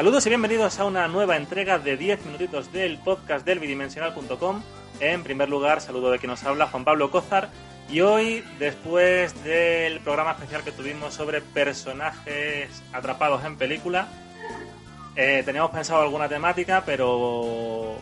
Saludos 0.00 0.24
y 0.24 0.30
bienvenidos 0.30 0.80
a 0.80 0.86
una 0.86 1.08
nueva 1.08 1.36
entrega 1.36 1.78
de 1.78 1.98
10 1.98 2.24
minutitos 2.24 2.72
del 2.72 2.96
podcast 2.96 3.44
del 3.44 3.58
bidimensional.com. 3.58 4.62
En 4.98 5.22
primer 5.22 5.50
lugar, 5.50 5.82
saludo 5.82 6.10
de 6.10 6.18
quien 6.18 6.30
nos 6.30 6.42
habla, 6.42 6.68
Juan 6.68 6.84
Pablo 6.84 7.10
Cózar. 7.10 7.50
Y 7.90 8.00
hoy, 8.00 8.42
después 8.58 9.44
del 9.44 10.00
programa 10.00 10.30
especial 10.30 10.64
que 10.64 10.72
tuvimos 10.72 11.12
sobre 11.12 11.42
personajes 11.42 12.82
atrapados 12.94 13.44
en 13.44 13.58
película, 13.58 14.08
eh, 15.16 15.42
teníamos 15.44 15.70
pensado 15.70 16.00
alguna 16.00 16.30
temática, 16.30 16.82
pero 16.86 17.98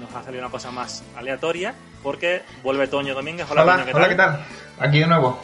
nos 0.00 0.14
ha 0.14 0.22
salido 0.22 0.42
una 0.42 0.50
cosa 0.50 0.70
más 0.70 1.04
aleatoria, 1.14 1.74
porque 2.02 2.40
vuelve 2.62 2.88
Toño 2.88 3.14
Domínguez. 3.14 3.46
Hola, 3.50 3.64
hola, 3.64 3.84
¿qué, 3.84 3.92
hola 3.92 4.08
¿qué 4.08 4.14
tal? 4.14 4.46
Aquí 4.78 5.00
de 5.00 5.06
nuevo. 5.06 5.38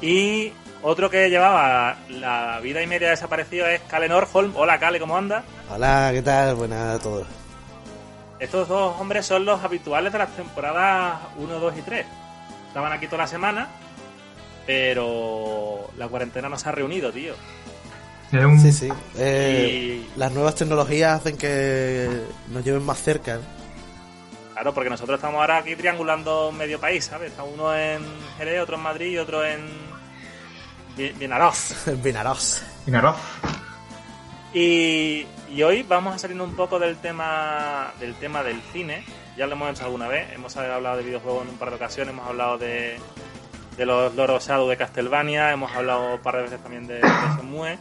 Y 0.00 0.54
otro 0.82 1.10
que 1.10 1.28
llevaba 1.28 1.96
la 2.08 2.60
vida 2.60 2.82
y 2.82 2.86
media 2.86 3.10
desaparecido 3.10 3.66
es 3.66 3.80
Kale 3.82 4.08
Norholm. 4.08 4.52
Hola, 4.56 4.78
Kale, 4.78 4.98
¿cómo 4.98 5.16
anda? 5.16 5.44
Hola, 5.70 6.10
¿qué 6.12 6.22
tal? 6.22 6.54
Buenas 6.54 6.96
a 6.96 6.98
todos. 6.98 7.26
Estos 8.38 8.68
dos 8.68 8.98
hombres 8.98 9.26
son 9.26 9.44
los 9.44 9.62
habituales 9.62 10.12
de 10.12 10.18
las 10.18 10.34
temporadas 10.34 11.18
1, 11.36 11.58
2 11.58 11.74
y 11.78 11.82
3. 11.82 12.06
Estaban 12.68 12.92
aquí 12.92 13.06
toda 13.06 13.18
la 13.18 13.26
semana, 13.26 13.68
pero 14.66 15.90
la 15.98 16.08
cuarentena 16.08 16.48
nos 16.48 16.66
ha 16.66 16.72
reunido, 16.72 17.12
tío. 17.12 17.34
Sí, 18.30 18.72
sí. 18.72 18.88
Eh, 19.18 20.06
las 20.16 20.32
nuevas 20.32 20.54
tecnologías 20.54 21.20
hacen 21.20 21.36
que 21.36 22.08
nos 22.50 22.64
lleven 22.64 22.82
más 22.82 23.02
cerca. 23.02 23.40
Claro, 24.52 24.72
porque 24.72 24.88
nosotros 24.88 25.18
estamos 25.18 25.40
ahora 25.40 25.58
aquí 25.58 25.74
triangulando 25.74 26.52
medio 26.52 26.78
país, 26.78 27.04
¿sabes? 27.04 27.32
Está 27.32 27.42
uno 27.42 27.76
en 27.76 28.00
Jerez, 28.38 28.62
otro 28.62 28.76
en 28.76 28.82
Madrid 28.82 29.12
y 29.12 29.18
otro 29.18 29.44
en 29.44 29.89
Vinaroz. 30.96 31.86
Vinaroz. 32.02 32.62
Vinaroz. 32.86 33.16
Y, 34.52 35.26
y, 35.48 35.62
hoy 35.62 35.82
vamos 35.84 36.14
a 36.14 36.18
salir 36.18 36.40
un 36.40 36.56
poco 36.56 36.78
del 36.78 36.96
tema 36.96 37.92
del 38.00 38.14
tema 38.14 38.42
del 38.42 38.60
cine. 38.72 39.04
Ya 39.36 39.46
lo 39.46 39.52
hemos 39.52 39.70
hecho 39.70 39.84
alguna 39.84 40.08
vez. 40.08 40.32
Hemos 40.32 40.56
hablado 40.56 40.96
de 40.96 41.04
videojuegos 41.04 41.44
en 41.44 41.50
un 41.50 41.56
par 41.56 41.70
de 41.70 41.76
ocasiones. 41.76 42.12
Hemos 42.12 42.26
hablado 42.26 42.58
de, 42.58 42.98
de 43.76 43.86
los 43.86 44.14
Lord 44.14 44.40
Shadow 44.42 44.68
de 44.68 44.76
Castlevania. 44.76 45.52
Hemos 45.52 45.70
hablado 45.72 46.14
un 46.14 46.20
par 46.20 46.36
de 46.36 46.42
veces 46.42 46.60
también 46.60 46.86
de, 46.86 46.94
de 46.94 47.08
Shenmue 47.36 47.78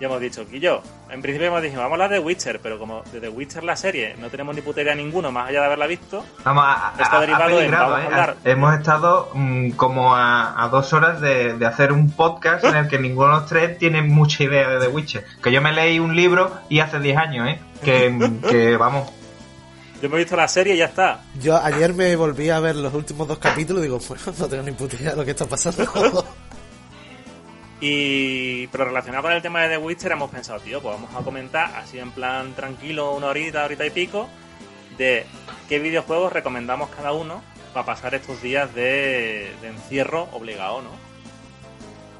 ya 0.00 0.06
hemos 0.06 0.20
dicho, 0.20 0.44
yo, 0.50 0.82
en 1.08 1.22
principio 1.22 1.48
hemos 1.48 1.62
dicho, 1.62 1.76
vamos 1.76 1.92
a 1.92 1.94
hablar 1.94 2.10
de 2.10 2.18
Witcher, 2.18 2.60
pero 2.60 2.78
como 2.78 3.02
de 3.12 3.20
The 3.20 3.28
Witcher 3.28 3.62
la 3.62 3.76
serie 3.76 4.16
no 4.18 4.28
tenemos 4.28 4.54
ni 4.54 4.60
putería 4.60 4.94
ninguno 4.94 5.30
más 5.30 5.48
allá 5.48 5.60
de 5.60 5.66
haberla 5.66 5.86
visto, 5.86 6.24
vamos 6.44 6.64
a, 6.66 6.94
está 7.00 7.20
derivado 7.20 7.60
en, 7.60 7.70
vamos 7.70 7.98
a 7.98 8.02
¿eh? 8.02 8.06
hablar... 8.06 8.36
Hemos 8.44 8.74
estado 8.74 9.30
mm, 9.34 9.70
como 9.72 10.14
a, 10.14 10.68
dos 10.70 10.92
horas 10.92 11.20
de, 11.20 11.56
hacer 11.64 11.92
un 11.92 12.10
podcast 12.10 12.64
en 12.64 12.76
el 12.76 12.88
que 12.88 12.98
ninguno 12.98 13.28
de 13.28 13.40
los 13.40 13.46
tres 13.46 13.78
tiene 13.78 14.02
mucha 14.02 14.42
idea 14.42 14.68
de 14.68 14.80
The 14.80 14.88
Witcher. 14.88 15.24
Que 15.42 15.52
yo 15.52 15.62
me 15.62 15.72
leí 15.72 15.98
un 15.98 16.16
libro 16.16 16.50
y 16.68 16.80
hace 16.80 16.98
10 16.98 17.16
años, 17.16 17.48
¿eh? 17.48 17.60
Que, 17.82 18.30
que 18.48 18.76
vamos... 18.76 19.10
Yo 20.02 20.10
me 20.10 20.16
he 20.16 20.18
visto 20.18 20.36
la 20.36 20.48
serie 20.48 20.74
y 20.74 20.78
ya 20.78 20.86
está. 20.86 21.20
Yo 21.40 21.56
ayer 21.56 21.94
me 21.94 22.14
volví 22.16 22.50
a 22.50 22.60
ver 22.60 22.76
los 22.76 22.92
últimos 22.92 23.26
dos 23.26 23.38
capítulos 23.38 23.80
y 23.80 23.84
digo, 23.84 23.98
pues 24.06 24.38
no 24.38 24.48
tengo 24.48 24.62
ni 24.62 24.72
puta 24.72 24.96
idea 24.96 25.12
de 25.12 25.16
lo 25.16 25.24
que 25.24 25.30
está 25.30 25.46
pasando. 25.46 25.84
Y, 27.80 28.66
pero 28.68 28.84
relacionado 28.84 29.24
con 29.24 29.32
el 29.32 29.42
tema 29.42 29.62
de 29.62 29.70
The 29.70 29.78
Witcher 29.78 30.12
hemos 30.12 30.30
pensado, 30.30 30.60
tío, 30.60 30.80
pues 30.80 30.94
vamos 30.94 31.14
a 31.14 31.24
comentar 31.24 31.74
así 31.76 31.98
en 31.98 32.12
plan 32.12 32.54
tranquilo, 32.54 33.14
una 33.14 33.26
horita, 33.28 33.64
horita 33.64 33.84
y 33.84 33.90
pico, 33.90 34.28
de 34.96 35.26
qué 35.68 35.78
videojuegos 35.78 36.32
recomendamos 36.32 36.88
cada 36.90 37.12
uno 37.12 37.42
para 37.72 37.86
pasar 37.86 38.14
estos 38.14 38.40
días 38.40 38.72
de, 38.74 39.52
encierro 39.62 40.28
obligado, 40.32 40.82
¿no? 40.82 40.90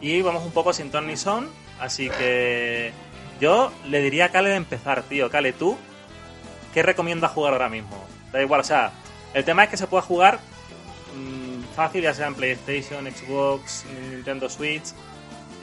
Y 0.00 0.20
vamos 0.22 0.44
un 0.44 0.50
poco 0.50 0.72
sin 0.72 0.90
ton 0.90 1.06
ni 1.06 1.16
son, 1.16 1.48
así 1.80 2.10
que 2.10 2.92
yo 3.40 3.72
le 3.86 4.02
diría 4.02 4.26
a 4.26 4.28
Kale 4.30 4.50
de 4.50 4.56
empezar, 4.56 5.02
tío. 5.04 5.30
Kale, 5.30 5.52
¿tú 5.52 5.78
qué 6.74 6.82
recomiendas 6.82 7.30
jugar 7.30 7.52
ahora 7.54 7.68
mismo? 7.68 8.04
Da 8.32 8.42
igual, 8.42 8.60
o 8.60 8.64
sea, 8.64 8.92
el 9.32 9.44
tema 9.44 9.64
es 9.64 9.70
que 9.70 9.76
se 9.76 9.86
pueda 9.86 10.02
jugar 10.02 10.40
mmm, 11.16 11.62
fácil, 11.74 12.02
ya 12.02 12.12
sea 12.12 12.26
en 12.26 12.34
PlayStation, 12.34 13.06
Xbox, 13.06 13.86
Nintendo 14.10 14.50
Switch 14.50 14.92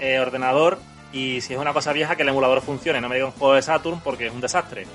eh, 0.02 0.20
ordenador 0.20 0.80
y 1.14 1.42
si 1.42 1.54
es 1.54 1.60
una 1.60 1.74
cosa 1.74 1.94
vieja 1.94 2.16
que 2.16 2.24
el 2.24 2.30
emulador 2.30 2.62
funcione. 2.62 3.00
No 3.00 3.08
me 3.08 3.16
diga 3.16 3.28
un 3.28 3.34
juego 3.34 3.54
de 3.54 3.62
Saturn 3.62 4.02
porque 4.02 4.28
es 4.28 4.34
un 4.34 4.42
desastre. 4.42 4.86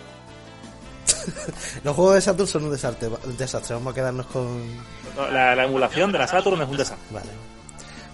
Los 1.84 1.94
juegos 1.94 2.14
de 2.16 2.20
Saturn 2.20 2.48
son 2.48 2.64
un 2.64 2.72
desastre, 2.72 3.08
desastre. 3.38 3.74
Vamos 3.74 3.92
a 3.92 3.94
quedarnos 3.94 4.26
con... 4.26 4.60
La, 5.32 5.64
emulación 5.64 6.12
de 6.12 6.18
la 6.18 6.26
Saturn 6.26 6.60
es 6.60 6.68
un 6.68 6.76
desastre. 6.76 7.06
Vale. 7.10 7.30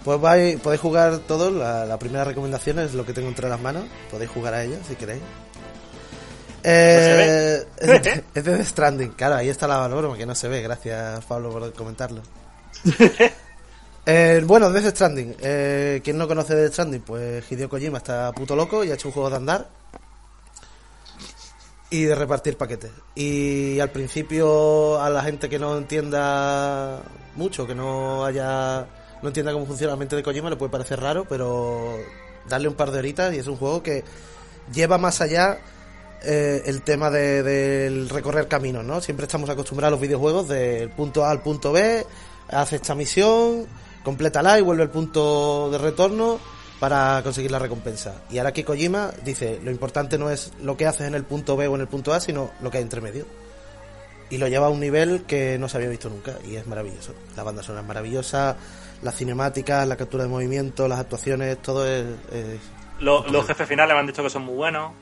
Pues 0.05 0.21
vais, 0.21 0.61
podéis 0.61 0.83
jugar 0.83 1.19
todo. 1.21 1.51
La, 1.51 1.99
primera 1.99 2.25
recomendación 2.25 2.79
es 2.81 2.93
lo 2.93 3.07
que 3.07 3.15
tengo 3.15 3.29
entre 3.29 3.49
las 3.49 3.61
manos. 3.61 3.85
Podéis 4.11 4.31
jugar 4.31 4.55
a 4.55 4.63
ella 4.63 4.77
si 4.87 4.95
queréis. 4.95 5.23
Eh, 6.63 7.65
es 8.35 8.45
de 8.45 8.65
Stranding. 8.65 9.13
Claro, 9.13 9.37
ahí 9.37 9.49
está 9.49 9.67
la 9.67 9.89
broma 9.89 10.17
que 10.17 10.27
no 10.27 10.35
se 10.35 10.49
ve. 10.49 10.61
Gracias, 10.61 11.25
Pablo, 11.25 11.51
por 11.51 11.73
comentarlo. 11.73 12.23
Eh, 14.05 14.43
bueno, 14.45 14.71
Death 14.71 14.95
Stranding. 14.95 15.37
Eh, 15.41 16.01
¿Quién 16.03 16.19
no 16.19 16.27
conoce 16.27 16.55
Death 16.55 16.73
Stranding? 16.73 17.03
Pues 17.03 17.51
Hideo 17.51 17.69
Kojima 17.69 17.99
está 17.99 18.33
puto 18.33 18.57
loco 18.57 18.83
y 18.83 18.91
ha 18.91 18.95
hecho 18.95 19.09
un 19.09 19.15
juego 19.15 19.31
de 19.31 19.37
andar 19.37 19.69
y 21.91 22.05
de 22.05 22.15
repartir 22.15 22.57
paquetes. 22.57 22.91
Y 23.15 23.79
al 23.79 23.91
principio 23.91 25.01
a 25.01 25.11
la 25.11 25.23
gente 25.23 25.49
que 25.49 25.59
no 25.59 25.77
entienda 25.77 27.03
mucho, 27.37 27.67
que 27.67 27.75
no 27.75 28.25
haya 28.25 28.87
no 29.23 29.29
entienda 29.29 29.53
cómo 29.53 29.67
funciona 29.67 29.93
la 29.93 29.99
mente 29.99 30.17
de 30.17 30.23
Kojima 30.23 30.51
le 30.51 30.57
puede 30.57 30.73
parecer 30.73 30.99
raro, 31.01 31.27
pero 31.29 31.97
darle 32.49 32.69
un 32.69 32.75
par 32.75 32.91
de 32.91 32.99
horitas 32.99 33.33
y 33.35 33.39
es 33.39 33.47
un 33.47 33.57
juego 33.57 33.83
que 33.83 34.03
lleva 34.73 34.99
más 34.99 35.21
allá 35.21 35.59
eh, 36.25 36.63
el 36.67 36.83
tema 36.83 37.11
de, 37.11 37.43
del 37.43 38.09
recorrer 38.09 38.49
caminos, 38.49 38.85
¿no? 38.85 39.01
Siempre 39.01 39.27
estamos 39.27 39.49
acostumbrados 39.49 39.91
a 39.91 39.97
los 39.97 40.01
videojuegos 40.01 40.49
del 40.49 40.91
punto 40.91 41.25
A 41.25 41.31
al 41.31 41.41
punto 41.41 41.73
B, 41.73 42.05
hace 42.49 42.77
esta 42.77 42.95
misión, 42.95 43.67
complétala 44.05 44.59
y 44.59 44.63
vuelve 44.63 44.83
al 44.83 44.91
punto 44.91 45.71
de 45.71 45.79
retorno 45.79 46.39
para 46.81 47.21
conseguir 47.23 47.51
la 47.51 47.59
recompensa. 47.61 48.23
Y 48.29 48.39
ahora 48.39 48.53
que 48.53 48.65
Kojima 48.65 49.13
dice, 49.25 49.61
lo 49.63 49.71
importante 49.71 50.19
no 50.19 50.31
es 50.31 50.53
lo 50.61 50.77
que 50.77 50.87
haces 50.87 51.07
en 51.07 51.15
el 51.15 51.25
punto 51.25 51.57
B 51.57 51.69
o 51.69 51.75
en 51.77 51.81
el 51.81 51.87
punto 51.87 52.13
A, 52.13 52.21
sino 52.21 52.51
lo 52.61 52.71
que 52.71 52.79
hay 52.79 52.83
entre 52.83 53.01
medio. 53.01 53.25
Y 54.31 54.39
lo 54.39 54.49
lleva 54.49 54.67
a 54.67 54.71
un 54.71 54.81
nivel 54.81 55.23
que 55.25 55.59
no 55.59 55.69
se 55.69 55.77
había 55.77 55.91
visto 55.91 56.09
nunca 56.09 56.35
y 56.45 56.57
es 56.57 56.67
maravilloso. 56.67 57.15
La 57.37 57.45
banda 57.45 57.63
sonora 57.63 57.83
es 57.83 57.87
maravillosa, 57.87 58.57
las 59.03 59.15
cinemáticas, 59.15 59.87
la 59.87 59.97
captura 59.97 60.25
de 60.25 60.31
movimiento, 60.31 60.89
las 60.89 60.99
actuaciones, 60.99 61.61
todo 61.63 61.87
es... 61.87 62.05
los 62.99 63.47
jefes 63.47 63.69
finales 63.69 63.95
me 63.95 64.01
han 64.01 64.07
dicho 64.07 64.23
que 64.23 64.31
son 64.31 64.43
muy 64.43 64.55
buenos. 64.55 64.93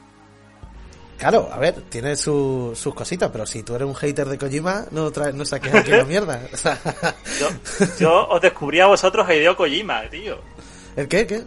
Claro, 1.20 1.50
a 1.53 1.58
ver, 1.58 1.75
tiene 1.91 2.16
sus 2.16 2.94
cositas, 2.94 3.28
pero 3.31 3.44
si 3.44 3.62
tú 3.62 3.75
eres 3.75 3.86
un 3.86 3.94
hater 3.94 4.26
de 4.26 4.38
Kojima, 4.38 4.86
no, 4.91 5.10
no 5.34 5.44
saques 5.44 5.75
aquí 5.75 5.91
la 5.91 6.04
mierda. 6.04 6.41
yo, 8.00 8.26
os 8.26 8.41
descubrí 8.41 8.81
a 8.81 8.86
vosotros 8.86 9.28
a 9.28 9.34
Hideo 9.34 9.54
Kojima, 9.54 10.00
tío. 10.10 10.38
¿El 10.97 11.09
qué? 11.09 11.26
¿Qué? 11.26 11.42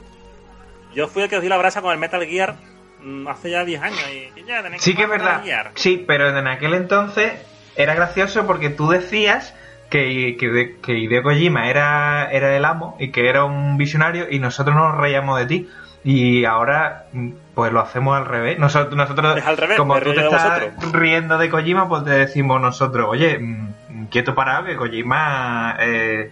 Yo 0.94 1.07
fui 1.07 1.23
el 1.23 1.29
que 1.29 1.38
os 1.38 1.41
di 1.41 1.50
la 1.50 1.57
brasa 1.57 1.81
con 1.81 1.91
el 1.91 1.97
Metal 1.97 2.23
Gear 2.23 2.56
mm, 3.01 3.28
hace 3.28 3.50
ya 3.50 3.66
10 3.66 3.81
años 3.81 4.03
y 4.13 4.44
ya 4.45 4.62
tenéis 4.62 4.83
Sí 4.83 4.94
que 4.94 5.03
es 5.03 5.09
verdad. 5.09 5.41
Sí, 5.73 6.03
pero 6.07 6.29
en 6.38 6.47
aquel 6.47 6.75
entonces 6.75 7.33
era 7.75 7.95
gracioso 7.95 8.45
porque 8.45 8.69
tú 8.69 8.89
decías 8.89 9.56
que, 9.89 10.38
que, 10.39 10.78
que 10.83 11.00
Hideo 11.00 11.23
Kojima 11.23 11.67
era, 11.67 12.29
era 12.31 12.56
el 12.56 12.66
amo 12.66 12.95
y 13.00 13.12
que 13.12 13.28
era 13.28 13.44
un 13.44 13.78
visionario 13.78 14.28
y 14.29 14.38
nosotros 14.38 14.75
nos 14.75 14.95
reíamos 14.95 15.39
de 15.39 15.45
ti. 15.47 15.69
Y 16.03 16.45
ahora, 16.45 17.07
pues 17.56 17.72
lo 17.72 17.80
hacemos 17.80 18.18
al 18.18 18.25
revés. 18.25 18.59
Nosotros, 18.59 18.96
nosotros 18.96 19.41
como 19.78 20.00
tú 20.00 20.14
te 20.14 20.24
estás 20.24 20.63
riendo 20.92 21.38
de 21.38 21.50
Kojima, 21.50 21.88
pues 21.88 22.04
te 22.04 22.12
decimos 22.12 22.60
nosotros, 22.62 23.07
oye, 23.10 23.38
mm, 23.39 24.06
quieto 24.10 24.36
parado, 24.36 24.66
que 24.66 24.75
Kojima 24.75 25.75
eh, 25.80 26.31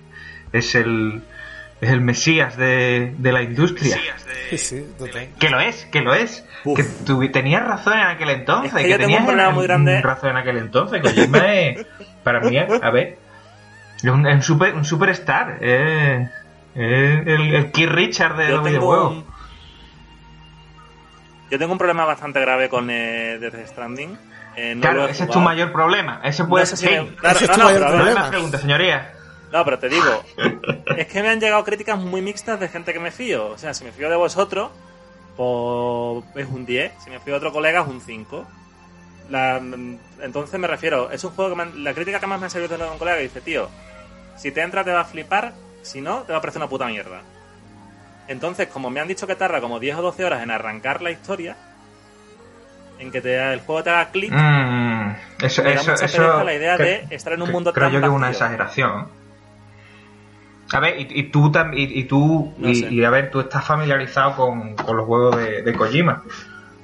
es 0.51 0.75
el 0.75 1.21
es 1.81 1.89
el 1.89 2.01
mesías 2.01 2.57
de, 2.57 3.15
de 3.17 3.31
la 3.31 3.41
industria. 3.41 3.97
Sí, 4.55 4.85
que 5.39 5.49
lo 5.49 5.59
es, 5.59 5.85
que 5.85 6.01
lo 6.01 6.13
es. 6.13 6.45
Que 6.75 6.83
tú 7.05 7.27
tenías 7.31 7.65
razón 7.65 7.93
en 7.93 8.05
aquel 8.05 8.29
entonces. 8.29 8.71
que, 8.73 8.97
tenías 8.97 9.23
muy 9.23 9.63
grande. 9.65 9.99
razón 10.01 10.31
en 10.31 10.37
aquel 10.37 10.57
entonces. 10.57 11.01
Kojima 11.01 11.53
es, 11.53 11.85
para 12.23 12.39
mí, 12.41 12.55
a 12.57 12.89
ver, 12.91 13.17
es 13.97 14.03
un, 14.03 14.43
super, 14.43 14.75
un 14.75 14.85
superstar. 14.85 15.57
Es, 15.61 16.29
el, 16.75 17.55
el 17.55 17.71
Keith 17.71 17.89
Richard 17.89 18.37
de 18.37 18.49
los 18.49 18.63
videojuegos. 18.63 19.23
Yo 21.51 21.59
tengo 21.59 21.73
un 21.73 21.77
problema 21.77 22.05
bastante 22.05 22.39
grave 22.39 22.69
con 22.69 22.89
eh, 22.89 23.37
Death 23.37 23.67
Stranding. 23.67 24.17
Eh, 24.55 24.77
claro, 24.79 25.05
ese 25.05 25.25
es 25.25 25.29
tu 25.29 25.41
mayor 25.41 25.73
problema. 25.73 26.21
Ese 26.23 26.45
puede 26.45 26.65
ser. 26.65 26.77
Sí, 26.77 27.15
claro, 27.17 27.35
ese 27.35 27.45
es 27.45 27.51
tu 27.51 27.57
no, 27.57 27.65
mayor 27.65 27.87
problema. 27.87 28.29
pregunta, 28.29 28.57
señoría. 28.57 29.11
No, 29.51 29.65
pero 29.65 29.77
te 29.77 29.89
digo, 29.89 30.23
es 30.97 31.07
que 31.07 31.21
me 31.21 31.27
han 31.27 31.41
llegado 31.41 31.61
críticas 31.65 31.99
muy 31.99 32.21
mixtas 32.21 32.57
de 32.57 32.69
gente 32.69 32.93
que 32.93 33.01
me 33.01 33.11
fío. 33.11 33.49
O 33.49 33.57
sea, 33.57 33.73
si 33.73 33.83
me 33.83 33.91
fío 33.91 34.09
de 34.09 34.15
vosotros, 34.15 34.71
pues 35.35 36.23
es 36.35 36.47
un 36.49 36.65
10. 36.65 36.93
Si 37.03 37.09
me 37.09 37.19
fío 37.19 37.33
de 37.33 37.37
otro 37.39 37.51
colega, 37.51 37.81
es 37.81 37.87
un 37.87 37.99
5. 37.99 38.47
entonces 40.21 40.57
me 40.57 40.67
refiero, 40.67 41.11
es 41.11 41.21
un 41.25 41.31
juego 41.31 41.53
que 41.53 41.79
la 41.79 41.93
crítica 41.93 42.21
que 42.21 42.27
más 42.27 42.39
me 42.39 42.45
ha 42.45 42.49
servido 42.49 42.77
de 42.77 42.85
un 42.85 42.97
colega 42.97 43.17
dice, 43.17 43.41
tío, 43.41 43.67
si 44.37 44.51
te 44.51 44.61
entra 44.61 44.85
te 44.85 44.91
va 44.91 45.01
a 45.01 45.05
flipar, 45.05 45.51
si 45.81 45.99
no, 45.99 46.21
te 46.21 46.31
va 46.31 46.37
a 46.37 46.41
parecer 46.41 46.61
una 46.61 46.69
puta 46.69 46.87
mierda. 46.87 47.21
Entonces, 48.31 48.67
como 48.67 48.89
me 48.89 48.99
han 48.99 49.07
dicho 49.07 49.27
que 49.27 49.35
tarda 49.35 49.59
como 49.61 49.79
10 49.79 49.97
o 49.97 50.01
12 50.01 50.23
horas 50.25 50.41
en 50.43 50.51
arrancar 50.51 51.01
la 51.01 51.11
historia, 51.11 51.57
en 52.99 53.11
que 53.11 53.19
te, 53.21 53.53
el 53.53 53.59
juego 53.61 53.83
te 53.83 53.89
haga 53.89 54.09
clic. 54.11 54.31
Mm, 54.31 55.11
eso, 55.43 55.63
Me 55.63 55.69
da 55.73 55.81
eso, 55.81 55.91
mucha 55.91 56.05
eso 56.05 56.17
pereza 56.17 56.43
la 56.43 56.53
idea 56.53 56.77
de 56.77 57.05
estar 57.09 57.33
en 57.33 57.41
un 57.41 57.51
mundo 57.51 57.73
creo 57.73 57.87
tan 57.87 57.93
yo 57.93 57.99
que 57.99 58.05
es 58.07 58.11
una 58.11 58.29
exageración. 58.29 59.07
A 60.73 60.79
ver, 60.79 60.99
y, 60.99 61.07
y 61.19 61.23
tú 61.23 61.51
y, 61.73 61.99
y 61.99 62.03
tú 62.05 62.53
No 62.57 62.69
y, 62.69 63.03
a 63.03 63.09
ver, 63.09 63.29
tú 63.29 63.41
estás 63.41 63.65
familiarizado 63.65 64.35
con, 64.37 64.75
con 64.75 64.95
los 64.95 65.05
juegos 65.05 65.35
de, 65.35 65.63
de 65.63 65.73
Kojima. 65.73 66.23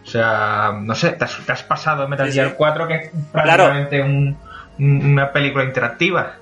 O 0.04 0.06
sea, 0.10 0.74
no 0.82 0.94
sé, 0.96 1.12
te 1.12 1.24
has, 1.24 1.38
te 1.46 1.52
has 1.52 1.64
pasado 1.64 2.08
Metal 2.08 2.28
Sí, 2.28 2.34
Gear 2.34 2.50
sí. 2.50 2.54
4 2.58 2.88
que 2.88 2.96
es 2.96 3.12
prácticamente 3.32 4.02
un- 4.02 4.38
un- 4.80 5.06
una 5.14 5.32
película 5.32 5.64
interactiva. 5.64 6.34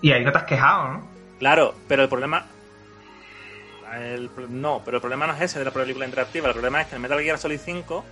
Y 0.00 0.12
ahí 0.12 0.24
no 0.24 0.32
te 0.32 0.38
has 0.38 0.44
quejado, 0.44 0.88
¿no? 0.92 1.08
Claro, 1.38 1.74
pero 1.88 2.02
el 2.04 2.08
problema. 2.08 2.46
El 4.00 4.30
no, 4.48 4.80
pero 4.84 4.96
el 4.98 5.00
problema 5.00 5.26
no 5.26 5.34
es 5.34 5.40
ese 5.42 5.58
de 5.58 5.64
la 5.64 5.70
película 5.70 6.04
interactiva. 6.06 6.48
El 6.48 6.54
problema 6.54 6.80
es 6.80 6.86
que 6.88 6.94
el 6.96 7.00
Metal 7.00 7.20
Gear 7.20 7.38
Solid 7.38 7.58
5, 7.62 8.04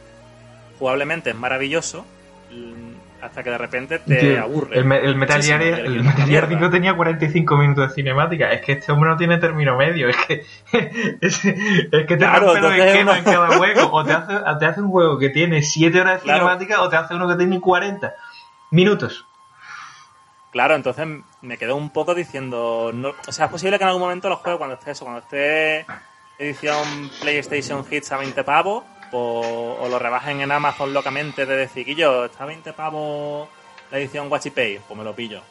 jugablemente 0.79 1.31
es 1.31 1.37
maravilloso, 1.37 2.05
mm, 2.51 3.23
hasta 3.23 3.43
que 3.43 3.51
de 3.51 3.59
repente 3.59 3.99
te 3.99 4.39
aburre. 4.39 4.79
El, 4.79 4.87
me- 4.87 4.99
el 4.99 5.15
Metal 5.15 5.43
Gear, 5.43 5.61
el 5.63 5.97
es 5.99 6.03
Metal 6.05 6.15
Gear 6.27 6.27
mierda. 6.29 6.49
5 6.49 6.71
tenía 6.71 6.95
45 6.97 7.57
minutos 7.59 7.89
de 7.91 7.95
cinemática. 7.95 8.51
Es 8.51 8.63
que 8.63 8.73
este 8.73 8.91
hombre 8.93 9.11
no 9.11 9.17
tiene 9.19 9.37
término 9.37 9.77
medio. 9.77 10.09
Es 10.09 10.17
que, 10.17 10.47
es, 11.21 11.45
es 11.45 11.91
que 11.91 12.05
te 12.07 12.17
Claro, 12.17 12.47
rompe 12.47 12.61
los 12.63 12.73
esquemas 12.75 13.19
en 13.19 13.25
cada 13.25 13.49
juego. 13.59 13.91
O 13.93 14.05
te 14.05 14.13
hace, 14.15 14.35
te 14.59 14.67
hace 14.67 14.81
un 14.81 14.91
juego 14.91 15.19
que 15.19 15.29
tiene 15.29 15.63
7 15.63 16.01
horas 16.01 16.15
de 16.15 16.21
Claro. 16.23 16.41
cinemática 16.41 16.81
o 16.81 16.89
te 16.89 16.97
hace 16.97 17.15
uno 17.15 17.29
que 17.29 17.35
tiene 17.37 17.61
40 17.61 18.15
minutos. 18.71 19.27
Claro, 20.51 20.75
entonces 20.75 21.07
me 21.43 21.59
quedo 21.59 21.77
un 21.77 21.91
poco 21.91 22.15
diciendo. 22.15 22.91
No, 22.93 23.13
o 23.27 23.33
sea, 23.33 23.47
es 23.47 23.51
posible 23.51 23.79
que 23.79 23.85
en 23.85 23.89
algún 23.89 24.03
momento 24.03 24.29
los 24.29 24.41
juegos, 24.41 24.59
cuando 24.59 24.75
esté 24.75 24.91
eso, 24.91 25.05
cuando 25.05 25.21
esté 25.21 25.87
edición 26.39 27.11
PlayStation 27.21 27.85
Hits 27.89 28.11
a 28.13 28.17
20 28.17 28.43
pavos, 28.45 28.85
o, 29.13 29.77
o 29.81 29.89
lo 29.89 29.99
rebajen 29.99 30.41
en 30.41 30.51
Amazon 30.51 30.93
locamente 30.93 31.47
de 31.47 31.57
decir, 31.57 31.87
yo, 31.95 32.25
está 32.25 32.45
a 32.45 32.47
20 32.47 32.73
pavos 32.73 33.49
la 33.91 33.99
edición 33.99 34.31
Watchy 34.31 34.51
Pay, 34.51 34.81
pues 34.87 34.99
me 34.99 35.05
lo 35.05 35.15
pillo. 35.15 35.43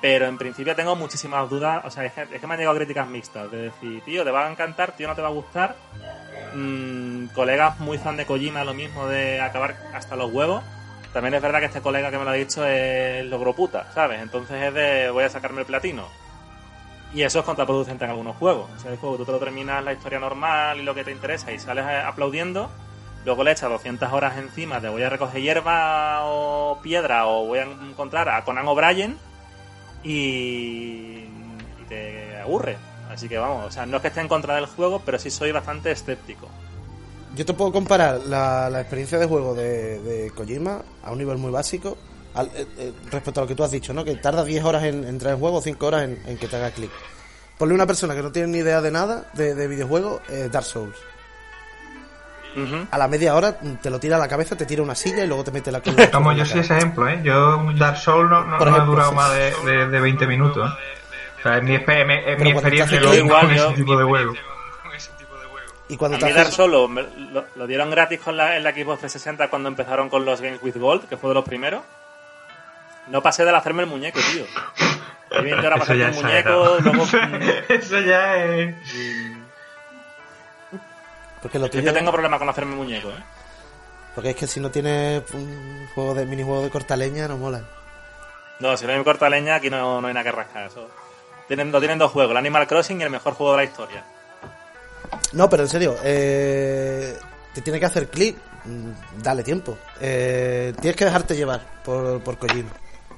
Pero 0.00 0.26
en 0.26 0.36
principio 0.36 0.76
tengo 0.76 0.94
muchísimas 0.94 1.48
dudas, 1.48 1.84
o 1.84 1.90
sea, 1.90 2.04
es 2.04 2.12
que, 2.12 2.22
es 2.22 2.40
que 2.40 2.46
me 2.46 2.54
han 2.54 2.60
llegado 2.60 2.76
críticas 2.76 3.08
mixtas, 3.08 3.50
de 3.50 3.56
decir, 3.62 4.02
tío, 4.02 4.24
te 4.24 4.30
va 4.30 4.46
a 4.46 4.50
encantar, 4.50 4.92
tío, 4.92 5.08
no 5.08 5.14
te 5.14 5.22
va 5.22 5.28
a 5.28 5.32
gustar. 5.32 5.76
Mm, 6.54 7.26
colegas 7.28 7.78
muy 7.80 7.98
fan 7.98 8.16
de 8.16 8.26
Kojima, 8.26 8.64
lo 8.64 8.74
mismo 8.74 9.08
de 9.08 9.40
acabar 9.40 9.76
hasta 9.94 10.16
los 10.16 10.32
huevos. 10.32 10.62
También 11.16 11.32
es 11.32 11.40
verdad 11.40 11.60
que 11.60 11.64
este 11.64 11.80
colega 11.80 12.10
que 12.10 12.18
me 12.18 12.24
lo 12.24 12.30
ha 12.30 12.34
dicho 12.34 12.62
es 12.66 13.24
logro 13.24 13.54
puta, 13.54 13.90
¿sabes? 13.94 14.20
Entonces 14.20 14.62
es 14.62 14.74
de 14.74 15.08
voy 15.08 15.24
a 15.24 15.30
sacarme 15.30 15.60
el 15.60 15.66
platino. 15.66 16.06
Y 17.14 17.22
eso 17.22 17.38
es 17.38 17.44
contraproducente 17.46 18.04
en 18.04 18.10
algunos 18.10 18.36
juegos. 18.36 18.68
O 18.76 18.78
sea, 18.78 18.90
el 18.92 18.98
juego 18.98 19.16
tú 19.16 19.24
te 19.24 19.32
lo 19.32 19.38
terminas 19.38 19.82
la 19.82 19.94
historia 19.94 20.18
normal 20.18 20.78
y 20.78 20.82
lo 20.82 20.94
que 20.94 21.04
te 21.04 21.12
interesa 21.12 21.52
y 21.52 21.58
sales 21.58 21.86
eh, 21.86 22.02
aplaudiendo, 22.04 22.68
luego 23.24 23.44
le 23.44 23.52
echas 23.52 23.70
200 23.70 24.12
horas 24.12 24.36
encima 24.36 24.78
de 24.78 24.90
voy 24.90 25.04
a 25.04 25.08
recoger 25.08 25.40
hierba 25.40 26.20
o 26.24 26.82
piedra 26.82 27.26
o 27.26 27.46
voy 27.46 27.60
a 27.60 27.62
encontrar 27.62 28.28
a 28.28 28.44
Conan 28.44 28.68
O'Brien 28.68 29.16
y, 30.04 30.10
y 31.80 31.84
te 31.88 32.40
aburre. 32.42 32.76
Así 33.10 33.26
que 33.26 33.38
vamos, 33.38 33.64
o 33.64 33.70
sea, 33.70 33.86
no 33.86 33.96
es 33.96 34.02
que 34.02 34.08
esté 34.08 34.20
en 34.20 34.28
contra 34.28 34.56
del 34.56 34.66
juego, 34.66 35.00
pero 35.02 35.18
sí 35.18 35.30
soy 35.30 35.50
bastante 35.50 35.92
escéptico. 35.92 36.50
Yo 37.36 37.44
te 37.46 37.52
puedo 37.54 37.70
comparar 37.70 38.20
la, 38.26 38.68
la 38.70 38.80
experiencia 38.80 39.18
de 39.18 39.26
juego 39.26 39.54
de, 39.54 40.00
de 40.00 40.30
Kojima 40.32 40.80
a 41.04 41.12
un 41.12 41.18
nivel 41.18 41.36
muy 41.38 41.50
básico 41.52 41.96
al- 42.34 42.50
eh, 42.54 42.66
eh, 42.78 42.92
respecto 43.10 43.40
a 43.40 43.44
lo 43.44 43.48
que 43.48 43.54
tú 43.54 43.62
has 43.62 43.70
dicho, 43.70 43.92
¿no? 43.92 44.04
Que 44.04 44.14
tarda 44.16 44.42
10 44.44 44.64
horas 44.64 44.84
en 44.84 45.04
en 45.04 45.08
entrar 45.10 45.34
en 45.34 45.38
juego, 45.40 45.60
5 45.60 45.86
horas 45.86 46.02
en, 46.04 46.18
en 46.26 46.38
que 46.38 46.48
te 46.48 46.56
haga 46.56 46.70
clic. 46.70 46.90
Ponle 47.58 47.74
una 47.74 47.86
persona 47.86 48.14
que 48.14 48.22
no 48.22 48.32
tiene 48.32 48.48
ni 48.48 48.58
idea 48.58 48.80
de 48.80 48.90
nada 48.90 49.30
de, 49.34 49.54
de 49.54 49.68
videojuegos, 49.68 50.20
eh, 50.30 50.48
Dark 50.50 50.64
Souls. 50.66 50.96
A 52.90 52.96
la 52.96 53.06
media 53.06 53.34
hora 53.34 53.58
mm, 53.60 53.74
te 53.82 53.90
lo 53.90 54.00
tira 54.00 54.16
a 54.16 54.18
la 54.18 54.28
cabeza, 54.28 54.56
te 54.56 54.64
tira 54.64 54.82
una 54.82 54.94
silla 54.94 55.22
y 55.22 55.26
luego 55.26 55.44
te 55.44 55.50
mete 55.50 55.70
la 55.70 55.82
cola. 55.82 56.10
Como 56.10 56.32
yo 56.32 56.46
soy 56.46 56.60
ese 56.60 56.74
ejemplo, 56.78 57.06
¿eh? 57.06 57.20
Yo, 57.22 57.62
Dark 57.78 57.98
Souls 57.98 58.30
no, 58.30 58.44
no, 58.46 58.56
ha 58.56 58.80
durado 58.86 59.10
sí. 59.10 59.14
más 59.16 59.30
de, 59.34 59.52
de, 59.70 59.88
de 59.88 60.00
20 60.00 60.26
minutos. 60.26 60.70
O 61.38 61.42
sea, 61.42 61.58
es 61.58 61.62
mi, 61.62 61.74
es 61.74 61.86
mi 62.40 62.50
experiencia 62.50 62.98
clic, 62.98 63.12
igual, 63.14 63.46
con 63.46 63.54
yo- 63.54 63.66
ese 63.66 63.74
tipo 63.76 63.96
de 63.98 64.04
juego. 64.04 64.32
Y 65.88 65.96
cuando 65.96 66.16
A 66.16 66.20
te 66.20 66.26
mí 66.26 66.32
Dark. 66.32 66.50
Souls 66.52 66.72
lo, 66.72 66.88
me- 66.88 67.02
lo- 67.32 67.46
lo 67.54 67.66
dieron 67.66 67.90
gratis 67.90 68.20
con 68.20 68.36
la, 68.36 68.56
en 68.56 68.64
la 68.64 68.70
Xbox 68.72 69.00
360 69.00 69.48
cuando 69.48 69.68
empezaron 69.68 70.08
con 70.08 70.24
los 70.24 70.40
Games 70.40 70.60
with 70.62 70.76
Gold, 70.76 71.08
que 71.08 71.16
fue 71.16 71.28
de 71.30 71.34
los 71.34 71.44
primeros. 71.44 71.82
No 73.08 73.22
pasé 73.22 73.44
del 73.44 73.54
hacerme 73.54 73.82
el 73.84 73.88
muñeco, 73.88 74.18
tío. 74.32 74.44
Hay 75.30 75.44
20 75.44 75.66
horas 75.66 75.82
es 75.82 75.90
el 75.90 76.12
muñeco, 76.12 76.50
luego... 76.80 77.02
exagerado. 77.04 77.44
Eso 77.68 78.00
ya 78.00 78.36
es... 78.44 78.74
mm, 78.94 79.42
Porque, 81.42 81.58
lo 81.58 81.66
Yo 81.66 81.80
tuyo- 81.80 81.92
tengo 81.92 82.10
problemas 82.12 82.38
con 82.40 82.48
hacerme 82.48 82.72
el 82.72 82.78
muñeco, 82.78 83.10
¿eh? 83.10 83.22
porque 84.14 84.30
es 84.30 84.36
que 84.36 84.46
si 84.46 84.60
no 84.60 84.70
tienes 84.70 85.22
un 85.34 85.88
juego 85.94 86.14
de 86.14 86.24
minijuego 86.24 86.62
de 86.62 86.70
corta 86.70 86.96
leña, 86.96 87.28
no 87.28 87.36
mola. 87.36 87.60
No, 88.60 88.74
si 88.76 88.86
no 88.86 88.96
me 88.96 89.04
corta 89.04 89.28
leña, 89.28 89.56
aquí 89.56 89.68
no, 89.68 90.00
no 90.00 90.08
hay 90.08 90.14
nada 90.14 90.24
que 90.24 90.32
rascar. 90.32 90.66
Eso. 90.66 90.88
Tienen, 91.46 91.70
tienen 91.70 91.98
dos 91.98 92.10
juegos, 92.12 92.30
el 92.32 92.38
Animal 92.38 92.66
Crossing 92.66 92.98
y 93.00 93.04
el 93.04 93.10
mejor 93.10 93.34
juego 93.34 93.52
de 93.52 93.58
la 93.58 93.64
historia. 93.64 94.04
No, 95.32 95.48
pero 95.48 95.62
en 95.64 95.68
serio, 95.68 95.96
eh, 96.02 97.16
te 97.54 97.60
tiene 97.62 97.78
que 97.80 97.86
hacer 97.86 98.08
clic, 98.08 98.36
mm, 98.64 99.22
dale 99.22 99.42
tiempo. 99.42 99.76
Eh, 100.00 100.72
tienes 100.80 100.96
que 100.96 101.04
dejarte 101.04 101.36
llevar 101.36 101.60
por, 101.84 102.20
por 102.22 102.38
Kojima. 102.38 102.70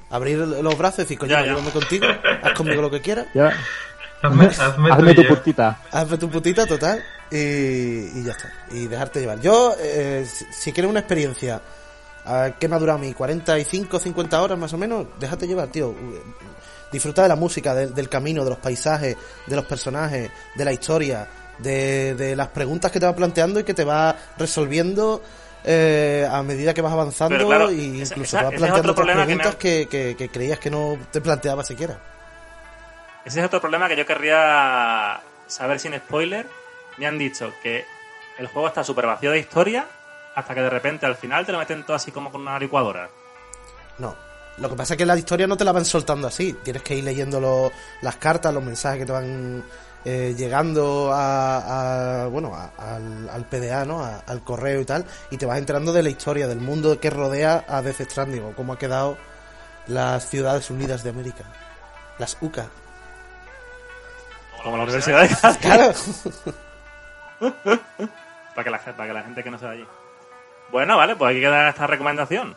Abrir 0.09 0.37
los 0.39 0.77
brazos 0.77 0.99
y 0.99 1.01
decir, 1.03 1.19
Kojima, 1.19 1.41
llévame 1.43 1.69
contigo, 1.71 2.05
haz 2.43 2.53
conmigo 2.53 2.81
lo 2.81 2.89
que 2.91 3.01
quieras, 3.01 3.27
Ya, 3.33 3.51
Hazme, 4.21 4.47
hazme 4.47 4.91
hazme 4.91 5.13
tu 5.13 5.25
putita. 5.27 5.79
hazme 5.91 6.17
tu 6.17 6.29
putita 6.29 6.65
total 6.65 7.01
y, 7.31 7.37
y 8.19 8.23
ya 8.25 8.31
está. 8.31 8.51
Y 8.71 8.87
dejarte 8.87 9.19
llevar. 9.21 9.39
Yo, 9.39 9.75
eh, 9.79 10.25
si, 10.29 10.45
si 10.51 10.73
quieres 10.73 10.89
una 10.89 10.99
experiencia 10.99 11.61
ah, 12.25 12.49
que 12.59 12.67
me 12.67 12.75
ha 12.75 12.79
durado 12.79 12.97
a 12.97 13.01
mí 13.01 13.13
45, 13.13 13.97
50 13.99 14.41
horas 14.41 14.57
más 14.57 14.73
o 14.73 14.77
menos, 14.77 15.05
déjate 15.19 15.47
llevar, 15.47 15.69
tío. 15.69 15.95
Disfruta 16.91 17.21
de 17.21 17.29
la 17.29 17.35
música, 17.35 17.73
de- 17.75 17.87
del 17.87 18.09
camino, 18.09 18.43
de 18.43 18.49
los 18.49 18.59
paisajes, 18.59 19.15
de 19.45 19.55
los 19.55 19.63
personajes, 19.65 20.31
de 20.55 20.65
la 20.65 20.73
historia, 20.73 21.25
de, 21.59 22.15
de 22.15 22.35
las 22.35 22.47
preguntas 22.49 22.91
que 22.91 22.99
te 22.99 23.05
va 23.05 23.15
planteando 23.15 23.59
y 23.59 23.63
que 23.63 23.73
te 23.73 23.83
va 23.83 24.15
resolviendo 24.37 25.21
eh, 25.63 26.27
a 26.31 26.41
medida 26.43 26.73
que 26.73 26.81
vas 26.81 26.93
avanzando 26.93 27.35
Pero 27.35 27.47
claro, 27.47 27.71
y 27.71 28.01
incluso 28.01 28.37
esa- 28.37 28.37
te 28.39 28.43
va 28.45 28.49
ese 28.49 28.55
es 28.55 28.59
planteando 28.61 28.91
otras 28.93 29.07
que 29.07 29.13
preguntas 29.25 29.55
que, 29.55 29.87
que- 29.89 30.15
que 30.17 30.29
creías 30.29 30.59
que 30.59 30.69
no 30.71 30.97
te 31.11 31.19
planteaba 31.21 31.63
siquiera. 31.63 31.97
Ese 33.25 33.39
es 33.41 33.45
otro 33.45 33.59
problema 33.59 33.87
que 33.87 33.95
yo 33.97 34.05
querría 34.05 35.19
saber 35.47 35.79
sin 35.79 35.93
spoiler. 35.97 36.47
Me 36.97 37.05
han 37.05 37.17
dicho 37.17 37.53
que 37.61 37.85
el 38.37 38.47
juego 38.47 38.67
está 38.69 38.83
súper 38.83 39.05
vacío 39.05 39.31
de 39.31 39.39
historia 39.39 39.85
hasta 40.35 40.53
que 40.55 40.61
de 40.61 40.69
repente 40.69 41.05
al 41.05 41.15
final 41.15 41.45
te 41.45 41.51
lo 41.51 41.57
meten 41.59 41.83
todo 41.85 41.95
así 41.97 42.11
como 42.11 42.31
con 42.31 42.41
una 42.41 42.57
licuadora. 42.57 43.09
No. 43.97 44.15
Lo 44.57 44.69
que 44.69 44.75
pasa 44.75 44.93
es 44.93 44.97
que 44.97 45.05
la 45.05 45.17
historia 45.17 45.47
no 45.47 45.55
te 45.57 45.63
la 45.65 45.71
van 45.71 45.85
soltando 45.85 46.27
así. 46.27 46.53
Tienes 46.63 46.81
que 46.83 46.95
ir 46.95 47.03
leyendo 47.03 47.39
lo- 47.39 47.71
las 48.01 48.15
cartas, 48.15 48.53
los 48.53 48.63
mensajes 48.63 48.99
que 48.99 49.05
te 49.05 49.11
van 49.11 49.63
eh, 50.05 50.33
llegando 50.37 51.11
a, 51.13 52.23
a- 52.23 52.27
bueno 52.27 52.53
a- 52.55 52.71
al, 52.95 53.29
al 53.29 53.45
PDA, 53.45 53.85
¿no? 53.85 54.03
A- 54.03 54.23
al 54.27 54.41
correo 54.43 54.79
y 54.81 54.85
tal. 54.85 55.05
Y 55.31 55.37
te 55.37 55.45
vas 55.45 55.57
enterando 55.57 55.91
de 55.93 56.03
la 56.03 56.09
historia, 56.09 56.47
del 56.47 56.59
mundo 56.59 56.99
que 56.99 57.09
rodea 57.09 57.65
a 57.67 57.81
Death 57.81 58.01
Stranding 58.09 58.43
o 58.43 58.55
cómo 58.55 58.73
ha 58.73 58.77
quedado 58.79 59.17
las 59.87 60.27
ciudades 60.29 60.69
unidas 60.69 61.03
de 61.03 61.09
América. 61.09 61.43
Las 62.17 62.37
UCA. 62.41 62.67
Como 64.63 64.75
la 64.77 64.83
Universidad 64.83 65.21
de. 65.21 65.57
Claro. 65.59 65.93
para, 68.55 68.63
que 68.63 68.69
la, 68.69 68.77
gente- 68.79 68.93
para 68.97 69.07
que 69.07 69.13
la 69.13 69.23
gente 69.23 69.43
que 69.43 69.51
no 69.51 69.57
sea 69.59 69.69
de 69.69 69.75
allí. 69.77 69.87
Bueno, 70.71 70.97
vale, 70.97 71.15
pues 71.15 71.31
aquí 71.31 71.39
queda 71.39 71.69
esta 71.69 71.87
recomendación. 71.87 72.55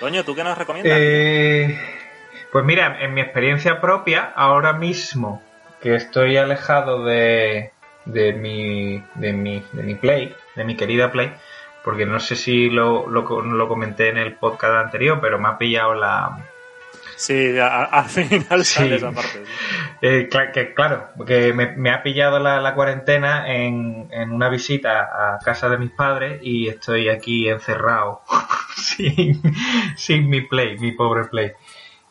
Toño, 0.00 0.24
¿tú 0.24 0.34
qué 0.34 0.44
nos 0.44 0.58
recomiendas? 0.58 0.98
Eh, 1.00 1.91
pues 2.52 2.64
mira, 2.64 2.98
en 3.00 3.14
mi 3.14 3.20
experiencia 3.22 3.80
propia, 3.80 4.32
ahora 4.36 4.74
mismo 4.74 5.42
que 5.80 5.94
estoy 5.96 6.36
alejado 6.36 7.04
de, 7.04 7.72
de, 8.04 8.32
mi, 8.34 9.02
de, 9.14 9.32
mi, 9.32 9.64
de 9.72 9.82
mi 9.82 9.94
Play, 9.96 10.34
de 10.54 10.64
mi 10.64 10.76
querida 10.76 11.10
Play, 11.10 11.32
porque 11.82 12.06
no 12.06 12.20
sé 12.20 12.36
si 12.36 12.70
lo, 12.70 13.08
lo, 13.08 13.22
lo 13.42 13.68
comenté 13.68 14.08
en 14.10 14.18
el 14.18 14.34
podcast 14.34 14.74
anterior, 14.86 15.18
pero 15.20 15.38
me 15.40 15.48
ha 15.48 15.58
pillado 15.58 15.94
la... 15.94 16.38
Sí, 17.16 17.56
al 17.58 18.04
final 18.06 18.64
Sí. 18.64 18.74
sale 18.74 18.96
esa 18.96 19.12
parte. 19.12 19.42
eh, 20.02 20.28
cla- 20.30 20.50
que 20.52 20.74
claro, 20.74 21.08
que 21.26 21.52
me, 21.52 21.68
me 21.76 21.90
ha 21.90 22.02
pillado 22.02 22.38
la, 22.38 22.60
la 22.60 22.74
cuarentena 22.74 23.52
en, 23.54 24.08
en 24.10 24.32
una 24.32 24.48
visita 24.48 25.34
a 25.34 25.38
casa 25.38 25.68
de 25.68 25.78
mis 25.78 25.90
padres 25.90 26.40
y 26.42 26.68
estoy 26.68 27.08
aquí 27.08 27.48
encerrado 27.48 28.22
sin, 28.76 29.40
sin 29.96 30.28
mi 30.28 30.42
Play, 30.42 30.78
mi 30.78 30.92
pobre 30.92 31.24
Play. 31.24 31.52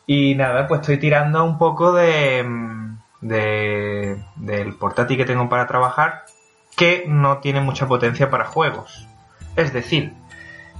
Y 0.05 0.35
nada, 0.35 0.67
pues 0.67 0.81
estoy 0.81 0.97
tirando 0.97 1.43
un 1.43 1.57
poco 1.57 1.93
de, 1.93 2.43
mm, 2.43 2.97
de 3.21 4.17
del 4.35 4.73
portátil 4.75 5.17
que 5.17 5.25
tengo 5.25 5.47
para 5.49 5.67
trabajar 5.67 6.23
que 6.75 7.03
no 7.07 7.37
tiene 7.39 7.61
mucha 7.61 7.87
potencia 7.87 8.29
para 8.29 8.45
juegos. 8.45 9.07
Es 9.55 9.71
decir, 9.73 10.13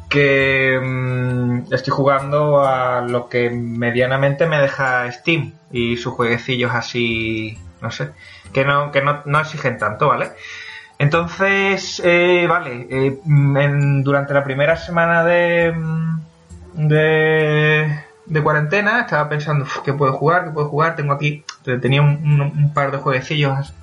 que 0.10 0.80
mm, 0.82 1.74
estoy 1.74 1.92
jugando 1.94 2.62
a 2.66 3.02
lo 3.02 3.30
que 3.30 3.50
medianamente 3.50 4.48
me 4.48 4.60
deja 4.60 5.10
Steam 5.12 5.54
y 5.72 5.98
sus 5.98 6.14
jueguecillos 6.14 6.72
así, 6.74 7.58
no 7.82 7.92
sé, 7.92 8.10
que 8.54 8.66
no, 8.66 8.92
que 8.92 9.02
no, 9.02 9.22
no 9.26 9.40
exigen 9.40 9.78
tanto, 9.78 10.08
¿vale? 10.10 10.32
Entonces, 11.00 12.02
eh, 12.06 12.46
vale, 12.48 12.88
eh, 12.90 13.20
en- 13.26 14.04
durante 14.04 14.34
la 14.34 14.44
primera 14.44 14.76
semana 14.76 15.24
de, 15.24 15.72
mm, 15.72 16.20
de, 16.74 18.04
de 18.26 18.42
cuarentena 18.44 19.02
estaba 19.02 19.28
pensando, 19.30 19.64
"Uf, 19.66 19.80
¿qué 19.80 19.94
puedo 19.94 20.14
jugar? 20.14 20.46
¿Qué 20.46 20.52
puedo 20.52 20.68
jugar? 20.70 20.96
Tengo 20.96 21.14
aquí, 21.14 21.44
tenía 21.82 22.02
un, 22.02 22.42
un- 22.42 22.74
par 22.74 22.92
de 22.92 22.98
jueguecillos 22.98 23.74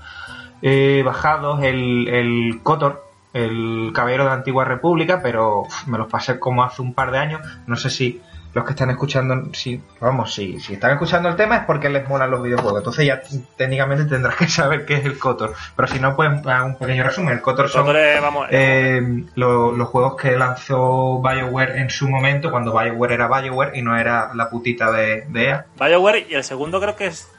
eh, 0.63 1.03
bajados, 1.05 1.63
el, 1.63 2.09
el 2.09 2.61
Kotor, 2.63 3.05
el 3.33 3.91
Caballero 3.95 4.25
de 4.25 4.31
Antigua 4.33 4.65
República, 4.65 5.21
pero 5.23 5.65
me 5.87 5.99
los 5.99 6.09
pasé 6.09 6.39
como 6.39 6.65
hace 6.65 6.83
un 6.83 6.95
par 6.95 7.11
de 7.11 7.19
años. 7.19 7.41
No 7.67 7.77
sé 7.77 7.91
si 7.91 8.21
los 8.59 8.67
que 8.67 8.73
están 8.73 8.91
escuchando, 8.91 9.49
si, 9.55 9.81
vamos, 10.01 10.35
si, 10.35 10.61
si 10.61 10.75
están 10.75 10.91
escuchando 10.93 11.29
el 11.29 11.37
tema 11.37 11.57
es 11.57 11.65
porque 11.65 11.89
les 11.89 12.07
molan 12.09 12.31
los 12.31 12.43
videojuegos. 12.43 12.79
Entonces 12.81 13.07
ya 13.07 13.21
técnicamente 13.57 14.05
tendrás 14.05 14.37
que 14.37 14.47
saber 14.49 14.85
qué 14.85 14.95
es 14.97 15.05
el 15.05 15.19
Kotor. 15.19 15.55
Pero 15.75 15.89
si 15.89 15.99
no, 16.01 16.15
pues 16.15 16.29
hago 16.47 16.67
un 16.67 16.77
pequeño 16.77 17.05
resumen. 17.05 17.35
El 17.35 17.41
Kotor 17.41 17.69
son 17.69 17.87
eh, 17.97 18.19
vamos, 18.21 18.47
eh, 18.51 19.01
lo- 19.37 19.73
los 19.73 19.89
juegos 19.89 20.17
que 20.17 20.37
lanzó 20.37 21.23
BioWare 21.23 21.79
en 21.79 21.89
su 21.91 22.09
momento, 22.09 22.51
cuando 22.51 22.73
BioWare 22.79 23.15
era 23.15 23.29
BioWare 23.29 23.79
y 23.79 23.83
no 23.83 23.97
era 23.97 24.35
la 24.35 24.51
putita 24.51 24.91
de, 24.93 25.23
de 25.29 25.45
EA. 25.47 25.67
BioWare 25.79 26.27
y 26.29 26.35
el 26.35 26.45
segundo 26.45 26.81
creo 26.81 26.95
que 26.97 27.07
es. 27.07 27.31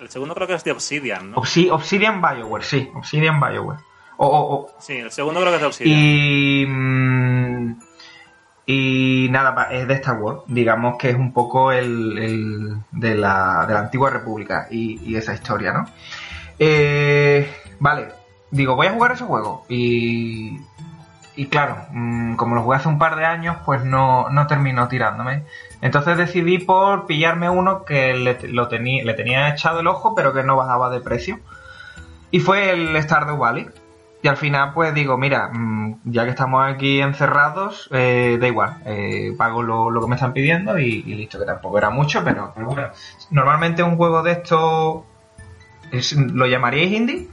El 0.00 0.08
segundo 0.10 0.34
creo 0.34 0.46
que 0.46 0.54
es 0.54 0.62
de 0.62 0.70
Obsidian, 0.70 1.32
¿no? 1.32 1.36
Obsi- 1.38 1.70
Obsidian 1.72 2.20
BioWare, 2.22 2.62
sí, 2.64 2.88
Obsidian 2.94 3.40
BioWare. 3.40 3.80
O, 4.18 4.26
o- 4.26 4.54
o- 4.54 4.70
Sí, 4.80 4.94
el 4.96 5.10
segundo 5.10 5.40
creo 5.40 5.50
que 5.50 5.56
es 5.56 5.60
de 5.60 5.66
Obsidian. 5.66 5.98
y. 6.00 6.66
mm, 6.66 7.80
y 8.70 9.28
nada, 9.30 9.68
es 9.70 9.88
de 9.88 9.94
Star 9.94 10.18
Wars. 10.18 10.40
Digamos 10.46 10.98
que 10.98 11.08
es 11.08 11.16
un 11.16 11.32
poco 11.32 11.72
el, 11.72 12.18
el 12.18 12.76
de, 12.92 13.14
la, 13.14 13.64
de 13.66 13.72
la 13.72 13.80
antigua 13.80 14.10
república 14.10 14.66
y, 14.70 15.16
esa 15.16 15.32
historia, 15.32 15.72
¿no? 15.72 15.86
Eh, 16.58 17.50
vale, 17.80 18.08
digo, 18.50 18.76
voy 18.76 18.88
a 18.88 18.92
jugar 18.92 19.12
ese 19.12 19.24
juego. 19.24 19.64
Y. 19.70 20.60
Y 21.34 21.46
claro, 21.46 21.86
mm, 21.92 22.34
como 22.34 22.56
lo 22.56 22.62
jugué 22.62 22.76
hace 22.76 22.88
un 22.88 22.98
par 22.98 23.16
de 23.16 23.24
años, 23.24 23.56
pues 23.64 23.84
no, 23.84 24.28
no 24.28 24.46
terminó 24.46 24.86
tirándome. 24.88 25.44
Entonces 25.80 26.18
decidí 26.18 26.58
por 26.58 27.06
pillarme 27.06 27.48
uno 27.48 27.84
que 27.86 28.12
le, 28.12 28.38
lo 28.48 28.68
le 28.68 29.14
tenía 29.14 29.48
echado 29.48 29.80
el 29.80 29.86
ojo, 29.86 30.14
pero 30.14 30.34
que 30.34 30.42
no 30.42 30.56
bajaba 30.56 30.90
de 30.90 31.00
precio. 31.00 31.38
Y 32.30 32.40
fue 32.40 32.72
el 32.72 33.02
Stardew 33.02 33.38
Valley. 33.38 33.66
Y 34.20 34.26
al 34.26 34.36
final, 34.36 34.72
pues 34.74 34.92
digo, 34.94 35.16
mira, 35.16 35.48
mm, 35.52 36.00
ya 36.06 36.24
que 36.24 36.30
estamos 36.30 36.64
aquí 36.68 37.00
encerrados, 37.00 37.88
eh, 37.92 38.36
da 38.40 38.48
igual, 38.48 38.78
eh, 38.84 39.32
pago 39.38 39.62
lo, 39.62 39.90
lo 39.90 40.00
que 40.00 40.08
me 40.08 40.16
están 40.16 40.32
pidiendo 40.32 40.76
y, 40.78 41.04
y 41.06 41.14
listo, 41.14 41.38
que 41.38 41.44
tampoco 41.44 41.78
era 41.78 41.90
mucho, 41.90 42.24
pero, 42.24 42.52
pero 42.54 42.66
bueno. 42.66 42.88
Normalmente 43.30 43.82
un 43.82 43.96
juego 43.96 44.22
de 44.24 44.32
esto, 44.32 45.06
es- 45.92 46.14
¿lo 46.16 46.46
llamaríais 46.46 46.92
indie? 46.92 47.28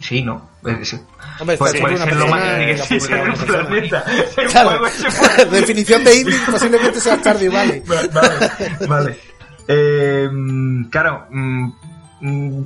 Sí, 0.00 0.22
no. 0.22 0.50
Sí. 0.82 1.00
Hombre, 1.38 1.56
Puede, 1.56 1.78
ser 1.96 2.16
lo 2.16 2.26
más 2.26 2.42
indie 2.44 2.74
que 2.74 3.06
planeta. 3.06 4.04
El 4.36 4.46
Claro. 4.50 4.84
Definición 5.52 6.02
de 6.02 6.16
indie 6.16 6.36
posiblemente 6.50 7.00
sea 7.00 7.16
Stardew 7.18 7.52
Valley. 7.52 7.82
Vale, 7.86 8.08
vale. 8.88 9.18
Eh, 9.68 10.28
claro, 10.90 11.26
mm, 11.30 11.72
mm, 12.20 12.64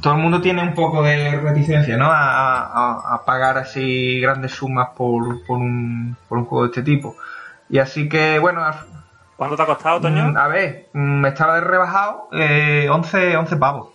todo 0.00 0.14
el 0.14 0.20
mundo 0.20 0.40
tiene 0.40 0.62
un 0.62 0.74
poco 0.74 1.02
de 1.02 1.40
reticencia, 1.40 1.96
¿no? 1.96 2.10
A, 2.10 2.60
a- 2.60 3.14
a 3.14 3.24
pagar 3.24 3.58
así 3.58 4.20
grandes 4.20 4.52
sumas 4.52 4.88
por, 4.96 5.44
por, 5.46 5.58
un, 5.58 6.16
por 6.28 6.38
un 6.38 6.44
juego 6.44 6.64
de 6.64 6.70
este 6.70 6.82
tipo. 6.82 7.16
Y 7.68 7.78
así 7.78 8.08
que, 8.08 8.38
bueno, 8.38 8.62
¿Cuánto 9.36 9.56
te 9.56 9.62
ha 9.62 9.66
costado, 9.66 10.00
Toño? 10.00 10.32
mm, 10.32 10.36
a 10.36 10.48
ver, 10.48 10.88
mm, 10.92 11.26
estaba 11.26 11.56
de 11.56 11.60
rebajado 11.62 12.28
eh, 12.32 12.88
11, 12.90 13.36
11 13.36 13.56
pavos. 13.56 13.88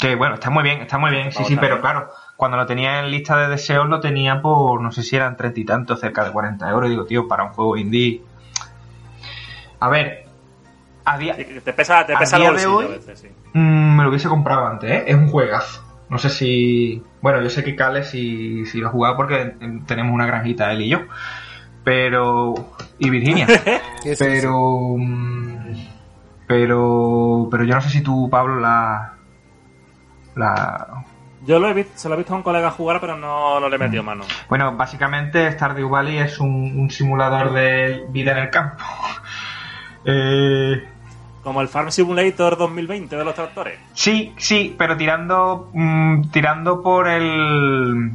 Que 0.00 0.14
bueno, 0.14 0.34
está 0.34 0.48
muy 0.48 0.62
bien, 0.62 0.80
está 0.80 0.96
muy 0.96 1.10
bien, 1.10 1.30
sí, 1.32 1.44
sí, 1.44 1.56
pero 1.56 1.80
claro, 1.80 2.08
cuando 2.36 2.56
lo 2.56 2.64
tenía 2.64 3.00
en 3.00 3.10
lista 3.10 3.36
de 3.36 3.48
deseos 3.48 3.86
lo 3.88 4.00
tenía 4.00 4.40
por, 4.40 4.80
no 4.80 4.90
sé 4.90 5.02
si 5.02 5.16
eran 5.16 5.36
treinta 5.36 5.60
y 5.60 5.64
tantos, 5.66 6.00
cerca 6.00 6.24
de 6.24 6.32
40 6.32 6.68
euros. 6.70 6.88
Digo, 6.88 7.04
tío, 7.04 7.28
para 7.28 7.44
un 7.44 7.50
juego 7.50 7.76
indie. 7.76 8.22
A 9.80 9.88
ver, 9.90 10.21
a 11.04 11.18
día, 11.18 11.36
Te 11.36 11.72
pesa, 11.72 12.04
te 12.06 12.14
a 12.14 12.18
pesa 12.18 12.36
el 12.36 12.42
día 12.42 12.52
de 12.52 12.66
hoy- 12.66 12.84
a 12.84 12.88
veces, 12.88 13.18
sí. 13.20 13.28
Mm, 13.54 13.96
me 13.96 14.02
lo 14.04 14.08
hubiese 14.10 14.28
comprado 14.28 14.66
antes, 14.66 14.90
¿eh? 14.90 15.04
Es 15.06 15.14
un 15.16 15.28
juegazo. 15.28 15.82
No 16.08 16.18
sé 16.18 16.28
si. 16.30 17.02
Bueno, 17.22 17.40
yo 17.42 17.48
sé 17.50 17.64
que 17.64 17.74
Cale 17.74 18.04
si, 18.04 18.66
si 18.66 18.78
lo 18.78 18.88
ha 18.88 18.90
jugado 18.90 19.16
porque 19.16 19.54
tenemos 19.86 20.12
una 20.14 20.26
granjita 20.26 20.70
él 20.72 20.82
y 20.82 20.88
yo. 20.90 21.00
Pero. 21.84 22.54
Y 22.98 23.08
Virginia. 23.10 23.46
Pero. 24.18 24.94
mm, 24.98 25.74
Pero. 26.46 27.48
Pero 27.50 27.64
yo 27.64 27.74
no 27.74 27.80
sé 27.80 27.88
si 27.88 28.02
tú, 28.02 28.28
Pablo, 28.30 28.60
la. 28.60 29.14
La. 30.36 31.04
Yo 31.44 31.58
lo 31.58 31.68
he 31.68 31.74
visto, 31.74 31.92
se 31.96 32.08
lo 32.08 32.14
he 32.14 32.18
visto 32.18 32.34
a 32.34 32.36
un 32.36 32.42
colega 32.44 32.70
jugar, 32.70 33.00
pero 33.00 33.16
no, 33.16 33.58
no 33.58 33.68
le 33.68 33.74
he 33.74 33.78
Mm. 33.78 33.82
metido 33.82 34.02
mano. 34.04 34.24
Bueno, 34.48 34.76
básicamente 34.76 35.50
Stardew 35.50 35.88
Valley 35.88 36.18
es 36.18 36.38
un, 36.38 36.78
un 36.78 36.90
simulador 36.90 37.52
de 37.52 38.04
vida 38.10 38.32
en 38.32 38.38
el 38.38 38.50
campo. 38.50 38.84
Eh, 40.04 40.84
Como 41.42 41.60
el 41.60 41.68
Farm 41.68 41.90
Simulator 41.90 42.56
2020 42.56 43.16
de 43.16 43.24
los 43.24 43.34
tractores. 43.34 43.78
Sí, 43.94 44.32
sí, 44.38 44.74
pero 44.78 44.96
tirando 44.96 45.70
mm, 45.72 46.30
tirando 46.30 46.82
por 46.82 47.08
el 47.08 48.12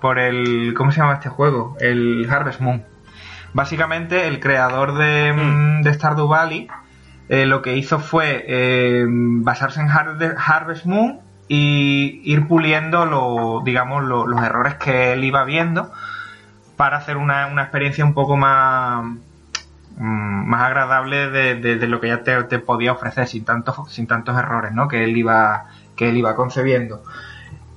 por 0.00 0.18
el 0.18 0.74
¿cómo 0.76 0.92
se 0.92 1.00
llama 1.00 1.14
este 1.14 1.28
juego? 1.30 1.76
El 1.80 2.26
Harvest 2.30 2.60
Moon. 2.60 2.82
Básicamente 3.52 4.28
el 4.28 4.40
creador 4.40 4.94
de, 4.94 5.32
mm, 5.32 5.82
de 5.82 5.94
Stardew 5.94 6.28
Valley 6.28 6.68
eh, 7.28 7.46
lo 7.46 7.62
que 7.62 7.76
hizo 7.76 7.98
fue 7.98 8.44
eh, 8.46 9.04
basarse 9.08 9.80
en 9.80 9.88
Har- 9.88 10.34
Harvest 10.38 10.84
Moon 10.84 11.20
y 11.48 12.20
ir 12.24 12.46
puliendo 12.46 13.06
lo, 13.06 13.62
digamos 13.64 14.04
lo- 14.04 14.26
los 14.26 14.42
errores 14.42 14.74
que 14.74 15.12
él 15.14 15.24
iba 15.24 15.44
viendo 15.44 15.90
para 16.76 16.98
hacer 16.98 17.16
una, 17.16 17.46
una 17.46 17.62
experiencia 17.62 18.04
un 18.04 18.14
poco 18.14 18.36
más 18.36 19.04
mm, 20.00 20.48
más 20.48 20.62
agradable 20.62 21.30
de, 21.30 21.54
de- 21.56 21.86
lo 21.88 22.00
que 22.00 22.08
ya 22.08 22.22
te, 22.24 22.42
te 22.44 22.58
podía 22.58 22.92
ofrecer 22.92 23.28
sin 23.28 23.44
tantos 23.44 23.76
sin 23.92 24.06
tantos 24.08 24.36
errores 24.38 24.72
¿no? 24.72 24.88
que 24.88 25.04
él 25.04 25.16
iba 25.16 25.66
que 25.96 26.08
él 26.10 26.16
iba 26.16 26.34
concebiendo 26.34 27.02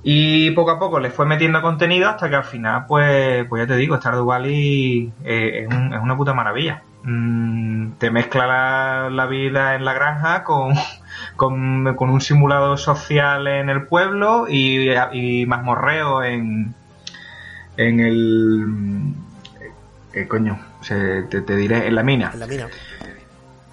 y 0.02 0.50
poco 0.52 0.72
a 0.72 0.78
poco 0.78 1.00
le 1.00 1.10
fue 1.10 1.26
metiendo 1.26 1.62
contenido 1.62 2.08
hasta 2.10 2.28
que 2.28 2.36
al 2.36 2.44
final 2.44 2.84
pues 2.88 3.46
pues 3.48 3.62
ya 3.62 3.66
te 3.66 3.76
digo 3.76 3.96
Stardew 3.96 4.26
Valley 4.26 5.12
eh, 5.24 5.62
es, 5.62 5.68
un- 5.74 5.94
es 5.94 6.00
una 6.02 6.16
puta 6.16 6.34
maravilla 6.34 6.82
Mm, 7.06 7.92
te 7.98 8.10
mezcla 8.10 9.10
la, 9.10 9.26
vida 9.26 9.74
en 9.74 9.84
la 9.84 9.92
granja 9.92 10.42
con, 10.42 10.72
con, 11.36 11.94
con 11.96 12.08
un 12.08 12.22
simulador 12.22 12.78
social 12.78 13.46
en 13.46 13.68
el 13.68 13.82
pueblo 13.86 14.46
y, 14.48 14.88
y 15.12 15.44
mazmorreo 15.46 16.22
en 16.24 16.74
en 17.76 18.00
el 18.00 19.12
eh, 20.14 20.26
coño 20.28 20.58
se- 20.84 21.22
te, 21.24 21.40
te 21.42 21.56
diré 21.56 21.86
en 21.88 21.94
la 21.94 22.02
mina 22.02 22.30
En 22.32 22.40
la 22.40 22.46
mina. 22.46 22.68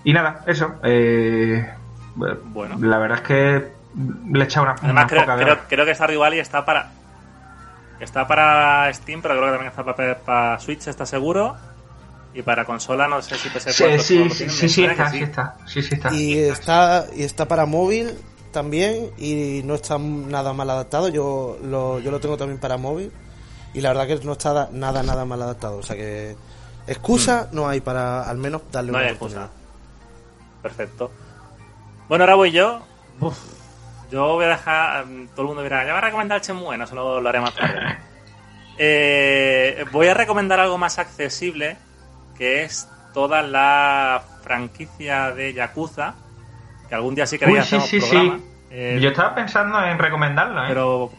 y 0.04 0.14
nada 0.14 0.44
eso 0.48 0.76
eh, 0.84 1.68
Bueno. 2.16 2.78
la 2.80 2.98
verdad 2.98 3.20
es 3.20 3.24
que 3.28 3.72
le 4.32 4.40
he 4.40 4.44
echado 4.44 4.66
una, 4.66 4.74
Además, 4.74 4.92
una 4.92 5.08
creo, 5.08 5.22
poca 5.22 5.36
de 5.38 5.44
creo, 5.44 5.60
creo 5.70 5.86
que 5.86 5.96
Stardew 5.96 6.20
Valley 6.22 6.40
está 6.40 6.64
para. 6.66 6.92
Está 8.00 8.28
para 8.28 8.92
Steam, 8.94 9.22
pero 9.22 9.36
creo 9.36 9.46
que 9.48 9.52
también 9.52 9.70
está 9.70 9.84
para, 9.84 10.18
para 10.18 10.60
Switch, 10.60 10.88
está 10.88 11.06
seguro. 11.06 11.56
Y 12.34 12.42
para 12.42 12.64
consola, 12.66 13.08
no 13.08 13.22
sé 13.22 13.38
si 13.38 13.50
PS4 13.50 13.72
Sí, 13.74 13.84
lo 13.84 14.00
sí, 14.00 14.00
sí, 14.00 14.06
tienen, 14.08 14.32
sí, 14.32 14.46
me 14.46 14.52
sí 14.52 14.70
suena 14.70 14.92
está, 14.94 15.10
sí 15.12 15.18
está, 15.24 15.56
sí, 15.68 15.82
sí 15.84 15.94
está. 15.96 16.14
Y 16.14 16.38
está, 16.40 17.06
y 17.16 17.24
está 17.24 17.48
para 17.48 17.66
móvil 17.66 18.12
también 18.52 19.12
y 19.18 19.62
no 19.66 19.76
está 19.76 19.98
nada 20.00 20.54
mal 20.54 20.70
adaptado. 20.70 21.10
Yo 21.10 21.58
lo, 21.64 22.00
yo 22.00 22.10
lo 22.10 22.20
tengo 22.22 22.38
también 22.38 22.60
para 22.60 22.78
móvil 22.78 23.12
y 23.74 23.82
la 23.82 23.90
verdad 23.90 24.08
que 24.08 24.26
no 24.26 24.32
está 24.32 24.54
da- 24.54 24.70
nada, 24.72 25.04
nada 25.04 25.26
mal 25.26 25.42
adaptado. 25.42 25.78
O 25.78 25.84
sea 25.84 25.96
que 25.98 26.36
excusa 26.92 27.48
no 27.52 27.68
hay 27.68 27.82
para 27.82 28.24
al 28.30 28.38
menos 28.38 28.62
darle 28.72 28.92
No 28.92 28.98
una 28.98 29.08
hay 29.08 29.12
excusa. 29.14 29.50
Perfecto. 30.62 31.12
Bueno, 32.08 32.24
ahora 32.24 32.36
voy 32.36 32.52
yo. 32.52 32.82
Uf, 33.20 33.38
yo 34.12 34.28
voy 34.34 34.46
a 34.46 34.50
dejar. 34.50 35.06
mm, 35.06 35.28
Todo 35.30 35.42
el 35.42 35.48
mundo 35.48 35.64
dirá, 35.64 35.86
ya 35.86 35.94
va 35.94 36.00
a 36.00 36.02
recomendar 36.02 36.42
Shenmue, 36.42 36.78
no, 36.78 36.84
eso 36.84 36.96
lo, 36.96 37.22
lo 37.22 37.30
haré 37.30 37.40
más 37.40 37.56
tarde. 37.56 37.80
Eh, 38.84 39.86
voy 39.92 40.08
a 40.08 40.14
recomendar 40.16 40.60
algo 40.60 40.78
más 40.78 40.98
accesible, 40.98 41.78
que 42.36 42.64
es 42.64 42.88
toda 43.14 43.44
la 43.44 44.24
franquicia 44.42 45.32
de 45.34 45.54
Yakuza, 45.54 46.16
que 46.90 46.96
algún 46.96 47.14
día 47.14 47.28
sí 47.28 47.38
quería 47.38 47.60
Uy, 47.62 47.66
sí, 47.68 47.80
sí, 47.82 48.00
programa. 48.00 48.38
sí. 48.38 48.46
Eh, 48.72 48.98
Yo 49.00 49.10
estaba 49.10 49.36
pensando 49.36 49.84
en 49.86 50.00
recomendarlo, 50.00 50.64
¿eh? 50.64 50.68
pero. 50.70 51.12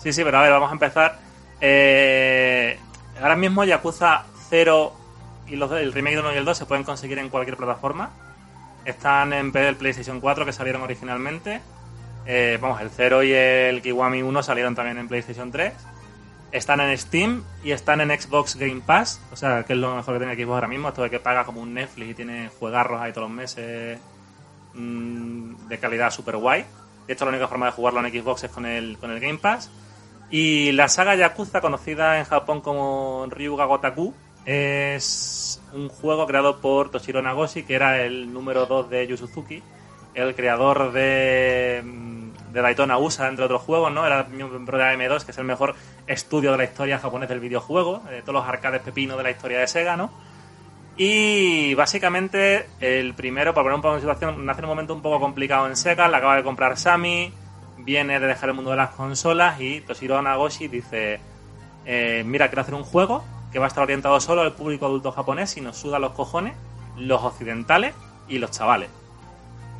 Sí, 0.00 0.12
sí, 0.12 0.22
pero 0.22 0.38
a 0.38 0.42
ver, 0.42 0.52
vamos 0.52 0.70
a 0.70 0.74
empezar. 0.74 1.18
Eh, 1.60 2.78
ahora 3.20 3.36
mismo 3.36 3.64
Yakuza 3.64 4.24
0 4.50 4.92
y 5.48 5.56
los, 5.56 5.70
el 5.72 5.92
remake 5.92 6.16
del 6.16 6.24
1 6.24 6.34
y 6.34 6.36
el 6.38 6.44
2 6.44 6.58
se 6.58 6.66
pueden 6.66 6.84
conseguir 6.84 7.18
en 7.18 7.28
cualquier 7.28 7.56
plataforma. 7.56 8.10
Están 8.84 9.32
en 9.32 9.52
del 9.52 9.76
PlayStation 9.76 10.20
4 10.20 10.44
que 10.46 10.52
salieron 10.52 10.82
originalmente. 10.82 11.60
Eh, 12.26 12.58
vamos, 12.60 12.80
el 12.80 12.90
0 12.90 13.22
y 13.22 13.32
el 13.32 13.82
Kiwami 13.82 14.22
1 14.22 14.42
salieron 14.42 14.74
también 14.74 14.98
en 14.98 15.08
PlayStation 15.08 15.50
3. 15.50 15.72
Están 16.52 16.80
en 16.80 16.96
Steam 16.96 17.44
y 17.62 17.72
están 17.72 18.00
en 18.00 18.10
Xbox 18.18 18.56
Game 18.56 18.80
Pass. 18.84 19.20
O 19.32 19.36
sea, 19.36 19.64
que 19.64 19.74
es 19.74 19.78
lo 19.78 19.94
mejor 19.94 20.14
que 20.14 20.24
tiene 20.24 20.34
Xbox 20.34 20.54
ahora 20.54 20.68
mismo. 20.68 20.88
Esto 20.88 21.02
de 21.02 21.10
que 21.10 21.20
paga 21.20 21.44
como 21.44 21.60
un 21.60 21.74
Netflix 21.74 22.10
y 22.10 22.14
tiene 22.14 22.50
juegarros 22.58 23.00
ahí 23.00 23.12
todos 23.12 23.28
los 23.28 23.36
meses 23.36 23.98
mm, 24.74 25.68
de 25.68 25.78
calidad 25.78 26.10
super 26.10 26.36
guay. 26.36 26.64
De 27.06 27.12
hecho, 27.14 27.24
la 27.24 27.30
única 27.30 27.48
forma 27.48 27.66
de 27.66 27.72
jugarlo 27.72 28.04
en 28.04 28.12
Xbox 28.12 28.44
es 28.44 28.50
con 28.50 28.66
el, 28.66 28.98
con 28.98 29.10
el 29.10 29.20
Game 29.20 29.38
Pass. 29.38 29.70
Y 30.30 30.72
la 30.72 30.88
saga 30.88 31.14
Yakuza, 31.14 31.60
conocida 31.60 32.18
en 32.18 32.24
Japón 32.24 32.60
como 32.60 33.26
Ryuga 33.30 33.64
Gotaku, 33.64 34.14
es 34.44 35.62
un 35.72 35.88
juego 35.88 36.26
creado 36.26 36.60
por 36.60 36.90
Toshiro 36.90 37.22
Nagoshi, 37.22 37.62
que 37.62 37.74
era 37.74 38.02
el 38.02 38.32
número 38.32 38.66
2 38.66 38.90
de 38.90 39.06
Yu 39.06 39.16
Suzuki, 39.16 39.62
el 40.14 40.34
creador 40.34 40.92
de, 40.92 41.82
mm, 41.84 42.52
de 42.52 42.62
Daytona 42.62 42.98
USA, 42.98 43.28
entre 43.28 43.44
otros 43.44 43.62
juegos, 43.62 43.92
¿no? 43.92 44.06
Era 44.06 44.24
miembro 44.24 44.78
de 44.78 44.84
AM2, 44.84 45.24
que 45.24 45.32
es 45.32 45.38
el 45.38 45.44
mejor 45.44 45.74
estudio 46.06 46.52
de 46.52 46.58
la 46.58 46.64
historia 46.64 46.98
japonesa 46.98 47.32
del 47.32 47.40
videojuego, 47.40 48.02
de 48.08 48.22
todos 48.22 48.34
los 48.34 48.46
arcades 48.46 48.82
pepino 48.82 49.16
de 49.16 49.22
la 49.22 49.30
historia 49.30 49.60
de 49.60 49.66
Sega, 49.66 49.96
¿no? 49.96 50.10
Y 50.96 51.74
básicamente 51.74 52.66
el 52.80 53.14
primero, 53.14 53.54
para 53.54 53.64
poner 53.64 53.76
un 53.76 53.82
poco 53.82 53.94
en 53.94 54.00
situación, 54.00 54.44
nace 54.44 54.60
en 54.60 54.64
un 54.64 54.70
momento 54.70 54.94
un 54.94 55.02
poco 55.02 55.20
complicado 55.20 55.68
en 55.68 55.76
Sega, 55.76 56.08
la 56.08 56.18
acaba 56.18 56.36
de 56.36 56.42
comprar 56.42 56.76
Sami, 56.76 57.32
viene 57.78 58.20
de 58.20 58.26
dejar 58.26 58.50
el 58.50 58.54
mundo 58.54 58.70
de 58.70 58.76
las 58.76 58.90
consolas 58.90 59.60
y 59.60 59.80
Toshiro 59.80 60.20
Nagoshi 60.20 60.68
dice, 60.68 61.20
eh, 61.84 62.22
mira, 62.26 62.48
quiero 62.48 62.62
hacer 62.62 62.74
un 62.74 62.84
juego 62.84 63.24
que 63.52 63.58
va 63.58 63.66
a 63.66 63.68
estar 63.68 63.82
orientado 63.82 64.20
solo 64.20 64.42
al 64.42 64.52
público 64.52 64.86
adulto 64.86 65.12
japonés 65.12 65.56
y 65.56 65.60
nos 65.60 65.76
suda 65.76 65.98
los 65.98 66.12
cojones 66.12 66.54
los 66.98 67.22
occidentales 67.22 67.94
y 68.28 68.38
los 68.38 68.50
chavales. 68.50 68.90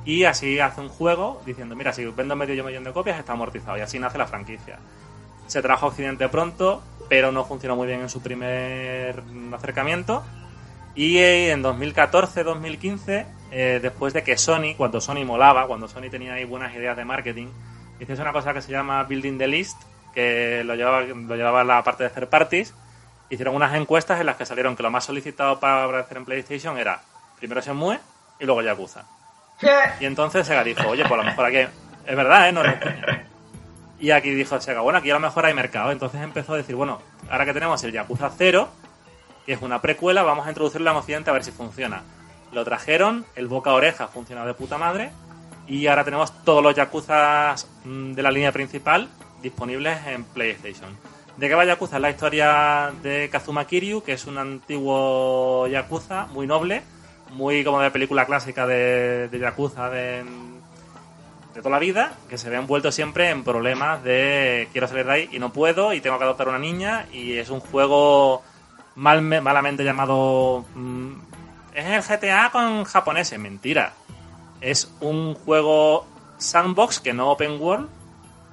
Y 0.05 0.25
así 0.25 0.59
hace 0.59 0.81
un 0.81 0.89
juego 0.89 1.43
diciendo, 1.45 1.75
mira, 1.77 1.93
si 1.93 2.05
vendo 2.07 2.35
medio 2.37 2.65
millón 2.65 2.85
de 2.85 2.93
copias 2.93 3.19
está 3.19 3.33
amortizado 3.33 3.77
y 3.77 3.81
así 3.81 3.99
nace 3.99 4.17
la 4.17 4.27
franquicia. 4.27 4.79
Se 5.47 5.61
trajo 5.61 5.87
a 5.87 5.89
Occidente 5.91 6.29
pronto, 6.29 6.83
pero 7.09 7.33
no 7.33 7.45
funcionó 7.45 7.77
muy 7.77 7.87
bien 7.87 8.01
en 8.01 8.09
su 8.09 8.23
primer 8.23 9.23
acercamiento 9.53 10.23
y 10.95 11.19
en 11.19 11.63
2014-2015, 11.63 13.27
eh, 13.51 13.79
después 13.83 14.13
de 14.15 14.23
que 14.23 14.37
Sony, 14.37 14.75
cuando 14.77 15.01
Sony 15.01 15.25
molaba, 15.25 15.67
cuando 15.67 15.89
Sony 15.89 16.11
tenía 16.11 16.35
ahí 16.35 16.45
buenas 16.45 16.75
ideas 16.75 16.97
de 16.97 17.05
marketing, 17.05 17.49
hiciese 18.01 18.23
una 18.23 18.33
cosa 18.33 18.53
que 18.55 18.63
se 18.63 18.73
llama 18.73 19.03
Building 19.05 19.39
the 19.39 19.49
List, 19.49 19.81
que 20.15 20.63
lo 20.65 20.75
llevaba, 20.75 21.03
lo 21.03 21.37
llevaba 21.37 21.65
la 21.65 21.83
parte 21.83 22.05
de 22.05 22.11
third 22.11 22.29
parties, 22.29 22.75
hicieron 23.31 23.55
unas 23.55 23.75
encuestas 23.75 24.21
en 24.21 24.27
las 24.27 24.37
que 24.37 24.47
salieron 24.47 24.77
que 24.77 24.83
lo 24.83 24.91
más 24.91 25.05
solicitado 25.05 25.61
para 25.61 25.85
aparecer 25.85 26.17
en 26.17 26.25
PlayStation 26.25 26.79
era 26.79 27.01
primero 27.39 27.61
Shenmue 27.61 27.99
y 28.41 28.45
luego 28.45 28.63
Yakuza. 28.63 29.05
Y 30.01 30.07
entonces 30.07 30.47
Sega 30.47 30.63
dijo, 30.65 30.87
oye, 30.89 31.03
pues 31.03 31.13
a 31.13 31.17
lo 31.17 31.25
mejor 31.25 31.45
aquí... 31.47 31.59
Es 32.07 32.17
verdad, 32.17 32.49
¿eh? 32.49 32.53
No, 32.53 32.63
no. 32.63 32.73
Y 34.01 34.13
aquí 34.13 34.31
dijo 34.31 34.61
Sega, 34.61 34.81
bueno, 34.81 34.99
aquí 35.01 35.11
a 35.11 35.15
lo 35.15 35.21
mejor 35.21 35.45
hay 35.45 35.55
mercado. 35.55 35.91
Entonces 35.91 36.23
empezó 36.23 36.55
a 36.55 36.57
decir, 36.57 36.75
bueno, 36.75 37.01
ahora 37.31 37.45
que 37.45 37.53
tenemos 37.53 37.83
el 37.85 37.93
Yakuza 37.93 38.31
0, 38.37 38.69
que 39.45 39.53
es 39.53 39.63
una 39.63 39.83
precuela, 39.83 40.23
vamos 40.23 40.47
a 40.47 40.51
introducirlo 40.51 40.91
en 40.91 40.97
Occidente 40.97 41.31
a 41.31 41.33
ver 41.33 41.45
si 41.45 41.51
funciona. 41.51 42.03
Lo 42.53 42.65
trajeron, 42.65 43.27
el 43.35 43.49
boca 43.49 43.71
a 43.71 43.75
oreja 43.75 44.09
funciona 44.09 44.47
de 44.47 44.55
puta 44.55 44.79
madre, 44.79 45.11
y 45.69 45.87
ahora 45.87 46.05
tenemos 46.05 46.33
todos 46.45 46.63
los 46.63 46.75
Yakuza 46.75 47.55
mm, 47.85 48.13
de 48.13 48.23
la 48.23 48.31
línea 48.31 48.53
principal 48.53 49.09
disponibles 49.43 49.99
en 50.07 50.25
PlayStation. 50.25 50.97
¿De 51.37 51.49
qué 51.49 51.55
va 51.55 51.65
Yakuza? 51.65 51.97
Es 51.97 52.03
la 52.03 52.11
historia 52.11 52.91
de 53.03 53.29
Kazuma 53.31 53.67
Kiryu, 53.67 54.03
que 54.03 54.15
es 54.15 54.27
un 54.27 54.39
antiguo 54.39 55.69
Yakuza 55.69 56.27
muy 56.27 56.47
noble, 56.47 56.83
muy 57.33 57.63
como 57.63 57.81
de 57.81 57.91
película 57.91 58.27
clásica 58.27 58.67
de, 58.67 59.29
de 59.29 59.39
Yakuza 59.39 59.89
de, 59.91 60.25
de 61.55 61.61
toda 61.61 61.71
la 61.71 61.79
vida, 61.79 62.15
que 62.29 62.39
se 62.39 62.51
ve 62.51 62.57
envuelto 62.57 62.91
siempre 62.91 63.31
en 63.31 63.45
problemas 63.45 64.03
de 64.03 64.69
quiero 64.73 64.89
salir 64.89 65.07
de 65.07 65.13
ahí 65.13 65.29
y 65.31 65.39
no 65.39 65.53
puedo, 65.53 65.93
y 65.93 66.01
tengo 66.01 66.19
que 66.19 66.25
adoptar 66.25 66.49
una 66.49 66.59
niña, 66.59 67.07
y 67.13 67.35
es 67.35 67.51
un 67.51 67.61
juego 67.61 68.43
mal, 68.97 69.23
malamente 69.23 69.85
llamado... 69.85 70.65
mm, 70.75 71.13
es 71.75 72.11
el 72.11 72.19
GTA 72.19 72.51
con 72.51 72.83
japoneses, 72.83 73.39
mentira. 73.39 73.93
Es 74.61 74.93
un 75.01 75.35
juego 75.35 76.07
sandbox 76.39 77.01
que 77.01 77.13
no 77.13 77.31
open 77.31 77.61
world, 77.61 77.89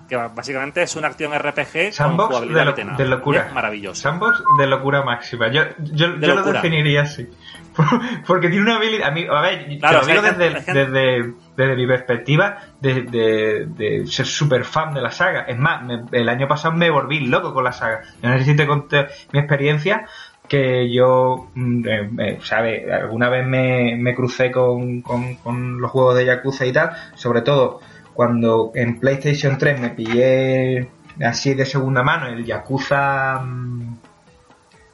que 0.10 0.16
básicamente 0.16 0.84
es 0.84 0.96
una 0.96 1.08
acción 1.08 1.34
RPG 1.34 1.72
con 1.86 1.94
Sandbox 1.94 2.28
jugabilidad 2.30 2.60
de, 2.60 2.66
lo- 2.66 2.72
veterana. 2.72 2.98
de 2.98 3.06
locura. 3.06 3.46
Es 3.48 3.54
maravilloso. 3.54 4.02
Sandbox 4.02 4.44
de 4.60 4.68
locura 4.68 5.02
máxima. 5.04 5.48
Yo, 5.52 5.64
yo, 5.80 6.14
De 6.14 6.28
yo 6.28 6.36
lo 6.36 6.44
definiría 6.44 7.02
así. 7.04 7.28
Porque 8.28 8.48
tiene 8.50 8.64
una 8.64 8.78
habilidad. 8.78 9.08
A, 9.08 9.12
mí, 9.12 9.26
a 9.30 9.42
ver, 9.42 9.80
Claro, 9.80 9.80
te 9.80 9.92
lo 9.94 10.00
o 10.02 10.04
sea, 10.06 10.14
digo 10.32 10.38
desde, 10.38 10.62
gente- 10.62 10.86
desde, 10.86 11.34
desde 11.58 11.76
mi 11.76 11.88
perspectiva 11.88 12.58
de, 12.80 13.02
de- 13.02 13.66
de 13.68 14.08
ser 14.08 14.26
súper 14.28 14.64
fan 14.64 14.94
de 14.94 15.02
la 15.02 15.12
saga. 15.12 15.42
Es 15.42 15.58
más, 15.58 15.82
me- 15.84 16.04
el 16.12 16.30
año 16.30 16.48
pasado 16.48 16.76
me 16.76 16.90
volví 16.92 17.22
loco 17.22 17.54
con 17.54 17.64
la 17.64 17.72
saga. 17.74 18.02
Yo 18.22 18.30
no 18.30 18.38
sé 18.38 18.46
si 18.46 18.56
te 18.56 18.68
conté 18.68 19.08
mi 19.34 19.40
experiencia. 19.40 20.06
Que 20.48 20.92
yo, 20.94 21.48
mm, 21.54 21.88
eh, 21.88 22.10
eh, 22.20 22.40
¿sabes? 22.44 22.90
Alguna 22.92 23.30
vez 23.30 23.46
me, 23.46 23.96
me 23.98 24.16
crucé 24.16 24.52
con, 24.52 25.02
con, 25.02 25.36
con 25.36 25.82
los 25.82 25.92
juegos 25.92 26.16
de 26.16 26.26
Yakuza 26.26 26.66
y 26.66 26.72
tal. 26.74 26.92
Sobre 27.16 27.42
todo 27.42 27.80
cuando 28.14 28.72
en 28.76 29.00
PlayStation 29.00 29.58
3 29.58 29.80
me 29.80 29.90
pillé 29.90 30.90
así 31.24 31.54
de 31.54 31.66
segunda 31.66 32.04
mano 32.04 32.28
el 32.28 32.46
Yakuza. 32.46 33.40
mm, 33.44 33.98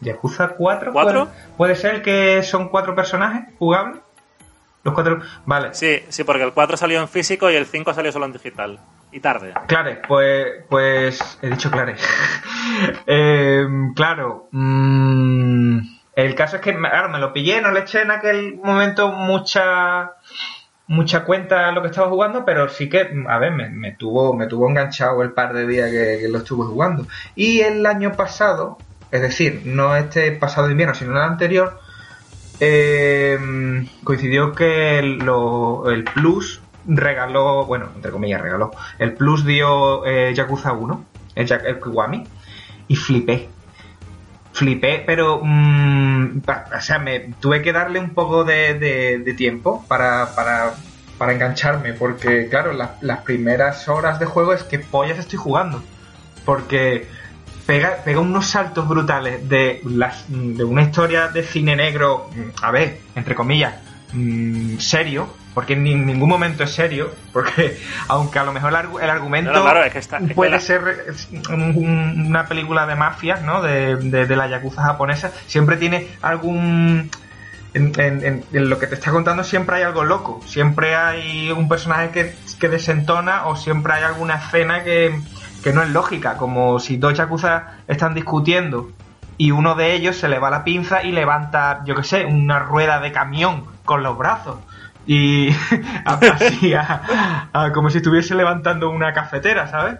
¿Yakuza 0.02 0.50
4? 0.50 0.94
¿Cuatro? 0.94 1.26
¿Puede, 1.26 1.56
puede 1.58 1.76
ser 1.76 2.02
que 2.02 2.42
son 2.44 2.70
cuatro 2.70 2.96
personajes 2.96 3.54
jugables? 3.60 4.00
Los 4.84 4.94
cuatro. 4.96 5.22
Vale. 5.46 5.74
Sí, 5.74 6.00
sí, 6.10 6.24
porque 6.24 6.44
el 6.44 6.54
4 6.54 6.76
salió 6.76 7.00
en 7.00 7.08
físico 7.08 7.52
y 7.52 7.56
el 7.56 7.66
5 7.68 7.94
salió 7.94 8.12
solo 8.12 8.26
en 8.26 8.34
digital. 8.34 8.80
Y 9.12 9.20
tarde. 9.20 9.54
Claro, 9.68 9.92
pues, 10.08 10.48
pues 10.70 11.38
he 11.42 11.50
dicho 11.50 11.70
claro. 11.72 11.94
Eh, 13.06 13.66
claro, 13.96 14.48
mm, 14.52 15.80
el 16.16 16.36
caso 16.36 16.56
es 16.56 16.62
que 16.62 16.76
claro, 16.76 17.10
me 17.10 17.20
lo 17.20 17.34
pillé, 17.34 17.62
no 17.62 17.72
le 17.72 17.82
eché 17.82 18.02
en 18.02 18.12
aquel 18.12 18.56
momento 18.64 19.10
mucha 19.12 20.12
mucha 20.88 21.24
cuenta 21.26 21.68
a 21.68 21.72
lo 21.72 21.82
que 21.82 21.88
estaba 21.88 22.10
jugando, 22.10 22.44
pero 22.46 22.68
sí 22.70 22.90
que, 22.90 23.10
a 23.28 23.38
ver, 23.40 23.52
me, 23.52 23.70
me 23.70 23.92
tuvo 23.94 24.34
me 24.34 24.48
tuvo 24.48 24.70
enganchado 24.70 25.22
el 25.22 25.32
par 25.32 25.54
de 25.54 25.68
días 25.68 25.90
que, 25.90 26.28
lo 26.30 26.40
estuve 26.40 26.66
jugando. 26.66 27.08
Y 27.36 27.62
el 27.62 27.86
año 27.86 28.14
pasado, 28.14 28.78
es 29.12 29.22
decir, 29.22 29.64
no 29.66 29.96
este 29.96 30.32
pasado 30.34 30.70
invierno, 30.70 30.94
sino 30.96 31.12
el 31.12 31.18
anterior, 31.22 31.80
eh, 32.60 33.38
coincidió 34.04 34.54
que 34.54 35.02
lo- 35.02 35.90
el 35.90 36.04
Plus 36.04 36.62
regaló, 36.88 37.66
bueno, 37.66 37.90
entre 37.96 38.12
comillas 38.12 38.42
regaló, 38.42 38.72
el 39.00 39.14
Plus 39.14 39.46
dio 39.46 40.06
eh, 40.06 40.34
Yakuza 40.34 40.74
1, 40.74 41.06
el, 41.36 41.52
el 41.52 41.80
Kiwami, 41.80 42.24
y 42.88 42.96
flipé. 42.96 43.50
Flipé, 44.54 45.04
pero 45.06 45.40
mm, 45.42 46.42
pa- 46.42 46.66
o 46.78 46.82
sea, 46.82 47.00
me 47.00 47.20
tuve 47.40 47.62
que 47.62 47.72
darle 47.72 48.00
un 48.00 48.10
poco 48.14 48.44
de, 48.44 48.74
de- 48.74 49.34
tiempo 49.34 49.86
para, 49.88 50.36
para, 50.36 50.74
para 51.18 51.32
engancharme, 51.34 51.94
porque 51.94 52.48
claro, 52.50 52.74
las- 52.74 53.02
las 53.02 53.20
primeras 53.22 53.88
horas 53.88 54.20
de 54.20 54.26
juego 54.26 54.54
es 54.54 54.64
que 54.64 54.80
pollas 54.80 55.18
estoy 55.20 55.38
jugando, 55.40 55.82
porque 56.44 57.08
pega, 57.66 57.98
pega 58.04 58.20
unos 58.20 58.48
saltos 58.48 58.88
brutales 58.90 59.48
de, 59.48 59.82
las, 59.86 60.26
de 60.28 60.64
una 60.66 60.82
historia 60.82 61.30
de 61.30 61.44
cine 61.44 61.78
negro, 61.78 62.30
mm, 62.36 62.64
a 62.64 62.72
ver, 62.72 63.00
entre 63.16 63.36
comillas, 63.36 63.76
mm, 64.12 64.78
serio, 64.80 65.30
porque 65.54 65.74
en 65.74 65.84
ni- 65.84 65.96
ningún 65.96 66.30
momento 66.30 66.64
es 66.64 66.72
serio, 66.72 67.14
porque 67.34 67.78
aunque 68.08 68.40
a 68.40 68.44
lo 68.44 68.54
mejor 68.54 68.70
el, 68.72 68.78
argu- 68.78 69.02
el 69.02 69.10
argumento 69.10 69.52
No, 69.52 69.60
no, 69.60 69.64
claro, 69.66 69.84
es 69.84 69.92
que 69.94 70.00
está- 70.00 70.18
es 70.18 70.28
que 70.30 70.34
puede 70.34 70.52
la- 70.52 70.60
ser 70.60 70.82
un- 71.50 71.62
un- 71.78 72.26
una 72.28 72.46
película 72.48 72.86
de 72.86 72.96
mafias, 72.96 73.42
¿no? 73.42 73.62
De, 73.62 73.96
de, 73.98 74.26
de 74.26 74.36
la 74.36 74.48
yakuza 74.48 74.84
japonesa, 74.84 75.32
siempre 75.48 75.78
tiene 75.78 76.08
algún... 76.22 77.10
En, 77.74 77.94
en- 78.02 78.26
en- 78.26 78.44
en 78.52 78.70
lo 78.70 78.78
que 78.80 78.88
te 78.88 78.96
está 78.96 79.12
contando 79.12 79.46
siempre 79.46 79.78
hay 79.78 79.84
algo 79.84 80.04
loco, 80.04 80.42
siempre 80.46 80.94
hay 80.96 81.52
un 81.54 81.70
personaje 81.70 82.10
que, 82.10 82.36
que 82.60 82.68
desentona 82.68 83.46
o 83.48 83.56
siempre 83.56 83.94
hay 83.94 84.04
alguna 84.04 84.36
escena 84.36 84.84
que, 84.84 85.18
que 85.64 85.72
no 85.72 85.82
es 85.82 85.90
lógica, 85.90 86.36
como 86.36 86.80
si 86.80 86.98
dos 86.98 87.14
yakuza 87.14 87.78
están 87.88 88.14
discutiendo 88.14 88.90
y 89.38 89.52
uno 89.52 89.76
de 89.76 89.94
ellos 89.94 90.18
se 90.18 90.28
le 90.28 90.38
va 90.38 90.50
la 90.50 90.66
pinza 90.66 91.02
y 91.04 91.14
levanta, 91.14 91.82
yo 91.86 91.96
qué 91.96 92.04
sé, 92.04 92.26
una 92.26 92.60
rueda 92.60 93.00
de 93.00 93.14
camión 93.14 93.64
con 93.86 94.04
los 94.04 94.18
brazos. 94.18 94.58
Y 95.08 95.50
así, 96.06 96.74
a- 96.74 97.50
a- 97.52 97.72
como 97.72 97.90
si 97.90 97.98
estuviese 97.98 98.36
levantando 98.36 98.90
una 98.90 99.14
cafetera, 99.14 99.68
¿sabes? 99.70 99.96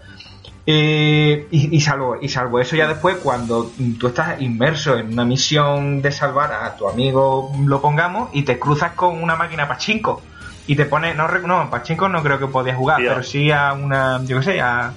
Eh, 0.64 1.48
y, 1.50 1.76
y 1.76 1.80
salvo, 1.80 2.16
y 2.20 2.28
salvo 2.28 2.60
eso 2.60 2.76
ya 2.76 2.86
después, 2.86 3.16
cuando 3.16 3.72
tú 3.98 4.06
estás 4.06 4.40
inmerso 4.40 4.96
en 4.96 5.12
una 5.12 5.24
misión 5.24 6.00
de 6.00 6.12
salvar 6.12 6.52
a 6.52 6.76
tu 6.76 6.88
amigo, 6.88 7.52
lo 7.66 7.80
pongamos, 7.82 8.30
y 8.32 8.42
te 8.42 8.58
cruzas 8.60 8.92
con 8.92 9.20
una 9.22 9.34
máquina 9.34 9.66
pachinko. 9.66 10.22
Y 10.68 10.76
te 10.76 10.84
pone, 10.84 11.14
no, 11.14 11.26
no, 11.26 11.68
pachinko 11.68 12.08
no 12.08 12.22
creo 12.22 12.38
que 12.38 12.46
podías 12.46 12.76
jugar, 12.76 13.00
pero 13.08 13.22
sí 13.24 13.50
a 13.50 13.72
una, 13.72 14.20
yo 14.24 14.38
qué 14.38 14.44
sé, 14.44 14.60
a, 14.60 14.92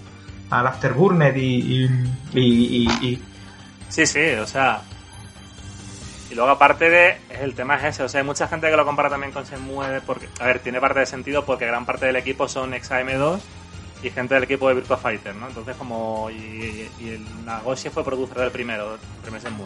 al 0.52 0.68
Afterburner 0.68 1.36
y, 1.36 1.42
y, 1.56 1.84
y- 2.34 2.88
y- 3.02 3.08
y- 3.08 3.22
Sí, 3.90 4.06
sí, 4.06 4.20
o 4.40 4.46
sea. 4.46 4.82
Y 6.36 6.38
luego, 6.38 6.52
aparte 6.52 6.90
de. 6.90 7.18
El 7.30 7.56
tema 7.56 7.78
es 7.78 7.86
ese. 7.86 8.04
O 8.04 8.10
sea, 8.10 8.20
hay 8.20 8.28
mucha 8.28 8.46
gente 8.50 8.70
que 8.70 8.76
lo 8.76 8.84
compara 8.84 9.10
también 9.10 9.32
con 9.32 9.46
Shenmue. 9.46 10.02
Porque, 10.06 10.28
a 10.42 10.46
ver, 10.46 10.60
tiene 10.60 10.82
parte 10.82 11.00
de 11.00 11.06
sentido 11.06 11.46
porque 11.46 11.66
gran 11.66 11.86
parte 11.86 12.08
del 12.08 12.18
equipo 12.18 12.50
son 12.50 12.74
ex 12.74 12.92
AM2 12.92 13.40
y 14.04 14.10
gente 14.10 14.34
del 14.34 14.44
equipo 14.44 14.68
de 14.68 14.74
Virtua 14.74 14.98
Fighter, 14.98 15.34
¿no? 15.34 15.48
Entonces, 15.48 15.78
como. 15.78 16.30
Y, 16.30 16.90
y 17.00 17.08
el 17.08 17.46
Nagoshi 17.46 17.88
fue 17.88 18.04
productor 18.04 18.40
del 18.40 18.52
primero, 18.52 18.96
el 18.96 19.00
primer 19.22 19.42
Shenmue. 19.42 19.66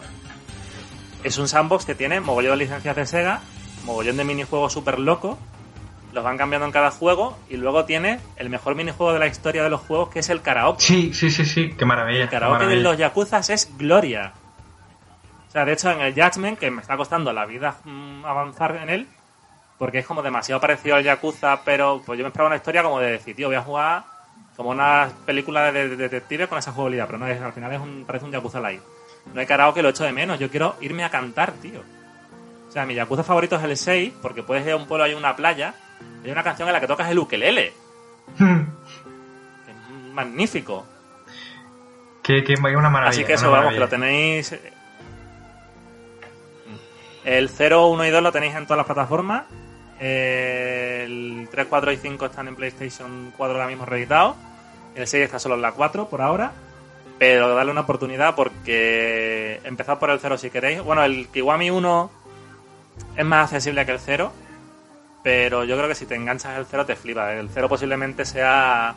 Es 1.23 1.39
un 1.39 1.47
sandbox 1.47 1.86
que 1.86 1.95
tiene 1.95 2.19
mogollón 2.19 2.51
de 2.51 2.65
licencias 2.65 2.95
de 2.95 3.08
Sega, 3.08 3.41
mogollón 3.86 4.17
de 4.17 4.23
minijuegos 4.23 4.71
súper 4.71 4.99
locos. 4.99 5.39
los 6.13 6.23
van 6.23 6.38
cambiando 6.38 6.67
en 6.67 6.71
cada 6.71 6.91
juego 6.91 7.36
y 7.49 7.58
luego 7.58 7.86
tiene 7.86 8.19
el 8.36 8.51
mejor 8.51 8.75
minijuego 8.75 9.12
de 9.13 9.17
la 9.17 9.25
historia 9.25 9.63
de 9.63 9.71
los 9.71 9.82
juegos 9.82 10.10
que 10.10 10.19
es 10.19 10.29
el 10.29 10.43
karaoke. 10.43 10.84
Sí, 10.86 11.15
sí, 11.15 11.32
sí, 11.32 11.45
sí, 11.45 11.73
qué 11.75 11.86
maravilla. 11.86 12.25
El 12.25 12.29
karaoke 12.29 12.67
de 12.67 12.75
los 12.75 12.95
Yakuzas 12.95 13.49
es 13.49 13.75
gloria. 13.75 14.34
O 15.49 15.51
sea, 15.51 15.65
de 15.65 15.73
hecho 15.73 15.89
en 15.89 15.99
el 16.01 16.13
Judgment, 16.13 16.59
que 16.59 16.69
me 16.69 16.79
está 16.79 16.95
costando 16.95 17.33
la 17.33 17.47
vida 17.47 17.77
mm, 17.83 18.23
avanzar 18.23 18.75
en 18.75 18.89
él, 18.89 19.07
porque 19.79 19.97
es 19.97 20.05
como 20.05 20.21
demasiado 20.21 20.62
parecido 20.62 20.95
al 20.95 21.03
Yakuza, 21.03 21.62
pero 21.65 22.03
pues 22.05 22.19
yo 22.19 22.23
me 22.23 22.27
esperaba 22.27 22.49
una 22.49 22.57
historia 22.57 22.83
como 22.83 22.99
de 22.99 23.13
decir, 23.13 23.35
tío, 23.35 23.47
voy 23.47 23.55
a 23.55 23.63
jugar 23.63 24.03
como 24.55 24.69
una 24.69 25.09
película 25.25 25.71
de, 25.71 25.95
detectives 25.95 26.47
con 26.47 26.59
esa 26.59 26.71
jugabilidad, 26.71 27.07
pero 27.07 27.17
no 27.17 27.25
es, 27.25 27.41
al 27.41 27.53
final 27.53 27.73
es 27.73 27.79
un, 27.79 28.03
parece 28.05 28.25
un 28.25 28.31
Yakuza 28.31 28.59
Live. 28.59 28.83
No 29.33 29.39
hay 29.39 29.47
karaoke, 29.47 29.81
lo 29.81 29.89
echo 29.89 30.03
de 30.03 30.12
menos, 30.12 30.38
yo 30.38 30.51
quiero 30.51 30.75
irme 30.81 31.03
a 31.03 31.09
cantar, 31.09 31.53
tío. 31.53 31.81
O 32.67 32.71
sea, 32.71 32.85
mi 32.85 32.93
Yakuza 32.93 33.23
favorito 33.23 33.55
es 33.55 33.63
el 33.63 33.75
6, 33.75 34.13
porque 34.21 34.43
puedes 34.43 34.63
ir 34.67 34.73
a 34.73 34.75
un 34.75 34.85
pueblo, 34.85 35.05
hay 35.05 35.15
una 35.15 35.35
playa, 35.35 35.73
hay 36.23 36.29
una 36.29 36.43
canción 36.43 36.67
en 36.69 36.73
la 36.73 36.79
que 36.79 36.88
tocas 36.88 37.09
el 37.09 37.17
ukelele. 37.17 37.73
Es 39.67 40.13
magnífico. 40.13 40.85
Que, 42.21 42.43
que 42.43 42.53
una 42.53 42.89
maravilla. 42.89 43.09
Así 43.09 43.23
que 43.23 43.33
eso, 43.33 43.49
vamos, 43.49 43.73
que 43.73 43.79
lo 43.79 43.88
tenéis. 43.88 44.53
El 47.23 47.49
0, 47.49 47.88
1 47.88 48.05
y 48.05 48.10
2 48.10 48.23
lo 48.23 48.32
tenéis 48.32 48.55
en 48.55 48.65
todas 48.65 48.77
las 48.77 48.86
plataformas. 48.86 49.43
El 49.99 51.47
3, 51.51 51.67
4 51.69 51.91
y 51.91 51.97
5 51.97 52.25
están 52.25 52.47
en 52.47 52.55
PlayStation 52.55 53.34
4 53.36 53.55
ahora 53.55 53.67
mismo 53.67 53.86
reeditados. 53.86 54.36
El 54.95 55.08
6 55.08 55.25
está 55.25 55.39
solo 55.39 55.55
en 55.55 55.62
la 55.62 55.73
4 55.73 56.10
por 56.10 56.21
ahora. 56.21 56.51
Pero 57.17 57.53
darle 57.53 57.71
una 57.71 57.82
oportunidad 57.82 58.34
porque 58.34 59.60
empezad 59.65 59.99
por 59.99 60.10
el 60.10 60.19
0 60.19 60.38
si 60.38 60.49
queréis. 60.49 60.82
Bueno, 60.82 61.03
el 61.03 61.27
Kiwami 61.27 61.69
1 61.69 62.12
es 63.17 63.25
más 63.25 63.51
accesible 63.51 63.86
que 63.86 63.91
el 63.91 63.99
0. 63.99 64.32
Pero 65.21 65.65
yo 65.65 65.75
creo 65.75 65.89
que 65.89 65.95
si 65.95 66.05
te 66.05 66.15
enganchas 66.15 66.58
el 66.58 66.65
0 66.65 66.86
te 66.86 66.95
flipa. 66.95 67.34
El 67.34 67.49
0 67.49 67.67
posiblemente 67.67 68.23
sea 68.23 68.95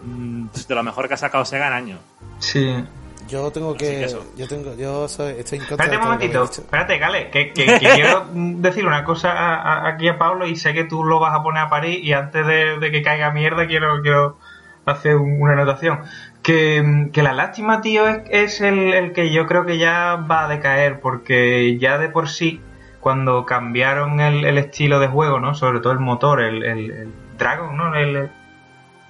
mm, 0.00 0.46
de 0.66 0.74
lo 0.74 0.82
mejor 0.82 1.06
que 1.06 1.14
ha 1.14 1.18
sacado 1.18 1.44
Sega 1.44 1.66
en 1.66 1.72
años. 1.74 2.00
Sí. 2.38 2.82
Yo 3.28 3.50
tengo 3.50 3.74
que. 3.74 4.06
yo 4.36 4.48
tengo, 4.48 4.74
yo 4.76 5.08
soy, 5.08 5.34
estoy 5.38 5.58
en 5.58 5.64
contra 5.66 5.84
Espérate 5.84 5.96
un 5.96 6.12
momentito. 6.12 6.44
Espérate, 6.44 6.98
Gale, 6.98 7.30
que, 7.30 7.52
que, 7.54 7.78
quiero 7.78 8.26
decir 8.32 8.86
una 8.86 9.04
cosa 9.04 9.86
aquí 9.88 10.08
a 10.08 10.18
Pablo 10.18 10.46
y 10.46 10.56
sé 10.56 10.74
que 10.74 10.84
tú 10.84 11.04
lo 11.04 11.20
vas 11.20 11.34
a 11.34 11.42
poner 11.42 11.62
a 11.62 11.68
París 11.68 12.00
y 12.02 12.12
antes 12.12 12.46
de, 12.46 12.90
que 12.90 13.02
caiga 13.02 13.30
mierda 13.30 13.66
quiero, 13.66 14.02
quiero 14.02 14.38
hacer 14.84 15.16
una 15.16 15.52
anotación. 15.52 16.00
Que, 16.42 17.08
que 17.12 17.22
la 17.22 17.32
lástima, 17.32 17.80
tío, 17.80 18.06
es, 18.06 18.20
es 18.30 18.60
el, 18.60 18.92
el, 18.92 19.12
que 19.12 19.32
yo 19.32 19.46
creo 19.46 19.64
que 19.64 19.78
ya 19.78 20.16
va 20.16 20.44
a 20.44 20.48
decaer 20.48 21.00
porque 21.00 21.78
ya 21.78 21.96
de 21.96 22.10
por 22.10 22.28
sí, 22.28 22.60
cuando 23.00 23.46
cambiaron 23.46 24.20
el, 24.20 24.44
el 24.44 24.58
estilo 24.58 24.98
de 24.98 25.08
juego, 25.08 25.40
¿no? 25.40 25.54
Sobre 25.54 25.80
todo 25.80 25.92
el 25.92 26.00
motor, 26.00 26.42
el, 26.42 26.62
el, 26.62 27.12
Dragon, 27.38 27.76
¿no? 27.76 27.94
El, 27.94 28.30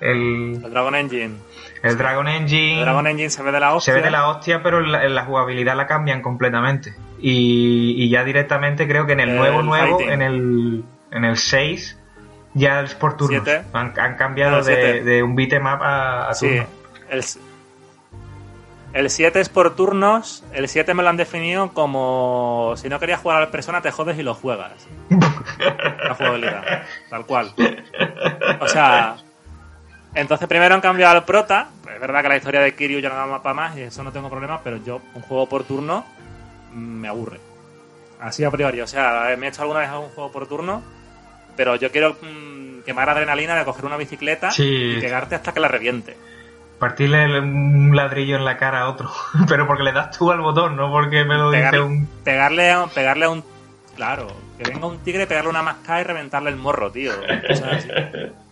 el, 0.04 0.60
Dragon 0.60 0.94
Engine. 0.94 1.34
El 1.82 1.96
Dragon 1.96 2.28
Engine. 2.28 2.78
El 2.78 2.84
Dragon 2.84 3.06
Engine 3.06 3.30
se 3.30 3.42
ve 3.42 3.52
de 3.52 3.60
la 3.60 3.74
hostia. 3.74 3.94
Se 3.94 3.98
ve 3.98 4.04
de 4.04 4.10
la 4.10 4.28
hostia, 4.28 4.62
pero 4.62 4.80
la, 4.80 5.24
jugabilidad 5.24 5.76
la 5.76 5.86
cambian 5.86 6.20
completamente. 6.20 6.94
Y, 7.18 8.08
ya 8.10 8.22
directamente 8.22 8.86
creo 8.86 9.06
que 9.06 9.12
en 9.14 9.20
el, 9.20 9.34
nuevo 9.34 9.62
nuevo, 9.62 10.00
en 10.00 10.20
el, 10.20 10.84
en 11.10 11.24
el 11.24 11.36
6, 11.38 11.98
ya 12.52 12.82
es 12.82 12.94
por 12.94 13.16
turnos. 13.16 13.48
Han, 13.72 13.92
cambiado 14.16 14.62
de, 14.62 15.22
un 15.22 15.34
beatmap 15.34 15.80
a, 15.82 16.28
a 16.28 16.34
sí. 16.34 16.60
El, 18.92 19.10
7 19.10 19.40
es 19.40 19.48
por 19.48 19.74
turnos. 19.74 20.44
El 20.52 20.68
7 20.68 20.92
me 20.92 21.02
lo 21.02 21.08
han 21.08 21.16
definido 21.16 21.72
como 21.72 22.74
si 22.76 22.90
no 22.90 23.00
querías 23.00 23.20
jugar 23.20 23.38
a 23.38 23.40
la 23.40 23.50
persona, 23.50 23.80
te 23.80 23.90
jodes 23.90 24.18
y 24.18 24.22
lo 24.22 24.34
juegas. 24.34 24.86
la 25.08 26.14
jugabilidad. 26.14 26.82
Tal 27.08 27.24
cual. 27.24 27.54
O 28.60 28.68
sea, 28.68 29.16
entonces 30.14 30.48
primero 30.48 30.74
han 30.74 30.80
cambiado 30.80 31.16
al 31.16 31.24
prota. 31.24 31.68
Es 31.92 32.00
verdad 32.00 32.22
que 32.22 32.28
la 32.28 32.36
historia 32.36 32.60
de 32.60 32.74
Kiryu 32.74 33.00
ya 33.00 33.08
no 33.08 33.16
da 33.16 33.42
para 33.42 33.54
más 33.54 33.76
y 33.76 33.82
eso 33.82 34.02
no 34.02 34.12
tengo 34.12 34.30
problema, 34.30 34.60
pero 34.62 34.78
yo 34.78 35.00
un 35.14 35.22
juego 35.22 35.48
por 35.48 35.64
turno 35.64 36.04
mm, 36.72 36.76
me 36.76 37.08
aburre. 37.08 37.40
Así 38.20 38.44
a 38.44 38.50
priori. 38.50 38.80
O 38.80 38.86
sea, 38.86 39.34
me 39.38 39.46
he 39.46 39.48
hecho 39.48 39.62
alguna 39.62 39.80
vez 39.80 39.90
un 39.90 40.08
juego 40.08 40.32
por 40.32 40.46
turno, 40.46 40.82
pero 41.56 41.76
yo 41.76 41.90
quiero 41.90 42.16
mm, 42.20 42.82
quemar 42.84 43.08
adrenalina 43.10 43.56
de 43.56 43.64
coger 43.64 43.84
una 43.84 43.96
bicicleta 43.96 44.50
y 44.56 45.00
pegarte 45.00 45.34
hasta 45.34 45.52
que 45.52 45.60
la 45.60 45.68
reviente. 45.68 46.16
Partirle 46.78 47.38
un 47.40 47.94
ladrillo 47.94 48.36
en 48.36 48.44
la 48.44 48.56
cara 48.56 48.82
a 48.82 48.88
otro, 48.88 49.10
pero 49.48 49.66
porque 49.66 49.84
le 49.84 49.92
das 49.92 50.16
tú 50.16 50.30
al 50.30 50.40
botón, 50.40 50.76
no 50.76 50.90
porque 50.90 51.24
me 51.24 51.34
lo 51.34 51.50
dice 51.50 51.80
un... 51.80 52.06
Pegarle, 52.24 52.74
pegarle 52.94 53.24
a 53.26 53.30
un... 53.30 53.44
Claro, 53.96 54.26
que 54.58 54.68
venga 54.68 54.86
un 54.86 54.98
tigre, 54.98 55.26
pegarle 55.26 55.50
una 55.50 55.62
mascada 55.62 56.00
y 56.00 56.04
reventarle 56.04 56.50
el 56.50 56.56
morro, 56.56 56.90
tío. 56.90 57.12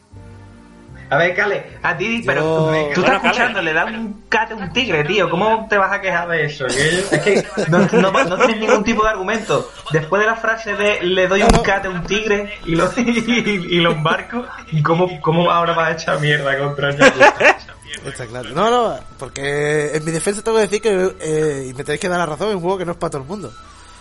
A 1.13 1.19
ver, 1.19 1.37
Cale, 1.37 1.63
a 1.83 1.95
ti, 1.95 2.23
pero 2.25 2.73
tú 2.95 3.03
estás 3.03 3.23
escuchando, 3.23 3.61
le 3.61 3.75
da 3.75 3.85
un 3.85 4.23
cate 4.31 4.55
a 4.55 4.57
un 4.57 4.73
tigre, 4.73 5.05
tío. 5.05 5.29
¿Cómo 5.29 5.67
te 5.69 5.77
vas 5.77 5.93
a 5.93 6.01
quejar 6.01 6.27
de 6.27 6.47
eso? 6.47 6.65
Es 6.67 7.21
que 7.21 7.47
no, 7.69 7.87
tienes 7.87 8.57
ningún 8.57 8.83
tipo 8.83 9.03
de 9.03 9.11
argumento. 9.11 9.71
Después 9.91 10.21
de 10.21 10.27
la 10.27 10.37
frase 10.37 10.75
de 10.75 11.03
le 11.03 11.29
doy 11.29 11.43
un 11.43 11.51
cate 11.63 11.89
a 11.89 11.91
un 11.91 12.03
tigre 12.05 12.55
y 12.65 12.77
lo, 12.77 12.91
y, 12.97 13.81
lo 13.81 13.93
embarco, 13.93 14.47
¿cómo, 14.83 15.21
¿cómo 15.21 15.51
ahora 15.51 15.75
vas 15.75 15.91
a 15.91 15.93
echar 15.93 16.19
mierda 16.19 16.57
contra 16.59 16.89
el 16.89 16.97
Está 18.07 18.27
claro. 18.27 18.49
No, 18.55 18.71
no, 18.71 18.99
porque 19.19 19.95
en 19.95 20.03
mi 20.07 20.13
defensa 20.13 20.41
tengo 20.41 20.57
que 20.57 20.63
decir 20.63 20.81
que, 20.81 21.15
eh, 21.21 21.67
y 21.69 21.75
me 21.75 21.85
tenéis 21.85 22.01
que 22.01 22.09
dar 22.09 22.21
la 22.21 22.27
razón, 22.27 22.49
es 22.49 22.55
un 22.55 22.63
juego 22.63 22.79
que 22.79 22.87
no 22.87 22.93
es 22.93 22.99
para 22.99 23.11
todo 23.11 23.21
el 23.21 23.29
mundo. 23.29 23.53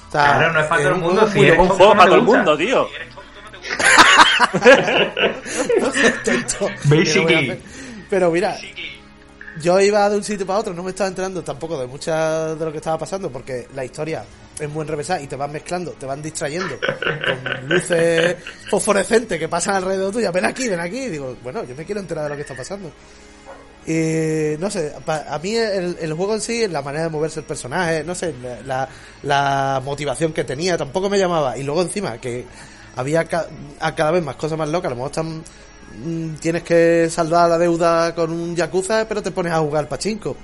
claro, 0.09 0.53
no 0.53 0.61
es 0.61 0.65
para 0.65 0.81
todo 0.81 0.93
el 0.93 1.01
mundo, 1.01 1.27
sí, 1.27 1.45
es 1.45 1.59
un 1.59 1.67
juego 1.67 1.91
para 1.91 2.05
todo 2.05 2.15
el 2.15 2.21
mundo, 2.21 2.57
tío. 2.57 2.87
Basically. 6.85 7.59
Pero 8.09 8.31
mira, 8.31 8.57
yo 9.61 9.79
iba 9.79 10.09
de 10.09 10.17
un 10.17 10.23
sitio 10.23 10.45
para 10.45 10.59
otro, 10.59 10.73
no 10.73 10.83
me 10.83 10.91
estaba 10.91 11.07
enterando 11.07 11.43
tampoco 11.43 11.79
de 11.79 11.87
mucha 11.87 12.55
de 12.55 12.65
lo 12.65 12.71
que 12.71 12.77
estaba 12.77 12.97
pasando, 12.97 13.31
porque 13.31 13.67
la 13.73 13.85
historia 13.85 14.23
es 14.59 14.69
muy 14.69 14.81
enrevesada 14.81 15.21
y 15.21 15.27
te 15.27 15.35
van 15.35 15.51
mezclando, 15.51 15.91
te 15.91 16.05
van 16.05 16.21
distrayendo 16.21 16.77
con 16.79 17.69
luces 17.69 18.35
fosforescentes 18.69 19.39
que 19.39 19.47
pasan 19.47 19.75
alrededor 19.75 20.11
tuya. 20.11 20.31
Ven 20.31 20.45
aquí, 20.45 20.69
ven 20.69 20.79
aquí. 20.79 20.99
Y 20.99 21.09
digo, 21.09 21.35
bueno, 21.43 21.63
yo 21.63 21.75
me 21.75 21.85
quiero 21.85 22.01
enterar 22.01 22.25
de 22.25 22.29
lo 22.29 22.35
que 22.35 22.41
está 22.41 22.55
pasando. 22.55 22.91
Y 23.85 24.57
no 24.59 24.69
sé, 24.69 24.93
a 25.07 25.39
mí 25.39 25.55
el, 25.55 26.13
juego 26.13 26.35
en 26.35 26.41
sí, 26.41 26.67
la 26.67 26.83
manera 26.83 27.05
de 27.05 27.09
moverse 27.09 27.39
el 27.39 27.45
personaje, 27.45 28.03
no 28.03 28.13
sé, 28.13 28.33
la, 28.65 28.87
la 29.23 29.81
motivación 29.83 30.33
que 30.33 30.43
tenía, 30.43 30.77
tampoco 30.77 31.09
me 31.09 31.17
llamaba. 31.17 31.57
Y 31.57 31.63
luego 31.63 31.81
encima, 31.81 32.19
que 32.19 32.45
había 32.95 33.25
a 33.79 33.95
cada 33.95 34.11
vez 34.11 34.23
más 34.23 34.35
cosas 34.35 34.57
más 34.57 34.69
locas. 34.69 34.87
A 34.87 34.95
lo 34.95 34.95
mejor 34.95 35.11
están, 35.11 35.43
mm, 36.03 36.35
tienes 36.35 36.63
que 36.63 37.09
saldar 37.09 37.49
la 37.49 37.57
deuda 37.57 38.13
con 38.15 38.31
un 38.31 38.55
Yakuza, 38.55 39.07
pero 39.07 39.21
te 39.21 39.31
pones 39.31 39.53
a 39.53 39.59
jugar 39.59 39.87
pachinko. 39.87 40.37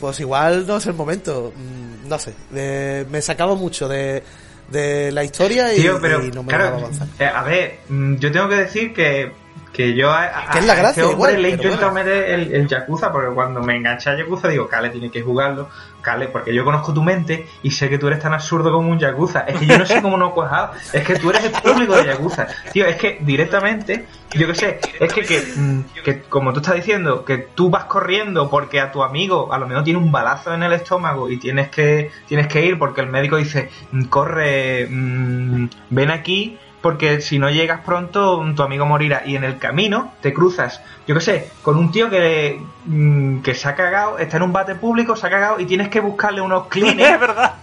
Pues 0.00 0.20
igual 0.20 0.66
no 0.66 0.76
es 0.76 0.86
el 0.86 0.94
momento. 0.94 1.52
Mm, 1.54 2.08
no 2.08 2.18
sé. 2.18 2.34
me 2.50 3.22
sacaba 3.22 3.54
mucho 3.54 3.88
de, 3.88 4.22
de 4.68 5.12
la 5.12 5.24
historia 5.24 5.74
y, 5.74 5.84
no 5.84 6.42
me 6.42 6.52
daba 6.52 6.78
avanzar. 6.78 7.08
Eh, 7.18 7.24
a 7.24 7.42
ver, 7.42 7.80
mm, 7.88 8.16
yo 8.16 8.32
tengo 8.32 8.48
que 8.48 8.56
decir 8.56 8.92
que 8.92 9.42
que 9.72 9.94
yo 9.94 10.10
a, 10.10 10.50
es 10.54 10.66
la 10.66 10.74
gracia, 10.74 11.02
este 11.02 11.14
hombre 11.14 11.38
le 11.38 11.50
intento 11.50 11.90
meter 11.92 12.30
el, 12.30 12.54
el, 12.54 12.68
Yakuza, 12.68 13.10
porque 13.10 13.34
cuando 13.34 13.62
me 13.62 13.76
engancha 13.76 14.10
a 14.10 14.18
Yakuza 14.18 14.48
digo, 14.48 14.68
Kale, 14.68 14.90
tiene 14.90 15.10
que 15.10 15.22
jugarlo, 15.22 15.70
Kale, 16.02 16.28
porque 16.28 16.54
yo 16.54 16.64
conozco 16.64 16.92
tu 16.92 17.02
mente 17.02 17.46
y 17.62 17.70
sé 17.70 17.88
que 17.88 17.96
tú 17.96 18.08
eres 18.08 18.18
tan 18.18 18.34
absurdo 18.34 18.72
como 18.72 18.90
un 18.90 18.98
Yakuza. 18.98 19.40
Es 19.40 19.58
que 19.58 19.66
yo 19.66 19.78
no 19.78 19.86
sé 19.86 20.02
cómo 20.02 20.16
no 20.16 20.32
cuajado, 20.32 20.72
es 20.92 21.04
que 21.04 21.18
tú 21.18 21.30
eres 21.30 21.44
el 21.44 21.52
público 21.52 21.96
de 21.96 22.06
Yakuza. 22.06 22.48
Tío, 22.72 22.86
es 22.86 22.96
que 22.96 23.18
directamente, 23.20 24.06
yo 24.32 24.46
qué 24.48 24.54
sé, 24.54 24.80
es 24.98 25.12
que, 25.12 25.22
que, 25.22 25.42
mm, 25.56 25.80
que, 26.04 26.22
como 26.22 26.52
tú 26.52 26.60
estás 26.60 26.74
diciendo, 26.74 27.24
que 27.24 27.38
tú 27.38 27.70
vas 27.70 27.84
corriendo 27.84 28.50
porque 28.50 28.80
a 28.80 28.90
tu 28.90 29.02
amigo 29.02 29.52
a 29.52 29.58
lo 29.58 29.66
mejor 29.66 29.84
tiene 29.84 29.98
un 29.98 30.10
balazo 30.12 30.52
en 30.52 30.62
el 30.62 30.72
estómago 30.72 31.30
y 31.30 31.38
tienes 31.38 31.68
que, 31.70 32.10
tienes 32.26 32.48
que 32.48 32.66
ir 32.66 32.78
porque 32.78 33.00
el 33.00 33.08
médico 33.08 33.36
dice, 33.36 33.70
mm, 33.92 34.04
corre, 34.04 34.88
mmm, 34.90 35.66
ven 35.90 36.10
aquí 36.10 36.58
porque 36.82 37.20
si 37.20 37.38
no 37.38 37.48
llegas 37.48 37.80
pronto 37.80 38.44
tu 38.54 38.62
amigo 38.62 38.84
morirá 38.84 39.22
y 39.24 39.36
en 39.36 39.44
el 39.44 39.58
camino 39.58 40.12
te 40.20 40.34
cruzas, 40.34 40.82
yo 41.06 41.14
qué 41.14 41.20
sé, 41.20 41.50
con 41.62 41.78
un 41.78 41.90
tío 41.92 42.10
que, 42.10 42.60
mm, 42.84 43.40
que 43.40 43.54
se 43.54 43.68
ha 43.68 43.74
cagado, 43.74 44.18
está 44.18 44.36
en 44.36 44.42
un 44.42 44.52
bate 44.52 44.74
público, 44.74 45.16
se 45.16 45.26
ha 45.26 45.30
cagado 45.30 45.60
y 45.60 45.64
tienes 45.64 45.88
que 45.88 46.00
buscarle 46.00 46.40
unos 46.40 46.66
cleaners. 46.68 47.14
es 47.14 47.20
verdad. 47.20 47.54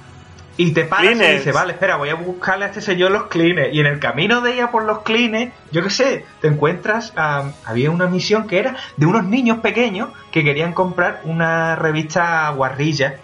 Y 0.58 0.74
te 0.74 0.84
paras 0.84 1.16
y 1.16 1.18
dices, 1.18 1.54
vale, 1.54 1.72
espera, 1.72 1.96
voy 1.96 2.10
a 2.10 2.16
buscarle 2.16 2.66
a 2.66 2.68
este 2.68 2.82
señor 2.82 3.12
los 3.12 3.28
cleaners. 3.28 3.74
Y 3.74 3.80
en 3.80 3.86
el 3.86 3.98
camino 3.98 4.42
de 4.42 4.56
ella 4.56 4.72
por 4.72 4.84
los 4.84 5.04
cleaners, 5.04 5.54
yo 5.72 5.82
qué 5.82 5.90
sé, 5.90 6.26
te 6.42 6.50
encuentras, 6.50 7.14
había 7.16 7.90
una 7.92 8.08
misión 8.08 8.46
que 8.46 8.60
era 8.60 8.76
de 8.98 9.06
unos 9.06 9.24
niños 9.24 9.60
pequeños 9.60 10.10
que 10.32 10.44
querían 10.44 10.74
comprar 10.74 11.22
una 11.24 11.78
revista 11.78 12.50
guarrilla 12.50 13.16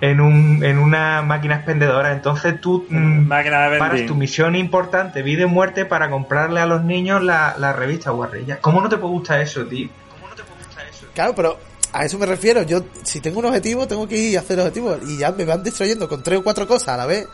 en, 0.00 0.20
un, 0.20 0.62
en 0.64 0.78
una 0.78 1.22
máquina 1.22 1.56
expendedora. 1.56 2.12
Entonces 2.12 2.60
tú 2.60 2.86
mm, 2.88 3.28
paras 3.28 4.06
tu 4.06 4.14
misión 4.14 4.54
importante, 4.56 5.22
vida 5.22 5.42
y 5.42 5.46
muerte, 5.46 5.84
para 5.84 6.10
comprarle 6.10 6.60
a 6.60 6.66
los 6.66 6.84
niños 6.84 7.22
la, 7.22 7.54
la 7.58 7.72
revista 7.72 8.10
Guarrilla. 8.10 8.58
¿Cómo 8.60 8.80
no 8.80 8.88
te 8.88 8.96
puede 8.96 9.12
gustar 9.12 9.40
eso, 9.40 9.64
tío? 9.66 9.88
¿Cómo 10.10 10.28
no 10.28 10.34
te 10.34 10.42
puede 10.42 10.64
gustar 10.64 10.86
eso? 10.86 11.06
Claro, 11.14 11.34
pero 11.34 11.58
a 11.92 12.04
eso 12.04 12.18
me 12.18 12.26
refiero. 12.26 12.62
Yo, 12.62 12.82
si 13.02 13.20
tengo 13.20 13.40
un 13.40 13.46
objetivo, 13.46 13.86
tengo 13.88 14.06
que 14.06 14.16
ir 14.16 14.38
a 14.38 14.40
hacer 14.40 14.58
objetivos. 14.60 14.98
Y 15.06 15.18
ya 15.18 15.32
me 15.32 15.44
van 15.44 15.62
distrayendo 15.62 16.08
con 16.08 16.22
tres 16.22 16.38
o 16.38 16.42
cuatro 16.44 16.66
cosas 16.66 16.88
a 16.88 16.96
la 16.96 17.06
vez. 17.06 17.26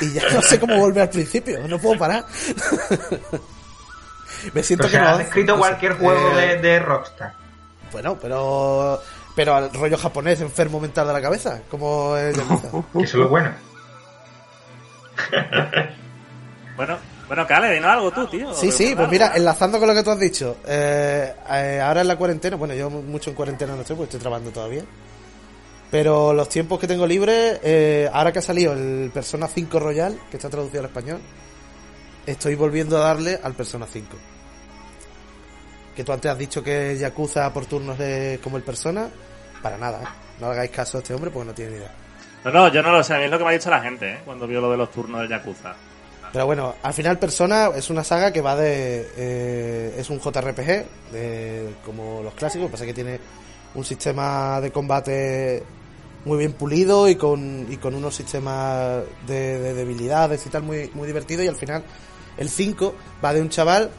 Y 0.00 0.12
ya 0.12 0.22
no 0.32 0.42
sé 0.42 0.58
cómo 0.58 0.76
volver 0.78 1.02
al 1.02 1.10
principio. 1.10 1.66
No 1.68 1.78
puedo 1.78 1.98
parar. 1.98 2.24
me 4.54 4.62
siento 4.62 4.88
que 4.88 4.98
no. 4.98 5.08
has 5.08 5.20
escrito 5.20 5.56
cualquier 5.58 5.94
juego 5.94 6.38
Eh, 6.38 6.56
de, 6.56 6.62
de 6.62 6.78
Rockstar. 6.78 7.34
Bueno, 7.92 8.18
pero. 8.20 9.00
Pero 9.36 9.54
al 9.54 9.72
rollo 9.72 9.96
japonés 9.96 10.40
enfermo 10.40 10.80
mental 10.80 11.06
de 11.06 11.12
la 11.12 11.22
cabeza, 11.22 11.60
como 11.70 12.16
el 12.16 12.34
Yakuza. 12.34 12.70
Que 12.92 13.02
eso 13.02 13.18
es 13.18 13.22
lo 13.22 13.28
bueno. 13.28 13.52
Bueno, 16.76 16.98
bueno, 17.28 17.46
Cale, 17.46 17.74
dinos 17.74 17.90
algo 17.90 18.10
tú, 18.10 18.26
tío. 18.26 18.52
Sí, 18.54 18.70
sí, 18.70 18.94
pues 18.96 19.08
mira, 19.08 19.32
enlazando 19.34 19.78
con 19.78 19.88
lo 19.88 19.94
que 19.94 20.02
tú 20.02 20.10
has 20.10 20.18
dicho, 20.18 20.58
eh, 20.66 21.34
eh, 21.50 21.80
ahora 21.82 22.02
en 22.02 22.08
la 22.08 22.16
cuarentena, 22.16 22.56
bueno, 22.56 22.74
yo 22.74 22.90
mucho 22.90 23.30
en 23.30 23.36
cuarentena 23.36 23.74
no 23.74 23.80
estoy, 23.82 23.96
porque 23.96 24.08
estoy 24.08 24.20
trabajando 24.20 24.50
todavía. 24.50 24.82
Pero 25.90 26.32
los 26.32 26.48
tiempos 26.48 26.78
que 26.78 26.86
tengo 26.86 27.06
libres, 27.06 27.60
eh, 27.62 28.10
ahora 28.12 28.32
que 28.32 28.40
ha 28.40 28.42
salido 28.42 28.72
el 28.72 29.10
Persona 29.12 29.48
5 29.48 29.78
Royal, 29.78 30.18
que 30.30 30.36
está 30.36 30.48
traducido 30.50 30.80
al 30.80 30.86
español, 30.86 31.20
estoy 32.26 32.54
volviendo 32.54 32.96
a 32.96 33.00
darle 33.00 33.38
al 33.42 33.54
Persona 33.54 33.86
5. 33.90 34.16
Que 35.96 36.04
tú 36.04 36.12
antes 36.12 36.30
has 36.30 36.38
dicho 36.38 36.62
que 36.62 36.96
Yakuza 36.98 37.50
por 37.52 37.66
turnos 37.66 37.98
de 37.98 38.38
como 38.42 38.58
el 38.58 38.62
Persona, 38.62 39.08
para 39.62 39.78
nada, 39.78 40.02
¿eh? 40.02 40.06
No 40.38 40.48
hagáis 40.48 40.70
caso 40.70 40.98
a 40.98 41.00
este 41.00 41.14
hombre 41.14 41.30
porque 41.30 41.48
no 41.48 41.54
tiene 41.54 41.70
ni 41.72 41.76
idea. 41.78 41.90
No, 42.44 42.50
no, 42.50 42.68
yo 42.68 42.82
no 42.82 42.92
lo 42.92 43.02
sé, 43.02 43.14
a 43.14 43.18
mí 43.18 43.24
es 43.24 43.30
lo 43.30 43.38
que 43.38 43.44
me 43.44 43.50
ha 43.50 43.54
dicho 43.54 43.70
la 43.70 43.80
gente, 43.80 44.12
¿eh? 44.12 44.18
Cuando 44.24 44.46
vio 44.46 44.60
lo 44.60 44.70
de 44.70 44.76
los 44.76 44.90
turnos 44.92 45.22
del 45.22 45.30
Yakuza. 45.30 45.74
Pero 46.32 46.44
bueno, 46.44 46.74
al 46.82 46.92
final 46.92 47.18
Persona 47.18 47.70
es 47.74 47.88
una 47.88 48.04
saga 48.04 48.30
que 48.30 48.42
va 48.42 48.54
de... 48.54 49.08
eh, 49.16 49.94
es 49.96 50.10
un 50.10 50.20
JRPG, 50.20 51.12
de, 51.12 51.74
como 51.84 52.22
los 52.22 52.34
clásicos, 52.34 52.70
pasa 52.70 52.84
que 52.84 52.92
tiene 52.92 53.18
un 53.74 53.84
sistema 53.84 54.60
de 54.60 54.70
combate 54.70 55.62
muy 56.26 56.38
bien 56.38 56.52
pulido 56.52 57.08
y 57.08 57.14
con, 57.14 57.66
y 57.70 57.76
con 57.78 57.94
unos 57.94 58.14
sistemas 58.14 59.02
de, 59.26 59.58
de 59.60 59.74
debilidades 59.74 60.44
y 60.44 60.50
tal 60.50 60.62
muy, 60.62 60.90
muy 60.92 61.06
divertido 61.06 61.42
y 61.42 61.48
al 61.48 61.56
final 61.56 61.84
el 62.36 62.48
5 62.50 62.94
va 63.24 63.32
de 63.32 63.40
un 63.40 63.48
chaval 63.48 63.90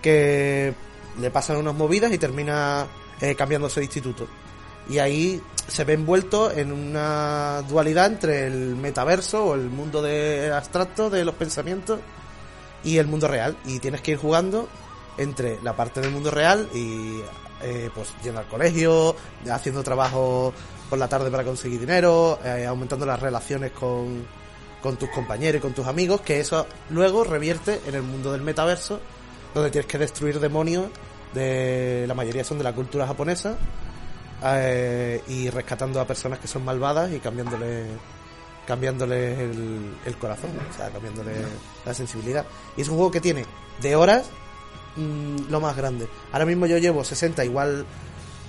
que 0.00 0.72
le 1.20 1.30
pasan 1.30 1.56
unas 1.56 1.74
movidas 1.74 2.12
y 2.12 2.18
termina 2.18 2.86
eh, 3.20 3.34
cambiándose 3.34 3.80
de 3.80 3.86
instituto. 3.86 4.26
Y 4.88 4.98
ahí 4.98 5.42
se 5.66 5.84
ve 5.84 5.94
envuelto 5.94 6.50
en 6.50 6.72
una 6.72 7.62
dualidad 7.68 8.06
entre 8.06 8.46
el 8.46 8.76
metaverso 8.76 9.46
o 9.46 9.54
el 9.54 9.68
mundo 9.68 10.00
de 10.00 10.52
abstracto 10.52 11.10
de 11.10 11.24
los 11.24 11.34
pensamientos 11.34 12.00
y 12.84 12.98
el 12.98 13.06
mundo 13.06 13.26
real. 13.26 13.56
Y 13.64 13.80
tienes 13.80 14.00
que 14.00 14.12
ir 14.12 14.18
jugando 14.18 14.68
entre 15.18 15.60
la 15.62 15.74
parte 15.74 16.00
del 16.00 16.10
mundo 16.10 16.30
real 16.30 16.68
y 16.74 17.20
eh, 17.62 17.90
pues 17.94 18.14
yendo 18.22 18.40
al 18.40 18.46
colegio, 18.46 19.16
haciendo 19.50 19.82
trabajo 19.82 20.52
por 20.88 20.98
la 20.98 21.08
tarde 21.08 21.30
para 21.30 21.42
conseguir 21.42 21.80
dinero, 21.80 22.38
eh, 22.44 22.66
aumentando 22.66 23.06
las 23.06 23.18
relaciones 23.18 23.72
con, 23.72 24.26
con 24.82 24.96
tus 24.96 25.08
compañeros 25.10 25.58
y 25.58 25.62
con 25.62 25.72
tus 25.72 25.86
amigos, 25.86 26.20
que 26.20 26.38
eso 26.38 26.66
luego 26.90 27.24
revierte 27.24 27.80
en 27.86 27.94
el 27.94 28.02
mundo 28.02 28.30
del 28.32 28.42
metaverso, 28.42 29.00
donde 29.56 29.70
tienes 29.70 29.86
que 29.86 29.96
destruir 29.96 30.38
demonios 30.38 30.84
de 31.32 32.04
la 32.06 32.12
mayoría 32.12 32.44
son 32.44 32.58
de 32.58 32.64
la 32.64 32.74
cultura 32.74 33.06
japonesa 33.06 33.56
eh, 34.44 35.22
y 35.28 35.48
rescatando 35.48 35.98
a 35.98 36.06
personas 36.06 36.38
que 36.38 36.46
son 36.46 36.62
malvadas 36.62 37.10
y 37.10 37.20
cambiándole 37.20 37.86
cambiándole 38.66 39.44
el, 39.44 40.16
corazón, 40.18 40.50
o 40.70 40.76
sea, 40.76 40.90
cambiándole 40.90 41.36
la 41.86 41.94
sensibilidad. 41.94 42.44
Y 42.76 42.82
es 42.82 42.88
un 42.88 42.96
juego 42.96 43.12
que 43.12 43.20
tiene 43.20 43.46
de 43.80 43.96
horas 43.96 44.26
mm, 44.96 45.50
lo 45.50 45.60
más 45.60 45.74
grande. 45.74 46.06
Ahora 46.32 46.44
mismo 46.44 46.66
yo 46.66 46.76
llevo 46.76 47.02
60 47.02 47.44
igual 47.44 47.86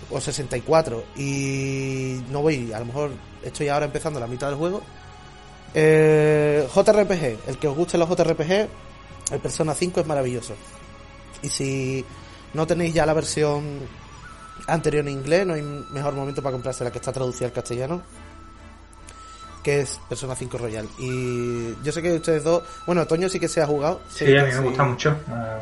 o 0.10 0.20
64 0.20 1.04
y 1.16 2.20
no 2.32 2.42
voy, 2.42 2.74
a 2.74 2.80
lo 2.80 2.86
mejor 2.86 3.12
estoy 3.44 3.70
ahora 3.70 3.86
empezando 3.86 4.20
la 4.20 4.28
mitad 4.28 4.48
del 4.48 4.58
juego. 4.58 4.82
Eh, 5.74 6.68
JRPG, 6.74 7.48
el 7.48 7.58
que 7.60 7.68
os 7.68 7.78
guste 7.78 7.98
los 7.98 8.10
JRPG, 8.10 8.68
el 9.32 9.40
Persona 9.40 9.74
5 9.74 10.02
es 10.02 10.08
maravilloso. 10.08 10.56
Y 11.44 11.50
si 11.50 12.06
no 12.54 12.66
tenéis 12.68 12.94
ya 12.94 13.06
la 13.06 13.14
versión 13.14 13.80
anterior 14.68 15.06
en 15.08 15.14
inglés, 15.14 15.46
no 15.46 15.54
hay 15.54 15.62
mejor 15.62 16.14
momento 16.14 16.42
para 16.42 16.54
comprarse 16.54 16.84
la 16.84 16.92
que 16.92 16.98
está 16.98 17.12
traducida 17.14 17.48
al 17.48 17.54
castellano, 17.54 18.02
que 19.64 19.82
es 19.82 20.00
Persona 20.08 20.36
5 20.36 20.58
Royal. 20.58 20.88
Y 20.98 21.76
yo 21.84 21.92
sé 21.92 22.02
que 22.02 22.14
ustedes 22.14 22.44
dos, 22.44 22.64
bueno, 22.86 23.06
Toño 23.06 23.30
sí 23.30 23.40
que 23.40 23.48
se 23.48 23.62
ha 23.62 23.66
jugado. 23.68 24.02
Sí, 24.10 24.26
a 24.36 24.44
mí 24.44 24.52
me 24.52 24.58
sí. 24.58 24.64
gusta 24.64 24.84
mucho. 24.84 25.16
Ah, 25.30 25.60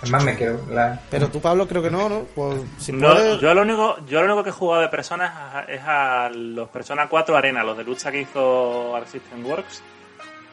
Además 0.00 0.24
me 0.24 0.36
quedo. 0.36 0.60
La... 0.70 1.00
Pero 1.10 1.28
tú, 1.28 1.40
Pablo, 1.40 1.66
creo 1.66 1.82
que 1.82 1.90
no, 1.90 2.08
¿no? 2.08 2.20
Pues 2.34 2.60
si 2.78 2.92
No, 2.92 3.12
puedes- 3.14 3.40
yo 3.40 3.52
lo 3.52 3.62
único, 3.62 3.96
yo 4.06 4.20
lo 4.20 4.26
único 4.26 4.44
que 4.44 4.50
he 4.50 4.52
jugado 4.52 4.82
de 4.82 4.88
personas 4.88 5.32
es 5.32 5.44
a, 5.44 5.64
es 5.72 5.80
a 5.84 6.30
los 6.32 6.68
Persona 6.68 7.08
4 7.08 7.36
Arena, 7.36 7.64
los 7.64 7.76
de 7.76 7.82
lucha 7.84 8.12
que 8.12 8.20
hizo 8.20 8.94
Art 8.94 9.08
System 9.08 9.44
Works. 9.44 9.82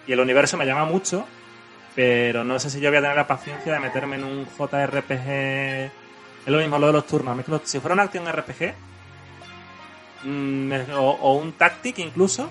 Y 0.07 0.13
el 0.13 0.19
universo 0.19 0.57
me 0.57 0.65
llama 0.65 0.85
mucho, 0.85 1.25
pero 1.95 2.43
no 2.43 2.59
sé 2.59 2.69
si 2.69 2.79
yo 2.79 2.89
voy 2.89 2.97
a 2.97 3.01
tener 3.01 3.15
la 3.15 3.25
paciencia 3.27 3.71
de 3.73 3.79
meterme 3.79 4.17
en 4.17 4.23
un 4.25 4.45
JRPG. 4.45 5.29
Es 6.45 6.51
lo 6.51 6.57
mismo 6.59 6.77
lo 6.77 6.87
de 6.87 6.93
los 6.93 7.07
turnos. 7.07 7.37
Si 7.63 7.79
fuera 7.79 7.93
una 7.93 8.03
acción 8.03 8.27
RPG, 8.31 8.73
mm, 10.23 10.71
o, 10.97 11.09
o 11.11 11.33
un 11.37 11.53
Tactic 11.53 11.99
incluso, 11.99 12.49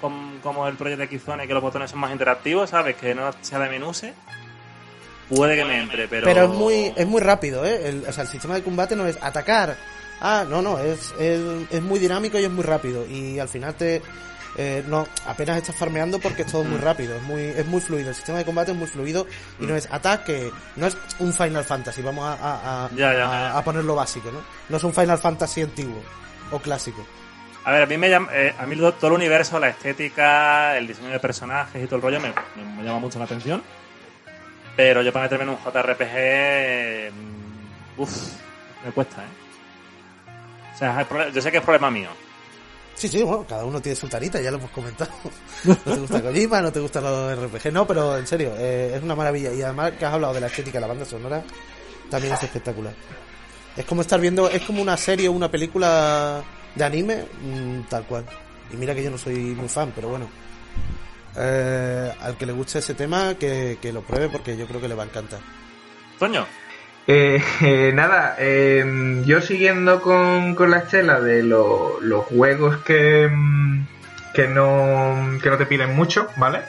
com- 0.00 0.38
como 0.42 0.66
el 0.68 0.76
Project 0.76 1.02
X-Zone, 1.02 1.46
que 1.46 1.54
los 1.54 1.62
botones 1.62 1.90
son 1.90 2.00
más 2.00 2.12
interactivos, 2.12 2.70
¿sabes? 2.70 2.96
Que 2.96 3.14
no 3.14 3.30
sea 3.40 3.58
de 3.60 3.68
menús, 3.68 4.04
puede 5.28 5.56
que 5.56 5.64
me 5.64 5.78
entre, 5.80 6.08
pero. 6.08 6.24
Pero 6.24 6.44
es 6.44 6.50
muy, 6.50 6.92
es 6.96 7.06
muy 7.06 7.20
rápido, 7.20 7.64
¿eh? 7.64 7.88
El, 7.88 8.04
o 8.08 8.12
sea, 8.12 8.22
el 8.24 8.28
sistema 8.28 8.54
de 8.54 8.62
combate 8.62 8.96
no 8.96 9.06
es 9.06 9.18
atacar. 9.22 9.76
Ah, 10.20 10.44
no, 10.48 10.62
no, 10.62 10.78
es, 10.78 11.14
es 11.20 11.82
muy 11.82 11.98
dinámico 11.98 12.38
y 12.38 12.44
es 12.44 12.50
muy 12.50 12.64
rápido. 12.64 13.06
Y 13.06 13.38
al 13.38 13.48
final 13.48 13.74
te... 13.74 14.00
eh, 14.56 14.82
no, 14.86 15.06
apenas 15.26 15.58
estás 15.58 15.76
farmeando 15.76 16.18
porque 16.18 16.42
es 16.42 16.50
todo 16.52 16.64
muy 16.64 16.78
rápido, 16.78 17.14
es 17.16 17.22
muy, 17.22 17.42
es 17.42 17.66
muy 17.66 17.80
fluido. 17.80 18.08
El 18.08 18.14
sistema 18.14 18.38
de 18.38 18.44
combate 18.44 18.72
es 18.72 18.76
muy 18.76 18.86
fluido 18.86 19.26
y 19.60 19.66
no 19.66 19.76
es 19.76 19.86
ataque, 19.92 20.50
no 20.76 20.86
es 20.86 20.96
un 21.18 21.32
Final 21.34 21.64
Fantasy, 21.64 22.02
vamos 22.02 22.24
a, 22.24 22.32
a, 22.34 22.84
a, 22.86 22.90
Ya, 22.94 23.12
ya. 23.12 23.56
a- 23.58 23.62
ponerlo 23.64 23.94
básico, 23.94 24.30
¿no? 24.30 24.40
No 24.68 24.76
es 24.76 24.84
un 24.84 24.94
Final 24.94 25.18
Fantasy 25.18 25.62
antiguo 25.62 26.02
o 26.50 26.58
clásico. 26.58 27.06
A 27.64 27.72
ver, 27.72 27.82
a 27.82 27.86
mí 27.86 27.96
me 27.98 28.08
llama, 28.08 28.28
eh, 28.32 28.54
a 28.58 28.64
mí 28.64 28.76
todo 28.76 29.08
el 29.08 29.12
universo, 29.12 29.58
la 29.58 29.68
estética, 29.68 30.76
el 30.78 30.86
diseño 30.86 31.08
de 31.10 31.18
personajes 31.20 31.82
y 31.82 31.86
todo 31.86 31.96
el 31.96 32.02
rollo 32.02 32.20
me, 32.20 32.28
me- 32.54 32.76
me 32.76 32.82
llama 32.84 33.00
mucho 33.00 33.18
la 33.18 33.24
atención. 33.24 33.62
Pero 34.76 35.02
yo 35.02 35.12
para 35.12 35.24
meterme 35.24 35.44
en 35.44 35.50
un 35.50 35.56
JRPG, 35.58 37.12
mm, 37.12 38.00
uff, 38.00 38.32
me 38.84 38.92
cuesta, 38.92 39.22
¿eh? 39.22 39.26
O 40.74 40.78
sea, 40.78 41.06
yo 41.32 41.40
sé 41.42 41.50
que 41.50 41.56
es 41.58 41.62
problema 41.64 41.90
mío. 41.90 42.10
Sí, 42.96 43.08
sí, 43.08 43.22
bueno, 43.22 43.44
cada 43.46 43.66
uno 43.66 43.80
tiene 43.80 43.94
su 43.94 44.08
tarita, 44.08 44.40
ya 44.40 44.50
lo 44.50 44.56
hemos 44.56 44.70
comentado. 44.70 45.10
No 45.64 45.76
te 45.76 46.00
gusta 46.00 46.22
Kojima, 46.22 46.62
no 46.62 46.72
te 46.72 46.80
gustan 46.80 47.04
los 47.04 47.38
RPG, 47.38 47.70
no, 47.72 47.86
pero 47.86 48.16
en 48.16 48.26
serio, 48.26 48.54
eh, 48.56 48.94
es 48.96 49.02
una 49.02 49.14
maravilla. 49.14 49.52
Y 49.52 49.60
además 49.60 49.92
que 49.92 50.06
has 50.06 50.14
hablado 50.14 50.32
de 50.32 50.40
la 50.40 50.46
estética 50.46 50.78
de 50.78 50.80
la 50.80 50.86
banda 50.86 51.04
sonora, 51.04 51.44
también 52.10 52.32
es 52.32 52.42
espectacular. 52.42 52.94
Es 53.76 53.84
como 53.84 54.00
estar 54.00 54.18
viendo, 54.18 54.48
es 54.48 54.62
como 54.62 54.80
una 54.80 54.96
serie 54.96 55.28
o 55.28 55.32
una 55.32 55.50
película 55.50 56.42
de 56.74 56.84
anime, 56.84 57.26
mm, 57.42 57.82
tal 57.82 58.04
cual. 58.06 58.24
Y 58.72 58.76
mira 58.76 58.94
que 58.94 59.02
yo 59.02 59.10
no 59.10 59.18
soy 59.18 59.36
muy 59.36 59.68
fan, 59.68 59.92
pero 59.94 60.08
bueno. 60.08 60.28
Eh, 61.36 62.12
al 62.18 62.38
que 62.38 62.46
le 62.46 62.52
guste 62.52 62.78
ese 62.78 62.94
tema, 62.94 63.34
que, 63.34 63.78
que 63.80 63.92
lo 63.92 64.00
pruebe 64.00 64.30
porque 64.30 64.56
yo 64.56 64.66
creo 64.66 64.80
que 64.80 64.88
le 64.88 64.94
va 64.94 65.02
a 65.02 65.06
encantar. 65.06 65.40
Toño, 66.18 66.46
Eh, 67.06 67.42
eh, 67.62 67.92
nada, 67.94 68.36
eh, 68.38 69.22
yo 69.24 69.40
siguiendo 69.40 70.00
con, 70.02 70.54
con 70.54 70.70
la 70.70 70.78
estela 70.78 71.20
de 71.20 71.42
lo- 71.42 71.98
los 72.00 72.24
juegos 72.26 72.78
que, 72.78 73.28
mm, 73.32 73.86
que, 74.34 74.48
no, 74.48 75.38
que 75.42 75.50
no 75.50 75.56
te 75.56 75.66
piden 75.66 75.94
mucho, 75.94 76.28
¿vale? 76.36 76.60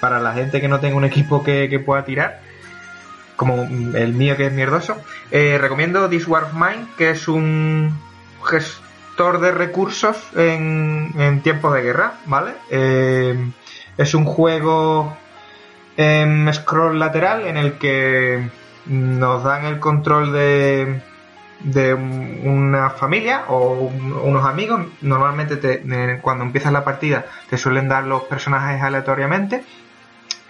Para 0.00 0.20
la 0.20 0.32
gente 0.34 0.60
que 0.60 0.68
no 0.68 0.80
tenga 0.80 0.96
un 0.96 1.04
equipo 1.04 1.42
que, 1.42 1.68
que 1.68 1.80
pueda 1.80 2.04
tirar, 2.04 2.40
como 3.34 3.62
el 3.94 4.12
mío 4.14 4.36
que 4.36 4.46
es 4.46 4.52
mierdoso, 4.52 4.96
eh, 5.30 5.58
recomiendo 5.60 6.08
This 6.08 6.26
War 6.28 6.44
of 6.44 6.52
Mine, 6.54 6.86
que 6.96 7.10
es 7.10 7.28
un 7.28 7.92
gestor 8.44 9.40
de 9.40 9.50
recursos 9.52 10.16
en, 10.36 11.12
en 11.18 11.40
tiempos 11.42 11.74
de 11.74 11.82
guerra, 11.82 12.14
¿vale? 12.26 12.52
Eh, 12.70 13.34
es 13.98 14.14
un 14.14 14.24
juego 14.24 15.16
en 15.96 16.52
scroll 16.52 16.98
lateral 16.98 17.46
en 17.46 17.56
el 17.56 17.72
que 17.78 18.48
nos 18.86 19.42
dan 19.44 19.64
el 19.64 19.78
control 19.80 20.32
de, 20.32 21.00
de 21.60 21.94
un- 21.94 22.40
una 22.44 22.90
familia 22.90 23.44
o 23.48 23.72
un- 23.74 24.12
unos 24.12 24.44
amigos. 24.46 24.86
Normalmente 25.02 25.56
te- 25.56 25.82
eh, 25.84 26.18
cuando 26.22 26.44
empiezas 26.44 26.72
la 26.72 26.84
partida 26.84 27.26
te 27.50 27.58
suelen 27.58 27.88
dar 27.88 28.04
los 28.04 28.22
personajes 28.24 28.82
aleatoriamente. 28.82 29.64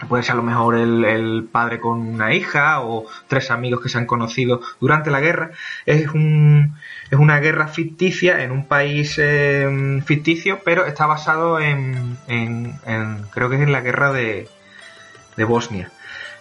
Puede 0.07 0.21
ser 0.21 0.33
a 0.33 0.35
lo 0.35 0.43
mejor 0.43 0.75
el, 0.75 1.03
el 1.05 1.49
padre 1.51 1.79
con 1.79 1.99
una 1.99 2.31
hija 2.31 2.81
o 2.81 3.07
tres 3.27 3.49
amigos 3.49 3.81
que 3.81 3.89
se 3.89 3.97
han 3.97 4.05
conocido 4.05 4.61
durante 4.79 5.09
la 5.09 5.19
guerra. 5.19 5.49
Es, 5.87 6.09
un, 6.09 6.75
es 7.09 7.17
una 7.17 7.39
guerra 7.39 7.67
ficticia 7.67 8.43
en 8.43 8.51
un 8.51 8.67
país 8.67 9.15
eh, 9.17 9.99
ficticio, 10.05 10.59
pero 10.63 10.85
está 10.85 11.07
basado 11.07 11.59
en, 11.59 12.15
en- 12.27 12.75
en- 12.85 13.23
creo 13.31 13.49
que 13.49 13.55
es 13.55 13.61
en 13.63 13.71
la 13.71 13.81
guerra 13.81 14.11
de, 14.13 14.47
de 15.35 15.43
Bosnia. 15.45 15.89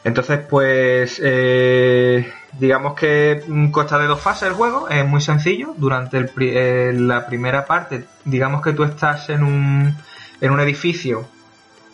Entonces, 0.07 0.39
pues, 0.49 1.21
eh, 1.21 2.33
digamos 2.53 2.95
que 2.95 3.43
consta 3.73 3.99
de 3.99 4.07
dos 4.07 4.21
fases 4.21 4.51
el 4.51 4.55
juego, 4.55 4.89
es 4.89 5.05
muy 5.05 5.21
sencillo. 5.21 5.75
Durante 5.77 6.25
eh, 6.39 6.93
la 6.95 7.27
primera 7.27 7.67
parte, 7.67 8.05
digamos 8.25 8.63
que 8.63 8.73
tú 8.73 8.85
estás 8.85 9.29
en 9.31 9.43
un, 9.43 9.97
en 10.41 10.51
un 10.53 10.61
edificio 10.61 11.27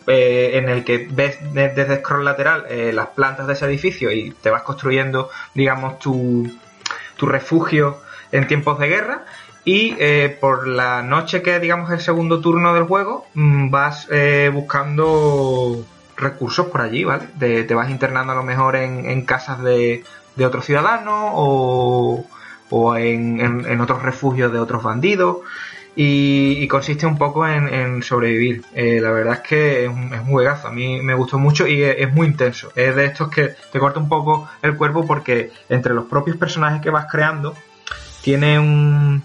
eh, 0.05 0.51
en 0.53 0.69
el 0.69 0.83
que 0.83 1.07
ves 1.09 1.39
de- 1.55 1.69
desde 1.69 2.01
scroll 2.01 2.23
lateral 2.23 2.67
las 2.93 3.07
plantas 3.07 3.47
de 3.47 3.53
ese 3.53 3.65
edificio 3.65 4.11
y 4.11 4.29
te 4.29 4.51
vas 4.51 4.61
construyendo, 4.61 5.31
digamos, 5.55 5.97
tu, 5.97 6.47
tu 7.17 7.25
refugio 7.25 7.97
en 8.31 8.45
tiempos 8.45 8.77
de 8.77 8.89
guerra. 8.89 9.25
Y 9.65 9.95
por 10.39 10.67
la 10.67 11.01
noche 11.01 11.41
que 11.41 11.59
digamos 11.59 11.89
el 11.89 11.99
segundo 11.99 12.41
turno 12.41 12.75
del 12.75 12.83
juego, 12.83 13.25
mm, 13.33 13.71
vas 13.71 14.07
buscando 14.53 15.83
recursos 16.23 16.67
por 16.67 16.81
allí, 16.81 17.03
¿vale? 17.03 17.27
Te 17.39 17.73
vas 17.73 17.89
internando 17.89 18.33
a 18.33 18.35
lo 18.35 18.43
mejor 18.43 18.75
en, 18.75 19.21
casas 19.25 19.61
de, 19.61 20.03
de 20.35 20.45
otros 20.45 20.65
ciudadanos 20.65 21.31
o, 21.33 22.25
o 22.69 22.95
en, 22.95 23.39
en- 23.39 23.81
otros 23.81 24.01
refugios 24.01 24.51
de 24.51 24.59
otros 24.59 24.83
bandidos. 24.83 25.37
Y, 25.95 26.67
consiste 26.67 27.05
un 27.05 27.19
poco 27.19 27.47
en, 27.47 28.01
sobrevivir. 28.01 28.63
Eh, 28.73 28.99
la 28.99 29.11
verdad 29.11 29.33
es 29.35 29.39
que 29.41 29.83
es 29.85 29.89
un, 29.89 30.09
juegazo. 30.25 30.67
A 30.67 30.71
mí 30.71 30.99
me 31.01 31.13
gustó 31.13 31.37
mucho 31.37 31.67
y 31.67 31.83
es, 31.83 32.11
muy 32.11 32.27
intenso. 32.27 32.71
Es 32.75 32.95
de 32.95 33.05
estos 33.05 33.29
que 33.29 33.53
te 33.71 33.79
corta 33.79 33.99
un 33.99 34.09
poco 34.09 34.49
el 34.63 34.75
cuerpo 34.75 35.05
porque 35.05 35.51
entre 35.69 35.93
los 35.93 36.05
propios 36.05 36.37
personajes 36.37 36.81
que 36.81 36.89
vas 36.89 37.05
creando 37.11 37.53
tiene 38.23 38.57
un 38.57 39.21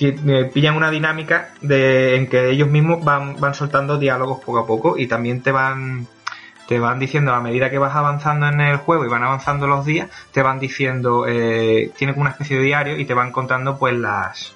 eh, 0.00 0.50
pillan 0.52 0.76
una 0.76 0.90
dinámica 0.90 1.54
de 1.60 2.16
en 2.16 2.26
que 2.26 2.50
ellos 2.50 2.68
mismos 2.68 3.04
van, 3.04 3.38
van 3.38 3.54
soltando 3.54 3.96
diálogos 3.96 4.40
poco 4.44 4.58
a 4.58 4.66
poco 4.66 4.98
y 4.98 5.06
también 5.06 5.40
te 5.40 5.52
van 5.52 6.08
te 6.68 6.78
van 6.80 6.98
diciendo 6.98 7.32
a 7.34 7.40
medida 7.40 7.70
que 7.70 7.78
vas 7.78 7.94
avanzando 7.94 8.48
en 8.48 8.60
el 8.60 8.76
juego 8.78 9.04
y 9.04 9.08
van 9.08 9.22
avanzando 9.22 9.66
los 9.66 9.84
días 9.84 10.08
te 10.32 10.42
van 10.42 10.58
diciendo 10.58 11.26
eh, 11.28 11.90
tiene 11.96 12.12
como 12.14 12.22
una 12.22 12.30
especie 12.30 12.56
de 12.58 12.62
diario 12.64 12.98
y 12.98 13.04
te 13.04 13.14
van 13.14 13.32
contando 13.32 13.78
pues 13.78 13.94
las 13.94 14.54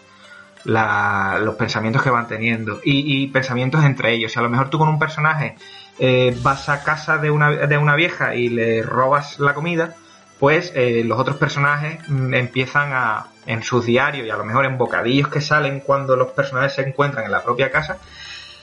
la- 0.65 1.39
los 1.41 1.55
pensamientos 1.55 2.03
que 2.03 2.11
van 2.11 2.27
teniendo 2.27 2.81
y, 2.85 3.23
y 3.23 3.27
pensamientos 3.29 3.85
entre 3.85 4.13
ellos. 4.13 4.33
Si 4.33 4.39
a 4.39 4.43
lo 4.43 4.51
mejor 4.51 4.69
tú 4.69 4.79
con 4.79 4.89
un 4.89 4.99
personaje 4.99 5.57
eh, 5.99 6.37
vas 6.43 6.69
a 6.69 6.83
casa 6.83 7.19
de 7.19 7.31
una, 7.31 7.51
de 7.51 7.79
una 7.79 7.95
vieja 7.95 8.35
y 8.35 8.49
le 8.49 8.83
robas 8.83 9.39
la 9.39 9.55
comida, 9.55 9.95
pues 10.39 10.73
eh, 10.75 11.03
los 11.05 11.19
otros 11.19 11.37
personajes 11.37 11.99
mm, 12.09 12.35
empiezan 12.35 12.91
a, 12.93 13.27
en 13.47 13.63
sus 13.63 13.87
diarios 13.87 14.27
y 14.27 14.31
a 14.31 14.37
lo 14.37 14.45
mejor 14.45 14.65
en 14.67 14.77
bocadillos 14.79 15.29
que 15.29 15.41
salen 15.41 15.81
cuando 15.81 16.17
los 16.17 16.29
personajes 16.33 16.75
se 16.75 16.83
encuentran 16.83 17.25
en 17.25 17.33
la 17.33 17.43
propia 17.43 17.71
casa, 17.71 17.99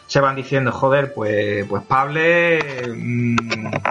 se 0.08 0.20
van 0.20 0.36
diciendo, 0.36 0.72
joder, 0.72 1.14
pues, 1.14 1.66
pues 1.68 1.84
Pable 1.84 2.60
mm, 2.96 3.36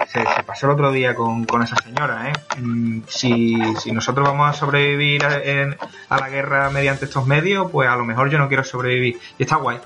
se, 0.07 0.23
pasó 0.45 0.67
el 0.67 0.73
otro 0.73 0.91
día 0.91 1.13
con, 1.13 1.45
con 1.45 1.61
esa 1.61 1.75
señora, 1.75 2.29
¿eh? 2.29 2.33
Mm, 2.59 3.01
si, 3.07 3.55
si 3.79 3.91
nosotros 3.91 4.27
vamos 4.27 4.49
a 4.49 4.53
sobrevivir 4.53 5.25
a 5.25 6.17
la 6.17 6.29
guerra 6.29 6.69
mediante 6.69 7.05
estos 7.05 7.27
medios, 7.27 7.69
pues 7.71 7.89
a 7.89 7.95
lo 7.95 8.05
mejor 8.05 8.29
yo 8.29 8.37
no 8.37 8.47
quiero 8.47 8.63
sobrevivir. 8.63 9.17
Y 9.37 9.43
está 9.43 9.57
guay. 9.57 9.79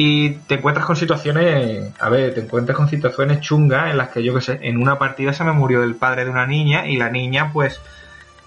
Y 0.00 0.30
te 0.46 0.54
encuentras 0.54 0.86
con 0.86 0.94
situaciones, 0.94 1.92
a 1.98 2.08
ver, 2.08 2.32
te 2.32 2.40
encuentras 2.40 2.76
con 2.76 2.88
situaciones 2.88 3.40
chungas 3.40 3.90
en 3.90 3.98
las 3.98 4.10
que 4.10 4.22
yo 4.22 4.32
qué 4.32 4.40
sé, 4.40 4.58
en 4.62 4.80
una 4.80 4.96
partida 4.96 5.32
se 5.32 5.42
me 5.42 5.50
murió 5.52 5.82
el 5.82 5.96
padre 5.96 6.24
de 6.24 6.30
una 6.30 6.46
niña 6.46 6.86
y 6.86 6.96
la 6.96 7.10
niña 7.10 7.50
pues 7.52 7.80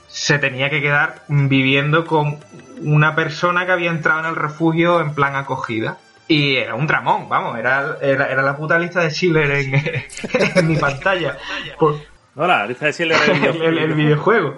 se 0.08 0.40
tenía 0.40 0.70
que 0.70 0.82
quedar 0.82 1.24
viviendo 1.28 2.06
con 2.06 2.38
una 2.82 3.16
persona 3.16 3.66
que 3.66 3.74
había 3.74 3.92
entrado 3.92 4.22
en 4.22 4.28
el 4.28 4.36
refugio 4.38 5.02
en 5.02 5.14
plan 5.14 5.36
acogida. 5.36 5.98
Y 6.32 6.56
era 6.56 6.76
un 6.76 6.88
dramón, 6.88 7.28
vamos, 7.28 7.58
era, 7.60 7.98
era, 8.02 8.28
era 8.28 8.42
la 8.42 8.56
puta 8.56 8.78
lista 8.80 9.02
de 9.02 9.10
Schiller 9.12 9.52
en, 9.52 9.74
en 10.56 10.68
mi 10.68 10.78
pantalla. 10.78 11.38
Por, 11.78 11.96
No, 12.36 12.48
la 12.48 12.66
lista 12.66 12.86
de 12.86 12.94
Schiller 12.94 13.20
del 13.20 13.44
el, 13.56 13.62
el- 13.62 13.78
el 13.80 13.94
videojuego. 13.94 14.58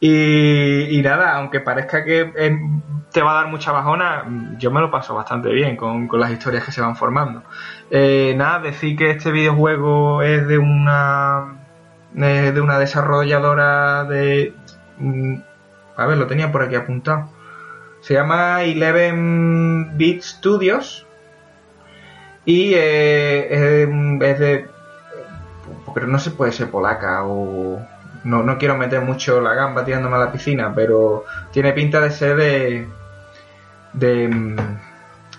Y, 0.00 0.98
y 0.98 1.02
nada, 1.02 1.34
aunque 1.36 1.60
parezca 1.60 2.04
que 2.04 2.32
eh, 2.36 2.58
te 3.12 3.22
va 3.22 3.32
a 3.32 3.42
dar 3.42 3.46
mucha 3.48 3.72
bajona, 3.72 4.24
yo 4.58 4.70
me 4.70 4.80
lo 4.80 4.90
paso 4.90 5.14
bastante 5.14 5.50
bien 5.50 5.76
con, 5.76 6.08
con 6.08 6.20
las 6.20 6.30
historias 6.30 6.64
que 6.64 6.72
se 6.72 6.80
van 6.80 6.96
formando. 6.96 7.42
Eh, 7.90 8.34
nada, 8.36 8.60
decir 8.60 8.96
que 8.96 9.10
este 9.10 9.30
videojuego 9.32 10.22
es 10.22 10.46
de 10.46 10.58
una 10.58 11.58
de 12.14 12.60
una 12.60 12.78
desarrolladora 12.78 14.04
de 14.04 14.52
mm, 14.98 15.34
a 15.96 16.06
ver, 16.06 16.18
lo 16.18 16.26
tenía 16.26 16.52
por 16.52 16.62
aquí 16.62 16.74
apuntado. 16.74 17.28
Se 18.02 18.14
llama 18.14 18.62
Eleven 18.64 19.96
Bit 19.96 20.22
Studios 20.22 21.06
y 22.44 22.74
eh, 22.74 23.82
es, 23.84 23.88
es 24.22 24.38
de 24.38 24.66
pero 25.94 26.06
no 26.06 26.18
se 26.18 26.30
puede 26.32 26.52
ser 26.52 26.70
polaca 26.70 27.24
o 27.24 27.78
no, 28.24 28.42
no 28.42 28.58
quiero 28.58 28.76
meter 28.76 29.00
mucho 29.02 29.40
la 29.40 29.54
gamba 29.54 29.84
tirándome 29.84 30.16
a 30.16 30.20
la 30.20 30.32
piscina, 30.32 30.72
pero 30.74 31.24
tiene 31.52 31.72
pinta 31.72 32.00
de 32.00 32.10
ser 32.10 32.36
de 32.36 32.88
de, 33.92 34.56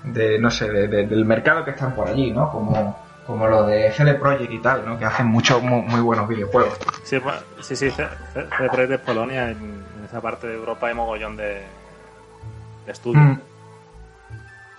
de 0.03 0.39
no 0.39 0.51
sé, 0.51 0.69
de- 0.69 0.87
de- 0.87 1.07
del 1.07 1.25
mercado 1.25 1.65
que 1.65 1.71
están 1.71 1.93
por 1.95 2.07
allí, 2.07 2.31
¿no? 2.31 2.51
Como, 2.51 2.97
como 3.25 3.47
lo 3.47 3.65
de 3.65 3.91
CD 3.93 4.13
Projekt 4.15 4.51
y 4.51 4.59
tal, 4.61 4.85
¿no? 4.85 4.97
Que 4.99 5.05
hacen 5.05 5.25
muchos 5.27 5.61
muy, 5.63 5.81
muy 5.81 6.01
buenos 6.01 6.27
videojuegos. 6.27 6.77
Sí, 7.03 7.19
sí, 7.61 7.75
sí, 7.75 7.89
CD 7.89 8.07
Projekt 8.69 8.89
de 8.91 8.99
Polonia, 8.99 9.49
en 9.49 9.83
esa 10.05 10.21
parte 10.21 10.47
de 10.47 10.53
Europa 10.55 10.87
hay 10.87 10.93
mogollón 10.93 11.35
de, 11.35 11.63
de 12.85 12.91
estudios. 12.91 13.23
Mm. 13.23 13.39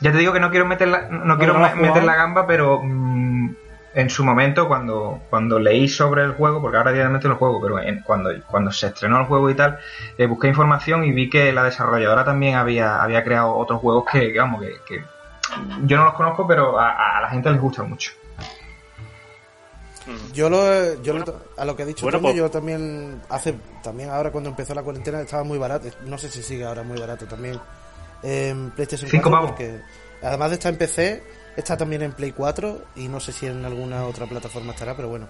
Ya 0.00 0.12
te 0.12 0.18
digo 0.18 0.32
que 0.32 0.40
no 0.40 0.50
quiero 0.50 0.66
meter 0.66 0.88
la, 0.88 1.02
no, 1.08 1.38
quiero 1.38 1.54
no 1.54 1.74
meter 1.76 2.04
la 2.04 2.14
gamba, 2.16 2.46
pero 2.46 2.80
mm, 2.82 3.54
en 3.94 4.10
su 4.10 4.24
momento 4.24 4.66
cuando, 4.68 5.20
cuando 5.30 5.58
leí 5.58 5.88
sobre 5.88 6.24
el 6.24 6.32
juego, 6.32 6.60
porque 6.60 6.76
ahora 6.76 6.90
directamente 6.90 7.28
lo 7.28 7.36
juego, 7.36 7.60
pero 7.62 7.78
en- 7.80 8.00
cuando, 8.02 8.30
cuando 8.46 8.70
se 8.72 8.88
estrenó 8.88 9.20
el 9.20 9.26
juego 9.26 9.48
y 9.50 9.54
tal, 9.54 9.78
eh, 10.18 10.26
busqué 10.26 10.48
información 10.48 11.04
y 11.04 11.12
vi 11.12 11.30
que 11.30 11.52
la 11.52 11.62
desarrolladora 11.62 12.24
también 12.24 12.56
había, 12.56 13.02
había 13.02 13.22
creado 13.24 13.54
otros 13.54 13.80
juegos 13.80 14.04
que, 14.10 14.36
vamos, 14.36 14.60
que, 14.62 14.74
que 14.86 15.04
yo 15.84 15.96
no 15.96 16.04
los 16.06 16.14
conozco, 16.14 16.46
pero 16.46 16.78
a, 16.78 17.18
a 17.18 17.20
la 17.22 17.28
gente 17.30 17.50
les 17.50 17.60
gusta 17.60 17.82
mucho. 17.84 18.10
Mm. 20.06 20.32
Yo 20.34 20.50
lo, 20.50 21.02
yo 21.02 21.14
lo- 21.14 21.40
a 21.56 21.64
lo 21.64 21.76
que 21.76 21.82
ha 21.84 21.86
dicho 21.86 22.04
Bueno, 22.04 22.20
pues- 22.20 22.34
yo 22.36 22.50
también 22.50 23.22
hace 23.30 23.54
también 23.82 24.10
ahora 24.10 24.30
cuando 24.30 24.50
empezó 24.50 24.74
la 24.74 24.82
cuarentena 24.82 25.20
estaba 25.20 25.44
muy 25.44 25.56
barato, 25.56 25.88
no 26.04 26.18
sé 26.18 26.28
si 26.28 26.42
sigue 26.42 26.64
ahora 26.66 26.82
muy 26.82 26.98
barato 27.00 27.24
también 27.26 27.58
en 28.24 28.70
PlayStation 28.72 29.08
Cinco 29.10 29.30
4 29.30 29.30
pavos. 29.30 29.50
porque 29.52 29.80
además 30.22 30.48
de 30.50 30.54
estar 30.54 30.72
en 30.72 30.78
PC, 30.78 31.22
está 31.56 31.76
también 31.76 32.02
en 32.02 32.12
Play 32.12 32.32
4 32.32 32.82
y 32.96 33.06
no 33.08 33.20
sé 33.20 33.30
si 33.32 33.46
en 33.46 33.64
alguna 33.64 34.04
otra 34.06 34.26
plataforma 34.26 34.72
estará, 34.72 34.96
pero 34.96 35.08
bueno. 35.08 35.28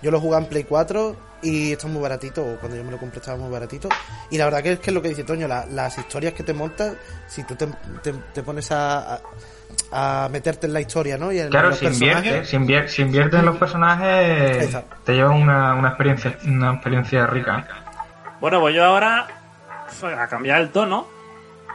Yo 0.00 0.12
lo 0.12 0.20
jugué 0.20 0.38
en 0.38 0.44
Play 0.46 0.62
4 0.62 1.16
y 1.42 1.72
está 1.72 1.88
muy 1.88 2.00
baratito, 2.00 2.40
o 2.46 2.56
cuando 2.60 2.76
yo 2.76 2.84
me 2.84 2.92
lo 2.92 2.98
compré 2.98 3.18
estaba 3.18 3.36
muy 3.36 3.50
baratito. 3.50 3.88
Y 4.30 4.38
la 4.38 4.44
verdad 4.44 4.62
que 4.62 4.72
es 4.74 4.78
que 4.78 4.90
es 4.90 4.94
lo 4.94 5.02
que 5.02 5.08
dice 5.08 5.24
Toño, 5.24 5.48
la- 5.48 5.66
las 5.66 5.98
historias 5.98 6.34
que 6.34 6.44
te 6.44 6.54
montas, 6.54 6.94
si 7.26 7.42
tú 7.42 7.56
te, 7.56 7.66
te- 8.00 8.12
te 8.32 8.42
pones 8.44 8.70
a, 8.70 9.14
a- 9.90 10.24
a 10.24 10.28
meterte 10.28 10.68
en 10.68 10.72
la 10.74 10.80
historia, 10.80 11.18
¿no? 11.18 11.32
Y 11.32 11.40
en 11.40 11.48
Claro, 11.50 11.70
los 11.70 11.78
si 11.80 11.86
inviertes, 11.86 12.22
personajes, 12.22 12.48
si, 12.48 12.56
invier- 12.56 12.86
si 12.86 13.02
inviertes 13.02 13.40
en 13.40 13.46
los 13.46 13.56
personajes, 13.56 14.64
Exacto. 14.66 14.96
te 15.04 15.14
lleva 15.14 15.30
una, 15.30 15.74
una 15.74 15.88
experiencia 15.88 16.38
una 16.46 16.74
experiencia 16.74 17.26
rica. 17.26 17.58
¿eh? 17.58 17.64
Bueno, 18.40 18.60
pues 18.60 18.76
yo 18.76 18.84
ahora 18.84 19.26
a 20.16 20.26
cambiar 20.28 20.60
el 20.60 20.70
tono. 20.70 21.08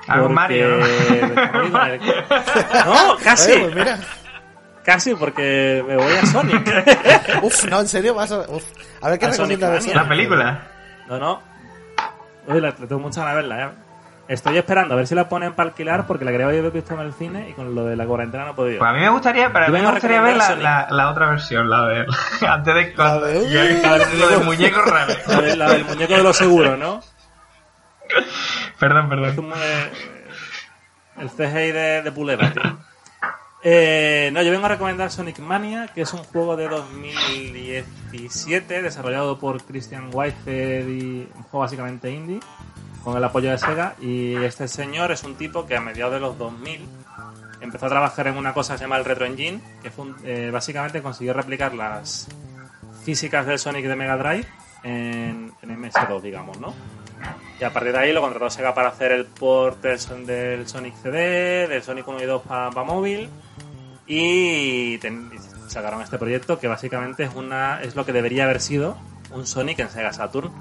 Algo 0.08 0.28
porque- 0.28 0.34
Mario, 0.36 0.78
¿no? 0.78 0.86
No, 2.86 3.18
casi. 3.24 3.52
Oye, 3.52 3.62
pues 3.62 3.76
mira. 3.76 4.00
Casi, 4.84 5.16
porque 5.16 5.84
me 5.88 5.96
voy 5.96 6.14
a 6.14 6.26
Sonic. 6.26 6.86
Uf, 7.42 7.64
no, 7.66 7.80
en 7.80 7.88
serio, 7.88 8.14
vas 8.14 8.32
a. 8.32 8.40
uf. 8.50 8.64
A 9.02 9.10
ver 9.10 9.20
qué 9.20 9.28
recomienda 9.28 9.70
de 9.72 9.82
Sonic. 9.82 9.96
La 9.96 10.08
película. 10.10 10.62
No, 11.08 11.20
no. 11.20 11.42
Uy, 12.48 12.60
la, 12.60 12.70
la 12.70 12.76
tengo 12.76 13.00
mucha 13.00 13.22
ganas 13.22 13.36
de 13.38 13.42
verla, 13.42 13.66
¿eh? 13.66 13.70
Estoy 14.28 14.58
esperando 14.58 14.94
a 14.94 14.98
ver 14.98 15.06
si 15.08 15.16
la 15.16 15.28
ponen 15.28 15.54
para 15.54 15.70
alquilar 15.70 16.08
porque 16.08 16.24
la 16.26 16.32
quería 16.32 16.46
haber 16.48 16.72
visto 16.72 16.94
en 16.94 17.00
el 17.02 17.14
cine 17.14 17.50
y 17.50 17.54
con 17.54 17.76
lo 17.76 17.86
de 17.86 17.96
la 17.98 18.06
cuarentena 18.06 18.46
no 18.46 18.52
he 18.52 18.54
podido. 18.54 18.80
Pues 18.80 18.90
a 18.90 18.94
mí 18.94 19.00
me 19.02 19.10
gustaría, 19.10 19.52
para 19.52 19.68
mí 19.68 19.80
me 19.80 19.92
gustaría 19.92 20.22
ver 20.22 20.38
la, 20.38 20.48
recomendar 20.48 20.88
la, 20.92 20.96
la 20.96 21.10
otra 21.12 21.30
versión, 21.30 21.70
la 21.70 21.88
de 21.88 22.06
antes 22.48 22.74
de 22.76 22.94
La 22.96 23.20
de- 23.20 23.82
la 23.82 23.98
de, 23.98 24.18
la 24.18 24.28
del 24.28 24.44
muñeco 24.46 24.82
raro. 24.82 25.14
La, 25.28 25.42
de- 25.42 25.58
la 25.58 25.70
del 25.74 25.86
muñeco 25.86 26.14
de 26.14 26.24
los 26.24 26.38
seguros, 26.38 26.80
¿no? 26.80 27.02
Perdón, 28.84 29.08
perdón. 29.08 29.36
como 29.38 29.56
el 31.16 31.30
CGI 31.30 31.72
de, 31.72 32.02
de 32.02 32.12
Pulera. 32.12 32.52
Eh, 33.64 34.30
no, 34.34 34.42
yo 34.42 34.52
vengo 34.52 34.66
a 34.66 34.70
recomendar 34.70 35.10
Sonic 35.10 35.40
Mania, 35.40 35.90
que 35.96 36.02
es 36.02 36.12
un 36.12 36.22
juego 36.22 36.58
de 36.58 36.68
2017 36.68 38.82
desarrollado 38.82 39.40
por 39.40 39.64
Christian 39.64 40.10
Whitehead 40.12 40.86
y 40.86 41.30
un 41.34 41.44
juego 41.44 41.60
básicamente 41.60 42.12
indie 42.12 42.42
con 43.06 43.16
el 43.16 43.24
apoyo 43.24 43.52
de 43.52 43.58
Sega. 43.58 43.96
Y 44.02 44.36
este 44.36 44.68
señor 44.68 45.14
es 45.14 45.24
un 45.24 45.36
tipo 45.36 45.66
que 45.66 45.78
a 45.78 45.80
mediados 45.80 46.16
de 46.16 46.20
los 46.20 46.38
2000 46.38 46.86
empezó 47.62 47.86
a 47.86 47.90
trabajar 47.90 48.28
en 48.28 48.36
una 48.36 48.54
cosa 48.54 48.74
que 48.74 48.80
se 48.80 48.84
llama 48.84 48.98
el 48.98 49.06
Retro 49.06 49.26
Engine, 49.26 49.62
que 49.82 49.92
fue 49.92 50.08
eh, 50.26 50.50
básicamente 50.52 51.02
consiguió 51.02 51.32
replicar 51.32 51.74
las 51.74 52.28
físicas 53.06 53.46
del 53.46 53.60
Sonic 53.60 53.86
de 53.86 53.96
Mega 53.96 54.18
Drive 54.18 54.46
en, 54.84 55.54
en 55.62 55.82
MS2, 55.82 56.22
digamos, 56.22 56.60
¿no? 56.60 56.74
Y 57.64 57.66
a 57.66 57.72
partir 57.72 57.94
de 57.94 57.98
ahí 58.00 58.12
lo 58.12 58.20
contrató 58.20 58.50
Sega 58.50 58.74
para 58.74 58.90
hacer 58.90 59.14
el 59.14 59.24
port 59.24 59.82
del, 59.82 59.98
son- 59.98 60.26
del 60.26 60.68
Sonic 60.68 60.96
CD, 61.02 61.66
del 61.70 61.82
Sonic 61.82 62.06
1 62.06 62.22
y 62.22 62.26
2 62.26 62.42
para 62.42 62.70
móvil. 62.84 63.30
Y 64.06 65.00
sacaron 65.70 66.02
este 66.02 66.18
proyecto 66.18 66.60
que 66.60 66.68
básicamente 66.68 67.24
es 67.24 67.34
una 67.34 67.82
es 67.82 67.96
lo 67.96 68.06
que 68.06 68.12
debería 68.12 68.44
haber 68.44 68.60
sido 68.60 68.98
un 69.32 69.48
Sonic 69.48 69.80
en 69.80 69.90
Sega 69.90 70.12
Saturn. 70.12 70.52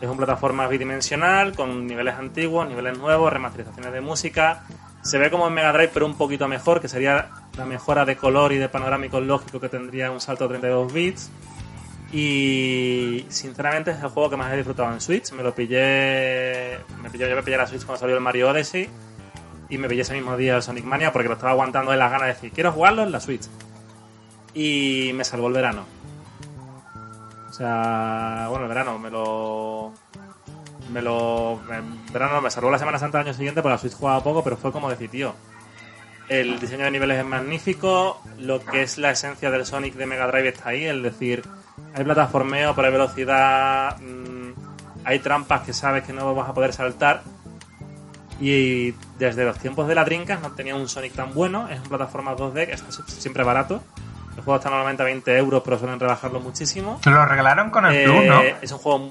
Es 0.00 0.08
una 0.08 0.16
plataforma 0.16 0.66
bidimensional 0.66 1.54
con 1.54 1.86
niveles 1.86 2.14
antiguos, 2.14 2.66
niveles 2.66 2.96
nuevos, 2.96 3.30
remasterizaciones 3.30 3.92
de 3.92 4.00
música. 4.00 4.64
Se 5.02 5.18
ve 5.18 5.30
como 5.30 5.46
en 5.48 5.52
Mega 5.52 5.74
Drive, 5.74 5.90
pero 5.92 6.06
un 6.06 6.16
poquito 6.16 6.48
mejor, 6.48 6.80
que 6.80 6.88
sería 6.88 7.28
la 7.58 7.66
mejora 7.66 8.06
de 8.06 8.16
color 8.16 8.52
y 8.52 8.56
de 8.56 8.70
panorámico 8.70 9.20
lógico 9.20 9.60
que 9.60 9.68
tendría 9.68 10.10
un 10.10 10.22
salto 10.22 10.46
a 10.46 10.48
32 10.48 10.90
bits. 10.90 11.30
Y 12.18 13.26
sinceramente 13.28 13.90
es 13.90 14.02
el 14.02 14.08
juego 14.08 14.30
que 14.30 14.38
más 14.38 14.50
he 14.50 14.56
disfrutado 14.56 14.90
en 14.90 15.02
Switch. 15.02 15.32
Me 15.32 15.42
lo 15.42 15.54
pillé. 15.54 16.78
Me 17.02 17.10
pillé, 17.10 17.28
yo 17.28 17.36
me 17.36 17.42
pillé 17.42 17.58
la 17.58 17.66
Switch 17.66 17.84
cuando 17.84 18.00
salió 18.00 18.14
el 18.14 18.22
Mario 18.22 18.48
Odyssey. 18.48 18.88
Y 19.68 19.76
me 19.76 19.86
pillé 19.86 20.00
ese 20.00 20.14
mismo 20.14 20.34
día 20.34 20.56
el 20.56 20.62
Sonic 20.62 20.86
Mania 20.86 21.12
porque 21.12 21.28
lo 21.28 21.34
estaba 21.34 21.52
aguantando 21.52 21.92
en 21.92 21.98
las 21.98 22.10
ganas 22.10 22.28
de 22.28 22.32
decir, 22.32 22.52
quiero 22.52 22.72
jugarlo 22.72 23.02
en 23.02 23.12
la 23.12 23.20
Switch. 23.20 23.42
Y 24.54 25.10
me 25.14 25.24
salvó 25.24 25.48
el 25.48 25.52
verano. 25.52 25.84
O 27.50 27.52
sea, 27.52 28.46
bueno, 28.48 28.64
el 28.64 28.68
verano 28.70 28.98
me 28.98 29.10
lo. 29.10 29.92
Me 30.90 31.02
lo. 31.02 31.60
Verano 32.14 32.40
me 32.40 32.50
salvó 32.50 32.70
la 32.70 32.78
Semana 32.78 32.98
Santa 32.98 33.18
del 33.18 33.26
año 33.26 33.36
siguiente 33.36 33.60
porque 33.60 33.74
la 33.74 33.78
Switch 33.78 33.92
jugaba 33.92 34.24
poco, 34.24 34.42
pero 34.42 34.56
fue 34.56 34.72
como 34.72 34.88
decir, 34.88 35.10
tío. 35.10 35.34
El 36.30 36.58
diseño 36.60 36.86
de 36.86 36.92
niveles 36.92 37.18
es 37.18 37.26
magnífico. 37.26 38.22
Lo 38.38 38.64
que 38.64 38.80
es 38.80 38.96
la 38.96 39.10
esencia 39.10 39.50
del 39.50 39.66
Sonic 39.66 39.96
de 39.96 40.06
Mega 40.06 40.26
Drive 40.28 40.48
está 40.48 40.70
ahí. 40.70 40.86
Es 40.86 41.02
decir, 41.02 41.42
hay 41.94 42.04
plataformeo, 42.04 42.74
pero 42.74 42.86
hay 42.88 42.92
velocidad. 42.92 43.98
mmm, 44.00 44.52
hay 45.04 45.18
trampas 45.20 45.62
que 45.62 45.72
sabes 45.72 46.04
que 46.04 46.12
no 46.12 46.34
vas 46.34 46.48
a 46.48 46.54
poder 46.54 46.72
saltar. 46.72 47.22
Y 48.40 48.92
desde 49.18 49.44
los 49.44 49.58
tiempos 49.58 49.88
de 49.88 49.94
la 49.94 50.04
Dreamcast 50.04 50.42
no 50.42 50.50
tenía 50.52 50.74
un 50.76 50.88
Sonic 50.88 51.14
tan 51.14 51.32
bueno. 51.32 51.68
Es 51.68 51.78
un 51.80 51.88
plataforma 51.88 52.34
2D 52.36 52.66
que 52.66 52.72
está 52.72 52.86
siempre 53.06 53.42
barato. 53.44 53.82
El 54.36 54.42
juego 54.42 54.56
está 54.56 54.68
normalmente 54.68 55.02
a 55.02 55.06
20 55.06 55.38
euros, 55.38 55.62
pero 55.64 55.78
suelen 55.78 55.98
rebajarlo 55.98 56.40
muchísimo. 56.40 57.00
Te 57.02 57.08
lo 57.10 57.24
regalaron 57.24 57.70
con 57.70 57.86
el 57.86 57.94
Eh, 57.94 58.04
Plus, 58.04 58.24
¿no? 58.26 58.40
Es 58.60 58.72
un 58.72 58.78
juego. 58.78 59.10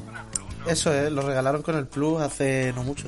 Eso 0.67 0.93
es, 0.93 1.11
lo 1.11 1.21
regalaron 1.23 1.63
con 1.63 1.75
el 1.75 1.87
Plus 1.87 2.21
hace 2.21 2.71
no 2.73 2.83
mucho. 2.83 3.07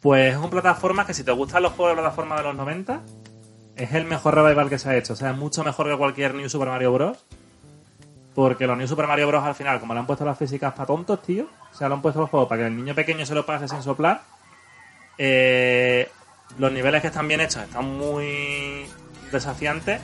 Pues 0.00 0.32
es 0.34 0.38
un 0.38 0.50
plataforma 0.50 1.06
que 1.06 1.14
si 1.14 1.24
te 1.24 1.32
gustan 1.32 1.62
los 1.62 1.72
juegos 1.72 1.96
de 1.96 2.02
plataforma 2.02 2.36
de 2.36 2.42
los 2.42 2.54
90, 2.56 3.00
es 3.76 3.92
el 3.94 4.04
mejor 4.04 4.34
revival 4.34 4.68
que 4.68 4.78
se 4.78 4.90
ha 4.90 4.96
hecho. 4.96 5.14
O 5.14 5.16
sea, 5.16 5.30
es 5.30 5.36
mucho 5.36 5.64
mejor 5.64 5.88
que 5.90 5.96
cualquier 5.96 6.34
New 6.34 6.48
Super 6.50 6.68
Mario 6.68 6.92
Bros. 6.92 7.24
Porque 8.36 8.66
los 8.66 8.76
New 8.76 8.86
Super 8.86 9.06
Mario 9.08 9.26
Bros. 9.26 9.42
al 9.42 9.54
final, 9.54 9.80
como 9.80 9.94
le 9.94 10.00
han 10.00 10.06
puesto 10.06 10.24
las 10.24 10.38
físicas 10.38 10.74
para 10.74 10.86
tontos, 10.86 11.22
tío, 11.22 11.48
o 11.72 11.74
sea, 11.74 11.88
lo 11.88 11.94
han 11.94 12.02
puesto 12.02 12.20
los 12.20 12.28
juegos 12.30 12.48
para 12.48 12.60
que 12.62 12.66
el 12.68 12.76
niño 12.76 12.94
pequeño 12.94 13.24
se 13.24 13.34
lo 13.34 13.44
pase 13.46 13.66
sin 13.66 13.82
soplar. 13.82 14.22
eh, 15.18 16.08
los 16.58 16.70
niveles 16.70 17.00
que 17.00 17.08
están 17.08 17.26
bien 17.26 17.40
hechos 17.40 17.62
están 17.64 17.84
muy 17.96 18.86
desafiantes. 19.32 20.00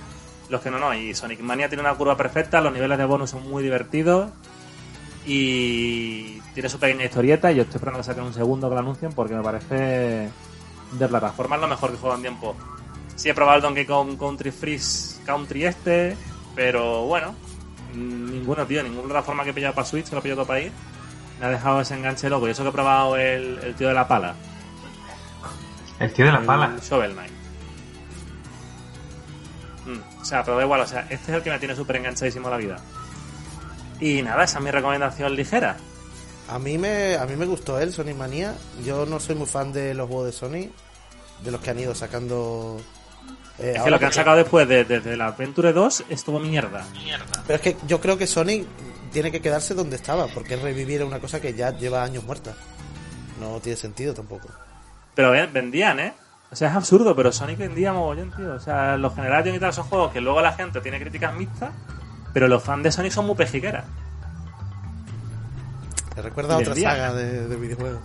Los 0.49 0.61
que 0.61 0.71
no, 0.71 0.79
no. 0.79 0.93
Y 0.95 1.15
Sonic 1.15 1.41
Mania 1.41 1.69
tiene 1.69 1.83
una 1.83 1.95
curva 1.95 2.17
perfecta, 2.17 2.61
los 2.61 2.73
niveles 2.73 2.99
de 2.99 3.05
bonus 3.05 3.31
son 3.31 3.49
muy 3.49 3.63
divertidos. 3.63 4.31
Y 5.27 6.41
tiene 6.55 6.69
su 6.69 6.79
pequeña 6.79 7.05
historieta. 7.05 7.53
Y 7.53 7.57
yo 7.57 7.63
estoy 7.63 7.77
esperando 7.77 8.01
que 8.01 8.05
saquen 8.05 8.25
un 8.25 8.35
segundo 8.35 8.69
que 8.69 8.75
lo 8.75 8.81
anuncien 8.81 9.13
porque 9.13 9.35
me 9.35 9.43
parece 9.43 10.31
de 10.93 11.09
plataforma 11.09 11.57
lo 11.59 11.69
mejor 11.69 11.91
que 11.91 11.99
juego 11.99 12.17
en 12.17 12.23
tiempo. 12.23 12.57
Sí 13.15 13.29
he 13.29 13.35
probado 13.35 13.57
el 13.59 13.63
Donkey 13.63 13.85
Kong 13.87 14.19
Country 14.19 14.51
Freeze 14.51 15.21
Country 15.25 15.67
este, 15.67 16.17
pero 16.57 17.05
bueno, 17.05 17.35
ninguno, 17.95 18.67
tío, 18.67 18.83
ninguna 18.83 19.09
plataforma 19.09 19.45
que 19.45 19.51
he 19.51 19.55
pillado 19.55 19.75
para 19.75 19.87
Switch, 19.87 20.07
que 20.07 20.13
lo 20.13 20.19
he 20.19 20.23
pillado 20.23 20.43
todo 20.43 20.49
para 20.49 20.61
ir, 20.61 20.73
me 21.41 21.47
ha 21.47 21.51
dejado 21.51 21.81
ese 21.81 21.95
enganche 21.95 22.29
loco. 22.29 22.49
Y 22.49 22.51
eso 22.51 22.63
que 22.63 22.69
he 22.69 22.73
probado 22.73 23.17
el, 23.17 23.59
el 23.63 23.75
tío 23.75 23.89
de 23.89 23.95
la 23.95 24.07
pala. 24.07 24.35
El 25.99 26.13
tío 26.13 26.27
de 26.27 26.33
la 26.33 26.39
el 26.39 26.47
pala. 26.47 26.77
Shovel 26.83 27.13
Knight. 27.13 27.33
Mm, 29.87 30.21
o 30.21 30.25
sea, 30.25 30.45
pero 30.45 30.57
da 30.57 30.65
igual, 30.65 30.81
o 30.81 30.87
sea, 30.87 31.07
este 31.11 31.33
es 31.33 31.37
el 31.37 31.43
que 31.43 31.51
me 31.51 31.59
tiene 31.59 31.75
súper 31.75 31.97
enganchadísimo 31.97 32.49
la 32.49 32.57
vida. 32.57 32.77
Y 34.01 34.23
nada, 34.23 34.45
esa 34.45 34.59
es 34.59 34.65
mi 34.65 34.71
recomendación 34.71 35.35
ligera. 35.35 35.77
A 36.49 36.59
mí 36.59 36.77
me, 36.77 37.17
a 37.17 37.25
mí 37.25 37.37
me 37.37 37.47
gustó 37.47 37.79
el 37.79 37.93
Sonic 37.93 38.17
Manía. 38.17 38.55
Yo 38.85 39.07
no 39.07 39.21
soy 39.21 39.37
muy 39.37 39.47
fan 39.47 39.73
de 39.73 39.95
los 39.95 40.09
juegos 40.09 40.27
de 40.27 40.33
Sony, 40.33 40.71
de 41.45 41.51
los 41.51 41.61
que 41.61 41.71
han 41.71 41.79
ido 41.79 41.95
sacando. 41.95 42.81
Eh, 43.63 43.75
Es 43.77 43.83
que 43.83 43.91
lo 43.91 43.99
que 43.99 44.07
han 44.07 44.13
sacado 44.13 44.37
después 44.37 44.67
de, 44.69 44.85
desde 44.85 45.17
la 45.17 45.27
Adventure 45.29 45.73
2 45.73 46.05
es 46.09 46.25
todo 46.25 46.39
mierda. 46.41 46.85
Pero 47.47 47.57
es 47.57 47.61
que 47.61 47.77
yo 47.87 48.01
creo 48.01 48.19
que 48.19 48.27
Sonic 48.27 48.67
tiene 49.13 49.31
que 49.31 49.41
quedarse 49.41 49.75
donde 49.75 49.97
estaba, 49.97 50.27
porque 50.29 50.57
revivir 50.57 51.05
una 51.05 51.19
cosa 51.21 51.41
que 51.41 51.55
ya 51.55 51.71
lleva 51.77 52.03
años 52.03 52.25
muerta. 52.25 52.55
No 53.41 53.61
tiene 53.61 53.77
sentido 53.77 54.15
tampoco. 54.15 54.49
Pero 55.15 55.31
ven- 55.31 55.53
vendían, 55.53 56.01
¿eh? 56.01 56.15
O 56.51 56.57
sea, 56.57 56.69
es 56.71 56.77
absurdo, 56.77 57.15
pero 57.17 57.33
Sonic 57.33 57.59
vendía 57.59 57.93
mogollón, 57.93 58.31
tío. 58.37 58.55
O 58.55 58.61
sea, 58.61 58.97
los 58.97 59.15
Generation 59.15 59.55
y 59.55 59.59
tal 59.59 59.73
son 59.73 59.85
juegos 59.85 60.13
que 60.13 60.21
luego 60.21 60.41
la 60.43 60.53
gente 60.53 60.81
tiene 60.81 61.01
críticas 61.01 61.35
mixtas, 61.35 61.71
pero 62.33 62.47
los 62.49 62.63
fans 62.63 62.83
de 62.85 62.93
Sonic 62.93 63.13
son 63.13 63.27
muy 63.27 63.35
pejiqueras. 63.37 63.85
Te 66.15 66.23
recuerda 66.23 66.55
a 66.55 66.59
otra 66.59 66.75
saga 66.75 67.15
de, 67.15 67.49
de 67.49 67.57
videojuegos. 67.57 68.01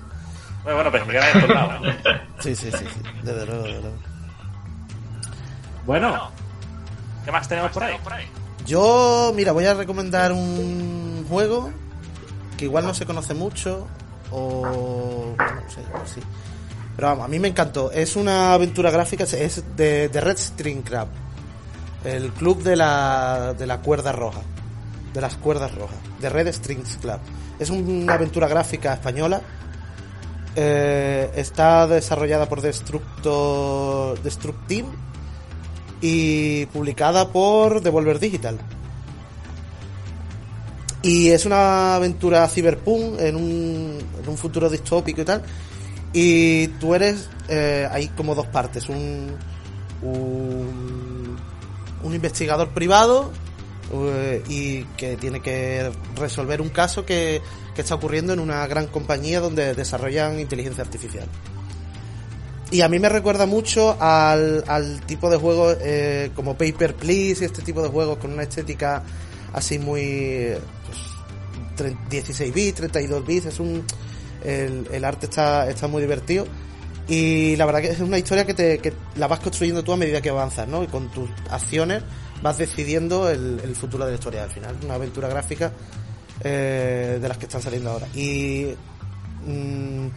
Bueno, 0.63 0.75
bueno, 0.77 0.91
pejiqueras 0.91 1.33
de 1.33 1.41
todos 1.41 1.55
lados. 1.55 1.87
¿eh? 1.87 2.21
Sí, 2.39 2.55
sí, 2.55 2.71
sí, 2.71 2.85
sí. 2.85 3.01
Desde 3.23 3.45
luego, 3.45 3.63
desde 3.63 3.81
luego. 3.81 3.97
Bueno, 5.87 6.29
¿qué 7.25 7.31
más 7.31 7.47
tenemos 7.47 7.71
por 7.71 7.81
ahí? 7.83 7.95
Yo, 8.65 9.31
mira, 9.35 9.53
voy 9.53 9.65
a 9.65 9.73
recomendar 9.73 10.31
un 10.33 11.25
juego 11.29 11.71
que 12.57 12.65
igual 12.65 12.85
no 12.85 12.93
se 12.93 13.05
conoce 13.05 13.33
mucho 13.33 13.87
o 14.31 15.33
no 15.37 15.69
sé, 15.69 15.81
sí. 16.13 16.21
Pero 16.95 17.07
vamos, 17.09 17.25
a 17.25 17.27
mí 17.29 17.39
me 17.39 17.47
encantó. 17.47 17.91
Es 17.91 18.15
una 18.15 18.53
aventura 18.53 18.91
gráfica, 18.91 19.23
es- 19.23 19.63
de, 19.77 20.09
de 20.09 20.21
Red 20.21 20.37
String 20.37 20.81
Club, 20.81 21.07
el 22.03 22.31
club 22.33 22.61
de 22.63 22.75
la, 22.75 23.53
de 23.57 23.65
la 23.65 23.79
cuerda 23.79 24.11
roja, 24.11 24.41
de 25.13 25.21
las 25.21 25.35
cuerdas 25.35 25.73
rojas, 25.73 25.97
de 26.19 26.27
Red 26.29 26.51
Strings 26.51 26.97
Club. 26.97 27.19
Es 27.59 27.69
una 27.69 28.15
aventura 28.15 28.47
gráfica 28.47 28.93
española. 28.93 29.41
Eh, 30.55 31.31
está 31.35 31.85
desarrollada 31.87 32.49
por 32.49 32.61
Destructor, 32.61 34.19
Destruct 34.23 34.67
Team 34.67 34.85
y 36.01 36.65
publicada 36.67 37.29
por 37.31 37.81
Devolver 37.81 38.19
Digital. 38.19 38.59
Y 41.01 41.29
es 41.29 41.45
una 41.45 41.95
aventura 41.95 42.47
cyberpunk 42.47 43.19
en 43.19 43.35
un, 43.35 43.97
en 44.21 44.29
un 44.29 44.37
futuro 44.37 44.69
distópico 44.69 45.21
y 45.21 45.25
tal. 45.25 45.43
Y 46.13 46.67
tú 46.79 46.95
eres. 46.95 47.29
eh, 47.47 47.87
hay 47.91 48.07
como 48.09 48.35
dos 48.35 48.47
partes. 48.47 48.89
Un. 48.89 49.35
Un, 50.03 51.37
investigador 52.13 52.69
privado. 52.69 53.31
eh, 53.93 54.43
y 54.47 54.83
que 54.97 55.17
tiene 55.17 55.41
que 55.41 55.91
resolver 56.15 56.61
un 56.61 56.69
caso 56.69 57.05
que, 57.05 57.41
que 57.75 57.81
está 57.81 57.95
ocurriendo 57.95 58.33
en 58.33 58.39
una 58.39 58.65
gran 58.67 58.87
compañía 58.87 59.39
donde 59.39 59.75
desarrollan 59.75 60.39
inteligencia 60.39 60.83
artificial. 60.83 61.27
Y 62.69 62.81
a 62.81 62.89
mí 62.89 62.99
me 62.99 63.07
recuerda 63.07 63.45
mucho 63.45 63.95
al, 64.01 64.63
al 64.67 65.01
tipo 65.05 65.29
de 65.29 65.37
juegos 65.37 65.77
eh, 65.81 66.31
como 66.35 66.57
Paper 66.57 66.95
Please 66.95 67.43
y 67.43 67.45
este 67.45 67.61
tipo 67.61 67.81
de 67.81 67.87
juegos 67.89 68.17
con 68.17 68.33
una 68.33 68.43
estética 68.43 69.03
así 69.53 69.79
muy 69.79 70.49
pues, 70.85 70.99
tre- 71.95 72.09
16 72.09 72.53
bits, 72.53 72.75
32 72.75 73.25
bits, 73.25 73.45
es 73.45 73.59
un 73.61 73.85
el, 74.43 74.85
el 74.91 75.05
arte 75.05 75.27
está, 75.27 75.69
está 75.69 75.87
muy 75.87 76.01
divertido 76.01 76.45
y 77.07 77.55
la 77.55 77.65
verdad 77.65 77.81
que 77.81 77.87
es 77.91 77.99
una 78.01 78.17
historia 78.17 78.45
que, 78.45 78.53
te, 78.53 78.79
que 78.79 78.91
la 79.15 79.27
vas 79.27 79.39
construyendo 79.39 79.81
tú 79.83 79.93
a 79.93 79.97
medida 79.97 80.21
que 80.21 80.29
avanzas, 80.29 80.67
¿no? 80.67 80.83
Y 80.83 80.87
con 80.87 81.09
tus 81.09 81.29
acciones 81.49 82.03
vas 82.41 82.57
decidiendo 82.57 83.29
el, 83.29 83.61
el 83.63 83.75
futuro 83.77 84.03
de 84.05 84.11
la 84.11 84.17
historia 84.17 84.43
al 84.43 84.51
final, 84.51 84.75
una 84.83 84.95
aventura 84.95 85.29
gráfica 85.29 85.71
eh, 86.43 87.17
de 87.21 87.27
las 87.29 87.37
que 87.37 87.45
están 87.45 87.61
saliendo 87.61 87.91
ahora. 87.91 88.07
Y 88.13 88.67
mm, 89.45 90.07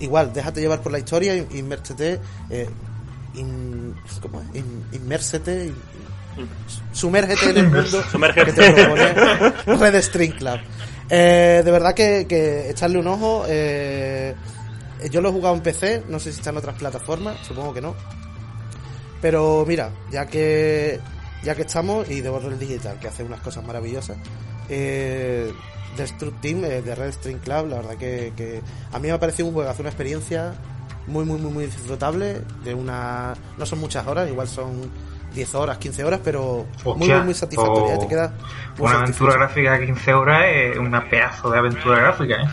igual, 0.00 0.32
déjate 0.32 0.60
llevar 0.60 0.80
por 0.82 0.92
la 0.92 0.98
historia, 0.98 1.34
in- 1.36 1.48
inmértete, 1.52 2.20
eh, 2.50 2.68
in- 3.34 3.94
¿cómo 4.22 4.40
es? 4.40 4.46
In- 4.56 4.84
inmérsete, 4.92 5.66
in- 5.66 5.74
sumérgete 6.92 7.50
en 7.50 7.56
el 7.58 7.70
mundo 7.70 8.02
Sumérgete. 8.10 8.52
que 8.52 8.52
te 8.52 8.72
propone 8.84 9.12
Red 9.90 10.02
String 10.02 10.32
Club. 10.32 10.58
Eh, 11.08 11.62
de 11.64 11.70
verdad 11.70 11.94
que, 11.94 12.26
que 12.28 12.68
echarle 12.70 12.98
un 12.98 13.06
ojo. 13.06 13.44
eh, 13.48 14.34
yo 15.10 15.20
lo 15.20 15.28
he 15.28 15.32
jugado 15.32 15.54
en 15.54 15.60
PC, 15.62 16.02
no 16.08 16.18
sé 16.18 16.32
si 16.32 16.38
está 16.38 16.50
en 16.50 16.56
otras 16.56 16.74
plataformas, 16.76 17.38
supongo 17.46 17.72
que 17.74 17.80
no. 17.80 17.94
Pero 19.20 19.64
mira, 19.66 19.90
ya 20.10 20.26
que 20.26 21.00
ya 21.42 21.54
que 21.54 21.62
estamos 21.62 22.08
y 22.10 22.20
de 22.22 22.28
Borrell 22.28 22.58
Digital, 22.58 22.98
que 22.98 23.08
hace 23.08 23.22
unas 23.22 23.40
cosas 23.40 23.64
maravillosas, 23.64 24.16
eh, 24.68 25.52
Destruct 25.96 26.40
Team 26.40 26.64
eh, 26.64 26.82
de 26.82 26.94
Red 26.94 27.12
String 27.12 27.38
Club, 27.38 27.68
la 27.68 27.76
verdad 27.76 27.96
que, 27.96 28.32
que 28.36 28.62
a 28.92 28.98
mí 28.98 29.08
me 29.08 29.12
ha 29.12 29.20
parecido 29.20 29.48
un 29.48 29.54
juego, 29.54 29.70
hace 29.70 29.82
una 29.82 29.90
experiencia 29.90 30.54
muy, 31.06 31.24
muy, 31.24 31.38
muy, 31.38 31.52
muy 31.52 31.66
disfrutable, 31.66 32.42
de 32.64 32.74
una... 32.74 33.34
no 33.56 33.66
son 33.66 33.78
muchas 33.80 34.06
horas, 34.06 34.28
igual 34.28 34.48
son 34.48 34.90
10 35.36 35.54
horas, 35.54 35.78
15 35.78 36.04
horas, 36.04 36.20
pero 36.24 36.66
muy, 36.84 36.92
Hostia, 36.92 37.16
muy, 37.16 37.24
muy 37.26 37.34
satisfactoria, 37.34 37.98
te 37.98 38.08
queda 38.08 38.32
muy 38.78 38.88
Una 38.88 39.00
aventura 39.00 39.34
gráfica 39.34 39.78
de 39.78 39.86
15 39.86 40.14
horas 40.14 40.44
es 40.46 40.78
una 40.78 41.08
pedazo 41.08 41.50
de 41.50 41.58
aventura 41.58 41.98
gráfica, 41.98 42.42
¿eh? 42.42 42.48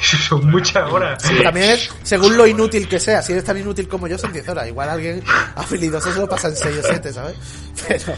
Son 0.00 0.50
muchas 0.50 0.90
horas. 0.90 1.22
También 1.22 1.70
es 1.70 1.90
según 2.02 2.36
lo 2.36 2.46
inútil 2.46 2.88
que 2.88 2.98
sea. 3.00 3.22
Si 3.22 3.32
eres 3.32 3.44
tan 3.44 3.56
inútil 3.56 3.88
como 3.88 4.06
yo, 4.06 4.18
son 4.18 4.32
10 4.32 4.48
horas. 4.48 4.68
Igual 4.68 4.90
alguien 4.90 5.22
habilidoso 5.56 6.12
se 6.12 6.20
lo 6.20 6.28
pasa 6.28 6.48
en 6.48 6.56
6 6.56 6.78
o 6.78 6.88
7, 6.88 7.12
¿sabes? 7.12 7.36
Pero. 7.88 8.12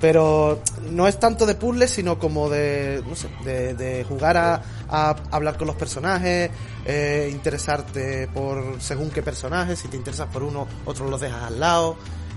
Pero 0.00 0.62
no 0.90 1.06
es 1.06 1.20
tanto 1.20 1.44
de 1.44 1.54
puzzles, 1.54 1.90
sino 1.90 2.18
como 2.18 2.48
de, 2.48 3.02
no 3.06 3.14
sé, 3.14 3.28
de, 3.44 4.04
jugar 4.08 4.38
a, 4.38 4.62
a 4.88 5.16
hablar 5.30 5.58
con 5.58 5.66
los 5.66 5.76
personajes, 5.76 6.50
eh, 6.86 7.28
interesarte 7.30 8.26
por 8.28 8.80
según 8.80 9.10
qué 9.10 9.22
personajes, 9.22 9.78
si 9.78 9.88
te 9.88 9.98
interesas 9.98 10.28
por 10.32 10.42
uno, 10.42 10.66
otros 10.86 11.10
los 11.10 11.20
dejas 11.20 11.42
al 11.42 11.60
lado, 11.60 11.96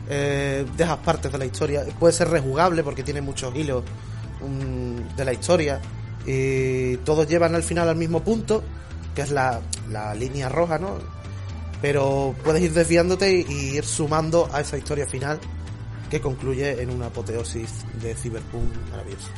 eh, 0.10 0.66
dejas 0.76 0.98
partes 0.98 1.32
de 1.32 1.38
la 1.38 1.46
historia, 1.46 1.86
puede 2.00 2.12
ser 2.12 2.30
rejugable 2.30 2.84
porque 2.84 3.04
tiene 3.04 3.22
muchos 3.22 3.56
hilos 3.56 3.84
um, 4.42 5.16
de 5.16 5.24
la 5.24 5.32
historia 5.32 5.80
y 6.26 6.98
todos 6.98 7.28
llevan 7.28 7.56
al 7.56 7.64
final 7.64 7.88
al 7.88 7.96
mismo 7.96 8.22
punto, 8.24 8.62
que 9.16 9.22
es 9.22 9.32
la, 9.32 9.62
la 9.90 10.14
línea 10.14 10.50
roja, 10.50 10.80
¿no? 10.80 10.98
Pero 11.82 12.36
puedes 12.44 12.62
ir 12.62 12.74
desviándote 12.74 13.32
y 13.48 13.76
ir 13.76 13.86
sumando 13.86 14.50
a 14.52 14.62
esa 14.62 14.78
historia 14.78 15.06
final 15.06 15.40
que 16.10 16.22
concluye 16.22 16.82
en 16.82 16.90
una 16.90 17.08
apoteosis 17.08 17.86
de 18.02 18.16
Cyberpunk 18.16 18.72
maravilloso. 18.92 19.30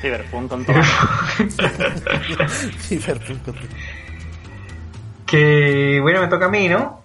Cyberpunk 0.00 0.48
con 0.50 0.64
todo. 0.64 0.76
Cyberpunk 2.80 3.42
con 3.44 3.54
todo. 3.54 3.68
Que 5.26 5.98
bueno, 6.00 6.20
me 6.20 6.28
toca 6.28 6.46
a 6.46 6.48
mí, 6.48 6.68
¿no? 6.68 7.02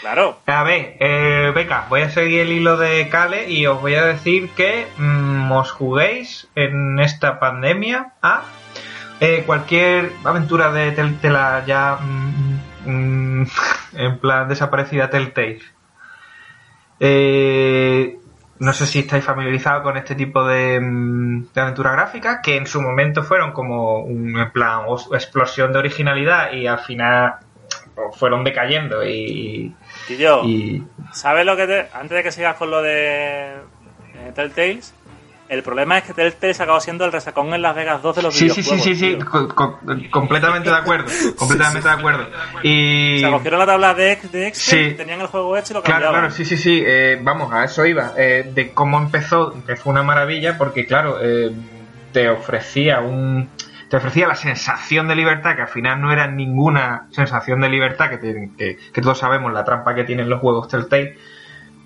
Claro. 0.00 0.38
A 0.46 0.62
ver, 0.62 0.96
eh, 1.00 1.52
Beca, 1.54 1.86
voy 1.88 2.02
a 2.02 2.10
seguir 2.10 2.40
el 2.40 2.52
hilo 2.52 2.76
de 2.76 3.08
Kale 3.08 3.50
y 3.50 3.66
os 3.66 3.80
voy 3.80 3.94
a 3.94 4.04
decir 4.04 4.50
que 4.50 4.86
mm, 4.98 5.50
os 5.50 5.70
juguéis 5.72 6.48
en 6.54 7.00
esta 7.00 7.40
pandemia 7.40 8.12
a 8.22 8.42
eh, 9.20 9.44
cualquier 9.46 10.12
aventura 10.24 10.70
de 10.70 10.92
Telltale 10.92 11.66
ya 11.66 11.98
mm, 12.00 12.60
mm, 12.84 13.46
en 13.94 14.18
plan 14.18 14.48
desaparecida 14.48 15.10
Telltale. 15.10 15.60
Eh, 17.00 18.18
no 18.58 18.72
sé 18.72 18.86
si 18.86 19.00
estáis 19.00 19.22
familiarizados 19.24 19.82
con 19.82 19.96
este 19.98 20.14
tipo 20.14 20.46
de, 20.46 20.80
mm, 20.80 21.52
de 21.52 21.60
aventura 21.60 21.92
gráfica, 21.92 22.40
que 22.42 22.56
en 22.56 22.66
su 22.66 22.80
momento 22.80 23.22
fueron 23.22 23.52
como 23.52 23.98
un 24.00 24.50
plan 24.52 24.82
os- 24.86 25.08
explosión 25.12 25.72
de 25.72 25.78
originalidad 25.78 26.52
y 26.52 26.66
al 26.66 26.78
final 26.78 27.34
fueron 28.14 28.44
decayendo 28.44 29.04
y, 29.06 29.74
Y 30.08 30.16
yo, 30.16 30.42
y 30.44 30.82
¿sabes 31.12 31.44
lo 31.46 31.56
que 31.56 31.66
te... 31.66 31.86
Antes 31.94 32.10
de 32.16 32.22
que 32.22 32.32
sigas 32.32 32.56
con 32.56 32.70
lo 32.70 32.80
de 32.82 33.52
eh, 33.54 34.32
Telltales, 34.34 34.94
el 35.48 35.62
problema 35.62 35.98
es 35.98 36.04
que 36.04 36.12
Telltale 36.12 36.54
se 36.54 36.62
acabó 36.62 36.80
siendo 36.80 37.04
el 37.04 37.12
resacón 37.12 37.52
en 37.54 37.62
Las 37.62 37.74
Vegas 37.76 38.02
2 38.02 38.16
de 38.16 38.22
los 38.22 38.34
sí 38.34 38.48
sí 38.50 38.62
sí 38.62 38.70
videojuegos. 38.74 38.84
sí 38.84 38.94
sí 38.96 39.16
tío. 39.16 39.26
co- 39.30 39.48
co- 39.54 39.80
completamente 40.10 40.68
de 40.70 40.76
acuerdo 40.76 41.06
completamente 41.36 41.88
de 41.88 41.94
acuerdo 41.94 42.26
y 42.62 43.16
O 43.16 43.20
sea, 43.20 43.30
cogieron 43.30 43.58
la 43.60 43.66
tabla 43.66 43.94
de, 43.94 44.12
ex- 44.12 44.32
de 44.32 44.46
Excel, 44.48 44.90
Sí. 44.90 44.96
tenían 44.96 45.20
el 45.20 45.26
juego 45.28 45.56
hecho 45.56 45.72
y 45.72 45.74
lo 45.74 45.82
Claro, 45.82 46.04
cambiaban. 46.06 46.20
claro, 46.30 46.34
sí, 46.34 46.44
sí, 46.44 46.56
sí. 46.56 46.82
eh, 46.86 47.18
vamos, 47.22 47.52
a 47.52 47.64
eso 47.64 47.84
iba. 47.86 48.12
eh, 48.16 48.50
de 48.54 48.72
cómo 48.72 48.98
empezó, 48.98 49.54
que 49.66 49.76
fue 49.76 49.92
una 49.92 50.02
maravilla, 50.02 50.58
porque 50.58 50.86
claro, 50.86 51.18
eh, 51.22 51.52
te 52.12 52.28
ofrecía 52.28 53.00
un. 53.00 53.48
Te 53.88 53.98
ofrecía 53.98 54.26
la 54.26 54.34
sensación 54.34 55.06
de 55.06 55.14
libertad, 55.14 55.54
que 55.54 55.62
al 55.62 55.68
final 55.68 56.00
no 56.00 56.12
era 56.12 56.26
ninguna 56.26 57.06
sensación 57.12 57.60
de 57.60 57.68
libertad, 57.68 58.10
que, 58.10 58.18
te- 58.18 58.50
que, 58.58 58.78
que 58.92 59.00
todos 59.00 59.18
sabemos 59.18 59.52
la 59.52 59.62
trampa 59.64 59.94
que 59.94 60.02
tienen 60.02 60.28
los 60.28 60.40
juegos 60.40 60.66
Telltale, 60.66 61.16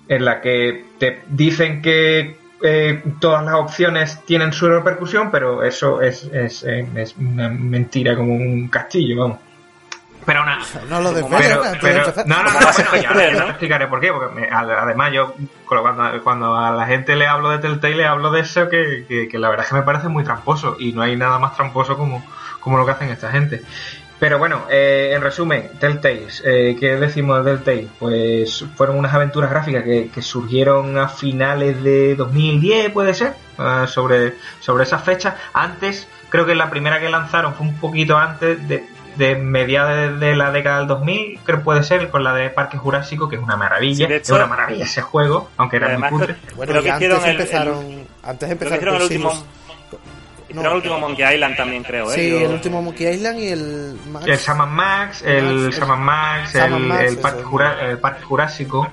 en 0.07 0.25
la 0.25 0.41
que 0.41 0.83
te 0.97 1.21
dicen 1.27 1.81
que 1.83 2.40
eh, 2.63 3.03
todas 3.19 3.43
las 3.45 3.55
opciones 3.55 4.23
tienen 4.25 4.53
su 4.53 4.67
repercusión, 4.69 5.31
pero 5.31 5.63
eso 5.63 6.01
es, 6.01 6.23
es, 6.33 6.63
es 6.63 7.15
una 7.17 7.49
mentira 7.49 8.15
como 8.15 8.33
un 8.35 8.67
castillo, 8.69 9.21
vamos. 9.21 9.37
Pero 10.23 10.41
aún, 10.41 10.49
a- 10.49 10.59
No 10.87 11.01
lo 11.01 11.11
desveles 11.13 11.47
pero, 11.47 11.63
pero- 11.81 12.13
no, 12.27 12.43
no, 12.43 12.51
no, 12.53 12.59
bueno, 12.59 12.95
ya, 12.95 13.01
ya 13.01 13.31
¿no? 13.31 13.43
te 13.45 13.49
explicaré 13.49 13.87
por 13.87 13.99
qué, 13.99 14.11
porque 14.13 14.33
me- 14.35 14.47
ad- 14.51 14.69
además 14.69 15.11
yo 15.13 15.33
cuando, 15.65 16.23
cuando 16.23 16.55
a 16.55 16.71
la 16.71 16.85
gente 16.85 17.15
le 17.15 17.25
hablo 17.27 17.49
de 17.49 17.57
Telltale 17.57 17.95
le 17.95 18.05
hablo 18.05 18.29
de 18.29 18.41
eso 18.41 18.69
que, 18.69 19.05
que- 19.07 19.27
que 19.27 19.39
la 19.39 19.49
verdad 19.49 19.65
es 19.65 19.69
que 19.71 19.77
me 19.77 19.81
parece 19.83 20.09
muy 20.09 20.23
tramposo 20.23 20.75
y 20.79 20.93
no 20.93 21.01
hay 21.01 21.15
nada 21.15 21.39
más 21.39 21.55
tramposo 21.55 21.97
como, 21.97 22.23
como 22.59 22.77
lo 22.77 22.85
que 22.85 22.91
hacen 22.91 23.09
esta 23.09 23.31
gente. 23.31 23.63
Pero 24.21 24.37
bueno, 24.37 24.65
eh, 24.69 25.13
en 25.15 25.21
resumen, 25.23 25.71
Telltales, 25.79 26.43
eh, 26.45 26.77
¿qué 26.79 26.95
decimos 26.95 27.43
de 27.43 27.57
Telltale? 27.57 27.87
Pues 27.97 28.63
fueron 28.75 28.99
unas 28.99 29.11
aventuras 29.15 29.49
gráficas 29.49 29.83
que, 29.83 30.09
que 30.13 30.21
surgieron 30.21 30.95
a 30.99 31.07
finales 31.09 31.81
de 31.81 32.13
2010, 32.15 32.91
puede 32.91 33.15
ser, 33.15 33.33
Ah, 33.57 33.87
sobre, 33.87 34.35
sobre 34.59 34.83
esas 34.83 35.03
fechas. 35.03 35.33
Antes, 35.53 36.07
creo 36.29 36.45
que 36.45 36.53
la 36.53 36.69
primera 36.69 36.99
que 36.99 37.09
lanzaron 37.09 37.55
fue 37.55 37.65
un 37.65 37.77
poquito 37.77 38.15
antes 38.15 38.67
de, 38.67 38.85
de 39.15 39.35
mediados 39.35 40.19
de 40.19 40.35
la 40.35 40.51
década 40.51 40.77
del 40.79 40.87
2000, 40.87 41.39
creo 41.43 41.57
que 41.57 41.63
puede 41.63 41.81
ser, 41.81 42.09
con 42.11 42.23
la 42.23 42.35
de 42.35 42.51
Parque 42.51 42.77
Jurásico, 42.77 43.27
que 43.27 43.37
es 43.37 43.41
una 43.41 43.57
maravilla, 43.57 44.05
Sí, 44.07 44.13
es 44.13 44.29
una 44.29 44.45
maravilla 44.45 44.85
ese 44.85 45.01
juego, 45.01 45.49
aunque 45.57 45.77
era 45.77 45.97
muy 45.97 46.09
cutre. 46.09 46.35
Bueno, 46.55 46.71
Creo 46.73 46.83
que 46.83 46.91
antes 46.91 47.23
el- 47.25 47.31
empezaron, 47.31 47.85
el- 47.85 48.07
antes 48.23 48.49
Creo 48.49 48.59
que 48.59 48.65
empezaron 48.65 48.77
hicieron 48.77 48.95
el 48.95 49.01
último, 49.01 49.29
El 50.51 50.67
último 50.67 50.99
Monkey 50.99 51.33
Island 51.35 51.55
también, 51.55 51.83
creo, 51.83 52.11
¿eh? 52.11 52.15
Sí, 52.15 52.29
Yo- 52.29 52.39
el 52.45 52.51
último 52.53 52.81
Monkey 52.81 53.07
Island 53.07 53.39
y 53.39 53.47
el 53.49 53.99
Max. 54.11 54.25
El 54.27 54.37
Saman 54.37 54.71
Max, 54.73 55.21
el 55.25 55.59
Max, 55.63 55.75
Saman 55.75 56.01
Max, 56.03 56.55
el, 56.55 56.61
Saman 56.61 56.87
Max, 56.87 57.03
el 57.03 57.17
Parque, 57.17 57.39
eso. 57.39 57.49
Jura- 57.49 57.89
el 57.89 57.97
Parque 57.99 58.21
Jurásico, 58.23 58.87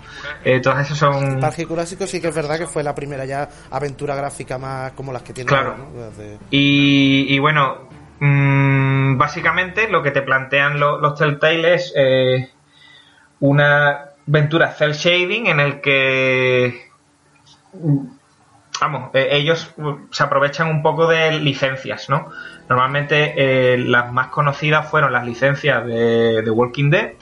eh, 0.44 0.60
todas 0.60 0.86
esas 0.86 0.98
son... 0.98 1.40
Parque 1.40 1.64
Jurásico 1.64 2.06
sí 2.06 2.20
que 2.20 2.28
es 2.28 2.34
verdad 2.34 2.58
que 2.58 2.66
fue 2.66 2.82
la 2.82 2.94
primera 2.94 3.24
ya 3.24 3.48
aventura 3.70 4.14
gráfica 4.14 4.58
más 4.58 4.92
como 4.92 5.12
las 5.12 5.22
que 5.22 5.32
tiene 5.32 5.48
Claro. 5.48 5.70
ahora, 5.72 5.78
¿no? 5.94 6.10
Desde- 6.10 6.38
Y, 6.50 7.26
y 7.34 7.38
bueno, 7.38 7.88
mm, 8.20 9.16
básicamente 9.18 9.88
lo 9.88 10.02
que 10.02 10.10
te 10.10 10.22
plantean 10.22 10.78
lo- 10.78 10.98
los 11.00 11.14
Telltale 11.18 11.74
es 11.74 11.92
eh, 11.96 12.50
una 13.40 14.04
aventura 14.28 14.72
cel 14.72 14.92
shading 14.92 15.46
en 15.46 15.60
el 15.60 15.80
que 15.80 16.88
vamos, 18.80 19.10
eh, 19.14 19.28
ellos 19.32 19.72
mm, 19.76 19.92
se 20.10 20.22
aprovechan 20.22 20.68
un 20.68 20.82
poco 20.82 21.06
de 21.08 21.32
licencias, 21.32 22.08
¿no? 22.08 22.28
Normalmente 22.68 23.34
eh, 23.36 23.78
las 23.78 24.12
más 24.12 24.28
conocidas 24.28 24.88
fueron 24.90 25.12
las 25.12 25.24
licencias 25.24 25.84
de, 25.86 26.42
de 26.42 26.50
Walking 26.50 26.90
Dead, 26.90 27.12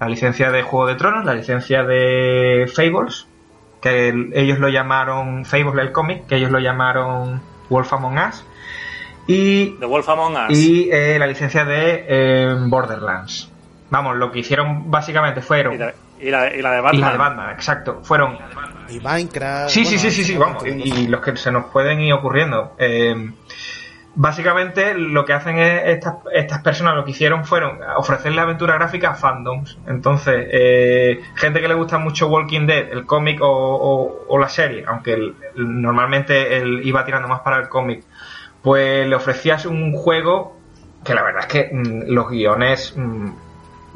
la 0.00 0.08
licencia 0.08 0.50
de 0.50 0.62
Juego 0.62 0.86
de 0.88 0.94
Tronos, 0.96 1.24
la 1.24 1.34
licencia 1.34 1.82
de 1.84 2.70
Fables, 2.74 3.26
que 3.80 4.08
el- 4.08 4.30
ellos 4.34 4.58
lo 4.58 4.68
llamaron 4.68 5.44
Fables 5.44 5.74
el 5.84 5.92
cómic, 5.92 6.26
que 6.26 6.36
ellos 6.36 6.50
lo 6.50 6.58
llamaron 6.60 7.40
Wolf 7.68 7.92
Among 7.92 8.18
Us, 8.18 8.44
y, 9.26 9.70
The 9.78 9.86
Wolf 9.86 10.08
Among 10.08 10.34
Us. 10.50 10.58
y 10.58 10.88
eh, 10.90 11.18
la 11.18 11.26
licencia 11.26 11.64
de 11.64 12.04
eh, 12.08 12.56
Borderlands. 12.66 13.48
Vamos, 13.90 14.16
lo 14.16 14.32
que 14.32 14.38
hicieron 14.40 14.90
básicamente 14.90 15.40
fueron 15.42 15.74
Y 16.22 16.30
la, 16.30 16.54
y 16.54 16.56
la- 16.56 16.56
y 16.56 16.62
la 16.62 16.70
de 16.72 16.78
y 16.78 16.82
Batman. 16.82 17.00
la 17.00 17.12
de 17.12 17.18
Batman, 17.18 17.50
exacto, 17.50 18.00
fueron 18.02 18.38
Y 18.88 19.00
Minecraft. 19.00 19.70
Sí, 19.70 19.84
sí, 19.84 19.96
bueno, 19.96 20.00
sí, 20.02 20.10
sí, 20.10 20.24
sí, 20.24 20.36
vamos. 20.36 20.64
Y, 20.66 20.70
y 20.70 21.06
los 21.08 21.20
que 21.20 21.36
se 21.36 21.50
nos 21.52 21.64
pueden 21.66 22.00
ir 22.00 22.12
ocurriendo. 22.12 22.74
Eh, 22.78 23.30
básicamente 24.14 24.94
lo 24.94 25.24
que 25.24 25.32
hacen 25.32 25.58
es 25.58 25.82
estas, 25.86 26.16
estas 26.34 26.60
personas 26.62 26.94
lo 26.96 27.04
que 27.04 27.12
hicieron 27.12 27.44
fueron 27.44 27.78
ofrecerle 27.96 28.40
aventura 28.40 28.74
gráfica 28.74 29.10
a 29.10 29.14
fandoms. 29.14 29.78
Entonces, 29.86 30.46
eh, 30.50 31.20
gente 31.34 31.60
que 31.60 31.68
le 31.68 31.74
gusta 31.74 31.98
mucho 31.98 32.28
Walking 32.28 32.66
Dead, 32.66 32.92
el 32.92 33.06
cómic 33.06 33.40
o, 33.40 33.46
o- 33.48 34.24
o 34.28 34.38
la 34.38 34.48
serie, 34.48 34.84
aunque 34.86 35.14
el- 35.14 35.34
el- 35.56 35.80
normalmente 35.82 36.58
él 36.58 36.80
iba 36.84 37.04
tirando 37.04 37.28
más 37.28 37.40
para 37.40 37.58
el 37.58 37.68
cómic, 37.68 38.04
pues 38.62 39.06
le 39.08 39.16
ofrecías 39.16 39.64
un 39.66 39.92
juego 39.92 40.58
que 41.04 41.14
la 41.14 41.22
verdad 41.22 41.40
es 41.40 41.46
que 41.46 41.70
mm, 41.74 42.02
los 42.12 42.28
guiones, 42.28 42.94
mm, 42.96 43.30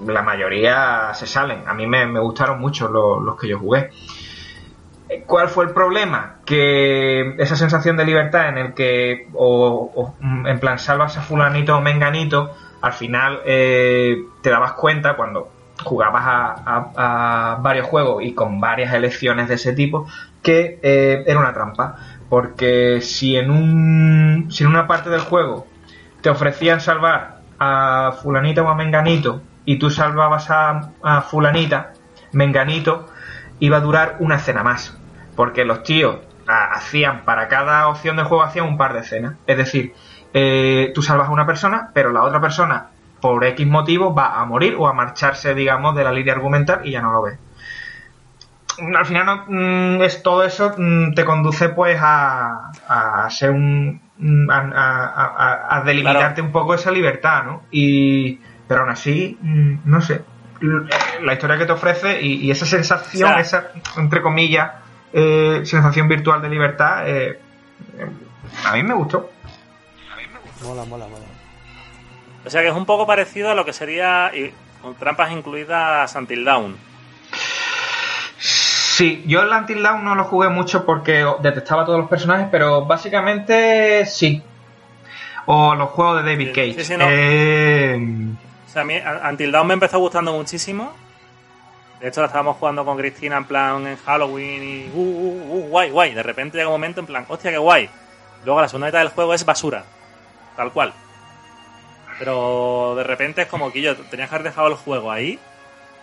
la 0.04 0.22
mayoría 0.22 1.12
se 1.14 1.26
salen. 1.26 1.62
A 1.66 1.74
mí 1.74 1.86
me, 1.86 2.06
me 2.06 2.20
gustaron 2.20 2.60
mucho 2.60 2.88
los, 2.88 3.22
los 3.22 3.36
que 3.38 3.48
yo 3.48 3.58
jugué. 3.58 3.90
¿Cuál 5.26 5.48
fue 5.48 5.64
el 5.66 5.70
problema? 5.70 6.36
Que 6.44 7.34
esa 7.38 7.54
sensación 7.54 7.96
de 7.96 8.04
libertad 8.04 8.48
en 8.48 8.58
el 8.58 8.74
que, 8.74 9.28
o, 9.34 10.14
mm, 10.18 10.46
en 10.48 10.58
plan, 10.60 10.78
salvas 10.78 11.16
a 11.16 11.22
fulanito 11.22 11.76
o 11.76 11.80
menganito, 11.80 12.50
al 12.80 12.92
final 12.92 13.40
eh, 13.46 14.16
te 14.42 14.50
dabas 14.50 14.72
cuenta 14.72 15.14
cuando 15.14 15.48
jugabas 15.84 16.24
a, 16.26 16.54
a- 16.66 17.52
a 17.52 17.54
varios 17.56 17.86
juegos 17.86 18.22
y 18.24 18.34
con 18.34 18.60
varias 18.60 18.92
elecciones 18.94 19.48
de 19.48 19.54
ese 19.54 19.74
tipo, 19.74 20.08
que 20.42 20.80
eh, 20.82 21.22
era 21.26 21.38
una 21.38 21.52
trampa. 21.54 21.96
Porque 22.28 23.00
si 23.00 23.36
en, 23.36 23.50
un, 23.52 24.48
si 24.50 24.64
en 24.64 24.70
una 24.70 24.88
parte 24.88 25.08
del 25.10 25.20
juego 25.20 25.68
te 26.20 26.30
ofrecían 26.30 26.80
salvar 26.80 27.42
a 27.60 28.16
fulanito 28.20 28.64
o 28.64 28.68
a 28.68 28.74
menganito 28.74 29.40
y 29.66 29.76
tú 29.78 29.90
salvabas 29.90 30.50
a, 30.50 30.92
a 31.02 31.20
fulanita, 31.20 31.92
menganito 32.32 33.06
iba 33.60 33.76
a 33.76 33.80
durar 33.80 34.16
una 34.20 34.36
escena 34.36 34.62
más. 34.62 34.96
Porque 35.36 35.66
los 35.66 35.82
tíos 35.82 36.16
ah, 36.48 36.70
hacían, 36.72 37.24
para 37.26 37.48
cada 37.48 37.88
opción 37.88 38.16
de 38.16 38.22
juego 38.24 38.42
hacían 38.42 38.64
un 38.66 38.78
par 38.78 38.94
de 38.94 39.00
escenas. 39.00 39.34
Es 39.46 39.56
decir, 39.58 39.92
eh, 40.32 40.92
tú 40.94 41.02
salvas 41.02 41.28
a 41.28 41.32
una 41.32 41.44
persona, 41.46 41.90
pero 41.92 42.10
la 42.12 42.22
otra 42.22 42.40
persona, 42.40 42.86
por 43.20 43.44
X 43.44 43.66
motivo, 43.66 44.14
va 44.14 44.40
a 44.40 44.44
morir 44.46 44.76
o 44.78 44.88
a 44.88 44.92
marcharse, 44.94 45.54
digamos, 45.54 45.94
de 45.94 46.04
la 46.04 46.12
línea 46.12 46.32
argumental 46.34 46.80
y 46.84 46.92
ya 46.92 47.02
no 47.02 47.12
lo 47.12 47.22
ves. 47.22 47.38
Al 48.78 49.06
final 49.06 49.24
no, 49.26 49.44
mm, 49.48 50.02
es 50.02 50.22
todo 50.22 50.44
eso 50.44 50.72
mm, 50.76 51.14
te 51.14 51.24
conduce 51.24 51.70
pues 51.70 51.98
a, 52.00 52.70
a 52.86 53.30
ser 53.30 53.50
un 53.50 54.02
mm, 54.18 54.50
a, 54.50 54.58
a- 54.58 55.34
a- 55.36 55.76
a 55.78 55.80
delimitarte 55.82 56.42
un 56.42 56.52
poco 56.52 56.74
esa 56.74 56.90
libertad, 56.90 57.44
¿no? 57.44 57.62
Y 57.70 58.38
pero 58.68 58.80
aún 58.82 58.90
así, 58.90 59.36
mm, 59.40 59.74
no 59.84 60.00
sé, 60.00 60.22
la 61.22 61.32
historia 61.34 61.58
que 61.58 61.66
te 61.66 61.72
ofrece 61.72 62.20
y, 62.22 62.46
y 62.46 62.50
esa 62.50 62.64
sensación, 62.66 63.30
O 63.30 63.34
sea, 63.34 63.40
esa 63.40 63.70
entre 64.00 64.22
comillas 64.22 64.70
eh, 65.12 65.60
sensación 65.64 66.08
virtual 66.08 66.40
de 66.42 66.48
libertad, 66.48 67.08
eh, 67.08 67.38
eh, 67.98 68.06
a 68.64 68.72
mí 68.74 68.82
me 68.82 68.94
gustó. 68.94 69.30
Mola, 70.62 70.84
mola, 70.84 71.06
mola. 71.06 71.24
O 72.44 72.50
sea 72.50 72.62
que 72.62 72.68
es 72.68 72.74
un 72.74 72.86
poco 72.86 73.06
parecido 73.06 73.50
a 73.50 73.54
lo 73.54 73.64
que 73.64 73.72
sería, 73.72 74.30
y 74.34 74.52
con 74.80 74.94
trampas 74.94 75.30
incluidas, 75.32 76.14
Until 76.14 76.44
Dawn. 76.44 76.76
Sí, 78.38 79.24
yo 79.26 79.42
el 79.42 79.50
Until 79.50 79.82
Dawn 79.82 80.04
no 80.04 80.14
lo 80.14 80.24
jugué 80.24 80.48
mucho 80.48 80.86
porque 80.86 81.26
detestaba 81.42 81.82
a 81.82 81.84
todos 81.86 81.98
los 82.00 82.08
personajes, 82.08 82.48
pero 82.50 82.86
básicamente 82.86 84.06
sí. 84.06 84.42
O 85.46 85.74
los 85.74 85.90
juegos 85.90 86.24
de 86.24 86.30
David 86.32 86.46
Sí, 86.48 86.52
Cage. 86.52 86.74
sí, 86.74 86.84
sí, 86.84 86.96
no. 86.96 87.04
Eh, 87.08 87.98
a 88.80 88.84
mí 88.84 88.94
Until 89.30 89.52
Dawn 89.52 89.66
me 89.66 89.74
empezó 89.74 89.98
gustando 89.98 90.32
muchísimo. 90.32 90.92
De 92.00 92.08
hecho, 92.08 92.20
la 92.20 92.26
estábamos 92.26 92.56
jugando 92.58 92.84
con 92.84 92.96
Cristina 92.98 93.38
en 93.38 93.44
plan 93.46 93.86
en 93.86 93.96
Halloween 93.96 94.62
y 94.62 94.90
uh, 94.94 95.00
uh, 95.00 95.58
uh, 95.58 95.68
guay, 95.68 95.90
guay. 95.90 96.14
De 96.14 96.22
repente 96.22 96.58
llega 96.58 96.68
un 96.68 96.74
momento 96.74 97.00
en 97.00 97.06
plan, 97.06 97.24
hostia, 97.28 97.50
qué 97.50 97.58
guay. 97.58 97.88
Luego 98.44 98.60
la 98.60 98.68
segunda 98.68 98.88
mitad 98.88 98.98
del 98.98 99.08
juego 99.08 99.32
es 99.34 99.44
basura. 99.46 99.84
Tal 100.56 100.72
cual. 100.72 100.92
Pero 102.18 102.94
de 102.96 103.04
repente 103.04 103.42
es 103.42 103.48
como 103.48 103.72
que 103.72 103.82
yo 103.82 103.96
tenías 103.96 104.28
que 104.28 104.34
haber 104.36 104.48
dejado 104.48 104.68
el 104.68 104.74
juego 104.74 105.10
ahí 105.10 105.38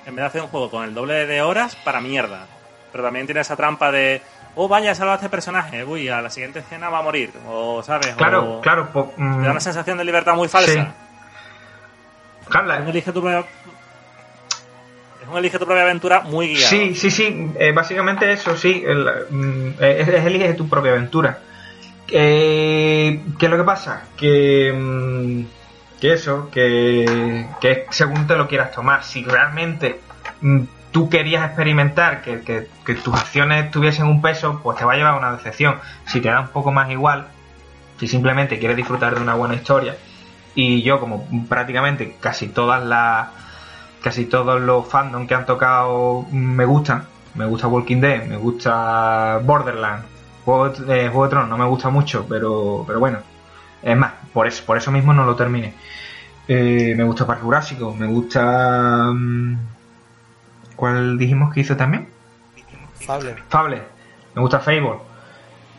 en 0.06 0.16
vez 0.16 0.24
de 0.24 0.28
hacer 0.28 0.42
un 0.42 0.48
juego 0.50 0.70
con 0.70 0.84
el 0.84 0.94
doble 0.94 1.26
de 1.26 1.42
horas 1.42 1.76
para 1.78 2.02
mierda. 2.02 2.46
Pero 2.92 3.04
también 3.04 3.26
tiene 3.26 3.42
esa 3.42 3.56
trampa 3.56 3.92
de, 3.92 4.22
oh, 4.56 4.68
vaya, 4.68 4.94
salva 4.94 5.14
a 5.14 5.16
este 5.16 5.30
personaje, 5.30 5.84
uy, 5.84 6.10
a 6.10 6.22
la 6.22 6.30
siguiente 6.30 6.60
escena 6.60 6.90
va 6.90 7.00
a 7.00 7.02
morir. 7.02 7.32
O, 7.48 7.82
¿sabes? 7.82 8.14
claro, 8.16 8.58
O- 8.58 8.62
claro. 8.62 8.90
po- 8.92 9.14
mm, 9.18 9.40
Te 9.40 9.46
da 9.46 9.52
una 9.52 9.60
sensación 9.60 9.98
de 9.98 10.04
libertad 10.04 10.36
muy 10.36 10.48
falsa. 10.48 10.94
Es 12.78 12.82
un 12.84 12.90
elige 12.90 13.12
tu 13.12 13.22
propia. 13.22 13.40
Es 15.22 15.28
un 15.30 15.38
elige 15.38 15.58
tu 15.60 15.66
propia 15.66 15.84
aventura 15.84 16.22
muy 16.22 16.50
guiado. 16.50 16.68
Sí, 16.70 16.96
sí, 16.96 17.10
sí. 17.12 17.52
eh, 17.58 17.72
básicamente 17.72 18.32
eso, 18.32 18.56
sí. 18.58 18.84
el, 18.86 19.08
mm, 19.30 19.68
es, 19.80 20.08
es 20.08 20.26
elige 20.26 20.54
tu 20.54 20.68
propia 20.68 20.92
aventura. 20.92 21.40
Eh, 22.10 23.22
¿Qué 23.40 23.46
es 23.46 23.52
lo 23.52 23.58
que 23.58 23.64
pasa? 23.64 24.04
Que, 24.18 24.74
mm, 24.76 25.44
que 26.00 26.14
eso, 26.14 26.50
que, 26.52 27.48
que 27.62 27.86
según 27.90 28.28
te 28.28 28.36
lo 28.36 28.48
quieras 28.48 28.72
tomar. 28.72 29.04
Si 29.04 29.24
realmente 29.24 30.02
mm, 30.42 30.62
tú 30.92 31.10
querías 31.10 31.46
experimentar 31.46 32.22
que, 32.22 32.42
que- 32.42 32.68
que 32.86 32.96
tus 32.96 33.14
acciones 33.16 33.72
tuviesen 33.72 34.06
un 34.06 34.22
peso, 34.22 34.60
pues 34.62 34.78
te 34.78 34.86
va 34.86 34.94
a 34.94 34.96
llevar 34.98 35.14
a 35.16 35.18
una 35.18 35.32
decepción. 35.32 35.80
Si 36.06 36.20
te 36.20 36.28
da 36.30 36.42
un 36.42 36.50
poco 36.50 36.72
más 36.72 36.92
igual, 36.92 37.28
si 38.00 38.08
simplemente 38.08 38.60
quieres 38.60 38.76
disfrutar 38.78 39.16
de 39.16 39.22
una 39.22 39.34
buena 39.36 39.56
historia, 39.56 39.96
y 40.56 40.82
yo 40.84 41.00
como 41.00 41.26
prácticamente 41.50 42.18
casi 42.20 42.48
todas 42.50 42.84
las 42.84 43.30
casi 44.04 44.26
todos 44.26 44.60
los 44.62 44.88
fandom 44.88 45.26
que 45.28 45.34
han 45.36 45.46
tocado 45.46 46.26
me 46.32 46.66
gustan. 46.66 47.06
Me 47.36 47.46
gusta 47.46 47.68
Walking 47.68 48.00
Dead, 48.02 48.26
me 48.28 48.38
gusta 48.38 49.40
Borderlands. 49.44 50.06
Juego, 50.46 50.70
de- 50.70 51.06
eh, 51.06 51.10
Juego 51.10 51.24
de 51.24 51.30
Tronos 51.30 51.50
no 51.50 51.58
me 51.58 51.66
gusta 51.66 51.90
mucho, 51.90 52.26
pero, 52.30 52.84
pero 52.86 53.00
bueno. 53.00 53.20
Es 53.82 53.98
más, 53.98 54.12
por 54.34 54.46
eso, 54.48 54.64
por 54.66 54.78
eso 54.78 54.92
mismo 54.92 55.14
no 55.14 55.26
lo 55.26 55.36
terminé. 55.36 55.74
Eh, 56.48 56.94
me 56.98 57.04
gusta 57.06 57.26
Parque 57.26 57.44
Jurásico, 57.44 57.96
me 57.96 58.06
gusta... 58.08 59.10
mm, 59.14 59.58
¿Cuál 60.76 61.18
dijimos 61.18 61.54
que 61.54 61.62
hizo 61.62 61.76
también? 61.78 62.10
Fable. 63.00 63.36
Fable. 63.50 63.82
Me 64.36 64.42
gusta 64.42 64.60
Fable. 64.60 64.98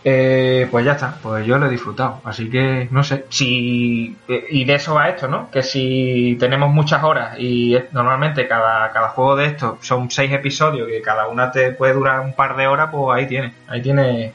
Eh, 0.06 0.68
pues 0.70 0.84
ya 0.84 0.92
está, 0.92 1.16
pues 1.22 1.46
yo 1.46 1.56
lo 1.56 1.64
he 1.66 1.70
disfrutado. 1.70 2.20
Así 2.24 2.50
que, 2.50 2.88
no 2.90 3.02
sé, 3.02 3.24
si... 3.30 4.14
eh, 4.28 4.44
Y 4.50 4.64
de 4.66 4.74
eso 4.74 4.94
va 4.94 5.08
esto, 5.08 5.28
¿no? 5.28 5.50
Que 5.50 5.62
si 5.62 6.36
tenemos 6.38 6.70
muchas 6.70 7.02
horas 7.02 7.36
y 7.38 7.74
normalmente 7.92 8.46
cada, 8.46 8.92
cada 8.92 9.08
juego 9.08 9.34
de 9.36 9.46
estos 9.46 9.78
son 9.86 10.10
seis 10.10 10.30
episodios, 10.30 10.88
que 10.88 11.00
cada 11.00 11.26
una 11.28 11.50
te 11.50 11.72
puede 11.72 11.94
durar 11.94 12.20
un 12.20 12.34
par 12.34 12.54
de 12.56 12.66
horas, 12.66 12.90
pues 12.92 13.16
ahí 13.18 13.26
tienes. 13.26 13.54
Ahí 13.66 13.80
tienes 13.80 14.32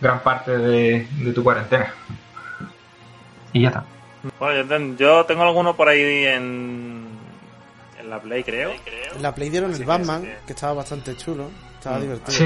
gran 0.00 0.20
parte 0.20 0.56
de, 0.56 1.08
de 1.10 1.32
tu 1.32 1.42
cuarentena. 1.42 1.92
Y 3.52 3.62
ya 3.62 3.68
está. 3.68 3.84
Bueno, 4.38 4.62
yo, 4.62 4.68
ten- 4.68 4.96
yo 4.96 5.24
tengo 5.26 5.42
alguno 5.42 5.74
por 5.74 5.88
ahí 5.88 6.26
en. 6.26 7.08
En 8.00 8.10
la 8.10 8.20
Play, 8.20 8.44
creo. 8.44 8.70
En 9.16 9.22
la 9.22 9.34
Play 9.34 9.50
dieron 9.50 9.74
el 9.74 9.84
Batman, 9.84 10.22
que 10.46 10.52
estaba 10.52 10.74
bastante 10.74 11.16
chulo. 11.16 11.50
Estaba 11.76 11.98
Mm. 11.98 12.02
divertido. 12.02 12.32
Sí. 12.38 12.44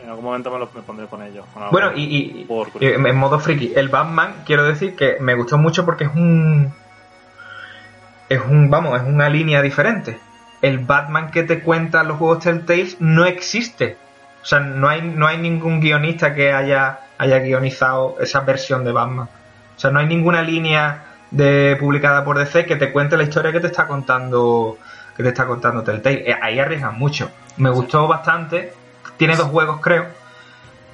Eh, 0.00 0.04
En 0.04 0.10
algún 0.10 0.24
momento 0.24 0.50
me, 0.50 0.58
lo, 0.58 0.70
me 0.74 0.82
pondré 0.82 1.06
con 1.06 1.22
ellos. 1.22 1.44
con. 1.52 1.70
Bueno, 1.70 1.92
y, 1.94 2.02
y- 2.04 2.44
curiosidad. 2.46 3.06
en 3.06 3.16
modo 3.16 3.38
friki, 3.38 3.72
el 3.76 3.88
Batman, 3.88 4.34
quiero 4.46 4.64
decir 4.64 4.96
que 4.96 5.16
me 5.20 5.34
gustó 5.34 5.58
mucho 5.58 5.84
porque 5.84 6.04
es 6.04 6.10
un. 6.14 6.72
Es 8.28 8.40
un, 8.44 8.70
vamos, 8.70 9.00
es 9.00 9.06
una 9.06 9.28
línea 9.28 9.60
diferente. 9.62 10.18
El 10.62 10.78
Batman 10.78 11.30
que 11.30 11.42
te 11.42 11.62
cuentan 11.62 12.06
los 12.08 12.18
juegos 12.18 12.40
Telltale 12.44 12.88
no 13.00 13.24
existe. 13.24 13.96
O 14.42 14.44
sea, 14.44 14.60
no 14.60 14.88
hay, 14.88 15.02
no 15.02 15.26
hay 15.26 15.38
ningún 15.38 15.80
guionista 15.80 16.34
que 16.34 16.52
haya, 16.52 17.00
haya 17.18 17.38
guionizado 17.40 18.16
esa 18.20 18.40
versión 18.40 18.84
de 18.84 18.92
Batman. 18.92 19.28
O 19.76 19.78
sea, 19.80 19.90
no 19.90 19.98
hay 19.98 20.06
ninguna 20.06 20.42
línea 20.42 21.04
de 21.30 21.76
publicada 21.78 22.24
por 22.24 22.38
DC 22.38 22.66
que 22.66 22.76
te 22.76 22.92
cuente 22.92 23.16
la 23.16 23.22
historia 23.24 23.52
que 23.52 23.60
te 23.60 23.66
está 23.68 23.86
contando 23.86 24.78
que 25.16 25.22
te 25.22 25.30
está 25.30 25.46
contando 25.46 25.82
Telltale. 25.82 26.30
Eh, 26.30 26.36
Ahí 26.40 26.58
arriesgan 26.58 26.98
mucho. 26.98 27.30
Me 27.56 27.70
gustó 27.70 28.06
bastante. 28.06 28.72
Tiene 29.20 29.36
dos 29.36 29.48
juegos, 29.48 29.80
creo 29.80 30.06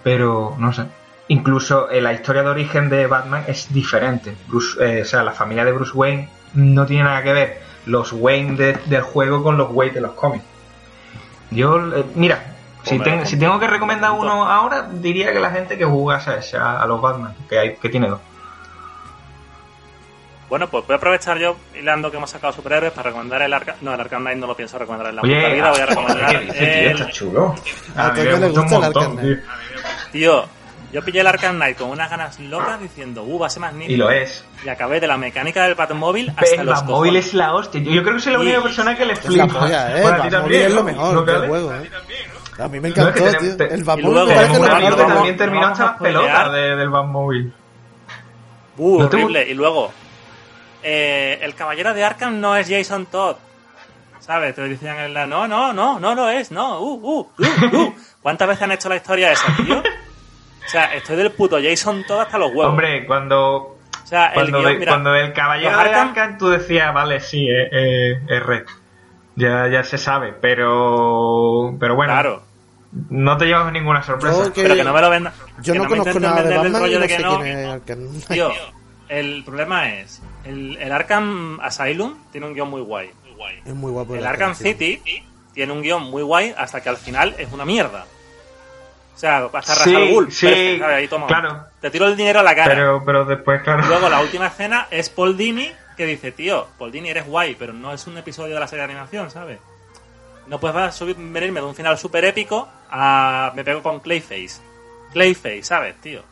pero 0.03 0.55
no 0.59 0.73
sé. 0.73 0.85
Incluso 1.29 1.91
eh, 1.91 2.01
la 2.01 2.13
historia 2.13 2.43
de 2.45 2.49
origen 2.51 2.89
de 2.89 3.09
Batman 3.09 3.43
es 3.49 3.73
diferente. 3.73 4.37
Bruce, 4.47 4.77
eh, 4.81 5.03
o 5.03 5.05
sea, 5.05 5.25
la 5.25 5.33
familia 5.33 5.65
de 5.65 5.73
Bruce 5.73 5.91
Wayne 5.95 6.29
no 6.55 6.87
tiene 6.87 7.03
nada 7.03 7.23
que 7.25 7.33
ver 7.33 7.63
los 7.87 8.13
Wayne 8.13 8.57
de- 8.57 8.79
del 8.87 9.03
juego 9.03 9.43
con 9.43 9.57
los 9.59 9.69
Wayne 9.73 9.95
de 9.95 10.01
los 10.03 10.13
cómics. 10.13 10.45
Yo, 11.51 11.79
eh, 11.93 12.05
mira, 12.15 12.55
si, 12.85 12.99
ten- 13.05 13.27
si 13.27 13.37
tengo 13.37 13.59
que 13.59 13.67
recomendar 13.67 14.13
uno 14.13 14.45
ahora, 14.49 14.83
diría 14.93 15.33
que 15.33 15.41
la 15.41 15.51
gente 15.51 15.77
que 15.77 15.85
jugase 15.85 16.57
a, 16.57 16.81
a 16.83 16.87
los 16.87 17.01
Batman, 17.01 17.35
que, 17.49 17.59
hay, 17.59 17.75
que 17.77 17.89
tiene 17.89 18.09
dos. 18.09 18.21
Bueno, 20.49 20.69
pues 20.69 20.87
voy 20.87 20.95
a 20.95 20.97
aprovechar 20.97 21.39
yo, 21.39 21.57
hilando 21.79 22.09
que 22.11 22.19
hemos 22.19 22.31
sacado 22.31 22.53
superhéroes, 22.53 22.93
para 22.93 23.09
recomendar 23.11 23.43
el 23.43 23.53
Arkham... 23.53 23.77
No, 23.81 23.93
el 23.95 24.01
Arkham 24.01 24.23
Knight 24.23 24.39
no 24.39 24.47
lo 24.47 24.57
pienso 24.57 24.79
recomendar 24.79 25.09
en 25.11 25.17
la 25.17 25.23
puta 25.23 25.35
Oye, 25.35 25.55
vida. 25.55 25.71
Voy 25.71 25.81
a 25.81 25.83
ah, 25.83 25.87
recomendar 25.87 26.31
¿qué 26.31 26.39
dice, 26.39 26.59
tío? 26.59 26.67
el- 26.69 26.87
Está 27.01 27.11
chulo. 27.11 27.55
A 27.97 28.09
me 28.13 28.25
le 28.25 28.49
gusta 28.49 28.77
el 28.77 28.85
Arkham 28.85 29.17
tío. 29.19 29.37
Tío, 30.13 30.45
yo 30.93 31.03
pillé 31.05 31.21
el 31.21 31.27
Arkham 31.27 31.57
Knight 31.57 31.77
con 31.77 31.91
unas 31.91 32.09
ganas 32.09 32.39
locas 32.39 32.81
diciendo, 32.81 33.25
uh, 33.25 33.39
va 33.41 33.49
a 33.49 33.51
ser 33.51 33.61
más 33.61 33.75
nítido. 33.75 33.93
Y 33.95 33.97
lo 33.97 34.11
es. 34.11 34.45
Y 34.65 34.69
acabé 34.69 35.01
de 35.01 35.09
la 35.09 35.17
mecánica 35.17 35.65
del 35.65 35.75
Batmóvil 35.75 36.31
hasta 36.37 36.61
El 36.61 36.67
los 36.67 36.79
Batmóvil 36.81 37.17
es 37.17 37.35
la 37.35 37.53
hostia. 37.53 37.81
Yo 37.83 37.91
yo 37.91 38.03
creo 38.05 38.15
que 38.15 38.21
soy 38.23 38.33
la 38.35 38.39
única 38.39 38.63
persona 38.63 38.97
que 38.97 39.05
le 39.05 39.15
Es 39.15 39.25
la 39.25 39.47
flipa. 39.49 39.61
polla, 39.61 39.99
eh. 39.99 40.03
Bueno, 40.03 40.17
a 40.17 40.23
ti 40.23 40.31
también, 40.31 40.63
es 40.63 40.73
lo 40.73 40.85
mejor 40.85 41.15
¿No, 41.15 41.23
del 41.23 41.49
juego, 41.49 41.75
eh. 41.75 41.91
A 42.59 42.69
mí 42.69 42.79
me 42.81 42.89
No, 42.91 43.09
es 43.09 43.15
que 43.15 43.21
encantó, 43.21 43.39
tío. 43.39 43.57
te- 43.57 43.75
El 43.75 43.83
Batmóvil 43.85 44.35
parece 44.35 44.55
lo 44.55 44.61
mejor 44.63 44.97
también 45.09 45.37
terminó 45.37 45.67
hasta 45.67 45.85
las 45.87 45.97
pelotas 46.01 46.53
de- 46.53 46.77
del 46.77 46.89
Batmóvil. 46.89 47.53
Uh, 48.79 49.01
¿No 49.01 49.09
te 49.09 49.17
horrible. 49.17 49.51
Y 49.51 49.55
luego, 49.55 49.93
eh, 50.89 51.39
el 51.43 51.55
caballero 51.57 51.93
de 51.95 52.05
Arkham 52.05 52.41
no 52.41 52.55
es 52.57 52.69
Jason 52.71 53.07
Todd. 53.07 53.37
¿Sabes? 54.21 54.55
Te 54.55 54.63
decían 54.63 54.97
en 54.99 55.15
la... 55.15 55.27
No, 55.27 55.47
no, 55.49 55.73
no, 55.73 55.99
no 56.01 56.15
lo 56.15 56.29
es, 56.29 56.51
no. 56.51 56.81
Uh, 56.81 56.95
uh, 56.95 57.21
uh, 57.39 57.77
uh. 57.77 57.95
¿Cuántas 58.23 58.49
veces 58.49 58.63
han 58.63 58.73
hecho 58.73 58.89
la 58.89 58.97
historia 58.97 59.33
esa, 59.33 59.55
tío? 59.57 59.79
O 59.81 60.69
sea, 60.69 60.95
estoy 60.95 61.17
del 61.17 61.31
puto 61.33 61.59
Jason 61.63 62.05
Todd 62.07 62.21
hasta 62.23 62.39
los 62.39 62.49
huevos. 62.51 62.67
Hombre, 62.67 63.07
cuando, 63.07 63.57
o 63.57 63.79
sea, 64.05 64.29
el 64.29 64.35
cuando, 64.35 64.59
guion, 64.61 64.73
de- 64.73 64.79
mira, 64.81 64.93
cuando 64.93 65.15
el 65.15 65.33
caballero 65.33 65.77
de 65.79 65.85
Arkham- 65.85 66.09
Arkham 66.09 66.39
tú 66.39 66.49
decías, 66.49 66.93
vale, 66.93 67.21
sí, 67.21 67.47
es, 67.49 67.69
es- 67.73 68.19
es 68.29 68.43
red. 68.43 68.65
Ya, 69.37 69.69
ya 69.69 69.85
se 69.85 69.99
sabe, 69.99 70.33
pero 70.33 71.77
pero 71.79 71.95
bueno, 71.95 72.13
Claro. 72.15 72.43
no 73.11 73.37
te 73.37 73.45
llevas 73.47 73.71
ninguna 73.73 74.03
sorpresa. 74.03 74.53
Que- 74.53 74.63
Pero 74.63 74.75
que 74.75 74.83
no 74.85 74.93
me 74.93 75.01
lo 75.03 75.11
vendan. 75.11 75.33
Yo 75.63 75.73
que 75.75 75.79
no 75.79 75.85
me 75.85 75.91
conozco 75.91 76.19
nada 76.21 76.43
de 76.43 76.49
el 76.55 76.57
Batman 76.59 76.73
y 76.75 76.85
rollo 76.85 76.95
no 76.99 77.03
de 77.03 77.09
sé 77.09 77.17
que 77.17 77.23
no. 77.23 77.39
quién 77.41 77.59
es 77.59 77.67
Arkham 77.69 77.99
Knight. 78.09 78.27
Tío, 78.29 78.51
el 79.09 79.45
problema 79.45 79.95
es, 79.95 80.21
el, 80.45 80.77
el 80.79 80.93
Arkham 80.93 81.59
Asylum 81.61 82.17
tiene 82.33 82.47
un 82.47 82.55
guion 82.55 82.69
muy 82.71 82.81
guay. 82.83 83.11
Es 83.65 83.75
muy 83.75 83.93
guapo. 83.93 84.15
El 84.15 84.27
Arkham 84.27 84.55
City 84.55 85.03
tiene 85.53 85.73
un 85.73 85.83
guion 85.83 86.05
muy 86.05 86.23
guay 86.23 86.55
hasta 86.57 86.83
que 86.83 86.89
al 86.89 86.97
final 86.97 87.35
es 87.39 87.53
una 87.53 87.65
mierda. 87.65 88.07
O 89.15 89.19
sea, 89.19 89.45
hasta 89.53 89.75
Sí, 89.75 89.95
Ra's 89.95 90.03
al 90.03 90.09
Ghul, 90.13 90.33
sí. 90.33 90.47
Ahí 90.47 91.09
toma. 91.09 91.27
claro. 91.27 91.65
Te 91.81 91.91
tiro 91.91 92.07
el 92.07 92.17
dinero 92.17 92.41
a 92.41 92.43
la 92.43 92.55
cara. 92.55 92.75
Pero 92.75 93.03
pero 93.05 93.25
después, 93.25 93.63
claro. 93.63 93.83
Y 93.85 93.89
luego 93.89 94.09
la 94.09 94.21
última 94.21 94.47
escena 94.49 94.89
es 94.91 95.09
Paul 95.11 95.37
Dini 95.37 95.71
que 95.97 96.05
dice, 96.05 96.33
tío, 96.33 96.67
Paul 96.79 96.93
Dini 96.93 97.09
eres 97.09 97.27
guay, 97.27 97.55
pero 97.59 97.73
no 97.73 97.93
es 97.93 98.07
un 98.07 98.19
episodio 98.19 98.55
de 98.55 98.61
la 98.61 98.67
serie 98.69 98.87
de 98.87 98.93
animación, 98.93 99.31
¿sabes? 99.31 99.59
No 100.47 100.61
puedes 100.61 100.95
subir, 100.95 101.17
venirme 101.17 101.61
de 101.61 101.67
un 101.67 101.75
final 101.75 101.97
súper 101.99 102.25
épico 102.27 102.69
a 102.91 103.53
me 103.55 103.65
pego 103.65 103.83
con 103.83 104.01
Clayface. 104.01 104.61
Clayface, 105.13 105.63
¿sabes, 105.63 105.97
tío? 106.03 106.23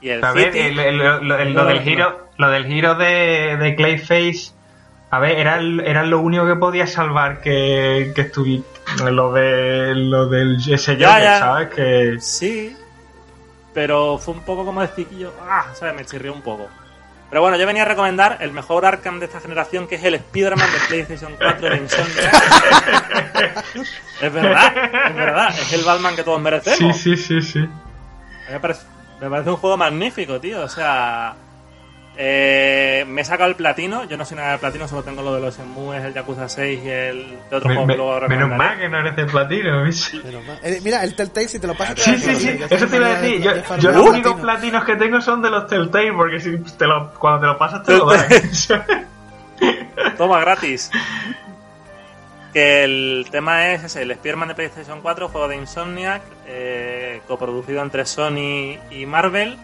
Y 0.00 0.08
el 0.10 0.24
A 0.24 0.32
ver, 0.32 0.52
City- 0.52 0.58
el- 0.66 0.78
el- 0.78 0.96
lo, 0.98 1.38
el- 1.38 1.54
del 1.54 1.80
giro, 1.82 2.28
lo 2.36 2.50
del 2.50 2.66
giro 2.66 2.94
de, 2.94 3.56
de 3.58 3.74
Clayface, 3.76 4.52
a 5.10 5.18
ver, 5.18 5.38
era, 5.38 5.58
el- 5.58 5.80
era 5.80 6.02
lo 6.04 6.20
único 6.20 6.46
que 6.46 6.56
podía 6.56 6.86
salvar 6.86 7.40
que, 7.40 8.12
que 8.14 8.20
estuviera 8.22 8.64
lo 9.10 9.32
de 9.32 9.94
lo 9.94 10.26
del 10.26 10.56
ese 10.70 10.96
Ya, 10.96 11.08
Joker, 11.08 11.22
ya. 11.22 11.38
¿sabes? 11.38 11.68
Que 11.74 12.16
Sí, 12.20 12.76
pero 13.72 14.18
fue 14.18 14.34
un 14.34 14.40
poco 14.44 14.64
como 14.64 14.82
decir 14.82 15.06
que 15.06 15.16
yo, 15.18 15.32
ah, 15.48 15.66
¿sabes? 15.74 15.94
Me 15.94 16.04
chirrió 16.04 16.32
un 16.32 16.42
poco. 16.42 16.68
Pero 17.30 17.40
bueno, 17.40 17.56
yo 17.56 17.66
venía 17.66 17.82
a 17.82 17.86
recomendar 17.86 18.36
el 18.40 18.52
mejor 18.52 18.84
Arkham 18.86 19.18
de 19.18 19.26
esta 19.26 19.40
generación, 19.40 19.88
que 19.88 19.96
es 19.96 20.04
el 20.04 20.14
Spider-Man 20.14 20.68
de 20.70 20.78
PlayStation 20.86 21.34
4 21.36 21.68
de 21.70 21.76
Insomnia. 21.78 22.30
es 24.20 24.32
verdad, 24.32 24.72
es 25.08 25.14
verdad. 25.16 25.48
Es 25.58 25.72
el 25.72 25.82
Batman 25.84 26.14
que 26.14 26.22
todos 26.22 26.40
merecemos. 26.40 26.96
Sí, 26.96 27.16
sí, 27.16 27.40
sí, 27.40 27.42
sí. 27.42 27.68
Me 28.50 28.60
parece, 28.60 28.82
me 29.24 29.30
parece 29.30 29.50
un 29.50 29.56
juego 29.56 29.76
magnífico, 29.76 30.40
tío. 30.40 30.62
O 30.62 30.68
sea, 30.68 31.34
eh, 32.16 33.04
me 33.08 33.22
he 33.22 33.24
sacado 33.24 33.50
el 33.50 33.56
platino. 33.56 34.04
Yo 34.04 34.16
no 34.16 34.24
soy 34.24 34.36
nada 34.36 34.52
de 34.52 34.58
platino, 34.58 34.86
solo 34.86 35.02
tengo 35.02 35.22
lo 35.22 35.34
de 35.34 35.40
los 35.40 35.58
emues, 35.58 36.02
el 36.04 36.14
Yakuza 36.14 36.48
6 36.48 36.80
y 36.84 36.88
el 36.88 37.38
de 37.50 37.56
otro 37.56 37.68
Me- 37.68 37.74
juego 37.74 37.86
me- 37.86 37.94
que 37.94 37.98
luego 37.98 38.28
menos 38.28 38.48
mal 38.56 38.78
que 38.78 38.88
no 38.88 38.98
eres 39.00 39.16
de 39.16 39.26
platino. 39.26 39.84
Menos 39.84 40.44
mal. 40.46 40.58
Eh, 40.62 40.80
mira, 40.84 41.02
el 41.02 41.14
Telltale, 41.16 41.48
si 41.48 41.58
te 41.58 41.66
lo 41.66 41.74
pasas... 41.74 41.96
te 41.96 42.02
Sí, 42.02 42.18
sí, 42.18 42.36
sí, 42.36 42.58
ya 42.58 42.66
eso 42.66 42.86
te 42.86 42.96
iba 42.96 43.06
a 43.06 43.20
decir. 43.20 43.38
de- 43.40 43.44
Yo, 43.44 43.50
de 43.52 43.56
yo 43.60 43.64
farmear 43.64 43.94
los 43.94 44.06
únicos 44.08 44.32
platino. 44.34 44.42
platinos 44.42 44.84
que 44.84 44.96
tengo 44.96 45.20
son 45.20 45.42
de 45.42 45.50
los 45.50 45.66
Telltale, 45.66 46.12
porque 46.12 46.40
si 46.40 46.56
te 46.58 46.86
lo, 46.86 47.10
cuando 47.14 47.40
te 47.40 47.46
lo 47.46 47.58
pasas 47.58 47.82
te 47.82 47.92
lo 47.96 48.06
dan. 48.06 48.26
Toma 50.16 50.40
gratis. 50.40 50.90
Que 52.54 52.84
el 52.84 53.26
tema 53.32 53.72
es 53.72 53.96
el 53.96 54.10
Spider-Man 54.12 54.48
de 54.48 54.54
PlayStation 54.54 55.00
4, 55.02 55.28
juego 55.28 55.48
de 55.48 55.56
Insomniac, 55.56 56.22
eh, 56.46 57.20
coproducido 57.26 57.82
entre 57.82 58.06
Sony 58.06 58.78
y 58.92 59.06
Marvel. 59.06 59.58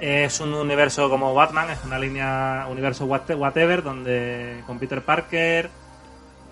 Es 0.00 0.40
un 0.40 0.54
universo 0.54 1.10
como 1.10 1.34
Batman, 1.34 1.68
es 1.70 1.84
una 1.84 1.98
línea 1.98 2.66
universo 2.70 3.04
what- 3.04 3.30
whatever, 3.36 3.82
donde 3.82 4.62
con 4.66 4.78
Peter 4.78 5.02
Parker, 5.02 5.68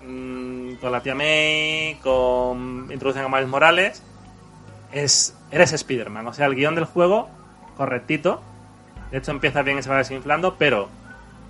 mm, 0.07 0.75
con 0.75 0.91
la 0.91 1.01
tía 1.01 1.15
May, 1.15 1.99
con 2.03 2.87
introducen 2.91 3.23
a 3.25 3.27
Miles 3.29 3.47
Morales, 3.47 4.03
es 4.91 5.35
eres 5.49 5.73
Spider-Man. 5.73 6.27
O 6.27 6.33
sea, 6.33 6.45
el 6.45 6.53
guion 6.55 6.75
del 6.75 6.85
juego, 6.85 7.27
correctito. 7.75 8.39
De 9.09 9.17
hecho, 9.17 9.31
empieza 9.31 9.63
bien 9.63 9.79
y 9.79 9.83
se 9.83 9.89
va 9.89 9.97
desinflando, 9.97 10.55
pero 10.59 10.89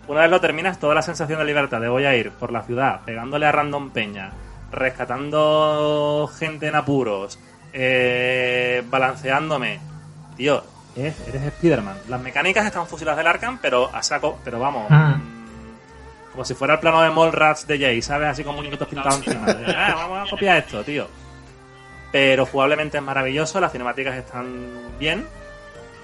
una 0.08 0.22
vez 0.22 0.30
lo 0.30 0.40
terminas, 0.42 0.80
toda 0.80 0.96
la 0.96 1.02
sensación 1.02 1.40
de 1.40 1.46
libertad 1.46 1.80
de 1.82 1.88
voy 1.90 2.06
a 2.06 2.16
ir 2.16 2.32
por 2.32 2.52
la 2.52 2.62
ciudad, 2.64 3.02
pegándole 3.06 3.46
a 3.46 3.52
random 3.52 3.90
peña, 3.92 4.32
rescatando 4.72 6.30
gente 6.38 6.68
en 6.68 6.76
apuros, 6.76 7.40
eh, 7.74 8.84
balanceándome. 8.90 9.80
Tío, 10.38 10.64
es- 10.96 11.28
eres 11.28 11.44
Spider-Man. 11.44 11.98
Las 12.10 12.22
mecánicas 12.22 12.66
están 12.66 12.88
fusiladas 12.88 13.18
del 13.18 13.28
Arkham, 13.28 13.60
pero 13.62 13.90
a 13.94 14.02
saco, 14.04 14.40
pero 14.44 14.60
vamos. 14.60 14.88
Ah. 14.90 15.16
mm, 15.18 15.36
Como 16.32 16.44
si 16.44 16.54
fuera 16.54 16.74
el 16.74 16.80
plano 16.82 17.02
de 17.02 17.10
Mallrats 17.12 17.66
de 17.66 17.80
Jay, 17.80 18.02
¿sabes? 18.02 18.28
Así 18.28 18.44
con 18.44 18.56
muñequitos 18.56 18.88
pintados 18.90 19.26
encima. 19.26 19.46
De, 19.54 19.66
"Ah, 19.78 19.94
vamos 19.96 20.28
a 20.28 20.30
copiar 20.30 20.58
esto, 20.58 20.84
tío. 20.84 21.08
Pero 22.12 22.46
jugablemente 22.46 22.98
es 22.98 23.04
maravilloso, 23.04 23.60
las 23.62 23.72
cinemáticas 23.72 24.16
están 24.16 24.54
bien. 25.00 25.26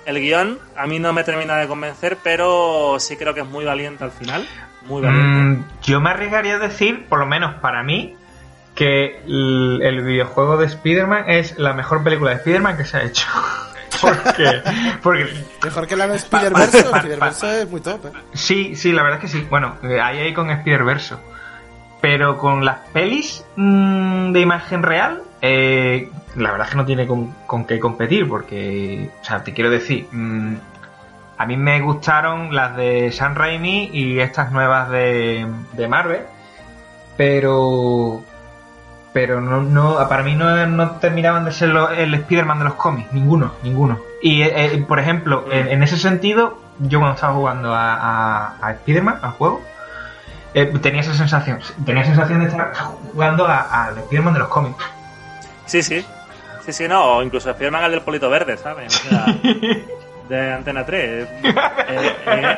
El 0.05 0.19
guion 0.19 0.57
a 0.75 0.87
mí 0.87 0.99
no 0.99 1.13
me 1.13 1.23
termina 1.23 1.57
de 1.57 1.67
convencer, 1.67 2.17
pero 2.23 2.97
sí 2.99 3.17
creo 3.17 3.33
que 3.33 3.41
es 3.41 3.47
muy 3.47 3.65
valiente 3.65 4.03
al 4.03 4.11
final. 4.11 4.47
Muy 4.87 5.01
valiente. 5.01 5.27
Mm, 5.27 5.65
yo 5.83 6.01
me 6.01 6.09
arriesgaría 6.09 6.55
a 6.55 6.59
decir, 6.59 7.05
por 7.07 7.19
lo 7.19 7.25
menos 7.25 7.55
para 7.55 7.83
mí, 7.83 8.15
que 8.75 9.21
el, 9.25 9.81
el 9.83 10.01
videojuego 10.01 10.57
de 10.57 10.65
Spider-Man 10.65 11.25
es 11.29 11.57
la 11.59 11.73
mejor 11.73 12.03
película 12.03 12.31
de 12.31 12.37
Spider-Man 12.37 12.77
que 12.77 12.85
se 12.85 12.97
ha 12.97 13.03
hecho. 13.03 13.27
¿Por 14.01 14.33
qué? 14.35 14.61
Porque 15.03 15.27
Mejor 15.63 15.87
que 15.87 15.95
la 15.95 16.07
de 16.07 16.15
Spider-Verse, 16.17 16.79
Spider-Verse 16.79 17.61
es 17.61 17.69
muy 17.69 17.81
top, 17.81 18.05
eh. 18.07 18.11
sí, 18.33 18.75
sí, 18.75 18.91
la 18.91 19.03
verdad 19.03 19.19
es 19.23 19.31
que 19.31 19.37
sí. 19.39 19.47
Bueno, 19.49 19.77
eh, 19.83 19.99
ahí 19.99 20.19
hay 20.19 20.33
con 20.33 20.49
Spider-Verse. 20.49 21.15
Pero 21.99 22.37
con 22.37 22.65
las 22.65 22.79
pelis 22.93 23.45
mm, 23.55 24.31
de 24.31 24.39
imagen 24.39 24.81
real, 24.81 25.21
eh, 25.41 26.09
la 26.35 26.51
verdad 26.51 26.67
es 26.67 26.71
que 26.71 26.77
no 26.77 26.85
tiene 26.85 27.07
con, 27.07 27.31
con 27.47 27.65
qué 27.65 27.79
competir. 27.79 28.27
Porque, 28.27 29.09
o 29.21 29.23
sea, 29.23 29.43
te 29.43 29.53
quiero 29.53 29.69
decir, 29.69 30.07
mm, 30.11 30.55
a 31.37 31.45
mí 31.45 31.57
me 31.57 31.79
gustaron 31.81 32.53
las 32.55 32.75
de 32.75 33.11
Sam 33.11 33.35
Raimi 33.35 33.89
y 33.93 34.19
estas 34.19 34.51
nuevas 34.51 34.89
de, 34.89 35.47
de 35.73 35.87
Marvel. 35.87 36.21
Pero. 37.17 38.23
Pero 39.13 39.41
no, 39.41 39.61
no 39.61 40.07
para 40.07 40.23
mí 40.23 40.35
no, 40.35 40.65
no 40.67 40.91
terminaban 40.91 41.43
de 41.43 41.51
ser 41.51 41.67
lo- 41.69 41.89
el 41.89 42.13
Spider-Man 42.13 42.59
de 42.59 42.63
los 42.65 42.75
cómics. 42.75 43.11
Ninguno, 43.11 43.51
ninguno. 43.61 43.99
Y, 44.21 44.41
eh, 44.43 44.51
eh, 44.75 44.85
por 44.87 44.99
ejemplo, 44.99 45.45
en, 45.51 45.67
en 45.67 45.83
ese 45.83 45.97
sentido, 45.97 46.57
yo 46.79 46.99
cuando 46.99 47.15
estaba 47.15 47.33
jugando 47.33 47.75
a, 47.75 47.93
a, 47.95 48.53
a 48.61 48.71
Spider-Man, 48.71 49.19
al 49.21 49.31
juego, 49.31 49.61
eh, 50.53 50.65
tenía 50.81 51.01
esa 51.01 51.13
sensación. 51.13 51.59
Tenía 51.85 52.05
sensación 52.05 52.39
de 52.39 52.45
estar 52.47 52.71
jugando 53.13 53.45
a- 53.47 53.87
al 53.87 53.97
Spider-Man 53.97 54.33
de 54.33 54.39
los 54.39 54.47
cómics. 54.47 54.77
Sí, 55.65 55.83
sí. 55.83 56.05
Sí, 56.65 56.73
sí, 56.73 56.87
no. 56.87 57.17
O 57.17 57.23
incluso 57.23 57.49
Spider-Man 57.49 57.85
el 57.85 57.91
del 57.91 58.01
polito 58.01 58.29
verde, 58.29 58.57
¿sabes? 58.57 58.95
O 58.95 59.09
sea, 59.09 59.25
de 60.29 60.53
Antena 60.53 60.85
3. 60.85 61.03
Eh, 61.03 61.27
eh, 62.27 62.57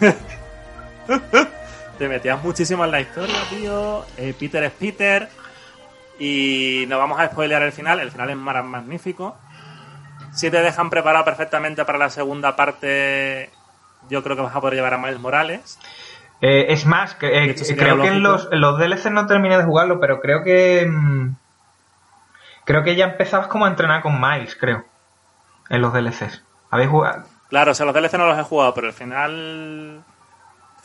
eh. 0.00 0.14
Te 1.98 2.08
metías 2.08 2.42
muchísimo 2.42 2.84
en 2.84 2.90
la 2.90 3.00
historia, 3.00 3.36
tío. 3.50 4.04
Eh, 4.16 4.34
Peter 4.38 4.64
es 4.64 4.72
Peter. 4.72 5.28
Y 6.18 6.84
no 6.88 6.98
vamos 6.98 7.18
a 7.20 7.26
spoilear 7.26 7.62
el 7.62 7.72
final. 7.72 8.00
El 8.00 8.10
final 8.10 8.30
es 8.30 8.36
magnífico. 8.36 9.36
Si 10.32 10.50
te 10.50 10.62
dejan 10.62 10.88
preparado 10.88 11.24
perfectamente 11.24 11.84
para 11.84 11.98
la 11.98 12.08
segunda 12.08 12.56
parte, 12.56 13.50
yo 14.08 14.22
creo 14.22 14.34
que 14.34 14.42
vas 14.42 14.56
a 14.56 14.60
poder 14.60 14.76
llevar 14.76 14.94
a 14.94 14.98
Miles 14.98 15.20
Morales. 15.20 15.78
Eh, 16.40 16.72
es 16.72 16.86
más, 16.86 17.14
que, 17.14 17.44
eh, 17.44 17.54
creo 17.76 18.00
que 18.00 18.08
en 18.08 18.22
los, 18.22 18.48
en 18.50 18.60
los 18.60 18.78
DLC 18.78 19.10
no 19.10 19.26
terminé 19.26 19.58
de 19.58 19.64
jugarlo, 19.64 20.00
pero 20.00 20.20
creo 20.20 20.42
que. 20.42 20.86
mm, 20.88 21.36
creo 22.64 22.82
que 22.82 22.96
ya 22.96 23.04
empezabas 23.06 23.46
como 23.48 23.64
a 23.64 23.68
entrenar 23.68 24.02
con 24.02 24.20
Miles, 24.20 24.56
creo. 24.56 24.84
En 25.68 25.80
los 25.80 25.92
DLCs. 25.92 26.42
¿Habéis 26.70 26.90
jugado? 26.90 27.24
Claro, 27.48 27.72
o 27.72 27.74
sea, 27.74 27.86
los 27.86 27.94
DLC 27.94 28.14
no 28.14 28.26
los 28.26 28.38
he 28.38 28.42
jugado, 28.42 28.72
pero 28.74 28.86
el 28.86 28.92
final. 28.92 30.02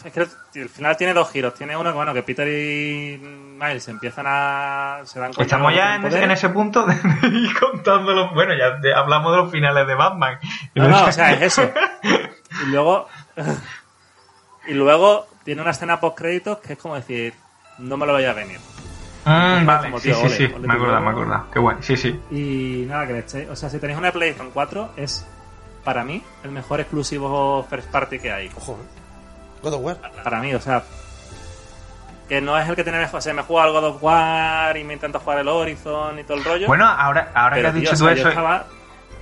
Es 0.04 0.14
que 0.14 0.28
el 0.62 0.70
final 0.70 0.96
tiene 0.96 1.14
dos 1.14 1.32
giros. 1.32 1.54
Tiene 1.56 1.76
uno 1.76 1.90
que, 1.90 1.96
bueno, 1.96 2.14
que 2.14 2.22
Peter 2.24 2.48
y 2.48 3.18
Miles 3.18 3.88
empiezan 3.88 4.26
a. 4.28 5.00
Se 5.06 5.20
dan 5.20 5.32
Estamos 5.38 5.74
ya 5.74 5.96
en 5.96 6.02
ese, 6.02 6.10
poder. 6.10 6.24
en 6.24 6.32
ese 6.32 6.50
punto 6.50 6.86
de, 6.86 6.94
ir 7.30 7.58
contando 7.60 8.14
los. 8.14 8.34
Bueno, 8.34 8.54
ya 8.54 8.72
de- 8.78 8.94
hablamos 8.94 9.32
de 9.32 9.38
los 9.44 9.52
finales 9.52 9.88
de 9.88 9.96
Batman. 9.96 10.40
No, 10.76 10.88
no, 10.88 11.06
o 11.06 11.12
sea, 11.12 11.32
es 11.34 11.42
eso. 11.42 11.70
Y 12.64 12.68
luego. 12.72 13.08
y 14.68 14.74
luego 14.74 15.28
tiene 15.44 15.62
una 15.62 15.72
escena 15.72 16.00
post 16.00 16.18
créditos 16.18 16.60
que 16.60 16.74
es 16.74 16.80
como 16.80 16.96
decir. 16.96 17.34
No 17.78 17.98
me 17.98 18.06
lo 18.06 18.14
vaya 18.14 18.32
a 18.32 18.34
venir. 18.34 18.60
Mm, 19.28 19.66
vale, 19.66 20.00
sí, 20.00 20.14
sí, 20.14 20.30
sí. 20.30 20.54
Me 20.60 20.74
acuerdo, 20.74 21.02
me 21.02 21.10
acuerdo. 21.10 21.46
Qué 21.52 21.60
guay, 21.60 21.78
sí, 21.82 21.98
sí. 21.98 22.20
Y 22.32 22.86
nada, 22.88 23.06
que 23.08 23.14
le 23.14 23.26
echéis- 23.26 23.50
O 23.50 23.56
sea, 23.56 23.70
si 23.70 23.80
tenéis 23.80 24.00
una 24.00 24.12
PlayStation 24.12 24.52
4, 24.54 24.92
es 24.96 25.26
para 25.84 26.04
mí 26.04 26.24
el 26.44 26.52
mejor 26.52 26.80
exclusivo 26.80 27.66
first 27.70 27.90
party 27.92 28.20
que 28.20 28.32
hay. 28.32 28.50
Ojo, 28.56 28.80
eh. 28.82 29.00
God 29.64 29.74
of 29.74 29.82
War. 29.82 29.98
Para 30.24 30.40
mí, 30.40 30.54
o 30.54 30.62
sea. 30.62 30.84
Que 32.30 32.42
no 32.42 32.58
es 32.58 32.68
el 32.68 32.76
que 32.76 32.84
tiene 32.84 33.00
mejor. 33.00 33.20
O 33.20 33.22
sea, 33.22 33.34
me 33.34 33.42
juego 33.42 33.62
al 33.62 33.72
God 33.72 33.86
of 33.86 34.04
War 34.04 34.76
y 34.78 34.84
me 34.84 34.94
intento 34.94 35.20
jugar 35.20 35.40
el 35.40 35.48
Horizon 35.48 36.20
y 36.20 36.24
todo 36.24 36.38
el 36.38 36.44
rollo. 36.44 36.68
Bueno, 36.68 36.86
ahora, 36.86 37.32
ahora 37.34 37.56
que 37.62 37.68
has 37.68 37.74
tío, 37.74 37.82
dicho 37.82 37.94
o 37.94 37.98
tú 37.98 38.04
sea, 38.06 38.14
eso. 38.14 38.30
estaba. 38.30 38.66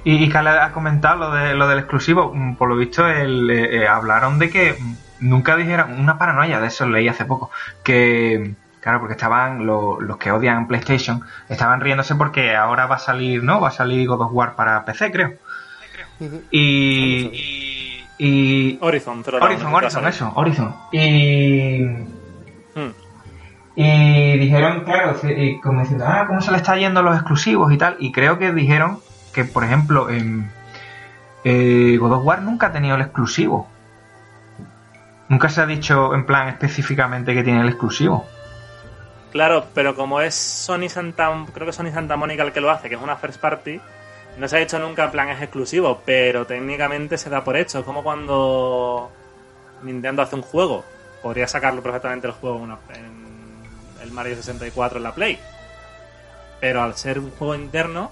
Y, 0.03 0.23
y 0.23 0.29
Carla 0.29 0.65
ha 0.65 0.71
comentado 0.71 1.17
lo, 1.17 1.31
de, 1.31 1.53
lo 1.55 1.67
del 1.67 1.79
exclusivo. 1.79 2.31
mm, 2.33 2.55
Por 2.55 2.69
lo 2.69 2.75
visto, 2.75 3.07
el, 3.07 3.49
eh, 3.49 3.83
eh, 3.83 3.87
hablaron 3.87 4.39
de 4.39 4.49
que 4.49 4.77
nunca 5.19 5.55
dijeron 5.55 5.99
una 5.99 6.17
paranoia, 6.17 6.59
de 6.59 6.67
eso 6.67 6.87
leí 6.87 7.07
hace 7.07 7.25
poco. 7.25 7.51
Que, 7.83 8.53
claro, 8.85 8.99
porque 8.99 9.13
estaban 9.13 9.65
lo- 9.65 9.99
los 9.99 10.17
que 10.17 10.31
odian 10.31 10.67
PlayStation, 10.67 11.23
estaban 11.49 11.81
riéndose 11.81 12.13
porque 12.13 12.55
ahora 12.55 12.85
va 12.85 12.97
a 12.97 12.99
salir, 12.99 13.41
¿no? 13.43 13.59
Va 13.59 13.69
a 13.69 13.71
salir 13.71 14.07
God 14.07 14.21
of 14.21 14.29
War 14.31 14.53
para 14.55 14.85
PC, 14.85 15.11
creo. 15.11 15.33
Ujú. 16.19 16.43
Y. 16.51 18.05
y, 18.19 18.23
y- 18.27 18.77
Horizon, 18.79 19.23
Dawn, 19.23 19.41
Horizon, 19.41 19.73
Horizon, 19.73 20.07
eso, 20.07 20.31
Horizon. 20.35 20.75
Y. 20.91 21.79
Hmm. 22.75 22.91
Y 23.75 24.37
dijeron, 24.37 24.83
claro, 24.83 25.15
y 25.35 25.59
como 25.61 25.81
diciendo, 25.81 26.05
ah, 26.07 26.25
¿cómo 26.27 26.39
se 26.41 26.51
le 26.51 26.57
está 26.57 26.77
yendo 26.77 26.99
a 26.99 27.03
los 27.03 27.15
exclusivos 27.15 27.73
y 27.73 27.77
tal? 27.79 27.95
Y 27.99 28.11
creo 28.11 28.37
que 28.37 28.53
dijeron 28.53 28.99
que, 29.33 29.45
por 29.45 29.63
ejemplo, 29.63 30.11
en 30.11 30.49
eh, 31.43 31.97
God 31.99 32.11
of 32.13 32.23
War 32.23 32.43
nunca 32.43 32.67
ha 32.67 32.71
tenido 32.71 32.95
el 32.95 33.01
exclusivo. 33.01 33.67
Nunca 35.27 35.49
se 35.49 35.59
ha 35.61 35.65
dicho 35.65 36.13
en 36.13 36.25
plan 36.27 36.49
específicamente 36.49 37.33
que 37.33 37.43
tiene 37.43 37.61
el 37.61 37.67
exclusivo. 37.69 38.25
Claro, 39.35 39.65
pero 39.73 39.95
como 39.95 40.21
es 40.21 40.33
Sony 40.33 40.87
Santa, 40.87 41.29
creo 41.53 41.67
que 41.67 41.73
Sony 41.73 41.91
Santa 41.91 42.15
Mónica 42.15 42.41
el 42.43 42.53
que 42.53 42.61
lo 42.61 42.71
hace, 42.71 42.87
que 42.87 42.95
es 42.95 43.01
una 43.01 43.17
first 43.17 43.37
party, 43.41 43.81
no 44.37 44.47
se 44.47 44.55
ha 44.55 44.59
dicho 44.59 44.79
nunca 44.79 45.11
plan 45.11 45.27
es 45.27 45.41
exclusivo, 45.41 46.01
pero 46.05 46.45
técnicamente 46.45 47.17
se 47.17 47.29
da 47.29 47.43
por 47.43 47.57
hecho. 47.57 47.79
Es 47.79 47.83
como 47.85 48.01
cuando 48.01 49.11
Nintendo 49.83 50.21
hace 50.21 50.35
un 50.37 50.41
juego. 50.41 50.85
Podría 51.21 51.49
sacarlo 51.49 51.83
perfectamente 51.83 52.27
el 52.27 52.31
juego 52.33 52.55
en, 52.59 52.61
una- 52.63 52.77
en 52.93 54.01
el 54.03 54.11
Mario 54.11 54.37
64 54.37 54.99
en 54.99 55.03
la 55.03 55.13
Play. 55.13 55.37
Pero 56.61 56.81
al 56.81 56.95
ser 56.95 57.19
un 57.19 57.31
juego 57.31 57.55
interno, 57.55 58.11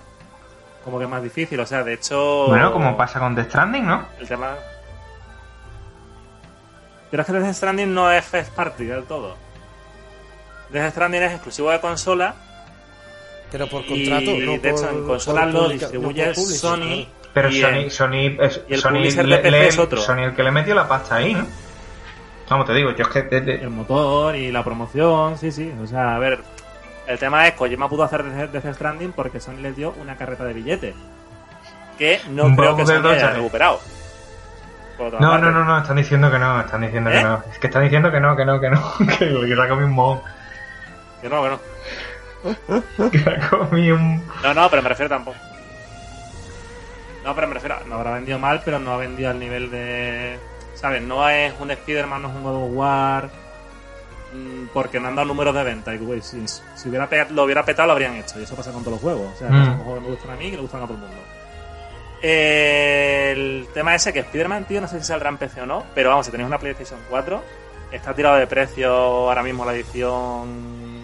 como 0.83 0.97
que 0.97 1.05
es 1.05 1.09
más 1.09 1.23
difícil. 1.23 1.57
O 1.61 1.65
sea, 1.65 1.85
de 1.85 1.93
hecho... 1.93 2.47
Bueno, 2.49 2.73
como 2.73 2.97
pasa 2.97 3.19
con 3.21 3.33
Death 3.33 3.47
Stranding, 3.47 3.85
¿no? 3.85 4.07
El 4.19 4.27
tema... 4.27 4.55
Pero 7.09 7.21
es 7.21 7.27
que 7.27 7.33
Death 7.33 7.53
Stranding 7.55 7.93
no 7.93 8.11
es 8.11 8.25
first 8.25 8.51
party 8.53 8.83
del 8.85 9.05
todo. 9.05 9.37
Death 10.73 10.91
Stranding 10.91 11.23
es 11.23 11.31
exclusivo 11.33 11.71
de 11.71 11.79
consola 11.79 12.33
Pero 13.51 13.67
por 13.69 13.83
y 13.85 13.87
contrato, 14.09 14.31
no 14.45 14.51
de 14.61 14.69
hecho 14.69 14.81
por- 14.81 14.93
en 14.93 15.07
consolas 15.07 15.45
por 15.45 15.53
lo 15.53 15.69
distribuye 15.69 16.27
no 16.27 16.33
Sony 16.35 16.77
claro. 16.77 17.05
Pero 17.33 17.49
Y 17.49 17.61
Sony, 17.61 17.67
el- 17.67 17.91
Sony, 17.91 18.13
es, 18.41 18.61
y 18.69 18.73
el 18.75 18.79
Sony, 18.79 18.89
publisher 18.91 19.25
le- 19.25 19.35
de 19.37 19.41
PC 19.41 19.51
le- 19.51 19.67
es 19.67 19.77
otro. 19.79 20.01
Sony 20.01 20.19
el 20.23 20.35
que 20.35 20.43
le 20.43 20.51
metió 20.51 20.75
la 20.75 20.87
pasta 20.87 21.15
ahí, 21.15 21.33
¿no? 21.33 21.45
Vamos, 22.49 22.67
te 22.67 22.73
digo, 22.73 22.91
yo 22.91 23.03
es 23.05 23.09
que... 23.09 23.21
de- 23.23 23.41
de- 23.41 23.55
el 23.55 23.69
motor 23.71 24.35
y 24.35 24.51
la 24.51 24.63
promoción, 24.63 25.37
sí, 25.39 25.51
sí. 25.51 25.71
O 25.81 25.87
sea, 25.87 26.15
a 26.15 26.19
ver, 26.19 26.39
el 27.07 27.17
tema 27.17 27.47
es 27.47 27.53
Kojima 27.55 27.89
pudo 27.89 28.03
hacer 28.03 28.23
Death 28.51 28.75
Stranding 28.75 29.13
porque 29.13 29.39
Sony 29.39 29.57
les 29.61 29.75
dio 29.75 29.95
una 29.99 30.15
carreta 30.15 30.43
de 30.43 30.53
billetes. 30.53 30.95
Que 31.97 32.19
no 32.29 32.45
Un 32.45 32.55
creo 32.55 32.75
que 32.75 32.85
Sony 32.85 33.07
haya 33.07 33.31
recuperado. 33.31 33.79
No, 34.99 35.09
parte. 35.09 35.25
no, 35.25 35.51
no, 35.51 35.63
no, 35.65 35.79
están 35.79 35.95
diciendo 35.97 36.29
que 36.31 36.37
no, 36.37 36.59
están 36.61 36.81
diciendo 36.81 37.09
¿Eh? 37.09 37.13
que 37.13 37.23
no. 37.23 37.43
Es 37.51 37.57
que 37.59 37.67
están 37.67 37.83
diciendo 37.83 38.11
que 38.11 38.19
no, 38.19 38.35
que 38.35 38.45
no, 38.45 38.59
que 38.59 38.69
no. 38.69 38.93
Que, 39.07 39.17
que 39.17 39.55
se 39.55 39.61
ha 39.61 39.67
comido 39.67 39.87
un 39.87 39.93
mohón. 39.93 40.21
Que 41.23 41.29
no, 41.29 41.41
que 41.43 41.49
no. 41.49 41.59
Un... 43.95 44.21
No, 44.43 44.53
no, 44.53 44.69
pero 44.69 44.81
me 44.83 44.89
refiero 44.89 45.09
tampoco. 45.09 45.37
No, 47.23 47.33
pero 47.33 47.47
me 47.47 47.53
refiero, 47.53 47.77
no 47.87 47.95
habrá 47.95 48.11
vendido 48.15 48.37
mal, 48.37 48.61
pero 48.65 48.79
no 48.79 48.91
ha 48.93 48.97
vendido 48.97 49.29
al 49.31 49.39
nivel 49.39 49.71
de. 49.71 50.37
¿Sabes? 50.75 51.01
No 51.01 51.27
es 51.29 51.53
un 51.59 51.71
Spider-Man, 51.71 52.21
no 52.21 52.27
es 52.29 52.35
un 52.35 52.43
God 52.43 52.65
of 52.65 52.71
War. 52.73 53.29
mm, 54.33 54.65
Porque 54.73 54.99
no 54.99 55.07
han 55.07 55.15
dado 55.15 55.27
números 55.29 55.55
de 55.55 55.63
venta. 55.63 55.95
Y, 55.95 55.99
güey, 55.99 56.21
si, 56.21 56.45
si 56.47 56.89
hubiera 56.89 57.07
pe- 57.07 57.27
lo 57.29 57.43
hubiera 57.43 57.63
petado, 57.63 57.87
lo 57.87 57.93
habrían 57.93 58.15
hecho. 58.17 58.37
Y 58.39 58.43
eso 58.43 58.55
pasa 58.57 58.71
con 58.73 58.81
todos 58.83 58.95
los 58.95 59.01
juegos. 59.01 59.33
O 59.33 59.37
sea, 59.37 59.49
Mm. 59.49 59.65
son 59.65 59.77
juegos 59.77 59.95
que 59.95 60.01
me 60.09 60.15
gustan 60.15 60.31
a 60.31 60.35
mí 60.35 60.45
y 60.47 60.49
que 60.51 60.55
le 60.57 60.61
gustan 60.63 60.81
a 60.81 60.85
todo 60.85 60.95
el 60.95 60.99
mundo. 60.99 61.15
Eh, 62.21 63.31
el 63.35 63.67
tema 63.73 63.95
ese 63.95 64.11
que 64.11 64.19
Spider-Man, 64.19 64.65
tío, 64.65 64.81
no 64.81 64.87
sé 64.89 64.99
si 64.99 65.05
saldrá 65.05 65.29
en 65.29 65.37
PC 65.37 65.61
o 65.61 65.65
no. 65.65 65.83
Pero 65.95 66.09
vamos, 66.09 66.25
si 66.25 66.31
tenéis 66.31 66.47
una 66.47 66.57
PlayStation 66.59 66.99
4, 67.09 67.41
está 67.91 68.13
tirado 68.13 68.35
de 68.35 68.47
precio 68.47 68.91
ahora 68.93 69.43
mismo 69.43 69.63
la 69.63 69.73
edición 69.73 71.02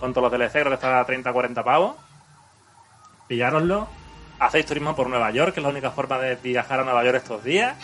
con 0.00 0.12
todos 0.12 0.30
los 0.30 0.38
DLC. 0.38 0.52
Creo 0.52 0.68
que 0.68 0.74
está 0.74 1.00
a 1.00 1.06
30-40 1.06 1.64
pavos 1.64 1.94
pillároslo. 3.28 3.88
Hacéis 4.38 4.66
turismo 4.66 4.94
por 4.94 5.08
Nueva 5.08 5.30
York, 5.30 5.54
que 5.54 5.60
es 5.60 5.64
la 5.64 5.70
única 5.70 5.90
forma 5.90 6.18
de 6.18 6.36
viajar 6.36 6.80
a 6.80 6.84
Nueva 6.84 7.02
York 7.04 7.16
estos 7.16 7.42
días. 7.42 7.74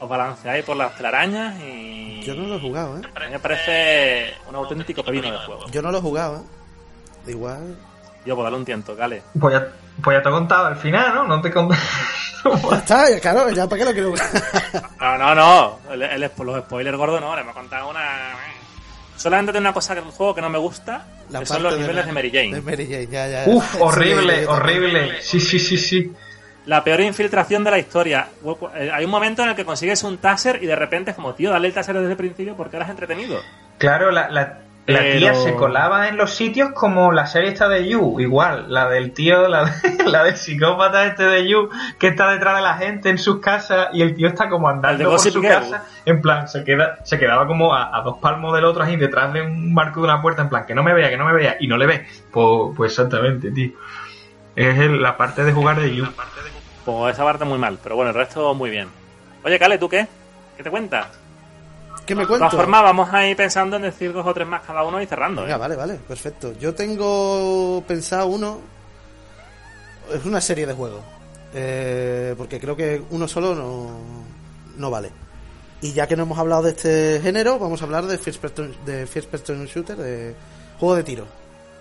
Os 0.00 0.08
balanceáis 0.08 0.64
por 0.64 0.76
las 0.76 0.94
telarañas 0.96 1.54
y. 1.60 2.20
Yo 2.22 2.34
no 2.34 2.46
lo 2.48 2.56
he 2.56 2.60
jugado, 2.60 2.98
¿eh? 2.98 3.02
A 3.14 3.20
mí 3.20 3.26
me 3.30 3.38
parece 3.38 4.34
un 4.48 4.56
auténtico 4.56 5.04
pepino 5.04 5.30
de 5.30 5.38
juego. 5.38 5.66
Yo 5.70 5.80
no 5.82 5.92
lo 5.92 5.98
he 5.98 6.00
jugado, 6.00 6.38
¿eh? 6.38 7.30
Igual. 7.30 7.78
Yo, 8.26 8.34
pues 8.34 8.44
dale 8.44 8.56
un 8.56 8.64
tiento, 8.64 8.96
Cale. 8.96 9.22
Pues 9.38 9.54
ya, 9.54 9.68
pues 10.02 10.16
ya 10.18 10.22
te 10.22 10.28
he 10.28 10.32
contado 10.32 10.66
al 10.66 10.76
final, 10.76 11.14
¿no? 11.14 11.24
No 11.28 11.40
te 11.40 11.48
he 11.48 11.52
contado. 11.52 11.80
Ya 12.44 12.76
está, 12.76 13.08
ya, 13.10 13.20
claro, 13.20 13.48
ya 13.48 13.66
para 13.66 13.78
qué 13.78 13.84
lo 13.86 13.92
quiero 13.94 14.10
jugar. 14.10 14.26
No, 15.00 15.16
no, 15.16 15.34
no. 15.34 15.78
El, 15.90 16.02
el- 16.02 16.20
los 16.20 16.64
spoilers 16.64 16.98
gordos 16.98 17.18
no, 17.18 17.34
le 17.34 17.42
me 17.42 17.50
ha 17.50 17.54
contado 17.54 17.88
una. 17.88 18.34
Solamente 19.16 19.52
tiene 19.52 19.66
una 19.66 19.74
cosa 19.74 19.94
del 19.94 20.04
juego 20.04 20.34
que 20.34 20.40
no 20.40 20.50
me 20.50 20.58
gusta, 20.58 21.06
que 21.38 21.46
son 21.46 21.62
los 21.62 21.74
niveles 21.78 21.96
la- 21.96 22.02
de 22.06 22.12
Mary 22.12 22.30
Jane. 22.30 22.54
De 22.54 22.60
Mary 22.60 22.86
Jane, 22.86 23.06
ya, 23.06 23.28
ya. 23.28 23.44
Uf, 23.46 23.80
horrible, 23.80 24.46
horrible. 24.46 25.22
Sí, 25.22 25.40
sí, 25.40 25.58
sí, 25.58 25.78
sí. 25.78 26.12
La 26.66 26.82
peor 26.82 27.00
infiltración 27.02 27.62
de 27.62 27.70
la 27.70 27.78
historia. 27.78 28.26
Eh, 28.76 28.90
Hay 28.92 29.04
un 29.04 29.10
momento 29.10 29.42
en 29.42 29.50
el 29.50 29.54
que 29.54 29.64
consigues 29.66 30.02
un 30.02 30.18
taser 30.18 30.62
y 30.62 30.66
de 30.66 30.74
repente 30.76 31.10
es 31.10 31.16
como, 31.16 31.34
tío, 31.34 31.50
dale 31.50 31.68
el 31.68 31.74
taser 31.74 31.94
desde 31.96 32.10
el 32.12 32.16
principio 32.16 32.56
porque 32.56 32.76
eras 32.76 32.88
entretenido. 32.90 33.40
Claro, 33.78 34.10
la, 34.10 34.30
la, 34.30 34.60
la 34.86 34.98
Pero- 34.98 35.18
tía 35.18 35.34
se 35.34 35.54
colaba 35.54 36.08
en 36.08 36.18
los 36.18 36.34
sitios 36.34 36.72
como 36.72 37.10
la 37.10 37.26
serie 37.26 37.48
esta 37.50 37.68
de 37.70 37.88
You, 37.88 38.20
igual, 38.20 38.66
la 38.72 38.86
del 38.88 39.12
tío, 39.12 39.48
la, 39.48 39.64
de- 39.64 40.04
la 40.10 40.24
del 40.24 40.36
psicópata 40.36 41.06
este 41.06 41.24
de 41.24 41.48
You, 41.48 41.70
que 41.98 42.08
está 42.08 42.30
detrás 42.30 42.56
de 42.56 42.62
la 42.62 42.74
gente 42.74 43.08
en 43.08 43.16
sus 43.16 43.40
casas 43.40 43.88
y 43.94 44.02
el 44.02 44.14
tío 44.14 44.28
está 44.28 44.48
como 44.50 44.68
andando 44.68 45.08
por 45.08 45.18
su 45.18 45.40
Girl. 45.40 45.48
casa, 45.54 45.84
en 46.04 46.20
plan, 46.20 46.48
se 46.48 46.64
queda, 46.64 46.98
se 47.04 47.18
quedaba 47.18 47.46
como 47.46 47.74
a, 47.74 47.96
a 47.96 48.02
dos 48.02 48.18
palmos 48.18 48.54
del 48.54 48.66
otro 48.66 48.82
ahí 48.84 48.96
detrás 48.96 49.32
de 49.32 49.40
un 49.40 49.72
marco 49.72 50.00
de 50.00 50.04
una 50.04 50.20
puerta, 50.20 50.42
en 50.42 50.50
plan, 50.50 50.66
que 50.66 50.74
no 50.74 50.82
me 50.82 50.92
vea, 50.92 51.08
que 51.08 51.16
no 51.16 51.24
me 51.24 51.32
vea, 51.32 51.56
y 51.60 51.66
no 51.66 51.78
le 51.78 51.86
ve. 51.86 52.06
Pues, 52.30 52.74
pues 52.76 52.92
exactamente, 52.92 53.50
tío. 53.50 53.70
Es 54.54 54.78
el- 54.78 55.00
la 55.02 55.16
parte 55.16 55.44
de 55.44 55.52
jugar 55.54 55.80
de 55.80 55.94
You. 55.96 56.06
Pues 56.84 57.14
esa 57.14 57.24
parte 57.24 57.46
muy 57.46 57.58
mal, 57.58 57.78
pero 57.82 57.96
bueno, 57.96 58.10
el 58.10 58.16
resto 58.16 58.52
muy 58.54 58.68
bien. 58.68 58.88
Oye, 59.42 59.58
Cale, 59.58 59.78
¿tú 59.78 59.88
qué? 59.88 60.06
¿Qué 60.58 60.62
te 60.62 60.70
cuentas? 60.70 61.06
¿Qué 62.06 62.14
me 62.14 62.22
De 62.22 62.28
cuento? 62.28 62.48
todas 62.48 62.64
formas, 62.64 62.82
vamos 62.82 63.12
a 63.12 63.26
ir 63.26 63.36
pensando 63.36 63.76
en 63.76 63.82
decir 63.82 64.12
dos 64.12 64.26
o 64.26 64.34
tres 64.34 64.46
más 64.46 64.62
cada 64.62 64.82
uno 64.82 65.00
y 65.00 65.06
cerrando. 65.06 65.42
¿eh? 65.42 65.44
Venga, 65.44 65.56
vale, 65.56 65.76
vale, 65.76 65.94
perfecto. 65.94 66.52
Yo 66.60 66.74
tengo 66.74 67.82
pensado 67.86 68.26
uno. 68.26 68.60
Es 70.12 70.24
una 70.24 70.40
serie 70.40 70.66
de 70.66 70.74
juegos. 70.74 71.00
Eh, 71.54 72.34
porque 72.36 72.60
creo 72.60 72.76
que 72.76 73.00
uno 73.10 73.26
solo 73.28 73.54
no, 73.54 73.90
no 74.76 74.90
vale. 74.90 75.10
Y 75.80 75.92
ya 75.92 76.06
que 76.06 76.16
no 76.16 76.24
hemos 76.24 76.38
hablado 76.38 76.62
de 76.62 76.70
este 76.70 77.20
género, 77.22 77.58
vamos 77.58 77.80
a 77.80 77.84
hablar 77.84 78.04
de 78.04 78.18
First 78.18 78.40
Person, 78.40 78.74
de 78.84 79.06
first 79.06 79.28
person 79.28 79.64
Shooter, 79.66 79.96
de 79.96 80.34
juego 80.78 80.96
de 80.96 81.04
tiro. 81.04 81.26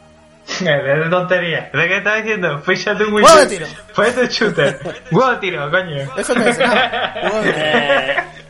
de 0.60 1.10
tontería. 1.10 1.70
¿De 1.74 1.88
qué 1.88 1.98
estás 1.98 2.18
diciendo? 2.18 2.60
Fíjate 2.60 3.04
un 3.06 3.12
Juego 3.12 3.36
de 3.38 3.46
tiro. 3.48 3.68
De 3.68 4.28
shooter. 4.28 4.80
Juego 5.12 5.32
de 5.32 5.38
tiro, 5.38 5.72
coño. 5.72 5.98
Eso 6.18 6.36
no 6.36 6.46
es 6.46 6.60
nada. 6.60 7.14
Juego 7.22 7.42
de 7.42 7.54
tiro. 7.54 8.43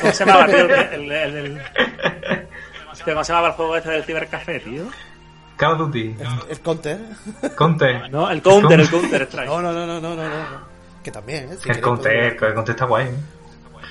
¿Cómo, 0.00 0.12
se 0.12 0.24
llamaba, 0.24 0.46
tío? 0.46 0.56
El, 0.92 1.12
el, 1.12 1.12
el- 1.12 1.36
el- 1.36 2.48
Hostia, 2.90 3.12
¿Cómo 3.12 3.24
se 3.24 3.32
llamaba 3.32 3.48
el 3.48 3.54
juego 3.54 3.76
este 3.76 3.90
del 3.90 4.04
cibercafé, 4.04 4.60
tío? 4.60 4.84
Call 5.56 5.72
of 5.72 5.78
Duty. 5.78 6.16
El 6.50 6.60
counter. 6.60 6.98
Conte. 7.56 8.08
No, 8.10 8.30
el 8.30 8.42
counter, 8.42 8.80
el 8.80 8.90
counter 8.90 9.22
strike. 9.22 9.48
No, 9.48 9.62
no, 9.62 9.72
no, 9.72 9.86
no, 9.86 10.00
no, 10.00 10.14
no, 10.16 10.28
no. 10.28 10.76
Que 11.02 11.10
también, 11.10 11.52
¿eh? 11.52 11.56
Si 11.62 11.68
El 11.68 11.76
el 11.76 11.82
Conte 11.82 12.72
está 12.72 12.84
guay. 12.84 13.06
¿eh? 13.06 13.14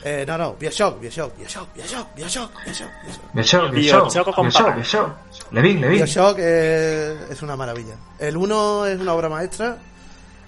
Eh, 0.03 0.23
no, 0.27 0.37
no, 0.37 0.53
Bioshock, 0.53 0.99
Bioshock, 0.99 1.35
Bioshock, 1.35 1.73
Bioshock, 1.73 2.15
Bioshock, 2.15 2.51
Bioshock, 2.63 2.91
Bioshock. 3.33 3.71
Bioshock, 3.71 3.71
Bioshock 3.71 4.35
Bioshock, 4.43 4.75
Bioshock. 4.75 5.51
Levin, 5.51 5.81
Levin. 5.81 5.97
Bioshock 5.97 6.37
es 6.37 7.41
una 7.41 7.55
maravilla. 7.55 7.95
El 8.19 8.37
1 8.37 8.85
es 8.85 8.99
una 8.99 9.13
obra 9.13 9.29
maestra. 9.29 9.77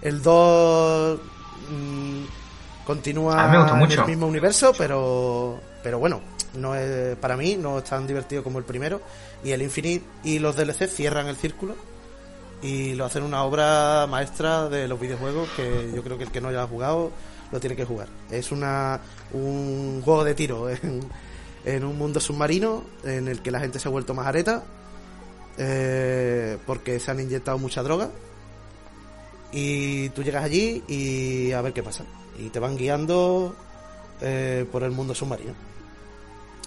El 0.02 0.22
2 0.22 1.20
mm, 1.72 2.24
continúa 2.88 3.48
me 3.50 3.58
en 3.58 3.78
mucho. 3.78 4.02
el 4.02 4.08
mismo 4.08 4.28
universo, 4.28 4.72
pero 4.78 5.60
pero 5.84 6.00
bueno, 6.00 6.22
no 6.56 6.74
es 6.74 7.18
para 7.18 7.36
mí 7.36 7.58
no 7.58 7.80
es 7.80 7.84
tan 7.84 8.08
divertido 8.08 8.44
como 8.44 8.60
el 8.60 8.64
primero. 8.64 9.02
Y 9.44 9.52
el 9.52 9.62
Infinite 9.62 10.06
y 10.24 10.40
los 10.40 10.56
DLC 10.56 10.88
cierran 10.88 11.28
el 11.28 11.36
círculo 11.36 11.76
y 12.62 12.96
lo 12.96 13.06
hacen 13.06 13.24
una 13.24 13.44
obra 13.44 14.08
maestra 14.08 14.70
de 14.70 14.88
los 14.88 15.00
videojuegos 15.00 15.50
que 15.50 15.92
yo 15.94 16.02
creo 16.02 16.18
que 16.18 16.24
el 16.24 16.32
que 16.32 16.42
no 16.42 16.48
haya 16.48 16.66
jugado 16.66 17.12
lo 17.52 17.60
tiene 17.60 17.76
que 17.76 17.84
jugar. 17.84 18.08
Es 18.32 18.54
una 18.54 19.02
un 19.34 20.02
juego 20.04 20.24
de 20.24 20.34
tiro 20.34 20.70
en, 20.72 21.02
en 21.66 21.84
un 21.84 21.98
mundo 21.98 22.22
submarino 22.22 22.86
en 23.04 23.28
el 23.28 23.42
que 23.42 23.52
la 23.52 23.60
gente 23.60 23.80
se 23.80 23.90
ha 23.90 23.92
vuelto 23.92 24.14
más 24.14 24.28
areta 24.28 24.64
eh, 25.58 26.58
porque 26.66 27.00
se 27.00 27.12
han 27.12 27.20
inyectado 27.20 27.58
mucha 27.58 27.84
droga 27.84 28.10
y 29.52 30.10
tú 30.10 30.24
llegas 30.24 30.44
allí 30.44 30.84
y 30.88 31.52
a 31.52 31.62
ver 31.62 31.74
qué 31.74 31.84
pasa 31.84 32.04
y 32.38 32.50
te 32.50 32.60
van 32.60 32.78
guiando 32.78 33.56
eh, 34.22 34.66
por 34.72 34.84
el 34.84 34.92
mundo 34.92 35.14
submarino 35.14 35.54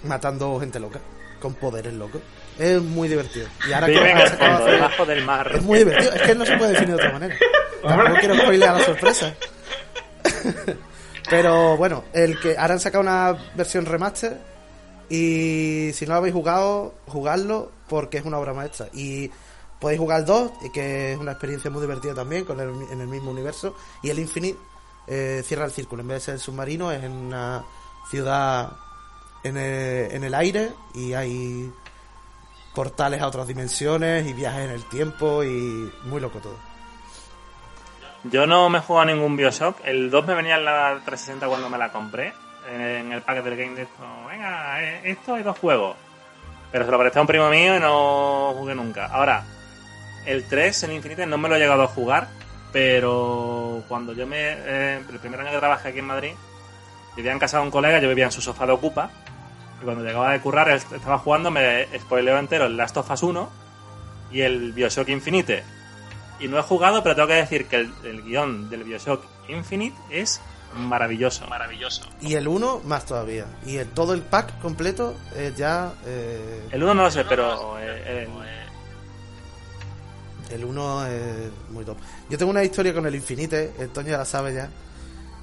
matando 0.03 0.59
gente 0.59 0.79
loca 0.79 0.99
con 1.41 1.53
poderes 1.53 1.93
locos 1.93 2.21
es 2.59 2.81
muy 2.81 3.07
divertido 3.07 3.47
y 3.67 3.73
ahora 3.73 3.87
que 3.87 3.93
Vive 3.93 4.29
fondo, 4.29 4.65
debajo 4.65 5.05
del 5.05 5.25
mar. 5.25 5.51
es 5.55 5.61
muy 5.63 5.79
divertido 5.79 6.13
es 6.13 6.21
que 6.21 6.35
no 6.35 6.45
se 6.45 6.57
puede 6.57 6.71
definir 6.71 6.95
de 6.95 6.95
otra 6.95 7.13
manera 7.13 7.35
tampoco 7.81 8.19
quiero 8.19 8.35
spoilear 8.35 8.77
la 8.77 8.85
sorpresa 8.85 9.35
pero 11.29 11.77
bueno 11.77 12.03
el 12.13 12.39
que 12.39 12.57
ahora 12.57 12.73
han 12.73 12.79
sacado 12.79 13.01
una 13.01 13.35
versión 13.55 13.85
remaster 13.85 14.51
y 15.11 15.91
si 15.93 16.05
no 16.05 16.13
lo 16.13 16.19
habéis 16.19 16.33
jugado, 16.33 16.93
jugadlo 17.07 17.69
porque 17.89 18.17
es 18.17 18.23
una 18.23 18.39
obra 18.39 18.53
maestra. 18.53 18.87
Y 18.93 19.29
podéis 19.77 19.99
jugar 19.99 20.21
el 20.21 20.25
2, 20.25 20.51
y 20.63 20.71
que 20.71 21.11
es 21.11 21.19
una 21.19 21.33
experiencia 21.33 21.69
muy 21.69 21.81
divertida 21.81 22.13
también 22.13 22.45
con 22.45 22.61
el, 22.61 22.69
en 22.89 23.01
el 23.01 23.07
mismo 23.07 23.29
universo. 23.29 23.75
Y 24.01 24.09
el 24.09 24.19
Infinite 24.19 24.57
eh, 25.13 25.43
cierra 25.43 25.65
el 25.65 25.71
círculo. 25.71 26.01
En 26.03 26.07
vez 26.07 26.25
de 26.25 26.31
ser 26.31 26.39
submarino, 26.39 26.89
es 26.89 27.03
en 27.03 27.11
una 27.11 27.65
ciudad 28.09 28.71
en 29.43 29.57
el, 29.57 30.11
en 30.11 30.23
el 30.23 30.33
aire 30.33 30.69
y 30.93 31.11
hay 31.11 31.69
portales 32.73 33.21
a 33.21 33.27
otras 33.27 33.45
dimensiones 33.45 34.25
y 34.25 34.31
viajes 34.31 34.69
en 34.69 34.71
el 34.71 34.85
tiempo 34.85 35.43
y 35.43 35.91
muy 36.05 36.21
loco 36.21 36.39
todo. 36.39 36.55
Yo 38.23 38.47
no 38.47 38.69
me 38.69 38.77
he 38.77 38.81
jugado 38.81 39.07
ningún 39.07 39.35
Bioshock. 39.35 39.79
El 39.83 40.09
2 40.09 40.27
me 40.27 40.33
venía 40.33 40.55
en 40.55 40.63
la 40.63 41.01
360 41.03 41.45
cuando 41.47 41.69
me 41.69 41.77
la 41.77 41.91
compré. 41.91 42.33
En 42.71 43.11
el 43.11 43.21
paquete 43.21 43.49
del 43.49 43.59
game 43.59 43.75
de 43.75 43.81
esto. 43.81 44.03
Venga, 44.29 44.81
eh, 44.81 45.01
esto 45.11 45.35
hay 45.35 45.43
dos 45.43 45.57
juegos. 45.57 45.97
Pero 46.71 46.85
se 46.85 46.91
lo 46.91 46.99
presté 46.99 47.19
a 47.19 47.21
un 47.21 47.27
primo 47.27 47.49
mío 47.49 47.75
y 47.75 47.79
no 47.81 48.53
jugué 48.55 48.75
nunca. 48.75 49.07
Ahora, 49.07 49.43
el 50.25 50.45
3 50.45 50.83
en 50.83 50.91
Infinite 50.93 51.25
no 51.25 51.37
me 51.37 51.49
lo 51.49 51.55
he 51.55 51.59
llegado 51.59 51.83
a 51.83 51.87
jugar. 51.87 52.29
Pero 52.71 53.83
cuando 53.87 54.13
yo 54.13 54.25
me. 54.27 54.37
eh, 54.39 55.01
el 55.09 55.19
primer 55.19 55.41
año 55.41 55.51
que 55.51 55.57
trabajé 55.59 55.89
aquí 55.89 55.99
en 55.99 56.05
Madrid, 56.05 56.31
vivía 57.15 57.31
en 57.31 57.39
casa 57.39 57.57
de 57.57 57.63
un 57.63 57.71
colega, 57.71 57.99
yo 57.99 58.09
vivía 58.09 58.25
en 58.25 58.31
su 58.31 58.41
sofá 58.41 58.65
de 58.65 58.71
Ocupa. 58.73 59.09
Y 59.81 59.83
cuando 59.85 60.03
llegaba 60.03 60.31
de 60.31 60.39
currar, 60.41 60.69
él 60.69 60.75
estaba 60.77 61.17
jugando, 61.17 61.51
me 61.51 61.87
spoileó 61.99 62.37
entero 62.37 62.65
el 62.65 62.77
Last 62.77 62.97
of 62.97 63.09
Us 63.11 63.23
1 63.23 63.49
y 64.31 64.41
el 64.41 64.71
Bioshock 64.73 65.09
Infinite. 65.09 65.63
Y 66.39 66.47
no 66.47 66.57
he 66.57 66.61
jugado, 66.61 67.03
pero 67.03 67.15
tengo 67.15 67.27
que 67.27 67.33
decir 67.35 67.65
que 67.67 67.77
el, 67.77 67.93
el 68.03 68.23
guion 68.23 68.69
del 68.69 68.83
Bioshock 68.83 69.23
Infinite 69.49 69.95
es 70.09 70.41
maravilloso. 70.75 71.45
Maravilloso. 71.47 72.03
Y 72.21 72.35
el 72.35 72.47
1 72.47 72.81
más 72.85 73.05
todavía. 73.05 73.45
Y 73.65 73.77
el, 73.77 73.87
todo 73.89 74.13
el 74.13 74.21
pack 74.21 74.59
completo 74.59 75.15
es 75.35 75.55
ya... 75.57 75.91
eh, 76.05 76.67
El 76.71 76.81
1 76.83 76.93
no 76.93 77.03
lo 77.03 77.11
sé, 77.11 77.25
pero 77.25 77.77
eh, 77.79 78.27
el- 80.53 80.59
El 80.61 80.65
1 80.65 81.05
es 81.07 81.51
muy 81.71 81.83
top. 81.85 81.97
Yo 82.29 82.37
tengo 82.37 82.51
una 82.51 82.63
historia 82.63 82.93
con 82.93 83.05
el 83.05 83.15
Infinite, 83.15 83.73
el 83.79 83.89
Toño 83.89 84.09
ya 84.09 84.17
la 84.17 84.25
sabe 84.25 84.53
ya. 84.53 84.69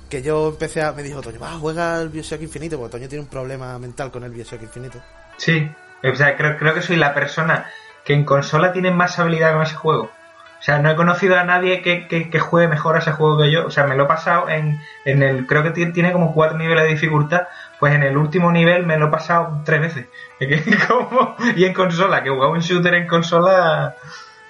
que 0.09 0.23
yo 0.23 0.49
empecé 0.49 0.81
a... 0.83 0.93
Me 0.93 1.03
dijo 1.03 1.21
Toño, 1.21 1.39
va, 1.39 1.51
juega 1.59 2.01
el 2.01 2.09
Bioshock 2.09 2.41
Infinito, 2.41 2.79
porque 2.79 2.93
Toño 2.93 3.09
tiene 3.09 3.23
un 3.25 3.29
problema 3.31 3.79
mental 3.79 4.11
con 4.11 4.25
el 4.25 4.31
Bioshock 4.31 4.63
Infinito. 4.63 4.99
Sí, 5.37 5.71
o 6.03 6.15
sea, 6.15 6.35
creo, 6.37 6.57
creo 6.57 6.73
que 6.75 6.81
soy 6.83 6.97
la 6.97 7.13
persona 7.15 7.67
que 8.05 8.15
en 8.15 8.25
consola 8.25 8.73
tiene 8.73 8.91
más 8.91 9.19
habilidad 9.19 9.53
con 9.53 9.63
ese 9.63 9.75
juego. 9.75 10.05
O 10.05 10.63
sea, 10.63 10.79
no 10.79 10.91
he 10.91 10.97
conocido 10.97 11.39
a 11.39 11.45
nadie 11.45 11.83
que, 11.83 12.09
que, 12.09 12.31
que 12.31 12.41
juegue 12.41 12.67
mejor 12.69 12.97
a 12.97 13.01
ese 13.01 13.13
juego 13.13 13.39
que 13.39 13.51
yo. 13.53 13.67
O 13.67 13.71
sea, 13.71 13.85
me 13.87 13.95
lo 13.97 14.05
he 14.05 14.07
pasado 14.07 14.49
en, 14.49 14.81
en 15.05 15.23
el... 15.23 15.47
Creo 15.47 15.63
que 15.63 15.71
tiene, 15.71 16.11
como 16.11 16.33
cuatro 16.35 16.57
niveles 16.59 16.85
de 16.85 16.91
dificultad. 16.91 17.43
Pues 17.79 17.95
en 17.95 18.03
el 18.03 18.17
último 18.17 18.51
nivel 18.51 18.85
me 18.87 18.97
lo 18.97 19.07
he 19.09 19.11
pasado 19.11 19.61
tres 19.65 19.81
veces. 19.81 20.07
Y 21.57 21.65
en 21.65 21.75
consola, 21.75 22.23
que 22.23 22.31
jugaba 22.31 22.51
un 22.53 22.61
shooter 22.61 22.95
en 22.95 23.07
consola... 23.07 23.95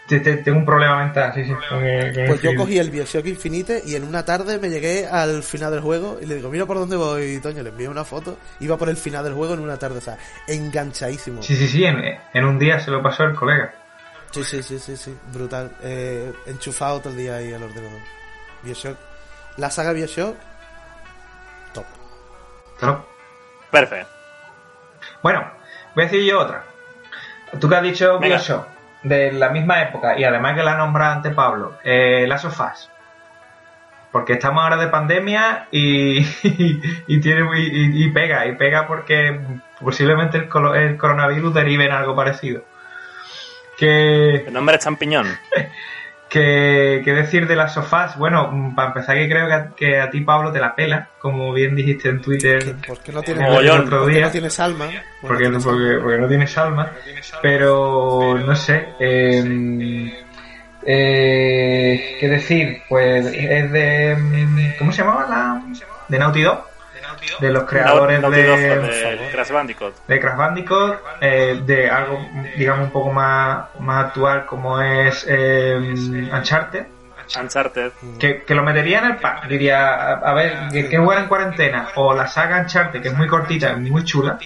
te- 0.08 0.20
te- 0.20 0.36
Tengo 0.38 0.58
un 0.58 0.64
problema 0.64 0.98
mental, 1.04 1.32
sí, 1.34 1.44
sí. 1.44 1.52
con 1.68 1.84
el- 1.84 2.12
con 2.12 2.22
el 2.22 2.26
Pues 2.28 2.42
yo 2.42 2.54
cogí 2.56 2.78
el 2.78 2.90
Bioshock 2.90 3.26
Infinite 3.26 3.82
y 3.86 3.94
en 3.94 4.04
una 4.04 4.24
tarde 4.24 4.58
me 4.58 4.70
llegué 4.70 5.06
al 5.06 5.42
final 5.42 5.70
del 5.70 5.80
juego 5.80 6.18
y 6.20 6.26
le 6.26 6.36
digo, 6.36 6.48
mira 6.50 6.66
por 6.66 6.78
dónde 6.78 6.96
voy, 6.96 7.38
Toño, 7.40 7.62
le 7.62 7.68
envié 7.70 7.88
una 7.88 8.04
foto, 8.04 8.38
iba 8.60 8.76
por 8.76 8.88
el 8.88 8.96
final 8.96 9.22
del 9.24 9.34
juego 9.34 9.54
en 9.54 9.60
una 9.60 9.76
tarde, 9.78 9.98
o 9.98 10.00
sea, 10.00 10.16
enganchadísimo. 10.46 11.42
Sí, 11.42 11.54
sí, 11.56 11.68
sí, 11.68 11.84
en, 11.84 12.02
en 12.34 12.44
un 12.44 12.58
día 12.58 12.80
se 12.80 12.90
lo 12.90 13.02
pasó 13.02 13.24
el 13.24 13.34
colega. 13.34 13.72
Sí, 14.30 14.42
sí, 14.44 14.62
sí, 14.62 14.78
sí, 14.78 14.96
sí, 14.96 15.16
brutal. 15.32 15.70
Eh, 15.82 16.32
enchufado 16.46 17.00
todo 17.00 17.10
el 17.12 17.18
día 17.18 17.36
ahí 17.36 17.52
al 17.52 17.62
ordenador. 17.62 18.00
Bioshock. 18.62 18.96
La 19.56 19.70
saga 19.70 19.92
Bioshock, 19.92 20.36
top. 21.72 21.84
Claro. 22.78 23.06
Perfecto. 23.70 24.08
Bueno, 25.22 25.50
voy 25.94 26.04
a 26.04 26.06
decir 26.08 26.24
yo 26.24 26.40
otra. 26.40 26.64
Tú 27.58 27.68
que 27.68 27.74
has 27.76 27.82
dicho 27.82 28.18
Venga. 28.18 28.36
Bioshock, 28.36 28.66
de 29.02 29.32
la 29.32 29.50
misma 29.50 29.82
época, 29.82 30.18
y 30.18 30.24
además 30.24 30.54
que 30.56 30.62
la 30.62 30.76
nombra 30.76 31.12
ante 31.12 31.30
Pablo, 31.30 31.78
eh, 31.84 32.24
Last 32.28 32.46
of 32.46 32.60
Us. 32.60 32.90
Porque 34.10 34.32
estamos 34.34 34.62
ahora 34.64 34.76
de 34.78 34.88
pandemia 34.88 35.68
y, 35.70 36.18
y, 37.06 37.20
tiene, 37.20 37.46
y, 37.60 38.04
y 38.04 38.10
pega, 38.10 38.46
y 38.46 38.56
pega 38.56 38.86
porque 38.86 39.40
posiblemente 39.80 40.38
el, 40.38 40.48
colo- 40.48 40.74
el 40.74 40.96
coronavirus 40.96 41.52
derive 41.54 41.84
en 41.84 41.92
algo 41.92 42.16
parecido. 42.16 42.62
Que, 43.76 44.44
El 44.46 44.52
nombre 44.52 44.76
es 44.76 44.84
champiñón. 44.84 45.26
que, 46.28 47.02
que 47.04 47.12
decir 47.12 47.46
de 47.46 47.56
las 47.56 47.74
sofás, 47.74 48.16
bueno, 48.18 48.72
para 48.76 48.88
empezar 48.88 49.16
que 49.16 49.28
creo 49.28 49.46
que 49.46 49.54
a, 49.54 49.68
que 49.74 50.00
a 50.00 50.10
ti 50.10 50.20
Pablo 50.20 50.52
te 50.52 50.60
la 50.60 50.74
pela, 50.74 51.08
como 51.18 51.52
bien 51.52 51.74
dijiste 51.74 52.08
en 52.08 52.20
Twitter 52.20 52.76
¿Por 52.86 52.98
qué 52.98 53.12
no 53.12 53.22
tienes, 53.22 53.42
Mogollón. 53.44 53.76
el 53.76 53.82
otro 53.82 53.98
por 54.00 54.08
qué 54.08 54.14
día. 54.16 54.26
no 54.26 54.32
tienes 54.32 54.60
alma? 54.60 54.86
Porque, 55.20 55.44
tienes 55.44 55.64
porque, 55.64 55.88
alma. 55.88 56.02
porque 56.02 56.18
no 56.18 56.28
tienes 56.28 56.58
alma, 56.58 56.92
pero 57.42 58.38
no 58.38 58.54
sé. 58.54 58.88
Eh, 59.00 60.12
eh, 60.86 62.16
¿Qué 62.20 62.28
decir? 62.28 62.82
Pues 62.88 63.26
es 63.26 63.72
de. 63.72 64.16
mm, 64.16 64.78
¿Cómo 64.78 64.92
se 64.92 65.02
llamaba 65.02 65.26
la.? 65.28 65.62
De 66.08 66.18
Naughty 66.18 66.42
Dog, 66.42 66.64
de 67.40 67.50
los 67.50 67.64
creadores 67.64 68.20
de, 68.22 68.28
de 68.30 69.28
Crash 69.32 69.50
Bandicoot. 69.52 69.94
de 70.06 70.20
Crash 70.20 70.36
Bandicoot, 70.36 70.98
eh, 71.20 71.60
de 71.64 71.90
algo, 71.90 72.18
digamos, 72.56 72.86
un 72.86 72.90
poco 72.92 73.12
más, 73.12 73.66
más 73.80 74.06
actual 74.06 74.46
como 74.46 74.80
es 74.80 75.24
eh, 75.28 75.78
Uncharted. 76.32 76.86
Uncharted. 77.40 77.92
Que, 78.18 78.42
que 78.42 78.54
lo 78.54 78.62
metería 78.62 79.00
en 79.00 79.04
el 79.06 79.16
pack. 79.16 79.46
Diría, 79.48 79.94
a, 79.94 80.12
a 80.30 80.32
ver, 80.34 80.56
que, 80.72 80.88
que 80.88 80.96
jugar 80.98 81.18
en 81.18 81.26
cuarentena. 81.28 81.88
O 81.96 82.14
la 82.14 82.26
saga 82.26 82.58
Uncharted, 82.60 83.02
que 83.02 83.08
es 83.08 83.14
muy 83.16 83.26
cortita, 83.26 83.72
es 83.72 83.78
muy 83.78 84.02
chula. 84.04 84.38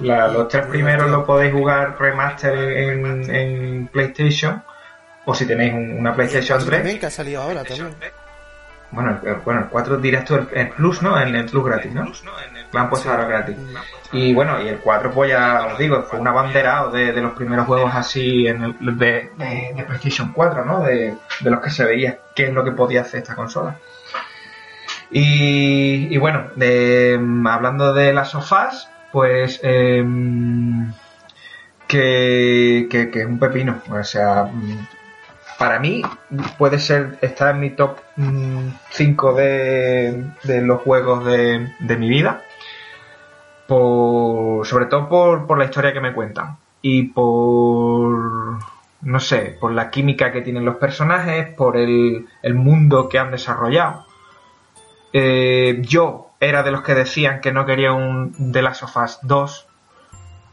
La- 0.00 0.28
los 0.28 0.48
tres 0.48 0.66
primeros 0.66 1.08
lo 1.10 1.24
podéis 1.24 1.52
jugar 1.52 1.96
remaster 1.98 2.54
en, 2.58 3.34
en 3.34 3.86
PlayStation. 3.88 4.62
O 5.24 5.34
si 5.34 5.46
tenéis 5.46 5.72
un- 5.74 5.98
una 5.98 6.14
PlayStation 6.14 6.58
cuatro 6.58 6.66
3. 6.70 6.78
también, 6.80 6.98
que 7.00 7.06
ha 7.06 7.10
salido 7.10 7.42
ahora 7.42 7.62
también. 7.64 7.94
Bueno, 8.90 9.18
el, 9.22 9.34
bueno, 9.44 9.60
el 9.60 9.66
4 9.66 9.98
dirás 9.98 10.24
tú 10.24 10.34
el, 10.36 10.48
el 10.52 10.68
Plus, 10.70 11.02
¿no? 11.02 11.20
En 11.20 11.34
el 11.34 11.44
Plus 11.46 11.64
gratis, 11.64 11.92
¿no? 11.92 12.04
Lo 12.72 12.80
han 12.80 12.88
puesto 12.88 13.10
ahora 13.10 13.24
gratis. 13.26 13.56
Y 14.12 14.32
bueno, 14.34 14.60
y 14.62 14.68
el 14.68 14.78
4, 14.78 15.10
pues 15.10 15.30
ya 15.30 15.66
os 15.72 15.78
digo, 15.78 16.02
fue 16.04 16.18
un 16.18 16.26
abanderado 16.28 16.90
de, 16.90 17.12
de 17.12 17.20
los 17.20 17.32
primeros 17.32 17.66
juegos 17.66 17.94
así 17.94 18.46
en 18.46 18.62
el, 18.64 18.98
de, 18.98 19.30
de- 19.36 19.72
de 19.76 19.84
PlayStation 19.84 20.32
4, 20.32 20.64
¿no? 20.64 20.80
De, 20.82 21.14
de 21.40 21.50
los 21.50 21.60
que 21.60 21.70
se 21.70 21.84
veía 21.84 22.18
qué 22.34 22.46
es 22.46 22.52
lo 22.54 22.64
que 22.64 22.72
podía 22.72 23.02
hacer 23.02 23.20
esta 23.22 23.34
consola. 23.34 23.76
Y, 25.10 26.08
y 26.14 26.16
bueno, 26.18 26.48
de, 26.56 27.18
hablando 27.46 27.92
de 27.94 28.12
las 28.12 28.30
sofás, 28.30 28.90
pues 29.12 29.60
em, 29.62 30.92
que, 31.86 32.88
que, 32.90 33.10
que 33.10 33.20
es 33.20 33.26
un 33.26 33.38
pepino. 33.38 33.80
O 33.90 34.02
sea, 34.04 34.44
mm, 34.44 34.86
para 35.58 35.78
mí 35.78 36.02
puede 36.58 36.78
ser, 36.78 37.18
está 37.22 37.50
en 37.50 37.60
mi 37.60 37.70
top 37.70 37.98
5 38.90 39.32
de, 39.34 40.24
de 40.42 40.62
los 40.62 40.82
juegos 40.82 41.24
de, 41.24 41.72
de 41.78 41.96
mi 41.96 42.08
vida. 42.08 42.42
Por, 43.66 44.66
sobre 44.66 44.86
todo 44.86 45.08
por, 45.08 45.46
por 45.46 45.58
la 45.58 45.66
historia 45.66 45.92
que 45.92 46.00
me 46.00 46.12
cuentan. 46.12 46.56
Y 46.82 47.04
por, 47.04 48.58
no 49.02 49.20
sé, 49.20 49.56
por 49.60 49.72
la 49.72 49.90
química 49.90 50.32
que 50.32 50.42
tienen 50.42 50.64
los 50.64 50.76
personajes, 50.76 51.54
por 51.54 51.76
el, 51.76 52.26
el 52.42 52.54
mundo 52.54 53.08
que 53.08 53.18
han 53.18 53.30
desarrollado. 53.30 54.06
Eh, 55.12 55.80
yo 55.82 56.30
era 56.40 56.62
de 56.62 56.70
los 56.70 56.82
que 56.82 56.94
decían 56.94 57.40
que 57.40 57.52
no 57.52 57.66
quería 57.66 57.92
un 57.92 58.52
The 58.52 58.62
Last 58.62 58.82
of 58.82 58.96
Us 58.96 59.18
2. 59.22 59.66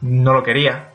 No 0.02 0.32
lo 0.32 0.42
quería. 0.42 0.90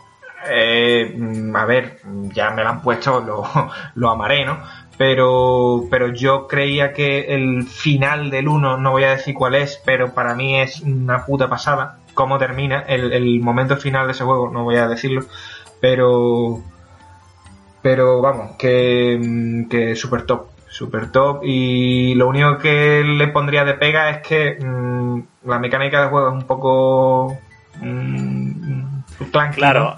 Eh, 0.49 1.13
mm, 1.15 1.55
a 1.55 1.65
ver, 1.65 1.99
ya 2.34 2.51
me 2.51 2.63
lo 2.63 2.69
han 2.69 2.82
puesto, 2.82 3.22
lo, 3.22 3.43
lo 3.95 4.09
amaré, 4.09 4.45
¿no? 4.45 4.59
Pero, 4.97 5.85
pero 5.89 6.09
yo 6.13 6.47
creía 6.47 6.93
que 6.93 7.33
el 7.33 7.63
final 7.63 8.29
del 8.29 8.47
1, 8.47 8.77
no 8.77 8.91
voy 8.91 9.03
a 9.05 9.11
decir 9.11 9.33
cuál 9.33 9.55
es, 9.55 9.81
pero 9.83 10.13
para 10.13 10.35
mí 10.35 10.59
es 10.59 10.81
una 10.81 11.25
puta 11.25 11.49
pasada. 11.49 11.97
Cómo 12.13 12.37
termina, 12.37 12.81
el, 12.87 13.11
el 13.13 13.39
momento 13.39 13.77
final 13.77 14.05
de 14.05 14.11
ese 14.13 14.23
juego, 14.25 14.51
no 14.51 14.63
voy 14.63 14.75
a 14.75 14.87
decirlo. 14.87 15.23
Pero, 15.79 16.61
pero 17.81 18.21
vamos, 18.21 18.51
que, 18.57 19.17
mm, 19.19 19.69
que 19.69 19.95
super 19.95 20.23
top, 20.23 20.47
super 20.67 21.11
top. 21.11 21.39
Y 21.43 22.13
lo 22.15 22.27
único 22.27 22.57
que 22.59 23.01
le 23.03 23.27
pondría 23.29 23.63
de 23.65 23.73
pega 23.73 24.09
es 24.11 24.17
que 24.27 24.57
mm, 24.63 25.21
la 25.45 25.57
mecánica 25.57 26.01
de 26.03 26.09
juego 26.09 26.27
es 26.27 26.33
un 26.33 26.43
poco. 26.47 27.37
mm, 27.79 29.01
clunky, 29.31 29.55
Claro. 29.55 29.83
¿no? 29.83 29.95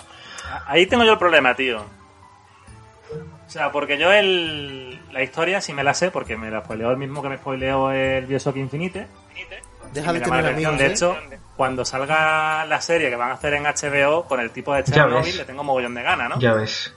Ahí 0.67 0.85
tengo 0.85 1.03
yo 1.03 1.13
el 1.13 1.17
problema, 1.19 1.55
tío. 1.55 1.81
O 3.53 3.55
sea, 3.55 3.71
porque 3.71 3.99
yo 3.99 4.11
el, 4.11 4.99
la 5.11 5.21
historia 5.21 5.61
sí 5.61 5.73
me 5.73 5.83
la 5.83 5.93
sé, 5.93 6.09
porque 6.09 6.35
me 6.35 6.49
la 6.49 6.61
spoileó 6.61 6.89
el 6.89 6.97
mismo 6.97 7.21
que 7.21 7.29
me 7.29 7.37
spoileó 7.37 7.91
el 7.91 8.25
Bioshock 8.25 8.55
Infinite. 8.57 9.05
Deja 9.93 10.11
Me 10.11 10.17
de 10.19 10.25
tener 10.25 10.47
amigos, 10.47 10.77
De 10.79 10.87
¿eh? 10.87 10.91
hecho, 10.91 11.15
cuando 11.55 11.85
salga 11.85 12.65
la 12.65 12.81
serie 12.81 13.11
que 13.11 13.15
van 13.15 13.29
a 13.29 13.33
hacer 13.35 13.53
en 13.53 13.65
HBO 13.65 14.23
con 14.23 14.39
el 14.39 14.49
tipo 14.49 14.73
de 14.73 14.83
Chernobyl, 14.83 15.37
le 15.37 15.45
tengo 15.45 15.63
mogollón 15.63 15.93
de 15.93 16.01
gana, 16.01 16.27
¿no? 16.29 16.39
Ya 16.39 16.53
ves. 16.53 16.95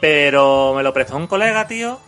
Pero 0.00 0.74
me 0.76 0.84
lo 0.84 0.92
prestó 0.92 1.16
un 1.16 1.26
colega, 1.26 1.66
tío, 1.66 1.98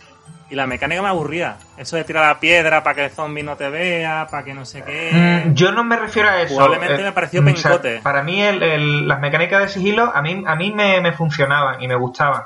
y 0.49 0.55
la 0.55 0.65
mecánica 0.65 1.01
me 1.01 1.09
aburría. 1.09 1.57
Eso 1.77 1.97
de 1.97 2.05
tirar 2.05 2.25
la 2.25 2.39
piedra 2.39 2.83
para 2.83 2.95
que 2.95 3.03
el 3.05 3.11
zombie 3.11 3.43
no 3.43 3.57
te 3.57 3.69
vea, 3.69 4.27
para 4.31 4.45
que 4.45 4.53
no 4.53 4.65
sé 4.65 4.81
qué. 4.83 5.11
Mm, 5.47 5.53
yo 5.55 5.73
no 5.73 5.83
me 5.83 5.97
refiero 5.97 6.29
a 6.29 6.41
eso. 6.41 6.53
Jugablemente 6.53 7.01
Eh, 7.01 7.03
me 7.03 7.11
pareció 7.11 7.41
o 7.41 7.43
sea, 7.43 7.53
pencote. 7.71 7.99
para 8.01 8.23
mí 8.23 8.41
el- 8.41 8.63
el- 8.63 9.07
las 9.09 9.19
mecánicas 9.19 9.61
de 9.61 9.67
sigilo 9.67 10.09
a 10.15 10.21
mí, 10.21 10.41
a 10.47 10.55
mí 10.55 10.71
me, 10.71 11.01
me 11.01 11.11
funcionaban 11.11 11.81
y 11.81 11.87
me 11.89 11.95
gustaban. 11.95 12.43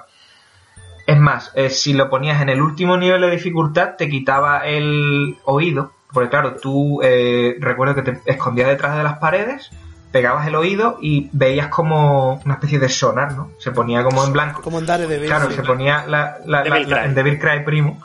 Es 1.07 1.17
más, 1.19 1.51
eh, 1.55 1.69
si 1.69 1.93
lo 1.93 2.09
ponías 2.09 2.41
en 2.41 2.49
el 2.49 2.61
último 2.61 2.97
nivel 2.97 3.21
de 3.21 3.31
dificultad 3.31 3.95
te 3.97 4.09
quitaba 4.09 4.59
el 4.65 5.37
oído. 5.45 5.91
Porque 6.13 6.29
claro, 6.29 6.55
tú 6.61 6.99
eh, 7.03 7.55
recuerdo 7.59 7.95
que 7.95 8.01
te 8.01 8.19
escondías 8.25 8.67
detrás 8.67 8.97
de 8.97 9.03
las 9.03 9.17
paredes, 9.17 9.71
pegabas 10.11 10.45
el 10.47 10.55
oído 10.55 10.97
y 11.01 11.29
veías 11.31 11.67
como 11.69 12.41
una 12.45 12.55
especie 12.55 12.79
de 12.79 12.89
sonar, 12.89 13.33
¿no? 13.33 13.49
Se 13.59 13.71
ponía 13.71 14.03
como 14.03 14.23
en 14.25 14.33
blanco. 14.33 14.61
Como 14.61 14.79
en 14.79 14.85
Daredevil. 14.85 15.27
Claro, 15.27 15.49
sí. 15.49 15.55
se 15.55 15.63
ponía 15.63 16.05
la, 16.07 16.37
la, 16.45 16.63
la- 16.63 16.63
Devil 16.63 16.89
la- 16.89 16.97
Cry. 16.97 17.05
en 17.07 17.15
Devil 17.15 17.39
Cry 17.39 17.63
primo. 17.63 18.01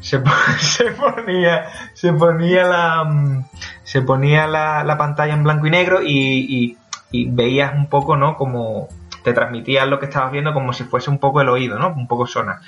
Se, 0.00 0.22
se 0.60 0.84
ponía, 0.92 1.66
se 1.94 2.12
ponía 2.12 2.64
la, 2.64 3.04
mm, 3.04 3.44
se 3.84 4.02
ponía 4.02 4.46
la, 4.46 4.84
la 4.84 4.98
pantalla 4.98 5.32
en 5.34 5.42
blanco 5.42 5.66
y 5.66 5.70
negro 5.70 6.02
y, 6.02 6.08
y- 6.12 6.76
y 7.10 7.30
veías 7.30 7.74
un 7.74 7.86
poco, 7.88 8.16
¿no? 8.16 8.36
Como 8.36 8.88
te 9.22 9.32
transmitías 9.32 9.86
lo 9.88 9.98
que 9.98 10.06
estabas 10.06 10.32
viendo 10.32 10.52
como 10.54 10.72
si 10.72 10.84
fuese 10.84 11.10
un 11.10 11.18
poco 11.18 11.40
el 11.40 11.48
oído, 11.48 11.78
¿no? 11.78 11.88
Un 11.88 12.06
poco 12.08 12.26
sonar. 12.26 12.58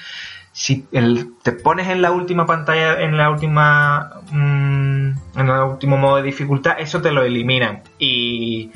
Si 0.54 0.86
el- 0.92 1.32
te 1.42 1.52
pones 1.52 1.88
en 1.88 2.02
la 2.02 2.10
última 2.12 2.44
pantalla, 2.44 3.00
en 3.00 3.16
la 3.16 3.30
última, 3.30 4.20
mm, 4.30 5.08
en 5.38 5.48
el 5.48 5.50
último 5.62 5.96
modo 5.96 6.16
de 6.16 6.22
dificultad, 6.24 6.76
eso 6.78 7.00
te 7.00 7.10
lo 7.10 7.22
eliminan. 7.22 7.82
Y, 7.98 8.70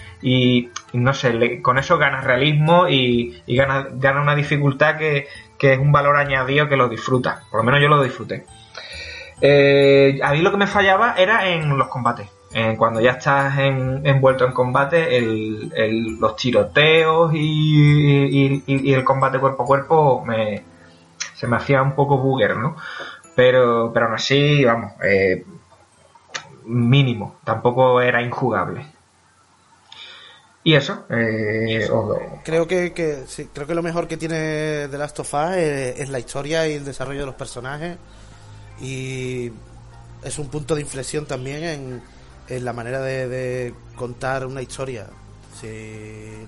no 0.94 1.12
sé, 1.12 1.60
con 1.60 1.76
eso 1.78 1.98
ganas 1.98 2.24
realismo 2.24 2.88
y, 2.88 3.42
y 3.46 3.56
ganas 3.56 3.86
gana 4.00 4.22
una 4.22 4.34
dificultad 4.34 4.96
que, 4.96 5.28
que 5.58 5.74
es 5.74 5.78
un 5.78 5.92
valor 5.92 6.16
añadido 6.16 6.66
que 6.68 6.76
lo 6.76 6.88
disfrutas. 6.88 7.40
Por 7.50 7.60
lo 7.60 7.64
menos 7.64 7.80
yo 7.82 7.88
lo 7.88 8.02
disfruté. 8.02 8.46
Eh, 9.42 10.18
a 10.22 10.32
mí 10.32 10.40
lo 10.40 10.50
que 10.50 10.56
me 10.56 10.66
fallaba 10.66 11.14
era 11.18 11.46
en 11.48 11.76
los 11.76 11.88
combates. 11.88 12.28
En 12.58 12.76
cuando 12.76 13.02
ya 13.02 13.10
estás 13.12 13.58
en- 13.58 14.06
envuelto 14.06 14.46
en 14.46 14.52
combate, 14.52 15.18
el- 15.18 15.70
el- 15.76 16.16
los 16.18 16.36
tiroteos 16.36 17.34
y, 17.34 17.38
y- 17.38 18.62
y- 18.66 18.90
y 18.90 18.94
el 18.94 19.04
combate 19.04 19.38
cuerpo 19.38 19.64
a 19.64 19.66
cuerpo 19.66 20.24
me, 20.24 20.62
se 21.34 21.46
me 21.46 21.56
hacía 21.56 21.82
un 21.82 21.92
poco 21.94 22.16
bugger, 22.16 22.56
¿no? 22.56 22.74
Pero, 23.34 23.90
pero 23.92 24.06
aún 24.06 24.14
así, 24.14 24.64
vamos, 24.64 24.92
eh, 25.04 25.44
mínimo, 26.64 27.36
tampoco 27.44 28.00
era 28.00 28.22
injugable. 28.22 28.86
Y 30.64 30.74
eso, 30.74 31.04
eh, 31.10 31.86
Creo 32.42 32.66
que, 32.66 32.94
que 32.94 33.24
sí, 33.26 33.50
creo 33.52 33.66
que 33.66 33.74
lo 33.74 33.82
mejor 33.82 34.08
que 34.08 34.16
tiene 34.16 34.88
The 34.90 34.96
Last 34.98 35.20
of 35.20 35.32
Us 35.34 35.56
es, 35.56 36.00
es 36.00 36.08
la 36.08 36.18
historia 36.18 36.66
y 36.66 36.72
el 36.72 36.84
desarrollo 36.86 37.20
de 37.20 37.26
los 37.26 37.34
personajes 37.34 37.98
y 38.80 39.52
es 40.24 40.38
un 40.38 40.48
punto 40.48 40.74
de 40.74 40.80
inflexión 40.80 41.26
también 41.26 41.62
en, 41.62 42.15
en 42.48 42.64
la 42.64 42.72
manera 42.72 43.00
de, 43.00 43.28
de 43.28 43.74
contar 43.96 44.46
una 44.46 44.62
historia. 44.62 45.06
Si, 45.60 46.46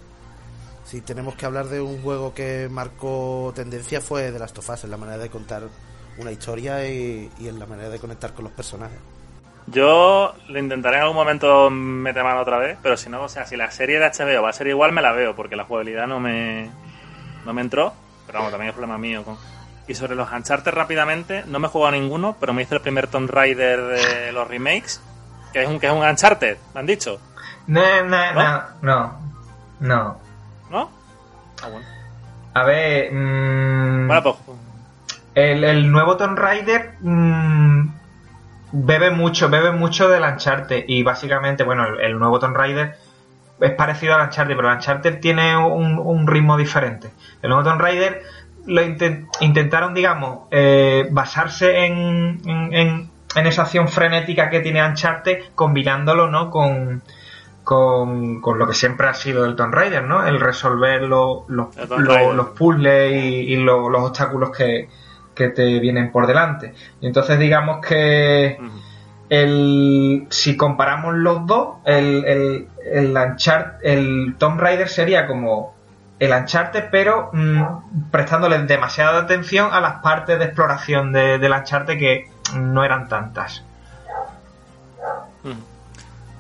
si 0.84 1.01
tenemos 1.01 1.34
que 1.34 1.46
hablar 1.46 1.66
de 1.66 1.80
un 1.80 2.03
juego 2.03 2.34
que 2.34 2.68
marcó 2.70 3.53
tendencia 3.55 4.01
fue 4.01 4.30
The 4.30 4.38
Last 4.38 4.59
of 4.59 4.68
Us 4.68 4.84
en 4.84 4.90
la 4.90 4.96
manera 4.96 5.18
de 5.18 5.30
contar 5.30 5.62
una 6.18 6.32
historia 6.32 6.88
y, 6.88 7.30
y 7.38 7.49
en 7.49 7.59
la 7.59 7.66
manera 7.66 7.88
de 7.88 7.99
conectar 7.99 8.32
con 8.34 8.44
los 8.44 8.53
personajes. 8.53 8.99
Yo 9.70 10.34
lo 10.49 10.59
intentaré 10.59 10.96
en 10.96 11.03
algún 11.03 11.16
momento 11.16 11.68
meter 11.68 12.24
mano 12.24 12.40
otra 12.40 12.59
vez, 12.59 12.78
pero 12.82 12.96
si 12.96 13.11
no, 13.11 13.22
o 13.22 13.28
sea, 13.28 13.44
si 13.46 13.57
la 13.57 13.70
serie 13.70 13.99
de 13.99 14.07
HBO 14.07 14.42
va 14.42 14.49
a 14.49 14.55
ser 14.55 14.66
igual, 14.66 14.92
me 14.92 15.03
la 15.03 15.12
veo, 15.12 15.36
porque 15.36 15.57
la 15.57 15.64
jugabilidad 15.64 16.07
no 16.07 16.20
me, 16.20 16.70
no 17.44 17.53
me 17.53 17.61
entró, 17.61 17.92
pero 18.26 18.38
vamos, 18.38 18.51
también 18.51 18.70
es 18.70 18.74
problema 18.74 18.96
mío. 18.96 19.24
Con... 19.24 19.36
Y 19.86 19.94
sobre 19.94 20.14
los 20.14 20.32
Uncharted 20.32 20.72
rápidamente, 20.72 21.44
no 21.46 21.59
me 21.59 21.66
he 21.66 21.70
jugado 21.70 21.92
ninguno, 21.92 22.36
pero 22.40 22.55
me 22.55 22.62
hice 22.62 22.76
el 22.76 22.80
primer 22.80 23.09
Tomb 23.09 23.30
Raider 23.30 23.82
de 23.82 24.32
los 24.32 24.49
remakes, 24.49 25.03
que 25.53 25.62
es 25.62 25.68
un, 25.68 25.78
que 25.80 25.86
es 25.86 25.92
un 25.92 26.03
Uncharted, 26.03 26.57
me 26.74 26.80
han 26.80 26.86
dicho, 26.86 27.20
No, 27.66 27.80
no, 28.05 28.32
no, 28.34 28.62
no, 28.82 29.18
no. 29.80 30.16
¿no? 30.70 30.90
Ah, 31.62 31.68
bueno. 31.68 31.86
A 32.55 32.62
ver, 32.64 33.12
mm, 33.12 34.07
Bueno, 34.07 34.22
pues 34.22 34.36
el, 35.34 35.64
el 35.64 35.90
nuevo 35.92 36.16
Tomb 36.16 36.36
Raider 36.38 36.94
mm, 37.01 37.88
bebe 38.72 39.11
mucho, 39.11 39.49
bebe 39.49 39.70
mucho 39.72 40.09
del 40.09 40.22
Uncharted 40.24 40.84
y 40.88 41.03
básicamente, 41.03 41.62
bueno, 41.64 41.86
el, 41.86 42.01
el 42.01 42.18
nuevo 42.18 42.38
Tomb 42.38 42.57
Raider 42.57 42.96
es 43.61 43.70
parecido 43.72 44.14
al 44.14 44.22
Uncharted, 44.26 44.57
pero 44.57 44.68
el 44.70 44.74
Uncharted 44.76 45.20
tiene 45.20 45.57
un, 45.57 45.99
un 45.99 46.26
ritmo 46.26 46.57
diferente. 46.57 47.11
El 47.42 47.51
nuevo 47.51 47.64
Tomb 47.68 47.80
Raider 47.80 48.22
lo 48.66 48.82
inten- 48.82 49.28
intentaron, 49.40 49.94
digamos, 49.94 50.40
eh, 50.51 51.09
basarse 51.11 51.86
en, 51.86 52.40
en, 52.44 52.74
en- 52.74 53.11
en 53.35 53.47
esa 53.47 53.62
acción 53.62 53.89
frenética 53.89 54.49
que 54.51 54.61
tiene 54.61 54.85
Uncharted, 54.87 55.39
combinándolo, 55.55 56.29
¿no? 56.31 56.51
Con, 56.51 57.03
con, 57.64 58.41
con 58.41 58.59
lo 58.59 58.66
que 58.66 58.74
siempre 58.74 59.09
ha 59.09 59.14
sido 59.14 59.45
el 59.45 59.55
Tomb 59.57 59.74
Raider, 59.74 60.05
¿no? 60.05 60.26
El 60.26 60.41
resolver 60.41 61.03
lo- 61.03 61.45
El 61.76 61.89
lo- 62.05 62.33
los 62.33 62.47
puzzles 62.51 63.12
y, 63.12 63.53
y 63.53 63.57
lo- 63.57 63.91
los 63.91 64.03
obstáculos 64.05 64.51
que, 64.57 64.89
que 65.35 65.49
te 65.51 65.79
vienen 65.79 66.11
por 66.11 66.26
delante. 66.26 66.72
Y 67.01 67.07
entonces 67.07 67.39
digamos 67.39 67.85
que 67.87 68.59
el, 69.29 70.26
si 70.31 70.57
comparamos 70.57 71.14
los 71.14 71.47
dos, 71.47 71.76
el, 71.85 72.24
el, 72.24 72.68
el, 72.91 73.14
Unchart- 73.14 73.76
el 73.83 74.37
Tomb 74.39 74.59
Raider 74.61 74.89
sería 74.89 75.26
como 75.26 75.74
el 76.18 76.33
Uncharted, 76.33 76.85
pero 76.91 77.31
mm, 77.33 78.11
prestándole 78.11 78.59
demasiada 78.61 79.20
atención 79.20 79.68
a 79.72 79.81
las 79.81 79.97
partes 80.03 80.39
de 80.39 80.47
exploración 80.47 81.12
de, 81.12 81.39
del 81.39 81.53
Uncharted 81.53 81.99
que 81.99 82.29
no 82.55 82.84
eran 82.84 83.09
tantas. 83.09 83.64
Ujú. 85.44 85.55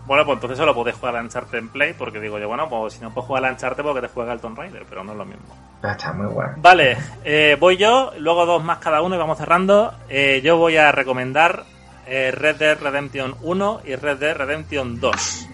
Bueno, 0.08 0.24
pues 0.24 0.36
entonces 0.36 0.56
solo 0.56 0.74
podés 0.74 0.96
jugar 0.96 1.16
al 1.16 1.24
Uncharted 1.24 1.58
en 1.58 1.68
Play, 1.68 1.92
porque 1.92 2.18
digo 2.18 2.38
yo, 2.38 2.48
bueno, 2.48 2.66
pues 2.68 2.94
si 2.94 3.00
no 3.00 3.12
puedes 3.12 3.26
jugar 3.26 3.44
al 3.44 3.52
Uncharted, 3.52 3.82
porque 3.82 4.00
te 4.00 4.08
juega 4.08 4.32
el 4.32 4.40
Tomb 4.40 4.56
Raider, 4.56 4.86
pero 4.88 5.04
no 5.04 5.12
es 5.12 5.18
lo 5.18 5.26
mismo. 5.26 5.54
Ya 5.82 5.92
está 5.92 6.14
muy 6.14 6.26
bueno. 6.26 6.54
Vale, 6.56 6.96
eh, 7.24 7.58
voy 7.60 7.76
yo, 7.76 8.12
luego 8.18 8.46
dos 8.46 8.64
más 8.64 8.78
cada 8.78 9.02
uno 9.02 9.16
y 9.16 9.18
vamos 9.18 9.36
cerrando. 9.36 9.92
Eh, 10.08 10.40
yo 10.42 10.56
voy 10.56 10.78
a 10.78 10.92
recomendar 10.92 11.64
eh, 12.06 12.30
Red 12.30 12.56
Dead 12.56 12.78
Redemption 12.80 13.34
1 13.42 13.82
y 13.84 13.96
Red 13.96 14.16
Dead 14.16 14.34
Redemption 14.34 14.98
2. 14.98 15.46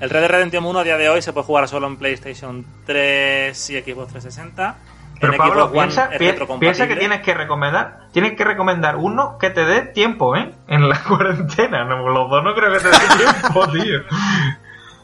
El 0.00 0.10
Red 0.10 0.20
Dead 0.20 0.30
Redemption 0.30 0.64
1 0.64 0.78
a 0.78 0.84
día 0.84 0.96
de 0.96 1.08
hoy 1.08 1.20
se 1.20 1.32
puede 1.32 1.46
jugar 1.46 1.66
solo 1.66 1.88
en 1.88 1.96
PlayStation 1.96 2.64
3 2.86 3.70
y 3.70 3.82
Xbox 3.82 4.12
360. 4.12 4.76
Pero 5.20 5.32
en 5.34 5.38
Pablo, 5.38 5.54
Xbox 5.66 5.70
One 5.72 5.80
piensa, 5.86 6.04
es 6.12 6.18
pi- 6.18 6.26
retrocompatible. 6.28 6.58
piensa 6.74 6.88
que 6.94 6.96
tienes 6.98 7.20
que 7.20 7.34
recomendar, 7.34 7.98
tienes 8.12 8.32
que 8.36 8.44
recomendar 8.44 8.96
uno 8.96 9.36
que 9.38 9.50
te 9.50 9.64
dé 9.64 9.82
tiempo, 9.82 10.34
¿eh? 10.36 10.50
En 10.66 10.88
la 10.88 10.98
cuarentena, 11.08 11.84
no, 11.84 12.08
los 12.08 12.30
dos 12.30 12.42
no 12.42 12.54
creo 12.54 12.72
que 12.72 12.78
te 12.78 12.88
dé 12.88 12.96
tiempo, 13.42 13.68
tío. 13.68 14.00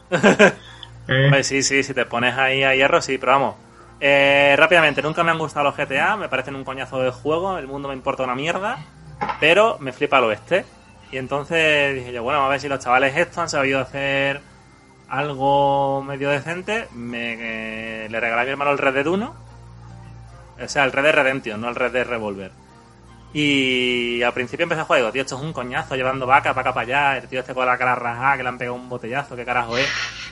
Eh, 1.09 1.23
Hombre, 1.23 1.41
sí, 1.45 1.63
sí, 1.63 1.83
si 1.83 1.93
te 1.93 2.03
pones 2.03 2.35
ahí 2.37 2.63
a 2.65 2.75
hierro, 2.75 3.01
sí, 3.01 3.17
pero 3.17 3.31
vamos. 3.31 3.55
Eh, 4.01 4.55
rápidamente, 4.57 5.01
nunca 5.01 5.23
me 5.23 5.31
han 5.31 5.37
gustado 5.37 5.63
los 5.63 5.77
GTA, 5.77 6.17
me 6.17 6.27
parecen 6.27 6.53
un 6.55 6.65
coñazo 6.65 6.99
de 6.99 7.11
juego, 7.11 7.57
el 7.57 7.65
mundo 7.65 7.87
me 7.87 7.93
importa 7.93 8.23
una 8.23 8.35
mierda, 8.35 8.77
pero 9.39 9.77
me 9.79 9.93
flipa 9.93 10.17
el 10.17 10.25
oeste. 10.25 10.65
Y 11.09 11.17
entonces 11.17 11.95
dije 11.95 12.11
yo, 12.11 12.23
bueno, 12.23 12.41
a 12.45 12.49
ver 12.49 12.59
si 12.59 12.67
los 12.67 12.79
chavales 12.79 13.15
estos 13.15 13.37
han 13.37 13.47
sabido 13.47 13.79
hacer 13.79 14.41
algo 15.07 16.03
medio 16.03 16.29
decente. 16.29 16.89
Me, 16.93 17.35
eh, 18.05 18.09
le 18.09 18.19
regalé 18.19 18.41
a 18.41 18.43
mi 18.43 18.51
hermano 18.51 18.71
el 18.71 18.77
Red 18.77 18.95
Dead 18.95 19.07
1, 19.07 19.33
o 20.63 20.67
sea, 20.67 20.83
el 20.83 20.91
Red 20.91 21.03
Dead 21.03 21.15
Redemption, 21.15 21.61
no 21.61 21.69
el 21.69 21.75
Red 21.75 21.91
Dead 21.91 22.07
Revolver. 22.07 22.51
Y 23.33 24.21
al 24.23 24.33
principio 24.33 24.63
empecé 24.63 24.81
a 24.81 24.85
jugar 24.85 24.99
y 24.99 25.01
digo, 25.03 25.11
tío, 25.11 25.21
esto 25.21 25.35
es 25.35 25.41
un 25.41 25.53
coñazo 25.53 25.95
llevando 25.95 26.25
vaca, 26.25 26.53
vaca 26.53 26.73
para 26.73 26.87
allá, 26.87 27.17
el 27.17 27.27
tío 27.27 27.41
este 27.41 27.53
con 27.53 27.65
la 27.65 27.77
cara 27.77 27.95
rajada, 27.95 28.37
que 28.37 28.43
le 28.43 28.49
han 28.49 28.57
pegado 28.57 28.75
un 28.75 28.89
botellazo, 28.89 29.35
qué 29.35 29.45
carajo 29.45 29.77
es, 29.77 29.87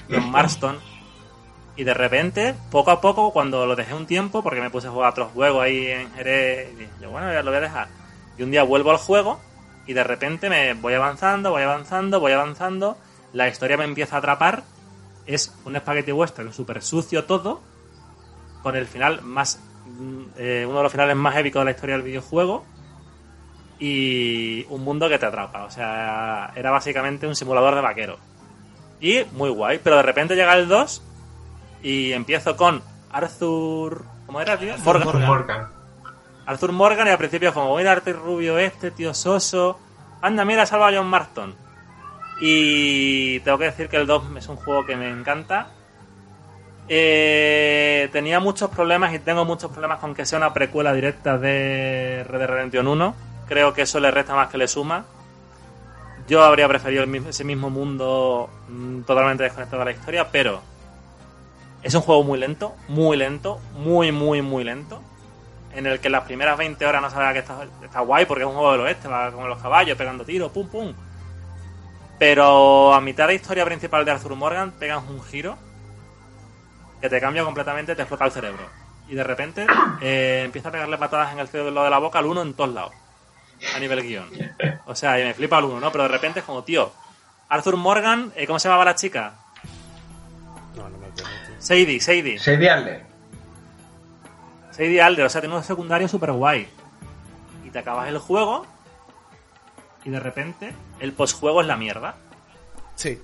John 0.09 0.31
Marston. 0.31 0.79
Y 1.75 1.83
de 1.83 1.93
repente, 1.93 2.55
poco 2.71 2.91
a 2.91 3.01
poco, 3.01 3.31
cuando 3.31 3.65
lo 3.65 3.75
dejé 3.75 3.93
un 3.93 4.05
tiempo, 4.05 4.41
porque 4.41 4.61
me 4.61 4.69
puse 4.69 4.87
a 4.87 4.91
jugar 4.91 5.07
a 5.07 5.11
otros 5.11 5.31
juegos 5.33 5.63
ahí 5.63 5.87
en 5.87 6.11
Jerez, 6.13 6.71
y 6.71 6.75
dije, 6.77 6.91
yo, 7.01 7.09
bueno, 7.11 7.31
ya 7.33 7.43
lo 7.43 7.51
voy 7.51 7.57
a 7.57 7.61
dejar. 7.61 7.87
Y 8.37 8.43
un 8.43 8.51
día 8.51 8.63
vuelvo 8.63 8.91
al 8.91 8.97
juego 8.97 9.39
y 9.87 9.93
de 9.93 10.03
repente 10.03 10.49
me 10.49 10.73
voy 10.73 10.93
avanzando, 10.93 11.51
voy 11.51 11.63
avanzando, 11.63 12.19
voy 12.19 12.31
avanzando, 12.31 12.97
la 13.33 13.47
historia 13.47 13.77
me 13.77 13.83
empieza 13.83 14.15
a 14.15 14.19
atrapar, 14.19 14.63
es 15.25 15.53
un 15.65 15.75
espagueti 15.75 16.11
western 16.11 16.53
súper 16.53 16.81
sucio 16.81 17.25
todo, 17.25 17.61
con 18.63 18.75
el 18.75 18.87
final 18.87 19.21
más, 19.21 19.59
eh, 20.37 20.65
uno 20.67 20.77
de 20.77 20.83
los 20.83 20.91
finales 20.91 21.15
más 21.15 21.35
épicos 21.37 21.61
de 21.61 21.65
la 21.65 21.71
historia 21.71 21.95
del 21.95 22.05
videojuego, 22.05 22.65
y 23.79 24.65
un 24.69 24.83
mundo 24.83 25.09
que 25.09 25.19
te 25.19 25.25
atrapa. 25.25 25.65
O 25.65 25.71
sea, 25.71 26.51
era 26.55 26.71
básicamente 26.71 27.27
un 27.27 27.35
simulador 27.35 27.75
de 27.75 27.81
vaquero. 27.81 28.17
Y 29.01 29.23
muy 29.33 29.49
guay, 29.49 29.79
pero 29.83 29.97
de 29.97 30.03
repente 30.03 30.35
llega 30.35 30.55
el 30.55 30.67
2 30.67 31.01
y 31.83 32.11
empiezo 32.13 32.55
con 32.55 32.81
Arthur... 33.11 34.05
¿Cómo 34.25 34.41
era, 34.41 34.57
tío? 34.57 34.73
Morgan. 34.83 35.07
Arthur 35.07 35.19
Morgan. 35.21 35.67
Arthur 36.45 36.71
Morgan 36.71 37.07
y 37.07 37.09
al 37.11 37.17
principio 37.17 37.49
es 37.49 37.53
como, 37.53 37.75
mira 37.75 37.91
Arthur 37.91 38.15
Rubio 38.15 38.57
este, 38.57 38.91
tío 38.91 39.13
soso. 39.13 39.79
Anda, 40.21 40.45
mira, 40.45 40.65
salva 40.65 40.87
a 40.87 40.93
John 40.93 41.07
Marston. 41.07 41.55
Y 42.41 43.39
tengo 43.41 43.57
que 43.57 43.65
decir 43.65 43.89
que 43.89 43.97
el 43.97 44.07
2 44.07 44.23
es 44.37 44.47
un 44.47 44.55
juego 44.55 44.85
que 44.85 44.95
me 44.95 45.09
encanta. 45.09 45.67
Eh, 46.87 48.09
tenía 48.11 48.39
muchos 48.39 48.69
problemas 48.69 49.13
y 49.13 49.19
tengo 49.19 49.43
muchos 49.43 49.71
problemas 49.71 49.99
con 49.99 50.13
que 50.13 50.25
sea 50.25 50.37
una 50.37 50.53
precuela 50.53 50.93
directa 50.93 51.37
de 51.37 52.23
Red 52.27 52.39
Dead 52.39 52.47
Redemption 52.47 52.87
1. 52.87 53.15
Creo 53.47 53.73
que 53.73 53.83
eso 53.83 53.99
le 53.99 54.11
resta 54.11 54.35
más 54.35 54.49
que 54.49 54.57
le 54.57 54.67
suma. 54.67 55.05
Yo 56.27 56.43
habría 56.43 56.67
preferido 56.67 57.03
ese 57.03 57.43
mismo 57.43 57.69
mundo 57.69 58.49
mm, 58.69 59.01
totalmente 59.01 59.43
desconectado 59.43 59.79
de 59.79 59.85
la 59.85 59.91
historia, 59.91 60.31
pero 60.31 60.61
es 61.83 61.93
un 61.93 62.01
juego 62.01 62.23
muy 62.23 62.39
lento, 62.39 62.75
muy 62.87 63.17
lento, 63.17 63.59
muy, 63.77 64.11
muy, 64.11 64.41
muy 64.41 64.63
lento. 64.63 65.01
En 65.73 65.85
el 65.85 65.99
que 65.99 66.09
las 66.09 66.23
primeras 66.23 66.57
20 66.57 66.85
horas 66.85 67.01
no 67.01 67.09
sabía 67.09 67.33
que 67.33 67.39
está, 67.39 67.67
está 67.83 67.99
guay 67.99 68.25
porque 68.25 68.43
es 68.43 68.47
un 68.47 68.55
juego 68.55 68.71
del 68.71 68.81
oeste, 68.81 69.07
va 69.07 69.31
como 69.31 69.47
los 69.47 69.61
caballos, 69.61 69.97
pegando 69.97 70.23
tiros, 70.23 70.51
pum, 70.51 70.67
pum. 70.67 70.93
Pero 72.17 72.93
a 72.93 73.01
mitad 73.01 73.27
de 73.27 73.35
historia 73.35 73.65
principal 73.65 74.05
de 74.05 74.11
Arthur 74.11 74.35
Morgan 74.35 74.71
pegas 74.71 75.03
un 75.09 75.21
giro 75.21 75.57
que 77.05 77.09
te 77.15 77.21
cambia 77.21 77.43
completamente, 77.43 77.95
te 77.95 78.01
explota 78.01 78.25
el 78.25 78.31
cerebro. 78.31 78.69
Y 79.07 79.15
de 79.15 79.23
repente 79.23 79.67
eh, 80.01 80.41
empieza 80.45 80.69
a 80.69 80.71
pegarle 80.71 80.97
patadas 80.97 81.33
en 81.33 81.39
el 81.39 81.47
cerebro 81.47 81.83
de 81.83 81.89
la 81.89 81.99
boca 81.99 82.19
al 82.19 82.25
uno 82.25 82.41
en 82.41 82.53
todos 82.53 82.73
lados. 82.73 82.93
A 83.75 83.79
nivel 83.79 84.01
guion. 84.01 84.27
O 84.85 84.95
sea, 84.95 85.19
y 85.19 85.23
me 85.23 85.33
flipa 85.33 85.59
el 85.59 85.65
uno, 85.65 85.79
¿no? 85.79 85.91
Pero 85.91 86.03
de 86.03 86.09
repente 86.09 86.39
es 86.39 86.45
como, 86.45 86.63
tío, 86.63 86.91
Arthur 87.47 87.77
Morgan, 87.77 88.31
eh, 88.35 88.45
¿cómo 88.47 88.59
se 88.59 88.67
llamaba 88.67 88.85
la 88.85 88.95
chica? 88.95 89.33
No, 90.75 90.89
no 90.89 90.97
me 90.97 91.07
acuerdo. 91.07 91.29
Sadie, 91.59 91.99
Sadie. 92.01 92.39
Sadie 92.39 92.69
Adler. 92.69 93.03
Sadie 94.71 95.01
Alder, 95.01 95.25
o 95.25 95.29
sea, 95.29 95.41
tiene 95.41 95.55
un 95.55 95.63
secundario 95.63 96.07
super 96.07 96.33
guay. 96.33 96.67
Y 97.65 97.69
te 97.69 97.79
acabas 97.79 98.09
el 98.09 98.17
juego 98.17 98.65
y 100.03 100.09
de 100.09 100.19
repente 100.19 100.73
el 100.99 101.13
postjuego 101.13 101.61
es 101.61 101.67
la 101.67 101.77
mierda. 101.77 102.15
Sí. 102.95 103.21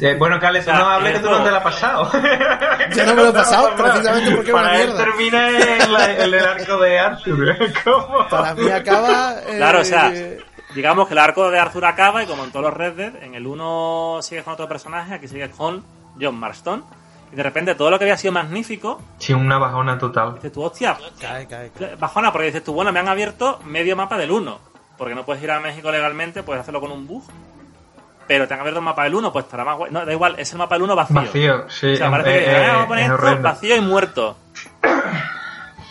Eh, 0.00 0.16
bueno, 0.18 0.38
Cale, 0.40 0.58
tú 0.60 0.70
O 0.70 0.72
sea, 0.72 0.78
no 0.78 0.88
hables 0.88 1.12
que 1.14 1.18
tú 1.20 1.30
no 1.30 1.44
te 1.44 1.50
la 1.50 1.56
has 1.58 1.62
pasado. 1.62 2.10
Yo 2.96 3.06
no 3.06 3.14
me 3.14 3.22
lo 3.22 3.28
he 3.28 3.32
pasado 3.32 3.74
precisamente 3.76 4.30
porque 4.32 4.50
es 4.50 4.54
una 4.54 4.62
Para 4.64 4.80
él 4.80 4.86
mierda. 4.88 5.04
termina 5.04 5.48
en 5.48 5.92
la- 5.92 6.12
en 6.12 6.20
el 6.22 6.34
arco 6.46 6.76
de 6.78 6.98
Arthur. 6.98 7.56
¿Cómo? 7.84 8.28
Para 8.28 8.54
mí 8.54 8.68
acaba. 8.70 9.34
eh, 9.46 9.56
Claro, 9.56 9.80
o 9.80 9.84
sea, 9.84 10.12
digamos 10.74 11.06
que 11.08 11.14
el 11.14 11.18
arco 11.18 11.50
de 11.50 11.58
Arthur 11.58 11.84
acaba 11.84 12.22
y 12.22 12.26
como 12.26 12.44
en 12.44 12.50
todos 12.50 12.64
los 12.66 12.74
Red 12.74 12.92
Dead, 12.94 13.22
en 13.22 13.34
el 13.34 13.46
uno 13.46 14.18
sigues 14.22 14.44
con 14.44 14.54
otro 14.54 14.68
personaje, 14.68 15.14
aquí 15.14 15.28
sigues 15.28 15.50
con 15.54 15.84
John 16.20 16.34
Marston. 16.36 16.84
Y 17.32 17.36
de 17.36 17.42
repente 17.42 17.74
todo 17.74 17.88
lo 17.88 17.98
que 17.98 18.04
había 18.04 18.18
sido 18.18 18.32
magnífico, 18.32 19.00
Sí, 19.18 19.32
una 19.32 19.56
bajona 19.56 19.96
total. 19.96 20.34
dices 20.34 20.52
tú, 20.52 20.62
hostia, 20.64 20.98
Cae, 21.18 21.46
cae, 21.46 21.70
cae. 21.78 21.94
bajona, 21.96 22.30
porque 22.30 22.46
dices 22.48 22.62
tú, 22.62 22.74
bueno, 22.74 22.92
me 22.92 23.00
han 23.00 23.08
abierto 23.08 23.58
medio 23.64 23.96
mapa 23.96 24.18
del 24.18 24.30
1. 24.32 24.58
Porque 24.98 25.14
no 25.14 25.24
puedes 25.24 25.42
ir 25.42 25.50
a 25.50 25.58
México 25.60 25.90
legalmente, 25.90 26.42
puedes 26.42 26.60
hacerlo 26.60 26.80
con 26.80 26.92
un 26.92 27.06
bug. 27.06 27.22
Pero 28.32 28.48
te 28.48 28.54
han 28.54 28.60
abierto 28.60 28.78
el 28.78 28.84
mapa 28.86 29.04
del 29.04 29.14
1, 29.14 29.30
pues 29.30 29.44
estará 29.44 29.62
más 29.62 29.76
guay. 29.76 29.92
No, 29.92 30.06
da 30.06 30.10
igual, 30.12 30.36
es 30.38 30.50
el 30.52 30.56
mapa 30.58 30.74
del 30.76 30.84
1 30.84 30.96
vacío. 30.96 31.14
Vacío, 31.16 31.68
sí. 31.68 31.92
O 31.92 31.96
sea, 31.96 32.10
parece 32.10 32.44
que 32.46 32.50
"Ah, 32.56 32.66
vamos 32.68 32.84
a 32.84 32.88
poner 32.88 33.04
es 33.04 33.10
esto 33.12 33.42
vacío 33.42 33.76
y 33.76 33.80
muerto. 33.82 34.36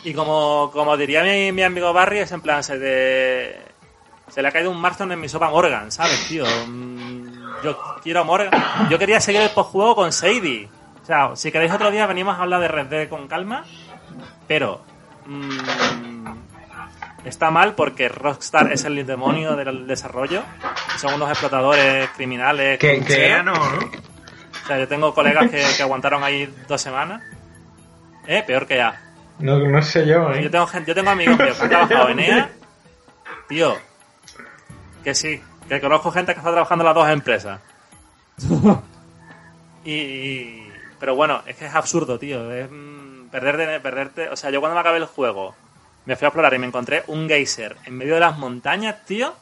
Y 0.03 0.13
como, 0.15 0.71
como 0.73 0.97
diría 0.97 1.21
mi, 1.21 1.51
mi 1.51 1.61
amigo 1.61 1.93
Barry, 1.93 2.17
es 2.19 2.31
en 2.31 2.41
plan, 2.41 2.63
se, 2.63 2.79
de, 2.79 3.61
se 4.27 4.41
le 4.41 4.47
ha 4.47 4.51
caído 4.51 4.71
un 4.71 4.81
Marston 4.81 5.11
en 5.11 5.19
mi 5.19 5.29
sopa 5.29 5.51
Morgan, 5.51 5.91
¿sabes, 5.91 6.27
tío? 6.27 6.45
Mm, 6.67 7.61
Yo 7.63 7.77
quiero 8.01 8.25
Morgan. 8.25 8.49
Yo 8.89 8.97
quería 8.97 9.19
seguir 9.21 9.41
el 9.41 9.51
postjuego 9.51 9.95
con 9.95 10.11
Sadie. 10.11 10.67
O 11.03 11.05
sea, 11.05 11.35
si 11.35 11.51
queréis 11.51 11.71
otro 11.71 11.91
día 11.91 12.07
venimos 12.07 12.35
a 12.39 12.41
hablar 12.41 12.59
de 12.61 12.67
Red 12.67 12.87
Dead 12.87 13.09
con 13.09 13.27
calma, 13.27 13.63
pero 14.47 14.81
mm, 15.27 16.25
está 17.23 17.51
mal 17.51 17.75
porque 17.75 18.09
Rockstar 18.09 18.71
es 18.71 18.83
el 18.85 19.05
demonio 19.05 19.55
del 19.55 19.85
desarrollo. 19.85 20.41
Son 20.97 21.13
unos 21.13 21.29
explotadores 21.29 22.09
criminales. 22.11 22.77
Que, 22.79 23.41
no, 23.43 23.53
¿no? 23.53 23.77
O 24.63 24.67
sea, 24.67 24.77
yo 24.79 24.87
tengo 24.87 25.13
colegas 25.13 25.49
que, 25.49 25.63
que 25.75 25.83
aguantaron 25.83 26.23
ahí 26.23 26.53
dos 26.67 26.81
semanas. 26.81 27.21
Eh, 28.27 28.43
peor 28.45 28.67
que 28.67 28.77
ya. 28.77 29.01
No, 29.39 29.57
no 29.57 29.81
sé 29.81 30.05
yo, 30.05 30.31
¿eh? 30.31 30.43
Yo 30.43 30.51
tengo, 30.51 30.67
gente, 30.67 30.89
yo 30.89 30.95
tengo 30.95 31.09
amigos 31.09 31.37
míos 31.39 31.57
que 31.57 31.63
han 31.63 31.69
trabajado 31.69 32.09
en 32.09 32.19
EA. 32.19 32.49
Tío, 33.49 33.75
que 35.03 35.15
sí, 35.15 35.41
que 35.67 35.81
conozco 35.81 36.11
gente 36.11 36.33
que 36.33 36.39
está 36.39 36.51
trabajando 36.51 36.83
en 36.83 36.85
las 36.87 36.95
dos 36.95 37.09
empresas. 37.09 37.59
Y, 39.83 39.91
y- 39.93 40.73
pero 40.99 41.15
bueno, 41.15 41.41
es 41.47 41.55
que 41.55 41.65
es 41.65 41.73
absurdo, 41.73 42.19
tío. 42.19 42.51
Es 42.51 42.69
mm, 42.69 43.29
perderte, 43.31 43.79
perderte. 43.79 44.29
O 44.29 44.35
sea, 44.35 44.51
yo 44.51 44.59
cuando 44.59 44.75
me 44.75 44.81
acabé 44.81 44.97
el 44.99 45.05
juego, 45.05 45.55
me 46.05 46.15
fui 46.15 46.25
a 46.25 46.27
explorar 46.29 46.53
y 46.53 46.59
me 46.59 46.67
encontré 46.67 47.03
un 47.07 47.27
geyser 47.27 47.75
en 47.85 47.97
medio 47.97 48.13
de 48.13 48.19
las 48.19 48.37
montañas, 48.37 49.03
tío. 49.05 49.33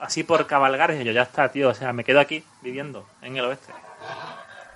Así 0.00 0.22
por 0.24 0.46
cabalgar, 0.46 0.92
y 0.92 1.04
yo 1.04 1.12
ya 1.12 1.22
está, 1.22 1.50
tío. 1.50 1.70
O 1.70 1.74
sea, 1.74 1.92
me 1.92 2.04
quedo 2.04 2.20
aquí 2.20 2.44
viviendo 2.62 3.06
en 3.22 3.36
el 3.36 3.44
oeste. 3.44 3.72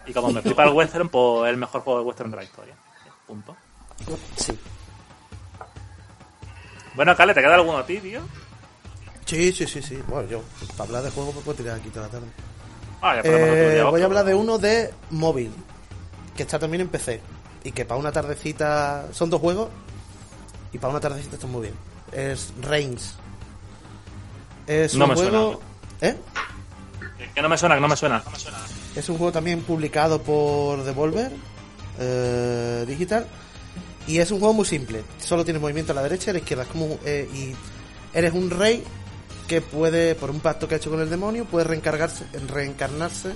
Y 0.06 0.12
como 0.12 0.30
me 0.32 0.40
fui 0.42 0.54
para 0.54 0.70
el 0.70 0.74
western, 0.76 1.08
pues 1.08 1.50
el 1.50 1.56
mejor 1.56 1.82
juego 1.82 2.00
de 2.00 2.06
western 2.06 2.30
de 2.30 2.36
la 2.38 2.44
historia. 2.44 2.74
Punto. 3.26 3.54
Sí. 4.36 4.58
Bueno, 6.94 7.14
Cale, 7.16 7.34
¿te 7.34 7.40
queda 7.42 7.54
alguno 7.54 7.78
a 7.78 7.86
ti, 7.86 7.98
tío? 7.98 8.20
Sí, 9.26 9.52
sí, 9.52 9.66
sí, 9.66 9.82
sí. 9.82 10.02
Bueno, 10.08 10.28
yo, 10.28 10.42
para 10.76 10.84
hablar 10.88 11.02
de 11.02 11.10
juegos, 11.10 11.34
me 11.34 11.40
puedo 11.42 11.56
tirar 11.58 11.76
aquí 11.76 11.90
toda 11.90 12.06
la 12.06 12.12
tarde. 12.12 12.26
Ah, 13.02 13.14
ya 13.16 13.20
Eh, 13.30 13.74
día 13.74 13.84
voy 13.84 13.92
otro. 13.94 14.02
a 14.02 14.06
hablar 14.06 14.24
de 14.24 14.34
uno 14.34 14.58
de 14.58 14.92
móvil, 15.10 15.52
que 16.36 16.42
está 16.42 16.58
también 16.58 16.80
en 16.82 16.88
PC. 16.88 17.20
Y 17.64 17.72
que 17.72 17.84
para 17.84 18.00
una 18.00 18.10
tardecita. 18.12 19.08
Son 19.12 19.28
dos 19.30 19.40
juegos. 19.40 19.68
Y 20.72 20.78
para 20.78 20.90
una 20.90 21.00
tardecita 21.00 21.34
está 21.36 21.46
muy 21.46 21.62
bien. 21.62 21.74
Es 22.12 22.52
Reigns. 22.62 23.16
Es 24.68 24.94
No 24.94 25.06
un 25.06 25.10
me 25.10 25.16
juego. 25.16 25.60
¿Eh? 26.00 26.14
Que 27.34 27.42
no 27.42 27.48
me 27.48 27.58
suena, 27.58 27.74
que 27.74 27.80
no 27.80 27.88
me 27.88 27.96
suena. 27.96 28.22
Es 28.94 29.08
un 29.08 29.16
juego 29.16 29.32
también 29.32 29.62
publicado 29.62 30.22
por 30.22 30.84
Devolver 30.84 31.32
eh, 31.98 32.84
Digital. 32.86 33.26
Y 34.06 34.18
es 34.18 34.30
un 34.30 34.38
juego 34.38 34.54
muy 34.54 34.64
simple. 34.64 35.02
Solo 35.18 35.44
tienes 35.44 35.60
movimiento 35.60 35.92
a 35.92 35.94
la 35.94 36.02
derecha 36.02 36.26
y 36.26 36.30
a 36.30 36.32
la 36.34 36.38
izquierda. 36.40 36.62
Es 36.64 36.68
como, 36.68 36.98
eh, 37.04 37.28
y 37.34 37.54
eres 38.16 38.32
un 38.32 38.50
rey 38.50 38.84
que 39.46 39.60
puede, 39.60 40.14
por 40.14 40.30
un 40.30 40.40
pacto 40.40 40.68
que 40.68 40.74
ha 40.74 40.78
hecho 40.78 40.90
con 40.90 41.00
el 41.00 41.08
demonio, 41.08 41.44
puede 41.46 41.64
reencargarse, 41.64 42.24
reencarnarse 42.48 43.32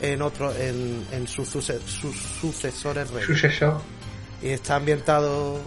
en 0.00 0.22
otro, 0.22 0.54
en, 0.54 1.06
en 1.12 1.28
sus 1.28 1.48
sucesores 1.48 3.10
reyes. 3.10 3.26
Sucesor. 3.26 3.80
Y 4.42 4.48
está 4.48 4.76
ambientado 4.76 5.60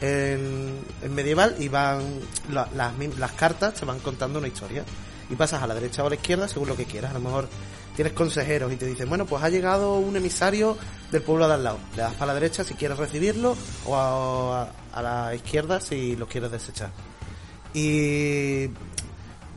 en, 0.00 0.80
medieval 1.14 1.56
y 1.58 1.68
van 1.68 2.02
la- 2.50 2.68
las, 2.74 3.32
cartas 3.32 3.74
te 3.74 3.84
van 3.84 3.98
contando 4.00 4.38
una 4.38 4.48
historia. 4.48 4.84
Y 5.30 5.36
pasas 5.36 5.62
a 5.62 5.66
la 5.66 5.74
derecha 5.74 6.02
o 6.02 6.06
a 6.06 6.10
la 6.10 6.14
izquierda 6.14 6.48
según 6.48 6.68
lo 6.68 6.76
que 6.76 6.86
quieras. 6.86 7.10
A 7.10 7.14
lo 7.14 7.20
mejor 7.20 7.48
tienes 7.94 8.12
consejeros 8.14 8.72
y 8.72 8.76
te 8.76 8.86
dicen, 8.86 9.08
bueno, 9.08 9.26
pues 9.26 9.42
ha 9.42 9.48
llegado 9.48 9.98
un 9.98 10.16
emisario 10.16 10.78
del 11.10 11.22
pueblo 11.22 11.48
de 11.48 11.54
al 11.54 11.64
lado. 11.64 11.78
Le 11.96 12.02
das 12.02 12.14
para 12.14 12.28
la 12.32 12.34
derecha 12.34 12.64
si 12.64 12.74
quieres 12.74 12.96
recibirlo 12.96 13.56
o 13.86 14.52
a, 14.52 15.02
la 15.02 15.34
izquierda 15.34 15.80
si 15.80 16.16
lo 16.16 16.26
quieres 16.26 16.50
desechar. 16.50 16.90
Y 17.74 18.68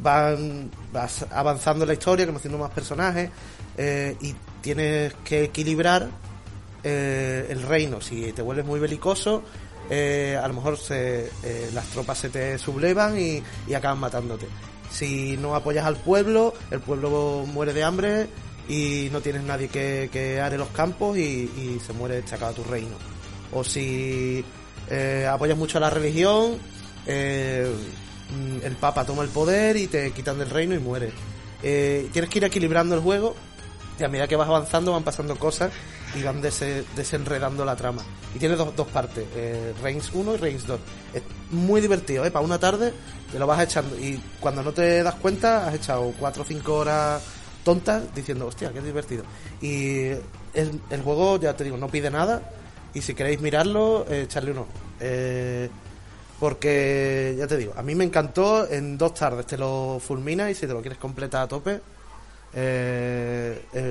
van 0.01 0.71
vas 0.91 1.25
avanzando 1.31 1.85
la 1.85 1.93
historia, 1.93 2.25
conociendo 2.25 2.57
más 2.57 2.71
personajes 2.71 3.29
eh, 3.77 4.17
y 4.19 4.35
tienes 4.61 5.13
que 5.23 5.45
equilibrar 5.45 6.09
eh, 6.83 7.47
el 7.49 7.61
reino. 7.61 8.01
Si 8.01 8.33
te 8.33 8.41
vuelves 8.41 8.65
muy 8.65 8.79
belicoso, 8.79 9.43
eh, 9.89 10.39
a 10.41 10.47
lo 10.47 10.53
mejor 10.53 10.77
se, 10.77 11.31
eh, 11.43 11.69
las 11.73 11.85
tropas 11.87 12.17
se 12.17 12.29
te 12.29 12.57
sublevan 12.57 13.19
y, 13.19 13.43
acaban 13.73 13.99
matándote. 13.99 14.47
Si 14.89 15.37
no 15.37 15.55
apoyas 15.55 15.85
al 15.85 15.97
pueblo, 15.97 16.53
el 16.69 16.81
pueblo 16.81 17.45
muere 17.47 17.73
de 17.73 17.83
hambre 17.83 18.27
y 18.67 19.09
no 19.11 19.21
tienes 19.21 19.43
nadie 19.43 19.69
que, 19.69 20.09
que 20.11 20.39
are 20.39 20.57
los 20.57 20.69
campos 20.69 21.17
y, 21.17 21.79
se 21.85 21.93
muere, 21.93 22.23
se 22.25 22.35
acaba 22.35 22.51
tu 22.51 22.63
reino. 22.63 22.95
O 23.53 23.63
si 23.63 24.43
eh, 24.89 25.27
apoyas 25.29 25.57
mucho 25.57 25.77
a 25.77 25.81
la 25.81 25.89
religión, 25.89 26.57
mm, 27.05 28.65
el 28.65 28.75
Papa 28.79 29.05
toma 29.05 29.23
el 29.23 29.29
poder 29.29 29.77
y 29.77 29.87
te 29.87 30.11
quitan 30.11 30.37
del 30.37 30.49
reino 30.49 30.75
y 30.75 30.79
mueres. 30.79 31.13
Eh, 31.63 32.09
tienes 32.11 32.29
que 32.29 32.39
ir 32.39 32.45
equilibrando 32.45 32.95
el 32.95 33.01
juego 33.01 33.35
y 33.99 34.03
a 34.03 34.07
medida 34.07 34.27
que 34.27 34.35
vas 34.35 34.47
avanzando 34.47 34.93
van 34.93 35.03
pasando 35.03 35.35
cosas 35.37 35.71
y 36.15 36.23
van 36.23 36.41
dese- 36.41 36.83
desenredando 36.95 37.63
la 37.65 37.75
trama. 37.75 38.03
Y 38.35 38.39
tiene 38.39 38.55
dos, 38.55 38.87
partes, 38.87 39.25
eh, 39.35 39.73
Reigns 39.81 40.11
1 40.13 40.33
y 40.35 40.37
Reigns 40.37 40.65
2. 40.67 40.79
Es 41.13 41.23
muy 41.51 41.81
divertido, 41.81 42.25
¿eh? 42.25 42.31
Para 42.31 42.45
una 42.45 42.59
tarde 42.59 42.93
te 43.31 43.39
lo 43.39 43.47
vas 43.47 43.61
echando 43.63 43.95
y 43.97 44.21
cuando 44.39 44.61
no 44.63 44.71
te 44.73 45.03
das 45.03 45.15
cuenta 45.15 45.67
has 45.67 45.75
echado 45.75 46.13
4 46.19 46.43
o 46.43 46.45
5 46.45 46.73
horas 46.75 47.21
tontas 47.63 48.03
diciendo, 48.15 48.47
hostia, 48.47 48.71
qué 48.73 48.81
divertido. 48.81 49.23
Y 49.61 50.07
el, 50.53 51.01
juego, 51.03 51.39
ya 51.39 51.55
te 51.55 51.63
digo, 51.63 51.77
no 51.77 51.87
pide 51.87 52.09
nada 52.09 52.41
y 52.93 53.01
si 53.01 53.13
queréis 53.13 53.39
mirarlo, 53.39 54.05
eh, 54.09 54.23
echarle 54.23 54.51
un 54.51 54.57
ojo. 54.59 54.69
Eh, 54.99 55.69
porque, 56.39 57.35
ya 57.37 57.45
te 57.47 57.55
digo, 57.55 57.73
a 57.77 57.83
mí 57.83 57.93
me 57.93 58.03
encantó, 58.03 58.67
en 58.67 58.97
dos 58.97 59.13
tardes 59.13 59.45
te 59.45 59.57
lo 59.57 60.01
fulmina 60.05 60.49
y 60.49 60.55
si 60.55 60.65
te 60.65 60.73
lo 60.73 60.81
quieres 60.81 60.97
completar 60.97 61.43
a 61.43 61.47
tope, 61.47 61.79
eh, 62.53 63.30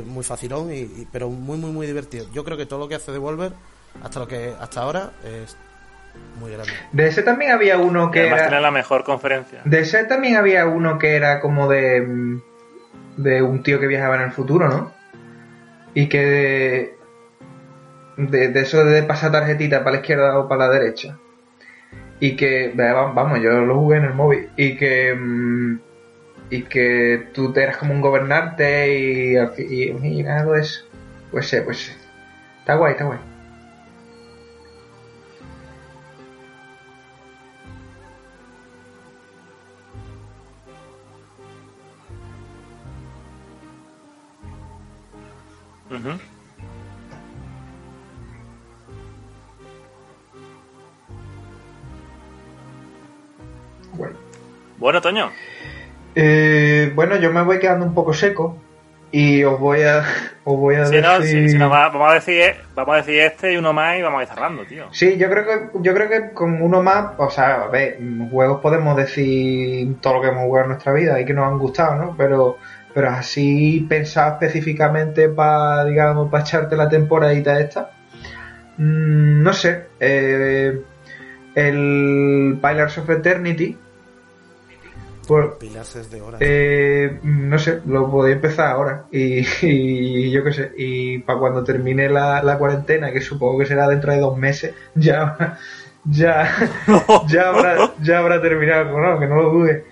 es 0.01 0.07
muy 0.07 0.25
facilón, 0.25 0.73
y, 0.73 0.79
y- 0.81 1.09
pero 1.13 1.29
muy, 1.29 1.57
muy, 1.59 1.71
muy 1.71 1.87
divertido. 1.87 2.27
Yo 2.33 2.45
creo 2.45 2.57
que 2.57 2.67
todo 2.67 2.79
lo 2.81 2.89
que 2.89 2.97
hace 2.97 3.13
Devolver, 3.13 3.53
hasta 4.03 4.21
lo 4.21 4.29
que 4.29 4.53
hasta 4.61 4.81
ahora, 4.83 5.13
es 5.25 5.57
muy 6.41 6.51
grande. 6.53 6.73
De 6.93 7.07
ese 7.09 7.23
también 7.23 7.53
había 7.53 7.79
uno 7.79 8.11
que 8.11 8.21
Además 8.21 8.41
tiene 8.41 8.53
era. 8.57 8.61
la 8.61 8.71
mejor 8.71 9.05
conferencia. 9.05 9.61
De 9.65 9.81
ese 9.81 10.05
también 10.05 10.37
había 10.37 10.67
uno 10.67 10.99
que 10.99 11.15
era 11.17 11.41
como 11.41 11.69
de. 11.69 12.01
mm, 12.03 12.43
de 13.17 13.43
un 13.43 13.63
tío 13.63 13.79
que 13.81 13.87
viajaba 13.87 14.17
en 14.17 14.23
el 14.23 14.33
futuro, 14.33 14.69
¿no? 14.69 14.93
Y 15.95 16.09
que 16.09 16.25
de. 16.25 16.95
de, 18.17 18.49
de 18.49 18.61
eso 18.61 18.85
de 18.85 19.03
pasar 19.03 19.33
tarjetita 19.33 19.81
para 19.81 19.93
la 19.93 20.01
izquierda 20.01 20.39
o 20.39 20.49
para 20.49 20.67
la 20.69 20.73
derecha. 20.73 21.17
Y 22.21 22.37
que. 22.37 22.73
va- 22.79 23.13
Vamos, 23.13 23.41
yo 23.41 23.51
lo 23.51 23.75
jugué 23.77 23.99
en 23.99 24.05
el 24.05 24.15
móvil. 24.15 24.49
Y 24.57 24.77
que. 24.77 25.15
Y 26.51 26.63
que 26.65 27.29
tú 27.33 27.53
te 27.53 27.63
eras 27.63 27.77
como 27.77 27.95
un 27.95 28.01
gobernante 28.01 28.99
y, 28.99 29.37
y, 29.59 30.21
y 30.21 30.27
algo 30.27 30.53
de 30.55 30.61
eso. 30.61 30.83
Pues 31.31 31.49
sí, 31.49 31.59
pues 31.65 31.79
sí. 31.79 31.93
Está 32.61 32.75
guay, 32.75 32.93
está 32.93 33.05
guay. 33.05 33.19
Ujú. 45.91 46.19
guay. 53.97 54.13
Bueno, 54.79 55.01
Toño, 55.01 55.31
Eh, 56.15 56.93
bueno, 56.95 57.17
yo 57.17 57.33
me 57.33 57.43
voy 57.43 57.59
quedando 57.59 57.87
un 57.87 57.95
poco 57.95 58.13
seco 58.13 58.57
y 59.13 59.43
os 59.45 59.59
voy 59.59 59.83
a 59.83 60.05
os 60.45 60.59
voy 60.59 60.77
a 60.77 60.85
no, 60.85 61.21
decir... 61.21 61.59
no, 61.59 61.69
vamos, 61.69 62.11
a 62.11 62.15
decir, 62.15 62.55
vamos 62.75 62.95
a 62.95 62.97
decir 62.99 63.21
este 63.21 63.53
y 63.53 63.57
uno 63.57 63.73
más 63.73 63.99
y 63.99 64.03
vamos 64.03 64.21
a 64.21 64.23
ir 64.23 64.29
cerrando, 64.29 64.65
tío. 64.65 64.87
Sí, 64.93 65.17
yo 65.19 65.29
creo 65.29 65.45
que 65.45 65.79
yo 65.81 65.95
creo 65.95 66.09
que 66.09 66.31
con 66.33 66.63
uno 66.63 66.83
más, 66.83 67.13
o 67.17 67.31
sea, 67.31 67.63
a 67.63 67.69
ver, 67.69 67.99
juegos 68.31 68.61
podemos 68.61 68.97
decir 68.97 69.97
todo 70.01 70.15
lo 70.15 70.23
que 70.23 70.29
hemos 70.29 70.45
jugado 70.45 70.65
en 70.67 70.71
nuestra 70.73 70.93
vida 70.93 71.21
y 71.21 71.25
que 71.25 71.35
nos 71.35 71.47
han 71.47 71.59
gustado, 71.59 71.95
¿no? 71.97 72.15
Pero 72.17 72.59
pero 72.93 73.09
así 73.11 73.87
pensado 73.89 74.33
específicamente 74.33 75.29
para 75.29 75.85
digamos 75.85 76.31
para 76.31 76.43
echarte 76.43 76.77
la 76.77 76.89
temporadita 76.89 77.59
esta. 77.61 77.93
mm, 78.77 79.43
no 79.43 79.53
sé, 79.53 79.87
eh, 80.01 80.81
el 81.55 82.59
Pillars 82.61 82.99
of 82.99 83.11
Eternity 83.11 83.77
por, 85.31 85.59
Pilares 85.59 86.11
de 86.11 86.21
horas. 86.21 86.41
Eh, 86.43 87.21
no 87.23 87.57
sé, 87.57 87.83
lo 87.87 88.11
podía 88.11 88.35
empezar 88.35 88.73
ahora. 88.73 89.05
Y, 89.13 89.47
y 89.63 90.31
yo 90.33 90.43
qué 90.43 90.53
sé, 90.53 90.73
y 90.77 91.19
para 91.21 91.39
cuando 91.39 91.63
termine 91.63 92.09
la, 92.09 92.43
la 92.43 92.59
cuarentena, 92.59 93.13
que 93.13 93.21
supongo 93.21 93.61
que 93.61 93.67
será 93.67 93.87
dentro 93.87 94.13
de 94.13 94.19
dos 94.19 94.37
meses, 94.37 94.75
ya, 94.97 95.57
ya, 96.05 96.51
ya 97.29 97.49
habrá, 97.49 97.93
ya 98.03 98.19
habrá 98.19 98.43
terminado, 98.43 98.99
no, 98.99 99.21
que 99.21 99.27
no 99.29 99.37
lo 99.37 99.51
dude. 99.51 99.85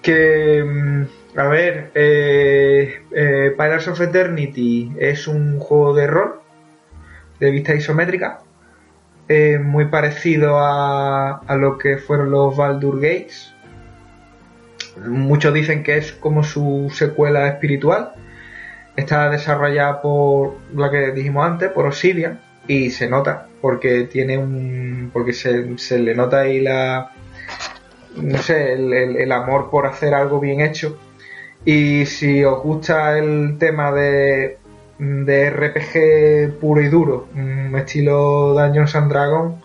Que 0.00 0.62
mm, 0.64 1.38
a 1.40 1.48
ver, 1.48 1.90
eh, 1.96 3.02
eh, 3.10 3.54
Pirates 3.58 3.88
of 3.88 4.00
Eternity 4.00 4.92
es 4.96 5.26
un 5.26 5.58
juego 5.58 5.92
de 5.92 6.06
rol 6.06 6.40
de 7.40 7.50
vista 7.50 7.74
isométrica, 7.74 8.42
eh, 9.28 9.58
muy 9.58 9.86
parecido 9.86 10.56
a, 10.60 11.38
a 11.38 11.56
lo 11.56 11.78
que 11.78 11.98
fueron 11.98 12.30
los 12.30 12.56
Baldur 12.56 13.00
Gates. 13.00 13.52
Muchos 15.06 15.54
dicen 15.54 15.82
que 15.82 15.98
es 15.98 16.12
como 16.12 16.42
su 16.44 16.90
secuela 16.94 17.48
espiritual. 17.48 18.12
Está 18.96 19.30
desarrollada 19.30 20.02
por 20.02 20.56
la 20.74 20.90
que 20.90 21.12
dijimos 21.12 21.46
antes, 21.46 21.70
por 21.70 21.86
Obsidian, 21.86 22.40
y 22.66 22.90
se 22.90 23.08
nota, 23.08 23.46
porque 23.60 24.04
tiene 24.04 24.36
un. 24.38 25.10
porque 25.12 25.32
se, 25.32 25.78
se 25.78 25.98
le 25.98 26.14
nota 26.14 26.40
ahí 26.40 26.60
la. 26.60 27.12
no 28.16 28.38
sé, 28.38 28.72
el, 28.74 28.92
el- 28.92 29.32
amor 29.32 29.70
por 29.70 29.86
hacer 29.86 30.14
algo 30.14 30.40
bien 30.40 30.60
hecho. 30.60 30.98
Y 31.64 32.06
si 32.06 32.44
os 32.44 32.62
gusta 32.62 33.18
el 33.18 33.56
tema 33.58 33.92
de, 33.92 34.58
de 34.98 35.50
RPG 35.50 36.58
puro 36.58 36.80
y 36.80 36.88
duro, 36.88 37.28
estilo 37.76 38.54
Dungeons 38.54 38.94
and 38.96 39.10
Dragons, 39.10 39.64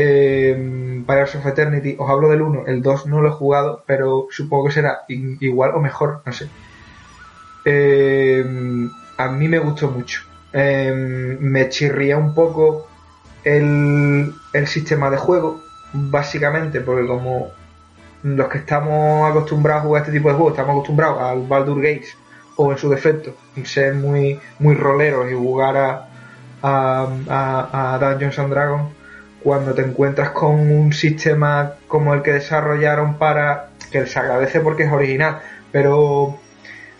eh, 0.00 1.02
Pirates 1.06 1.34
of 1.36 1.46
Eternity, 1.46 1.96
os 1.98 2.08
hablo 2.10 2.28
del 2.30 2.42
1, 2.42 2.66
el 2.66 2.82
2 2.82 3.06
no 3.06 3.20
lo 3.20 3.28
he 3.28 3.32
jugado, 3.32 3.82
pero 3.86 4.26
supongo 4.30 4.66
que 4.66 4.72
será 4.72 4.98
igual 5.08 5.72
o 5.74 5.80
mejor, 5.80 6.22
no 6.26 6.32
sé. 6.32 6.48
Eh, 7.64 8.44
a 9.16 9.28
mí 9.28 9.48
me 9.48 9.58
gustó 9.58 9.90
mucho. 9.90 10.20
Eh, 10.52 11.36
me 11.40 11.68
chirría 11.68 12.16
un 12.16 12.34
poco 12.34 12.86
el, 13.44 14.32
el 14.52 14.66
sistema 14.66 15.10
de 15.10 15.16
juego, 15.16 15.60
básicamente, 15.92 16.80
porque 16.80 17.06
como 17.06 17.48
los 18.22 18.48
que 18.48 18.58
estamos 18.58 19.30
acostumbrados 19.30 19.82
a 19.82 19.86
jugar 19.86 20.02
este 20.02 20.12
tipo 20.16 20.28
de 20.28 20.34
juegos, 20.34 20.52
estamos 20.54 20.72
acostumbrados 20.72 21.20
al 21.22 21.42
Baldur 21.46 21.76
Gates 21.80 22.16
o 22.56 22.72
en 22.72 22.78
su 22.78 22.88
defecto, 22.90 23.34
ser 23.64 23.94
muy, 23.94 24.40
muy 24.58 24.74
roleros 24.74 25.30
y 25.30 25.34
jugar 25.34 25.76
a, 25.76 26.08
a, 26.62 27.06
a- 27.28 27.94
a 27.94 27.98
Dungeons 27.98 28.38
and 28.38 28.50
Dragons, 28.50 28.92
cuando 29.42 29.74
te 29.74 29.82
encuentras 29.82 30.30
con 30.30 30.54
un 30.72 30.92
sistema 30.92 31.74
como 31.86 32.14
el 32.14 32.22
que 32.22 32.32
desarrollaron 32.32 33.18
para, 33.18 33.70
que 33.90 34.06
se 34.06 34.18
agradece 34.18 34.60
porque 34.60 34.84
es 34.84 34.92
original, 34.92 35.38
pero, 35.72 36.38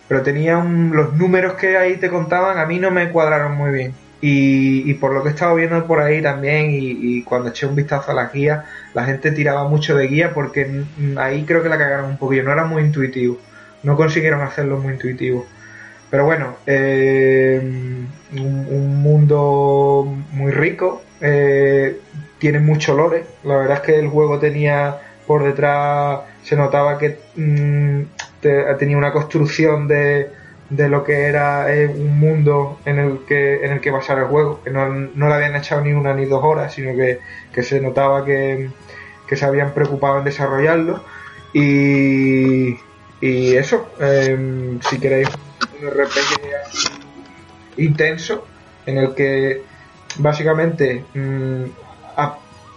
pero 0.07 0.21
tenía 0.23 0.57
un- 0.57 0.91
los 0.95 1.13
números 1.13 1.53
que 1.53 1.77
ahí 1.77 1.97
te 1.97 2.09
contaban, 2.09 2.57
a 2.57 2.65
mí 2.65 2.79
no 2.79 2.91
me 2.91 3.09
cuadraron 3.11 3.55
muy 3.57 3.71
bien. 3.71 3.93
Y, 4.21 4.93
por 4.95 5.13
lo 5.13 5.23
que 5.23 5.29
he 5.29 5.31
estado 5.31 5.55
viendo 5.55 5.85
por 5.87 6.01
ahí 6.01 6.21
también, 6.21 6.67
y, 6.71 7.23
cuando 7.23 7.49
eché 7.49 7.65
un 7.67 7.75
vistazo 7.75 8.11
a 8.11 8.13
las 8.13 8.33
guías, 8.33 8.65
la 8.93 9.05
gente 9.05 9.31
tiraba 9.31 9.67
mucho 9.69 9.95
de 9.95 10.07
guía 10.07 10.33
porque 10.33 10.83
ahí 11.17 11.45
creo 11.45 11.63
que 11.63 11.69
la 11.69 11.77
cagaron 11.77 12.09
un 12.11 12.17
poquillo, 12.17 12.43
no 12.43 12.51
era 12.51 12.65
muy 12.65 12.83
intuitivo, 12.83 13.37
no 13.83 13.95
consiguieron 13.95 14.41
hacerlo 14.41 14.77
muy 14.77 14.93
intuitivo. 14.93 15.45
Pero 16.09 16.25
bueno, 16.25 16.57
eh, 16.65 17.59
un, 18.33 18.67
un 18.69 19.01
mundo 19.01 20.05
muy 20.31 20.51
rico, 20.51 21.03
eh, 21.21 21.99
tiene 22.39 22.59
mucho 22.59 22.95
lore, 22.95 23.25
la 23.43 23.57
verdad 23.57 23.77
es 23.77 23.83
que 23.83 23.99
el 23.99 24.07
juego 24.07 24.39
tenía 24.39 24.97
por 25.27 25.43
detrás, 25.43 26.21
se 26.43 26.55
notaba 26.55 26.97
que 26.97 27.19
mm, 27.35 28.01
te- 28.41 28.63
tenía 28.75 28.97
una 28.97 29.11
construcción 29.11 29.87
de, 29.87 30.29
de 30.69 30.89
lo 30.89 31.03
que 31.03 31.23
era 31.25 31.73
eh, 31.73 31.87
un 31.87 32.19
mundo 32.19 32.79
en 32.85 32.97
el 32.99 33.19
que 33.27 33.63
en 33.65 33.73
el 33.73 33.81
que 33.81 33.91
basar 33.91 34.17
el 34.19 34.25
juego, 34.25 34.61
que 34.63 34.71
no, 34.71 34.87
no 34.89 35.27
le 35.27 35.33
habían 35.35 35.55
echado 35.55 35.81
ni 35.81 35.91
una 35.93 36.13
ni 36.13 36.25
dos 36.25 36.43
horas, 36.43 36.73
sino 36.73 36.95
que, 36.95 37.19
que 37.53 37.61
se 37.63 37.79
notaba 37.81 38.25
que, 38.25 38.69
que 39.27 39.35
se 39.35 39.45
habían 39.45 39.73
preocupado 39.73 40.17
en 40.19 40.23
desarrollarlo. 40.25 41.03
Y, 41.53 42.75
y 43.21 43.55
eso, 43.55 43.89
em, 43.99 44.79
si 44.81 44.99
queréis 44.99 45.29
un 45.81 45.87
RPG 45.89 46.39
intenso, 47.77 48.45
en 48.85 48.97
el 48.97 49.13
que 49.15 49.61
básicamente, 50.17 51.03
mm, 51.13 51.63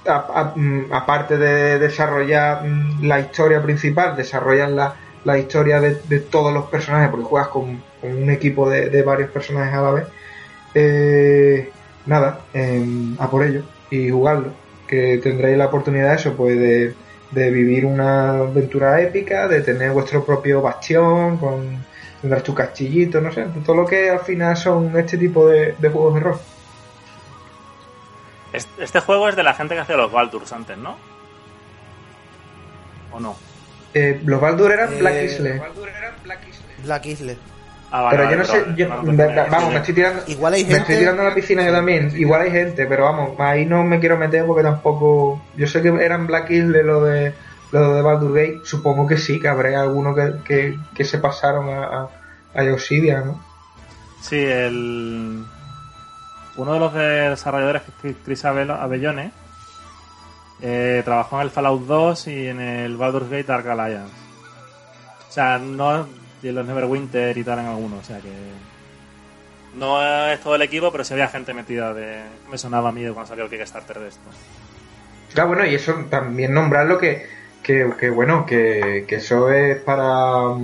aparte 0.07 1.37
de 1.37 1.79
desarrollar 1.79 2.65
mm, 2.65 3.05
la 3.05 3.21
historia 3.21 3.63
principal, 3.63 4.17
desarrollan 4.17 4.77
la, 4.77 4.95
la 5.25 5.39
historia 5.39 5.81
de, 5.81 5.97
de 6.09 6.21
todos 6.21 6.53
los 6.53 6.67
personajes, 6.67 7.11
porque 7.11 7.27
juegas 7.27 7.49
con, 7.49 7.83
con 8.01 8.23
un 8.23 8.31
equipo 8.31 8.69
de, 8.69 8.91
de 8.91 9.03
varios 9.03 9.31
personajes 9.31 9.75
a 9.75 9.83
la 9.83 9.91
vez. 9.93 10.05
Eh, 10.75 11.71
nada, 12.07 12.41
em, 12.53 13.17
a 13.19 13.31
por 13.31 13.45
ello 13.45 13.63
y 13.91 14.11
jugarlo, 14.11 14.53
que 14.89 15.19
tendréis 15.19 15.59
la 15.59 15.67
oportunidad 15.67 16.15
eso, 16.15 16.35
pues 16.35 16.59
de, 16.59 16.95
de 17.31 17.51
vivir 17.51 17.85
una 17.85 18.39
aventura 18.39 19.01
épica, 19.01 19.49
de 19.49 19.61
tener 19.61 19.91
vuestro 19.93 20.25
propio 20.25 20.63
bastión, 20.63 21.37
con 21.37 21.85
tendrás 22.21 22.43
tu 22.43 22.55
castillito, 22.55 23.21
no 23.21 23.33
sé, 23.33 23.45
todo 23.65 23.77
lo 23.77 23.87
que 23.87 24.09
al 24.09 24.21
final 24.21 24.57
son 24.57 24.97
este 24.97 25.19
tipo 25.19 25.49
de, 25.49 25.75
de 25.79 25.89
juegos 25.89 26.15
de 26.15 26.21
rol. 26.21 26.39
Este, 28.53 28.85
este 28.85 29.01
juego 29.01 29.29
es 29.29 29.37
de 29.37 29.43
la 29.43 29.55
gente 29.55 29.75
que 29.75 29.81
hacía 29.81 29.97
los 29.97 30.13
Baldurs 30.13 30.53
antes, 30.53 30.77
¿no? 30.77 30.97
¿O 33.13 33.21
no? 33.21 33.37
Eh, 33.95 34.21
los 34.25 34.41
Baldur 34.41 34.73
eran 34.73 34.93
Eh, 34.93 34.97
Black 34.99 35.15
Isle. 35.25 35.63
Black 36.85 37.07
Isle. 37.07 37.37
Ah, 37.91 38.01
vale, 38.03 38.17
Pero 38.17 38.23
yo 38.31 38.37
vale, 38.37 38.37
no 38.39 38.45
sé, 38.55 38.65
yo- 38.75 38.89
No, 38.89 39.03
me- 39.03 39.13
me- 39.13 39.35
vamos, 39.51 39.71
me 39.71 39.77
estoy 39.77 39.95
tirando, 39.95 40.23
Igual 40.27 40.55
hay 40.55 40.65
me 40.65 40.71
estoy 40.71 40.85
gente- 40.87 40.99
tirando 40.99 41.23
a 41.23 41.25
la 41.27 41.35
piscina 41.35 41.63
yo 41.65 41.73
también. 41.73 42.11
Igual 42.17 42.41
hay 42.43 42.51
gente, 42.51 42.87
pero 42.87 43.05
vamos, 43.05 43.39
ahí 43.39 43.67
no 43.67 43.85
me 43.85 44.01
quiero 44.01 44.17
meter 44.17 44.47
porque 44.47 44.63
tampoco. 44.63 45.43
Yo 45.57 45.67
sé 45.67 45.83
que 45.83 45.89
eran 45.89 46.27
Black 46.27 46.51
Isle 46.51 46.83
lo 46.85 47.05
de 47.05 47.35
lo 47.71 47.95
de 47.95 48.03
Baldur 48.03 48.35
Gate. 48.35 48.61
Supongo 48.65 49.07
que 49.07 49.19
sí, 49.19 49.39
que 49.41 49.49
habrá 49.49 49.79
algunos 49.81 50.15
que, 50.17 50.33
que, 50.45 50.79
que 50.95 51.05
se 51.05 51.19
pasaron 51.19 51.69
a, 51.69 51.85
a, 51.85 52.09
a 52.55 52.73
Obsidian, 52.73 53.27
¿no? 53.27 53.45
Sí, 54.23 54.37
el... 54.43 55.45
Uno 56.57 56.75
de 56.75 56.81
los 56.81 56.93
desarrolladores, 56.95 57.83
Chris 58.25 58.45
Abellone, 58.45 59.33
eh, 60.61 61.03
trabajó 61.05 61.37
en 61.37 61.43
el 61.43 61.51
Fallout 61.51 61.87
2 61.87 62.27
y 62.29 62.49
en 62.49 62.61
el 62.61 62.97
Baldur's 62.97 63.31
Gate 63.31 63.45
Dark 63.45 63.69
Alliance. 63.69 64.13
O 65.29 65.33
sea, 65.33 65.59
no 65.59 66.07
y 66.43 66.49
en 66.49 66.55
los 66.55 66.67
Neverwinter 66.67 67.37
y 67.39 67.45
tal 67.45 67.61
en 67.61 67.67
algunos, 67.67 68.01
o 68.01 68.05
sea 68.05 68.19
que... 68.19 68.31
No 69.77 70.03
es 70.31 70.41
todo 70.41 70.57
el 70.57 70.63
equipo, 70.63 70.91
pero 70.93 71.05
sí 71.05 71.15
había 71.15 71.29
gente 71.29 71.55
metida 71.55 71.95
de... 71.95 72.21
Me 72.51 72.59
sonaba 72.59 72.91
a 72.91 72.93
mí 72.93 73.03
de 73.03 73.13
cuando 73.13 73.29
salió 73.29 73.45
el 73.45 73.51
Kickstarter 73.51 74.01
de 74.01 74.09
esto. 74.09 74.29
Claro, 75.33 75.49
bueno, 75.49 75.65
y 75.65 75.75
eso 75.75 75.95
también 76.11 76.53
nombrarlo 76.53 76.99
que, 76.99 77.27
que, 77.63 77.91
que 77.99 78.11
bueno, 78.11 78.45
que, 78.45 79.07
que 79.09 79.15
eso 79.17 79.51
es 79.51 79.81
para, 79.81 80.55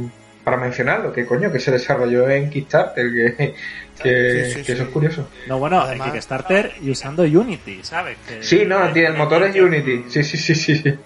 para 0.44 0.56
mencionarlo, 0.58 1.12
que 1.12 1.24
coño, 1.24 1.50
que 1.50 1.60
se 1.60 1.70
desarrolló 1.70 2.28
en 2.28 2.50
Kickstarter, 2.50 3.06
que, 3.10 3.54
que, 3.98 4.44
Sí, 4.44 4.50
sí, 4.50 4.56
que 4.58 4.64
sí. 4.64 4.72
eso 4.72 4.82
es 4.84 4.88
curioso. 4.90 5.28
No, 5.46 5.58
bueno, 5.58 5.80
Además- 5.80 6.06
el 6.08 6.12
Kickstarter 6.14 6.72
y 6.80 6.90
usando 6.90 7.22
Unity, 7.24 7.80
¿sabes? 7.82 8.16
Que- 8.26 8.42
Sí, 8.42 8.64
no, 8.66 8.90
tiene 8.92 9.08
el 9.08 9.16
motor 9.16 9.42
es 9.44 9.54
Unity, 9.56 10.04
sí, 10.08 10.22
sí, 10.24 10.36
sí, 10.36 10.54
sí. 10.54 10.76
sí. 10.76 10.88
Eh, 10.88 10.98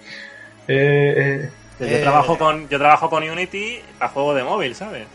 eh, 0.67 1.49
que 1.77 1.85
Eh, 1.85 1.91
Yo 1.97 2.01
trabajo 2.01 2.37
con 2.37 2.69
yo 2.69 2.77
trabajo 2.77 3.09
con 3.09 3.27
Unity 3.27 3.79
para 3.99 4.11
juego 4.11 4.33
de 4.35 4.43
móvil, 4.43 4.75
¿sabes? 4.75 5.07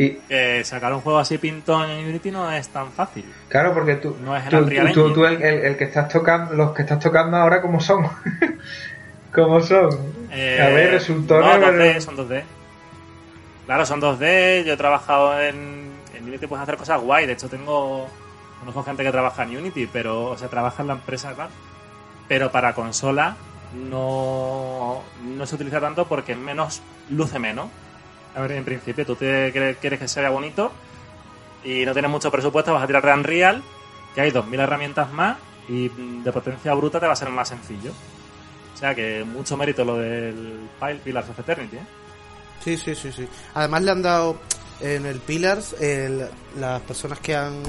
y 0.00 0.16
sacar 0.62 0.92
un 0.94 1.00
juego 1.00 1.18
así 1.18 1.38
pintón 1.38 1.90
en 1.90 2.06
Unity 2.08 2.30
no 2.30 2.48
es 2.52 2.68
tan 2.68 2.92
fácil. 2.92 3.24
claro, 3.48 3.74
porque 3.74 3.96
tú, 3.96 4.16
No 4.22 4.36
es 4.36 4.44
el 4.46 4.92
tú, 4.92 5.12
tú, 5.12 5.24
el, 5.26 5.42
el- 5.42 5.64
el 5.64 5.76
que 5.76 5.84
estás 5.84 6.08
tocando, 6.08 6.54
los 6.54 6.72
que 6.72 6.82
estás 6.82 7.00
tocando 7.00 7.36
ahora, 7.36 7.60
¿cómo 7.60 7.80
son? 7.80 8.06
¿Cómo 9.34 9.60
son? 9.60 9.90
Eh, 10.30 10.60
A 10.62 10.68
ver, 10.68 10.92
resultó 10.92 11.40
no, 11.40 11.52
Never- 11.58 11.96
2D, 11.96 12.00
son 12.00 12.16
2D. 12.16 12.42
Claro, 13.66 13.84
son 13.86 14.00
2D. 14.00 14.62
Yo 14.64 14.74
he 14.74 14.76
trabajado 14.76 15.40
en 15.42 15.87
Unity, 16.28 16.46
puedes 16.46 16.62
hacer 16.62 16.76
cosas 16.76 17.00
guay. 17.00 17.26
De 17.26 17.32
hecho, 17.32 17.48
tengo. 17.48 18.08
Conozco 18.60 18.82
gente 18.82 19.04
que 19.04 19.10
trabaja 19.10 19.44
en 19.44 19.56
Unity, 19.56 19.86
pero. 19.86 20.30
O 20.30 20.38
sea, 20.38 20.48
trabaja 20.48 20.82
en 20.82 20.88
la 20.88 20.94
empresa, 20.94 21.34
tal. 21.34 21.50
Pero 22.28 22.50
para 22.50 22.74
consola 22.74 23.36
no, 23.74 25.02
no 25.22 25.46
se 25.46 25.54
utiliza 25.54 25.80
tanto 25.80 26.06
porque 26.06 26.34
menos. 26.34 26.82
luce 27.10 27.38
menos. 27.38 27.68
A 28.34 28.40
ver, 28.42 28.52
en 28.52 28.64
principio, 28.64 29.04
tú 29.04 29.16
te 29.16 29.50
quieres, 29.52 29.98
que 29.98 30.08
se 30.08 30.20
vea 30.20 30.30
bonito 30.30 30.70
y 31.64 31.84
no 31.84 31.92
tienes 31.92 32.10
mucho 32.10 32.30
presupuesto, 32.30 32.72
vas 32.72 32.84
a 32.84 32.86
tirar 32.86 33.04
de 33.04 33.12
Unreal, 33.12 33.62
que 34.14 34.20
hay 34.20 34.30
2.000 34.30 34.60
herramientas 34.60 35.12
más 35.12 35.38
y 35.68 35.88
de 35.88 36.32
potencia 36.32 36.72
bruta 36.74 37.00
te 37.00 37.06
va 37.06 37.14
a 37.14 37.16
ser 37.16 37.30
más 37.30 37.48
sencillo. 37.48 37.90
O 38.74 38.76
sea 38.76 38.94
que 38.94 39.24
mucho 39.24 39.56
mérito 39.56 39.84
lo 39.84 39.96
del 39.96 40.68
Pile 40.78 41.00
Pillars 41.02 41.28
of 41.30 41.38
Eternity. 41.40 41.76
¿eh? 41.76 41.86
Sí, 42.60 42.76
sí, 42.76 42.94
sí, 42.94 43.10
sí. 43.10 43.28
Además 43.54 43.82
le 43.82 43.90
han 43.90 44.02
dado 44.02 44.38
en 44.80 45.06
el 45.06 45.18
Pillars, 45.20 45.74
el- 45.80 46.26
las 46.58 46.80
personas 46.82 47.18
que 47.20 47.34
han 47.36 47.62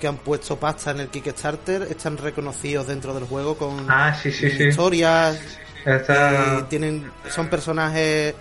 que 0.00 0.06
han 0.08 0.16
puesto 0.16 0.56
pasta 0.56 0.92
en 0.92 1.00
el 1.00 1.08
Kickstarter 1.08 1.82
están 1.90 2.16
reconocidos 2.16 2.86
dentro 2.86 3.12
del 3.12 3.24
juego 3.24 3.58
con 3.58 3.84
Ah, 3.86 4.14
sí, 4.14 4.32
sí, 4.32 4.48
sí. 4.50 4.64
historias, 4.68 5.38
Está- 5.84 6.58
eh, 6.60 6.64
tienen 6.70 7.10
son 7.28 7.48
personajes 7.50 8.34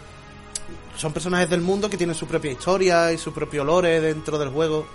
son 0.95 1.11
personajes 1.13 1.49
del 1.49 1.59
mundo 1.61 1.89
que 1.89 1.97
tienen 1.97 2.15
su 2.15 2.27
propia 2.27 2.51
historia 2.51 3.11
y 3.11 3.17
su 3.17 3.33
propio 3.33 3.63
lore 3.65 3.99
dentro 3.99 4.37
del 4.39 4.49
juego. 4.49 4.87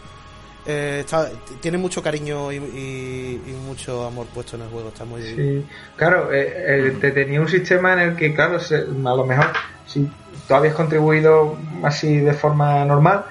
Eh, 0.66 1.00
está- 1.00 1.30
tiene 1.60 1.76
mucho 1.76 2.02
cariño 2.02 2.50
y, 2.50 2.56
y- 2.56 3.42
y 3.46 3.50
mucho 3.66 4.06
amor 4.06 4.26
puesto 4.32 4.56
en 4.56 4.62
el 4.62 4.68
juego, 4.70 4.88
está 4.88 5.04
muy 5.04 5.20
Sí, 5.22 5.66
claro, 5.96 6.32
eh, 6.32 6.88
eh, 6.88 6.96
te 6.98 7.10
tenía 7.10 7.42
un 7.42 7.48
sistema 7.48 7.92
en 7.92 7.98
el 7.98 8.16
que, 8.16 8.34
claro, 8.34 8.58
se- 8.58 8.76
a 8.76 9.14
lo 9.14 9.26
mejor 9.26 9.48
si 9.86 10.08
tú 10.46 10.54
habías 10.54 10.74
contribuido 10.74 11.56
así 11.82 12.18
de 12.18 12.32
forma 12.32 12.84
normal, 12.84 13.24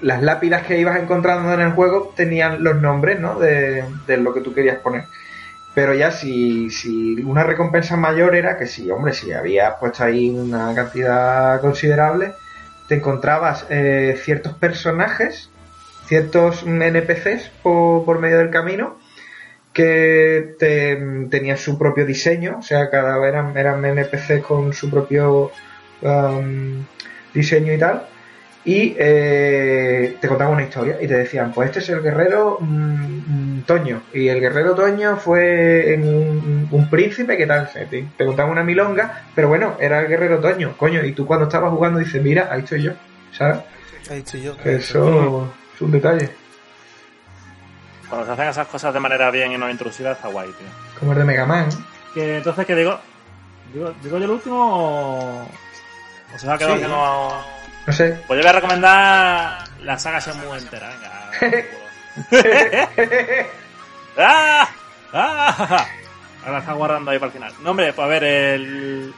las 0.00 0.22
lápidas 0.22 0.66
que 0.66 0.78
ibas 0.78 1.00
encontrando 1.00 1.52
en 1.52 1.60
el 1.60 1.72
juego 1.72 2.12
tenían 2.16 2.62
los 2.62 2.80
nombres, 2.80 3.20
¿no? 3.20 3.38
De, 3.38 3.84
de 4.06 4.16
lo 4.16 4.34
que 4.34 4.40
tú 4.40 4.52
querías 4.52 4.78
poner. 4.78 5.04
Pero 5.74 5.92
ya 5.94 6.12
si, 6.12 6.70
si 6.70 7.20
una 7.22 7.42
recompensa 7.42 7.96
mayor 7.96 8.36
era 8.36 8.56
que 8.56 8.66
si, 8.66 8.90
hombre, 8.90 9.12
si 9.12 9.32
habías 9.32 9.74
puesto 9.80 10.04
ahí 10.04 10.30
una 10.30 10.72
cantidad 10.74 11.60
considerable, 11.60 12.34
te 12.86 12.94
encontrabas 12.96 13.66
eh, 13.70 14.16
ciertos 14.22 14.54
personajes, 14.54 15.50
ciertos 16.06 16.64
NPCs 16.64 17.50
por, 17.62 18.04
por 18.04 18.20
medio 18.20 18.38
del 18.38 18.50
camino, 18.50 18.98
que 19.72 20.54
te, 20.58 20.96
tenían 21.28 21.56
su 21.56 21.76
propio 21.76 22.06
diseño, 22.06 22.58
o 22.60 22.62
sea, 22.62 22.88
cada 22.90 23.26
eran, 23.26 23.56
eran 23.56 23.84
NPCs 23.84 24.44
con 24.46 24.72
su 24.72 24.88
propio 24.88 25.50
um, 26.04 26.84
diseño 27.32 27.72
y 27.72 27.78
tal, 27.78 28.06
y 28.64 28.94
eh, 28.98 30.16
te 30.20 30.28
contaban 30.28 30.54
una 30.54 30.62
historia 30.62 30.96
y 31.00 31.06
te 31.06 31.18
decían, 31.18 31.52
pues 31.52 31.68
este 31.68 31.80
es 31.80 31.88
el 31.90 32.00
guerrero 32.00 32.58
mm, 32.60 33.58
mm, 33.58 33.62
Toño, 33.66 34.02
y 34.12 34.28
el 34.28 34.40
guerrero 34.40 34.74
Toño 34.74 35.16
fue 35.16 35.92
en 35.94 36.02
un, 36.04 36.68
un 36.70 36.90
príncipe 36.90 37.36
que 37.36 37.46
tal, 37.46 37.68
te, 37.72 37.86
te 37.86 38.24
contaban 38.24 38.52
una 38.52 38.62
milonga, 38.62 39.24
pero 39.34 39.48
bueno, 39.48 39.76
era 39.80 40.00
el 40.00 40.08
guerrero 40.08 40.38
Toño, 40.38 40.76
coño, 40.76 41.04
y 41.04 41.12
tú 41.12 41.26
cuando 41.26 41.44
estabas 41.46 41.70
jugando 41.72 41.98
dices, 41.98 42.22
mira, 42.22 42.48
ahí 42.50 42.60
estoy 42.60 42.82
yo, 42.84 42.92
¿sabes? 43.32 43.58
Ahí 44.10 44.18
estoy 44.18 44.42
yo. 44.42 44.56
Eso 44.64 45.52
es 45.74 45.80
un 45.80 45.90
detalle, 45.90 46.30
Cuando 48.08 48.26
se 48.26 48.32
hacen 48.32 48.48
esas 48.48 48.68
cosas 48.68 48.94
de 48.94 49.00
manera 49.00 49.30
bien 49.30 49.52
y 49.52 49.58
no 49.58 49.68
intrusiva, 49.70 50.12
está 50.12 50.28
guay, 50.28 50.48
tío. 50.48 50.66
como 51.00 51.12
el 51.12 51.18
de 51.18 51.24
Mega 51.24 51.46
Man. 51.46 51.68
Que 52.14 52.36
entonces, 52.36 52.64
¿qué 52.66 52.76
digo? 52.76 52.98
¿Digo, 53.72 53.92
digo 54.02 54.18
yo 54.18 54.24
el 54.24 54.30
último 54.30 54.58
o, 54.60 55.48
o 56.34 56.38
se 56.38 56.46
Sí. 56.46 56.58
que 56.58 56.88
no...? 56.88 57.54
No 57.86 57.92
sé, 57.92 58.18
Pues 58.26 58.38
yo 58.38 58.42
voy 58.42 58.46
a 58.46 58.52
recomendar 58.52 59.58
la 59.82 59.98
saga 59.98 60.18
Shenmue 60.18 60.56
entera, 60.58 60.88
venga. 60.88 61.64
¡Ah! 64.18 64.68
¡Ah! 65.12 65.86
Ahora 66.46 66.58
está 66.58 66.72
guardando 66.72 67.10
ahí 67.10 67.18
para 67.18 67.26
el 67.28 67.32
final. 67.32 67.52
No, 67.62 67.70
hombre, 67.70 67.92
pues 67.92 68.04
a 68.04 68.08
ver, 68.08 68.24
el... 68.24 69.14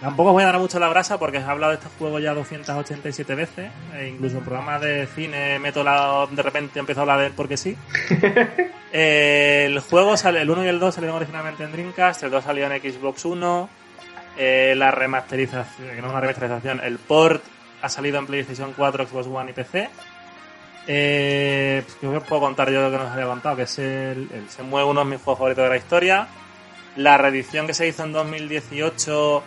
Tampoco 0.00 0.30
os 0.30 0.32
voy 0.34 0.42
a 0.42 0.46
dar 0.46 0.58
mucho 0.58 0.78
la 0.78 0.88
brasa 0.88 1.18
porque 1.18 1.36
he 1.38 1.42
hablado 1.42 1.72
de 1.72 1.78
este 1.78 1.90
juego 1.98 2.18
ya 2.18 2.32
287 2.32 3.34
veces. 3.34 3.70
E 3.94 4.08
incluso 4.08 4.38
en 4.38 4.44
programas 4.44 4.80
de 4.80 5.06
cine 5.14 5.58
meto 5.58 5.84
la... 5.84 6.26
de 6.30 6.42
repente 6.42 6.78
empiezo 6.78 7.00
a 7.00 7.02
hablar 7.02 7.18
de 7.20 7.26
él 7.26 7.32
porque 7.36 7.56
sí. 7.58 7.76
El 8.92 9.78
juego 9.80 10.16
sale, 10.16 10.40
el 10.40 10.50
1 10.50 10.64
y 10.64 10.68
el 10.68 10.80
2 10.80 10.94
salieron 10.94 11.16
originalmente 11.18 11.62
en 11.64 11.70
Dreamcast, 11.72 12.22
el 12.24 12.30
2 12.30 12.42
salió 12.44 12.70
en 12.70 12.80
Xbox 12.80 13.24
1. 13.24 13.68
Eh, 14.42 14.74
la 14.74 14.90
remasterización, 14.90 15.90
que 15.90 16.00
no 16.00 16.06
es 16.06 16.12
una 16.12 16.20
remasterización, 16.22 16.80
el 16.82 16.96
port 16.98 17.42
ha 17.82 17.90
salido 17.90 18.18
en 18.18 18.26
PlayStation 18.26 18.72
4, 18.74 19.06
Xbox 19.06 19.26
One 19.26 19.50
y 19.50 19.52
PC. 19.52 19.90
Eh, 20.86 21.82
pues, 21.84 21.98
¿Qué 22.00 22.06
os 22.06 22.24
puedo 22.24 22.40
contar 22.40 22.70
yo 22.70 22.90
que 22.90 22.96
nos 22.96 23.10
había 23.10 23.26
contado? 23.26 23.56
Que 23.56 23.64
es 23.64 23.78
el, 23.78 24.30
el 24.32 24.46
Shenmue 24.48 24.82
uno 24.82 25.04
de 25.04 25.10
mis 25.10 25.20
juegos 25.20 25.40
favoritos 25.40 25.64
de 25.64 25.68
la 25.68 25.76
historia. 25.76 26.28
La 26.96 27.18
reedición 27.18 27.66
que 27.66 27.74
se 27.74 27.86
hizo 27.86 28.02
en 28.04 28.12
2018 28.12 29.42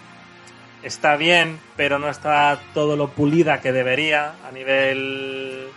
está 0.83 1.15
bien, 1.15 1.59
pero 1.75 1.97
no 1.97 2.07
está 2.07 2.59
todo 2.75 2.95
lo 2.95 3.09
pulida 3.09 3.61
que 3.61 3.71
debería 3.71 4.35
a 4.47 4.51
nivel 4.51 5.69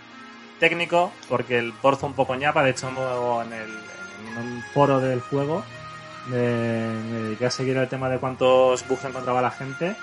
técnico, 0.59 1.11
porque 1.27 1.57
el 1.57 1.73
port 1.73 1.99
fue 1.99 2.09
un 2.09 2.15
poco 2.15 2.35
ñapa. 2.35 2.63
De 2.63 2.69
hecho, 2.69 2.87
en, 2.87 3.51
el, 3.51 3.69
en 4.29 4.37
un 4.37 4.63
foro 4.75 4.99
del 4.99 5.21
juego 5.21 5.63
me, 6.29 6.37
me 6.37 7.19
dediqué 7.23 7.45
a 7.45 7.51
seguir 7.51 7.77
el 7.77 7.87
tema 7.87 8.09
de 8.09 8.19
cuántos 8.19 8.87
bugs 8.87 9.05
encontraba 9.05 9.41
la 9.41 9.51
gente 9.51 9.95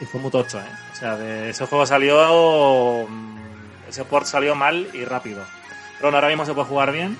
y 0.00 0.04
fue 0.06 0.20
muy 0.20 0.30
tocho, 0.30 0.58
¿eh? 0.58 0.64
O 0.92 0.96
sea, 0.96 1.16
de 1.16 1.50
ese 1.50 1.66
juego 1.66 1.86
salió. 1.86 3.06
mm, 3.08 3.88
Ese 3.88 4.04
port 4.04 4.26
salió 4.26 4.54
mal 4.54 4.88
y 4.92 5.04
rápido. 5.04 5.42
Pero 5.98 6.02
bueno, 6.08 6.16
ahora 6.16 6.28
mismo 6.28 6.44
se 6.44 6.52
puede 6.54 6.66
jugar 6.66 6.92
bien. 6.92 7.16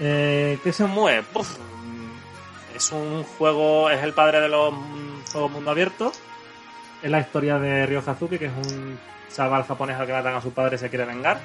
Eh, 0.00 0.58
¿Qué 0.64 0.72
se 0.72 0.84
mueve? 0.86 1.22
Mm, 1.22 2.76
es 2.76 2.90
un 2.92 3.22
juego. 3.24 3.90
Es 3.90 4.02
el 4.02 4.12
padre 4.14 4.40
de 4.40 4.48
los 4.48 4.72
mm, 4.72 5.24
juegos 5.32 5.50
mundo 5.50 5.70
abierto. 5.70 6.12
Es 7.02 7.10
la 7.10 7.20
historia 7.20 7.58
de 7.58 7.84
Ryo 7.86 8.02
Hazuki, 8.06 8.38
que 8.38 8.46
es 8.46 8.52
un 8.66 8.98
chaval 9.34 9.64
japonés 9.64 9.96
al 9.98 10.06
que 10.06 10.12
matan 10.14 10.34
a 10.34 10.40
su 10.40 10.52
padre 10.52 10.76
y 10.76 10.78
se 10.78 10.88
quiere 10.88 11.04
vengar. 11.04 11.38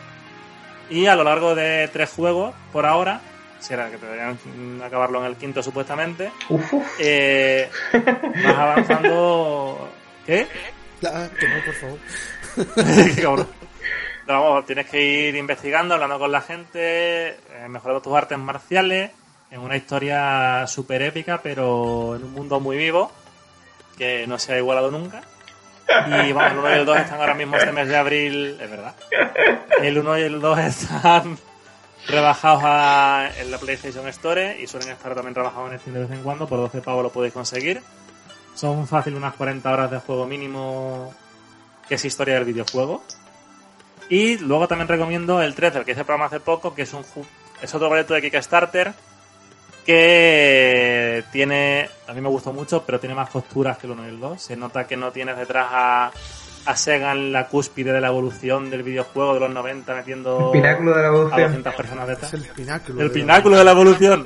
Y 0.90 1.08
a 1.08 1.16
lo 1.16 1.24
largo 1.26 1.54
de 1.56 1.90
tres 1.92 2.10
juegos, 2.12 2.54
por 2.72 2.86
ahora, 2.86 3.20
si 3.62 3.74
era 3.74 3.90
que 3.90 3.98
deberían 3.98 4.38
acabarlo 4.84 5.20
en 5.20 5.26
el 5.28 5.36
quinto 5.38 5.62
supuestamente, 5.64 6.32
Uf, 6.50 6.74
uf. 6.74 6.88
eh, 7.00 7.70
vas 7.94 8.58
avanzando. 8.58 9.90
¿Qué? 10.26 10.48
Ah, 11.06 11.28
que 11.40 11.48
no, 11.48 11.56
por 11.66 11.74
favor. 11.74 12.00
Qué 13.16 13.22
cabrón. 13.22 13.48
Pero 14.26 14.44
vamos, 14.44 14.66
tienes 14.66 14.88
que 14.90 15.02
ir 15.02 15.36
investigando, 15.36 15.94
hablando 15.96 16.20
con 16.20 16.32
la 16.32 16.42
gente, 16.42 17.30
eh, 17.30 17.68
mejorando 17.70 18.02
tus 18.02 18.16
artes 18.16 18.38
marciales, 18.38 19.12
en 19.50 19.60
una 19.60 19.76
historia 19.78 20.66
súper 20.68 21.02
épica, 21.02 21.40
pero 21.42 22.16
en 22.16 22.24
un 22.24 22.32
mundo 22.34 22.60
muy 22.60 22.78
vivo, 22.78 23.12
que 23.98 24.26
no 24.28 24.38
se 24.40 24.54
ha 24.54 24.58
igualado 24.58 24.92
nunca. 24.92 25.22
Y 26.08 26.32
vamos, 26.32 26.52
el 26.54 26.60
1 26.60 26.70
y 26.70 26.74
el 26.80 26.86
2 26.86 26.98
están 27.00 27.20
ahora 27.20 27.34
mismo 27.34 27.58
este 27.58 27.72
mes 27.74 27.88
de 27.88 27.98
abril, 27.98 28.58
es 28.62 28.70
verdad. 28.70 28.96
El 29.82 29.98
1 29.98 30.20
y 30.20 30.22
el 30.22 30.40
2 30.40 30.60
están 30.60 31.38
rebajados 32.08 32.62
a- 32.66 33.30
en 33.38 33.52
la 33.52 33.58
PlayStation 33.58 34.08
Store 34.10 34.60
y 34.62 34.68
suelen 34.68 34.90
estar 34.90 35.14
también 35.16 35.36
rebajados 35.36 35.72
en 35.72 35.80
Steam 35.80 35.94
de 35.96 36.02
vez 36.02 36.12
en 36.12 36.24
cuando, 36.24 36.48
por 36.48 36.60
12 36.60 36.82
pavos 36.82 37.04
lo 37.04 37.12
podéis 37.12 37.34
conseguir. 37.34 37.82
Son 38.56 38.88
fácil 38.88 39.16
unas 39.16 39.34
40 39.36 39.72
horas 39.72 39.92
de 39.92 40.00
juego 40.00 40.26
mínimo 40.26 41.14
que 41.88 41.96
es 41.96 42.06
historia 42.06 42.36
del 42.36 42.46
videojuego. 42.46 43.04
Y 44.10 44.38
luego 44.40 44.68
también 44.68 44.88
recomiendo 44.90 45.42
el 45.42 45.56
3 45.56 45.74
del 45.74 45.86
que 45.86 45.92
hice 45.92 46.02
el 46.02 46.06
programa 46.06 46.26
hace 46.28 46.40
poco, 46.42 46.74
que 46.76 46.82
es 46.82 46.94
un 46.94 47.06
es 47.62 47.74
otro 47.76 47.88
proyecto 47.90 48.14
de 48.14 48.22
Kickstarter 48.22 48.94
que 49.86 51.24
tiene, 51.32 51.90
a 52.08 52.14
mí 52.14 52.22
me 52.22 52.30
gustó 52.30 52.54
mucho, 52.54 52.84
pero 52.86 53.00
tiene 53.00 53.16
más 53.16 53.30
costuras 53.30 53.78
que 53.78 53.88
el 53.88 53.94
1 53.94 54.06
y 54.06 54.10
el 54.10 54.20
2. 54.20 54.42
Se 54.42 54.56
nota 54.56 54.86
que 54.88 54.96
no 54.98 55.12
tienes 55.12 55.38
detrás 55.38 55.68
a, 55.72 56.12
a 56.66 56.76
Sega 56.76 57.12
en 57.12 57.32
la 57.34 57.48
cúspide 57.48 57.92
de 57.92 58.00
la 58.02 58.08
evolución 58.10 58.70
del 58.70 58.84
videojuego 58.84 59.34
de 59.34 59.40
los 59.40 59.50
90 59.50 59.96
metiendo 59.96 60.52
El 60.54 60.62
pináculo 60.62 60.92
de 60.96 61.02
la 61.02 61.08
a 61.08 61.10
evolución. 61.10 61.42
200 61.42 61.76
personas 61.76 62.04
Es 62.04 62.10
detrás. 62.10 62.34
el 62.34 62.44
pináculo. 62.50 63.02
El 63.02 63.08
de- 63.08 63.14
pináculo 63.14 63.58
de 63.58 63.64
la 63.64 63.72
evolución. 63.72 64.24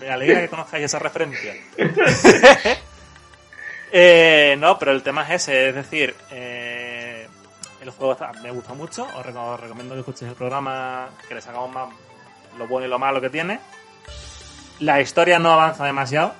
Me, 0.00 0.08
alegra 0.10 0.40
que 0.40 0.48
conozcáis 0.48 0.84
esa 0.84 0.98
referencia. 0.98 1.54
Eh, 3.90 4.54
no, 4.58 4.78
pero 4.78 4.92
el 4.92 5.02
tema 5.02 5.22
es 5.22 5.30
ese, 5.42 5.70
es 5.70 5.74
decir, 5.74 6.14
eh, 6.30 7.26
el 7.80 7.88
juego 7.90 8.12
está- 8.12 8.32
me 8.42 8.50
gusta 8.50 8.74
mucho, 8.74 9.04
os, 9.16 9.26
os 9.26 9.60
recomiendo 9.60 9.94
que 9.94 10.00
escuchéis 10.00 10.30
el 10.30 10.36
programa, 10.36 11.08
que 11.26 11.34
le 11.34 11.40
sacamos 11.40 11.72
más 11.72 11.88
lo 12.58 12.66
bueno 12.68 12.86
y 12.86 12.90
lo 12.90 12.98
malo 12.98 13.18
que 13.18 13.30
tiene. 13.30 13.60
La 14.80 15.00
historia 15.00 15.38
no 15.38 15.54
avanza 15.54 15.86
demasiado, 15.86 16.34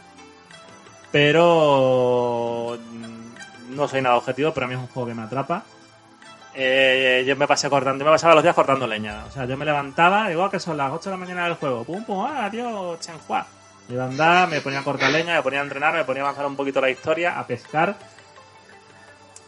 pero 1.10 2.78
no 3.68 3.88
soy 3.88 4.02
nada 4.02 4.16
objetivo, 4.16 4.52
pero 4.52 4.66
a 4.66 4.68
mí 4.68 4.74
es 4.74 4.80
un 4.80 4.86
juego 4.88 5.08
que 5.08 5.14
me 5.14 5.22
atrapa. 5.22 5.62
Eh, 6.54 7.24
yo 7.26 7.36
me 7.36 7.46
pasé 7.46 7.70
cortando, 7.70 8.04
me 8.04 8.10
pasaba 8.10 8.34
los 8.34 8.42
días 8.42 8.54
cortando 8.54 8.86
leña. 8.86 9.24
O 9.26 9.30
sea, 9.30 9.44
yo 9.44 9.56
me 9.56 9.64
levantaba, 9.64 10.28
digo 10.28 10.44
"Ah, 10.44 10.50
que 10.50 10.58
son 10.58 10.76
las 10.76 10.90
8 10.92 11.10
de 11.10 11.16
la 11.16 11.20
mañana 11.20 11.44
del 11.44 11.54
juego. 11.54 11.84
Pum, 11.84 12.04
pum, 12.04 12.26
ah, 12.28 12.46
adiós, 12.46 12.98
Chenhua. 13.00 13.46
Me 13.88 13.94
iba 13.94 14.04
a 14.04 14.08
andar, 14.08 14.48
me 14.48 14.60
ponía 14.60 14.80
a 14.80 14.84
cortar 14.84 15.10
leña, 15.10 15.34
me 15.36 15.42
ponía 15.42 15.60
a 15.60 15.62
entrenar, 15.62 15.94
me 15.94 16.04
ponía 16.04 16.22
a 16.22 16.26
avanzar 16.26 16.46
un 16.46 16.56
poquito 16.56 16.80
la 16.80 16.90
historia, 16.90 17.38
a 17.38 17.46
pescar. 17.46 17.94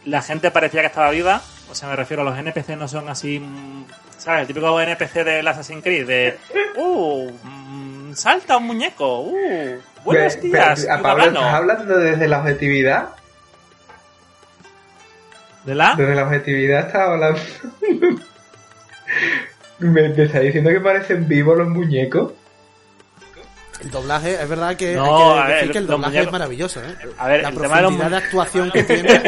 La 0.05 0.21
gente 0.21 0.49
parecía 0.51 0.81
que 0.81 0.87
estaba 0.87 1.09
viva. 1.11 1.41
O 1.69 1.75
sea, 1.75 1.89
me 1.89 1.95
refiero 1.95 2.21
a 2.23 2.25
los 2.25 2.37
NPC 2.37 2.75
no 2.75 2.87
son 2.87 3.07
así, 3.09 3.39
mm, 3.39 3.85
¿sabes? 4.17 4.41
El 4.41 4.47
típico 4.47 4.79
NPC 4.81 5.23
del 5.23 5.47
Assassin's 5.47 5.83
Creed 5.83 6.07
de, 6.07 6.37
uh, 6.77 7.31
mm, 7.43 8.13
salta 8.15 8.57
un 8.57 8.67
muñeco, 8.67 9.21
uh, 9.21 9.79
buenos 10.03 10.41
días, 10.41 10.81
pero, 10.85 11.01
Pablo, 11.03 11.23
habano". 11.23 11.39
¿estás 11.39 11.53
hablando 11.53 11.97
desde 11.97 12.27
la 12.27 12.39
objetividad? 12.39 13.09
¿De 15.65 15.75
la? 15.75 15.93
Desde 15.95 16.15
la 16.15 16.23
objetividad 16.23 16.87
estaba 16.87 17.13
hablando. 17.13 17.39
¿Me, 19.79 20.09
me 20.09 20.23
está 20.23 20.39
diciendo 20.39 20.69
que 20.69 20.79
parecen 20.79 21.27
vivos 21.27 21.57
los 21.57 21.67
muñecos? 21.67 22.33
El 23.81 23.89
doblaje, 23.89 24.33
es 24.41 24.47
verdad 24.47 24.75
que 24.75 24.93
No, 24.95 25.33
hay 25.33 25.39
a 25.39 25.41
que 25.45 25.47
ver, 25.47 25.57
decir 25.57 25.71
que 25.71 25.77
el 25.79 25.87
doblaje 25.87 26.11
muñecos- 26.13 26.25
es 26.27 26.31
maravilloso, 26.31 26.81
¿eh? 26.83 26.95
A 27.17 27.27
ver, 27.27 27.41
la 27.41 27.49
el 27.49 27.55
tema 27.59 27.75
de 27.77 27.81
los 27.81 27.91
profundidad 27.95 28.09
de 28.11 28.25
actuación 28.25 28.71
que 28.73 28.83
tiene. 28.83 29.19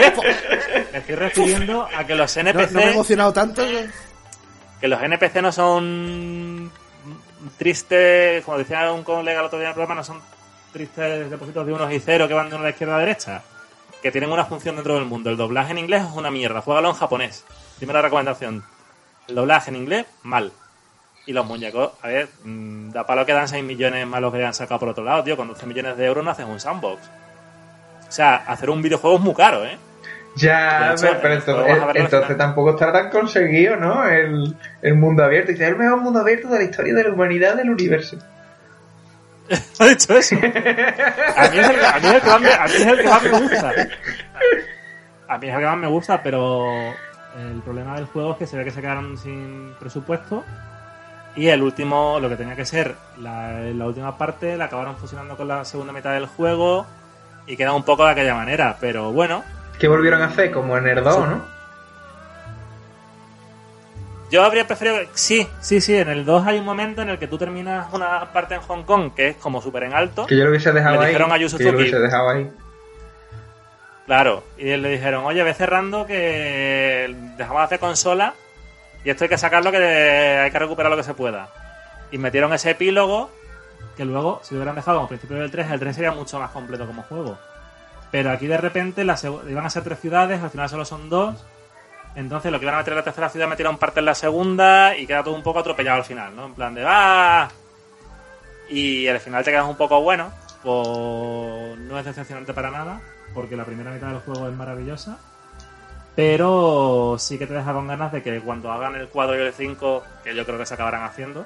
Me 0.92 0.98
estoy 1.00 1.16
refiriendo 1.16 1.88
a 1.96 2.06
que 2.06 2.14
los 2.16 2.38
NPC... 2.38 2.72
no 2.72 2.80
me 2.80 2.86
he 2.86 2.92
emocionado 2.92 3.34
tanto. 3.34 3.64
que- 3.66 3.90
que 4.80 4.88
los 4.88 5.02
NPC 5.02 5.42
no 5.42 5.52
son 5.52 6.70
tristes, 7.58 8.44
como 8.44 8.58
decía 8.60 8.92
un 8.92 9.04
colega 9.04 9.40
el 9.40 9.46
otro 9.48 9.58
día 9.58 9.68
en 9.68 9.72
el 9.72 9.76
programa, 9.76 9.96
no 9.96 10.04
son 10.04 10.20
tristes 10.72 11.30
depósitos 11.32 11.66
de 11.66 11.74
unos 11.74 11.92
y 11.92 12.00
cero 12.00 12.28
que 12.28 12.34
van 12.34 12.50
de 12.50 12.56
una 12.56 12.64
a 12.64 12.68
la 12.68 12.70
izquierda 12.72 12.96
a 12.96 12.98
la 13.00 13.06
derecha, 13.06 13.42
que 14.04 14.12
tienen 14.12 14.32
una 14.32 14.44
función 14.44 14.76
dentro 14.76 14.96
del 14.96 15.06
mundo. 15.06 15.30
El 15.30 15.38
doblaje 15.38 15.72
en 15.72 15.78
inglés 15.78 16.04
es 16.04 16.12
una 16.12 16.30
mierda, 16.30 16.60
juégalo 16.60 16.90
en 16.90 16.96
japonés. 16.96 17.46
Primera 17.78 18.02
recomendación. 18.02 18.62
El 19.30 19.36
doblaje 19.36 19.70
en 19.70 19.78
inglés, 19.78 20.06
mal. 20.24 20.52
Y 21.26 21.32
los 21.32 21.46
muñecos, 21.46 21.94
a 22.02 22.10
ver, 22.10 22.28
mm, 22.44 22.90
da 22.90 23.06
palo 23.06 23.26
que 23.26 23.32
dan 23.32 23.48
6 23.48 23.64
millones 23.64 24.06
más 24.06 24.20
los 24.20 24.34
que 24.34 24.44
han 24.44 24.54
sacado 24.54 24.82
por 24.82 24.90
otro 24.90 25.06
lado, 25.06 25.24
tío. 25.24 25.38
Con 25.38 25.48
12 25.48 25.66
millones 25.66 25.96
de 25.96 26.06
euros 26.06 26.22
no 26.22 26.32
haces 26.32 26.46
un 26.46 26.60
sandbox. 26.60 27.02
O 28.10 28.12
sea, 28.12 28.36
hacer 28.36 28.70
un 28.70 28.82
videojuego 28.82 29.16
es 29.16 29.22
muy 29.22 29.34
caro, 29.34 29.66
¿eh? 29.66 29.78
Ya, 30.36 30.94
hecho, 30.94 31.08
pero, 31.22 31.36
entonces, 31.36 31.78
entonces 31.96 32.38
tampoco 32.38 32.72
estará 32.72 32.92
tan 32.92 33.10
conseguido, 33.10 33.78
¿no? 33.78 34.06
El, 34.06 34.54
el 34.82 34.96
mundo 34.96 35.24
abierto. 35.24 35.54
Dice, 35.54 35.66
el 35.66 35.78
mejor 35.78 36.02
mundo 36.02 36.20
abierto 36.20 36.50
de 36.50 36.58
la 36.58 36.66
historia 36.66 36.94
de 36.94 37.04
la 37.06 37.12
humanidad 37.12 37.56
del 37.56 37.70
universo. 37.70 38.18
¿Ha 39.80 39.86
dicho 39.86 40.18
eso? 40.18 40.36
A 40.36 41.50
mí 41.50 41.58
es 41.58 41.70
el, 41.70 41.76
que 41.76 43.10
más 43.10 43.24
me, 43.24 43.40
gusta. 43.40 43.72
A 45.28 45.38
mí 45.38 45.48
es 45.48 45.54
el 45.54 45.60
que 45.60 45.66
más 45.66 45.78
me 45.78 45.88
gusta, 45.88 46.24
pero 46.24 46.72
el 47.38 47.62
problema 47.64 47.96
del 47.96 48.06
juego 48.06 48.32
es 48.34 48.38
que 48.38 48.48
se 48.48 48.58
ve 48.58 48.64
que 48.64 48.72
se 48.72 48.82
quedaron 48.82 49.18
sin 49.18 49.74
presupuesto 49.80 50.44
y 51.36 51.48
el 51.48 51.64
último, 51.64 52.20
lo 52.20 52.30
que 52.30 52.36
tenía 52.36 52.56
que 52.56 52.66
ser 52.66 52.96
la, 53.18 53.86
última 53.86 54.18
parte, 54.18 54.56
la 54.56 54.66
acabaron 54.66 54.98
fusionando 54.98 55.36
con 55.36 55.48
la 55.48 55.66
segunda 55.66 55.92
mitad 55.92 56.14
del 56.14 56.28
juego 56.28 56.86
y 57.48 57.58
queda 57.58 57.74
un 57.74 57.84
poco 57.84 58.06
de 58.06 58.12
aquella 58.12 58.36
manera, 58.36 58.78
pero 58.80 59.12
bueno, 59.12 59.44
¿Qué 59.80 59.88
volvieron 59.88 60.22
a 60.22 60.26
hacer? 60.26 60.52
Como 60.52 60.78
en 60.78 60.88
el 60.88 61.04
2, 61.04 61.28
¿no? 61.28 61.42
Yo 64.34 64.44
habría 64.44 64.66
preferido. 64.66 64.98
Sí, 65.14 65.48
sí, 65.62 65.80
sí. 65.80 65.96
En 65.96 66.10
el 66.10 66.26
2 66.26 66.48
hay 66.48 66.58
un 66.58 66.66
momento 66.66 67.04
en 67.04 67.10
el 67.10 67.20
que 67.20 67.28
tú 67.28 67.38
terminas 67.38 67.94
una 67.94 68.34
parte 68.34 68.56
en 68.56 68.62
Hong 68.62 68.82
Kong 68.82 69.12
que 69.16 69.28
es 69.28 69.36
como 69.36 69.62
súper 69.62 69.84
en 69.84 69.94
alto. 69.94 70.26
Que 70.26 70.36
yo 70.36 70.44
lo 70.46 70.50
hubiese 70.50 70.72
dejado 70.72 70.96
Le 70.96 71.02
ahí. 71.02 71.08
dijeron 71.10 71.32
a 71.32 71.38
Yu 71.38 71.56
Que 71.56 71.64
yo 71.64 71.72
lo 71.72 71.78
hubiese 71.78 72.00
dejado 72.00 72.30
ahí. 72.30 72.52
Claro. 74.08 74.44
Y 74.58 74.76
le 74.76 74.90
dijeron, 74.90 75.24
oye, 75.26 75.44
ve 75.44 75.54
cerrando 75.54 76.08
que 76.08 77.16
dejamos 77.38 77.62
de 77.62 77.66
hacer 77.66 77.80
consola 77.80 78.34
y 79.06 79.12
esto 79.12 79.26
hay 79.26 79.30
que 79.30 79.38
sacarlo 79.38 79.70
que 79.70 79.78
hay 79.78 80.50
que 80.50 80.58
recuperar 80.58 80.90
lo 80.90 80.98
que 80.98 81.04
se 81.04 81.14
pueda. 81.14 81.50
Y 82.10 82.18
metieron 82.18 82.52
ese 82.54 82.72
epílogo 82.72 83.30
que 83.96 84.04
luego, 84.04 84.40
si 84.42 84.56
lo 84.56 84.62
hubieran 84.62 84.76
dejado 84.76 84.98
como 84.98 85.10
principio 85.10 85.38
del 85.38 85.52
3, 85.52 85.70
el 85.70 85.80
3 85.80 85.96
sería 85.96 86.12
mucho 86.12 86.40
más 86.40 86.50
completo 86.50 86.88
como 86.88 87.04
juego. 87.04 87.38
Pero 88.10 88.32
aquí 88.32 88.48
de 88.48 88.58
repente 88.58 89.04
iban 89.04 89.66
a 89.66 89.70
ser 89.70 89.84
tres 89.84 90.00
ciudades, 90.00 90.42
al 90.42 90.50
final 90.50 90.70
solo 90.70 90.86
son 90.86 91.08
dos. 91.08 91.36
Entonces 92.16 92.52
lo 92.52 92.60
que 92.60 92.66
iban 92.66 92.76
a 92.76 92.80
meter 92.80 92.94
en 92.94 92.98
la 92.98 93.04
tercera 93.04 93.30
ciudad 93.30 93.48
metieron 93.48 93.78
parte 93.78 94.00
en 94.00 94.06
la 94.06 94.14
segunda 94.16 94.96
y 94.96 95.08
queda 95.08 95.24
todo 95.24 95.34
un 95.34 95.42
poco 95.44 95.60
atropellado 95.60 95.98
al 95.98 96.06
final, 96.06 96.36
¿no? 96.36 96.46
En 96.46 96.54
plan 96.54 96.74
de 96.76 96.84
¡ah! 96.88 97.50
Y 98.70 99.08
al 99.08 99.20
final 99.20 99.44
te 99.44 99.52
quedas 99.52 99.66
un 99.66 99.76
poco 99.78 100.02
bueno. 100.02 100.32
Pues 100.62 101.78
no 101.80 102.00
es 102.00 102.06
decepcionante 102.06 102.54
para 102.54 102.72
nada, 102.72 103.02
porque 103.34 103.56
la 103.58 103.66
primera 103.66 103.92
mitad 103.92 104.08
del 104.08 104.20
juego 104.20 104.48
es 104.48 104.54
maravillosa. 104.56 105.18
Pero 106.16 107.16
sí 107.18 107.38
que 107.40 107.48
te 107.48 107.54
deja 107.56 107.74
con 107.74 107.88
ganas 107.88 108.12
de 108.12 108.22
que 108.22 108.40
cuando 108.42 108.72
hagan 108.72 108.96
el 108.96 109.08
4 109.08 109.36
y 109.38 109.42
el 109.48 109.54
5, 109.54 110.04
que 110.24 110.36
yo 110.36 110.46
creo 110.46 110.60
que 110.60 110.66
se 110.66 110.76
acabarán 110.76 111.04
haciendo, 111.04 111.46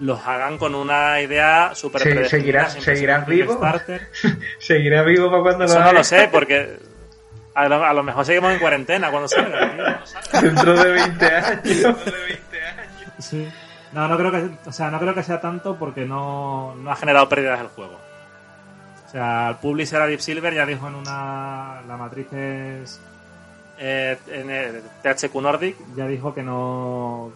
los 0.00 0.26
hagan 0.26 0.58
con 0.58 0.74
una 0.74 1.20
idea 1.20 1.70
súper 1.74 2.02
Sí, 2.02 2.08
seguirá- 2.28 2.68
seguirá 2.68 3.18
vivo. 3.20 3.60
¿Seguirá 4.58 5.02
vivo 5.04 5.30
para 5.30 5.42
cuando 5.42 5.64
Eso 5.66 5.78
lo 5.78 5.84
no 5.84 5.92
lo 5.92 6.04
sé, 6.04 6.28
porque 6.32 6.78
a 7.64 7.68
lo, 7.68 7.84
a 7.84 7.92
lo 7.92 8.02
mejor 8.02 8.24
seguimos 8.24 8.52
en 8.52 8.58
cuarentena 8.58 9.10
cuando 9.10 9.28
salga. 9.28 10.02
tío. 11.62 11.88
Dentro 11.88 12.12
de 12.12 12.24
20 12.24 12.62
años. 12.62 13.12
Sí. 13.18 13.48
No, 13.92 14.06
no 14.06 14.16
creo 14.16 14.30
que, 14.30 14.50
o 14.68 14.72
sea, 14.72 14.90
no 14.90 15.00
creo 15.00 15.14
que 15.14 15.22
sea 15.22 15.40
tanto 15.40 15.76
porque 15.76 16.04
no, 16.04 16.74
no 16.76 16.92
ha 16.92 16.96
generado 16.96 17.28
pérdidas 17.28 17.60
el 17.60 17.68
juego. 17.68 17.98
O 19.06 19.10
sea, 19.10 19.48
el 19.50 19.56
publisher 19.56 20.00
a 20.00 20.06
Deep 20.06 20.20
Silver 20.20 20.54
ya 20.54 20.64
dijo 20.64 20.86
en 20.86 20.94
una, 20.94 21.82
la 21.88 21.96
matriz 21.96 22.32
es 22.32 23.00
eh, 23.78 24.16
en 24.28 24.50
el 24.50 24.82
THQ 25.02 25.34
Nordic, 25.36 25.76
ya 25.96 26.06
dijo 26.06 26.32
que 26.32 26.44
no, 26.44 27.24
o 27.24 27.32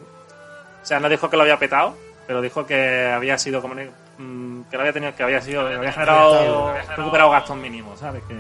sea, 0.83 1.01
no 1.01 1.09
dijo 1.09 1.29
que 1.29 1.37
lo 1.37 1.43
había 1.43 1.59
petado, 1.59 1.97
pero 2.27 2.41
dijo 2.41 2.65
que 2.65 3.11
había 3.11 3.39
sido 3.39 3.61
como 3.61 3.75
mm, 3.75 4.63
que 4.71 4.77
no 4.77 4.81
había 4.81 4.93
tenido, 4.93 5.17
que 5.17 5.23
había 5.25 5.41
sido, 5.41 5.67
había 5.67 5.91
generado, 5.91 6.75
recuperado 6.97 7.31
gastos 7.31 7.57
mínimos, 7.57 7.99
¿sabes? 7.99 8.23
Que, 8.25 8.37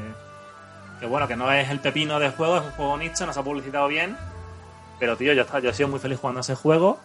que 1.04 1.10
bueno, 1.10 1.28
que 1.28 1.36
no 1.36 1.52
es 1.52 1.68
el 1.68 1.80
pepino 1.80 2.18
del 2.18 2.30
juego, 2.32 2.56
es 2.56 2.62
un 2.62 2.70
juego 2.70 2.96
nicho, 2.96 3.26
no 3.26 3.32
se 3.34 3.38
ha 3.38 3.42
publicitado 3.42 3.86
bien, 3.88 4.16
pero 4.98 5.18
tío, 5.18 5.34
yo, 5.34 5.42
está- 5.42 5.58
yo 5.60 5.68
he 5.68 5.74
sido 5.74 5.90
muy 5.90 5.98
feliz 6.00 6.18
jugando 6.18 6.40
ese 6.40 6.54
juego. 6.54 6.98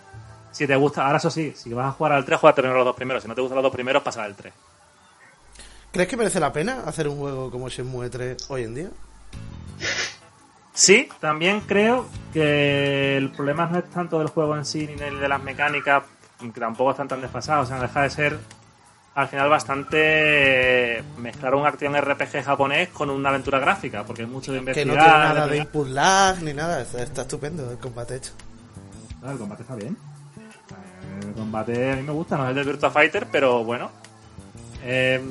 Si 0.52 0.66
te 0.66 0.76
gusta, 0.78 1.06
ahora 1.06 1.18
eso 1.18 1.30
sí, 1.30 1.52
si 1.54 1.74
vas 1.74 1.88
a 1.88 1.92
jugar 1.92 2.14
al 2.14 2.24
3, 2.24 2.40
juega 2.40 2.56
primero 2.56 2.76
los 2.78 2.86
dos 2.86 2.96
primeros. 2.96 3.22
Si 3.22 3.28
no 3.28 3.36
te 3.36 3.42
gustan 3.42 3.58
los 3.58 3.64
dos 3.64 3.74
primeros, 3.74 4.02
pasa 4.02 4.24
al 4.24 4.36
3. 4.38 4.54
¿Crees 5.92 6.08
que 6.08 6.16
merece 6.16 6.40
la 6.40 6.54
pena 6.54 6.84
hacer 6.86 7.10
un 7.10 7.18
juego 7.20 7.52
como 7.52 7.68
Shenmue 7.68 8.10
3 8.10 8.38
hoy 8.50 8.64
en 8.64 8.76
día? 8.76 8.90
Sí, 10.74 11.10
también 11.20 11.60
creo 11.62 12.06
que 12.32 13.18
el 13.18 13.32
problema 13.32 13.66
no 13.66 13.80
es 13.80 13.90
tanto 13.90 14.20
del 14.20 14.30
juego 14.30 14.56
en 14.56 14.64
sí 14.64 14.88
ni 14.88 14.96
de 14.96 15.28
las 15.28 15.44
mecánicas, 15.44 16.04
que 16.40 16.60
tampoco 16.60 16.92
están 16.92 17.10
tan 17.10 17.20
desfasados. 17.20 17.66
O 17.66 17.70
sea, 17.70 17.82
deja 17.82 18.02
de 18.04 18.10
ser 18.10 18.40
al 19.20 19.28
final 19.28 19.50
bastante 19.50 21.04
mezclar 21.18 21.54
un 21.56 21.66
acción 21.66 21.94
RPG 22.00 22.44
japonés 22.44 22.90
con 22.90 23.10
una 23.10 23.30
aventura 23.30 23.60
gráfica, 23.60 24.04
porque 24.06 24.24
es 24.24 24.30
mucho 24.30 24.52
de 24.54 24.60
Que 24.60 24.82
investigar. 24.82 24.88
no 24.98 25.04
tiene 25.04 25.18
nada 25.34 25.48
de- 25.48 25.58
input 25.58 25.88
lag 25.90 26.42
ni 26.42 26.54
nada. 26.54 26.82
Está, 26.82 27.04
está 27.04 27.22
estupendo 27.24 27.70
el 27.72 27.78
combate 27.78 28.16
hecho. 28.16 28.32
Claro, 29.20 29.34
el 29.34 29.40
combate 29.40 29.64
está 29.64 29.76
bien. 29.76 29.98
El 31.22 31.34
combate 31.34 31.92
a 31.92 31.96
mí 31.98 32.04
me 32.04 32.14
gusta, 32.14 32.38
no 32.38 32.44
es 32.46 32.50
el 32.52 32.56
de 32.56 32.64
Virtua 32.64 32.92
Fighter, 32.92 33.28
pero 33.30 33.64
bueno. 33.66 33.92
Eh, 34.84 35.22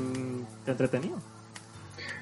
entretenido. 0.66 1.16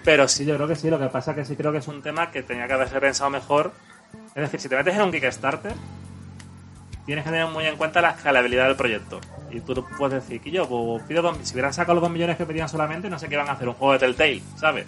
Pero 0.04 0.28
sí, 0.28 0.44
yo 0.44 0.54
creo 0.54 0.68
que 0.68 0.76
sí. 0.76 0.88
Lo 0.88 1.00
que 1.00 1.06
pasa 1.08 1.32
es 1.32 1.36
que 1.38 1.44
sí 1.44 1.56
creo 1.56 1.72
que 1.72 1.78
es 1.78 1.88
un 1.88 2.00
tema 2.00 2.30
que 2.30 2.44
tenía 2.44 2.68
que 2.68 2.74
haberse 2.74 3.00
pensado 3.00 3.28
mejor. 3.30 3.72
Es 4.36 4.42
decir, 4.42 4.60
si 4.60 4.68
te 4.68 4.76
metes 4.76 4.94
en 4.94 5.02
un 5.02 5.10
Kickstarter, 5.10 5.72
tienes 7.06 7.24
que 7.24 7.30
tener 7.30 7.48
muy 7.48 7.66
en 7.66 7.76
cuenta 7.76 8.00
la 8.00 8.10
escalabilidad 8.10 8.66
del 8.68 8.76
proyecto. 8.76 9.20
Y 9.56 9.60
tú 9.60 9.84
puedes 9.98 10.22
decir 10.22 10.40
que 10.40 10.50
yo, 10.50 10.68
pues 10.68 11.02
pido 11.04 11.22
dos- 11.22 11.38
si 11.42 11.54
hubieran 11.54 11.72
sacado 11.72 11.94
los 11.94 12.02
2 12.02 12.10
millones 12.10 12.36
que 12.36 12.46
pedían 12.46 12.68
solamente, 12.68 13.08
no 13.10 13.18
sé 13.18 13.28
qué 13.28 13.34
iban 13.34 13.48
a 13.48 13.52
hacer, 13.52 13.68
un 13.68 13.74
juego 13.74 13.92
de 13.94 13.98
Telltale, 14.00 14.42
¿sabes? 14.56 14.86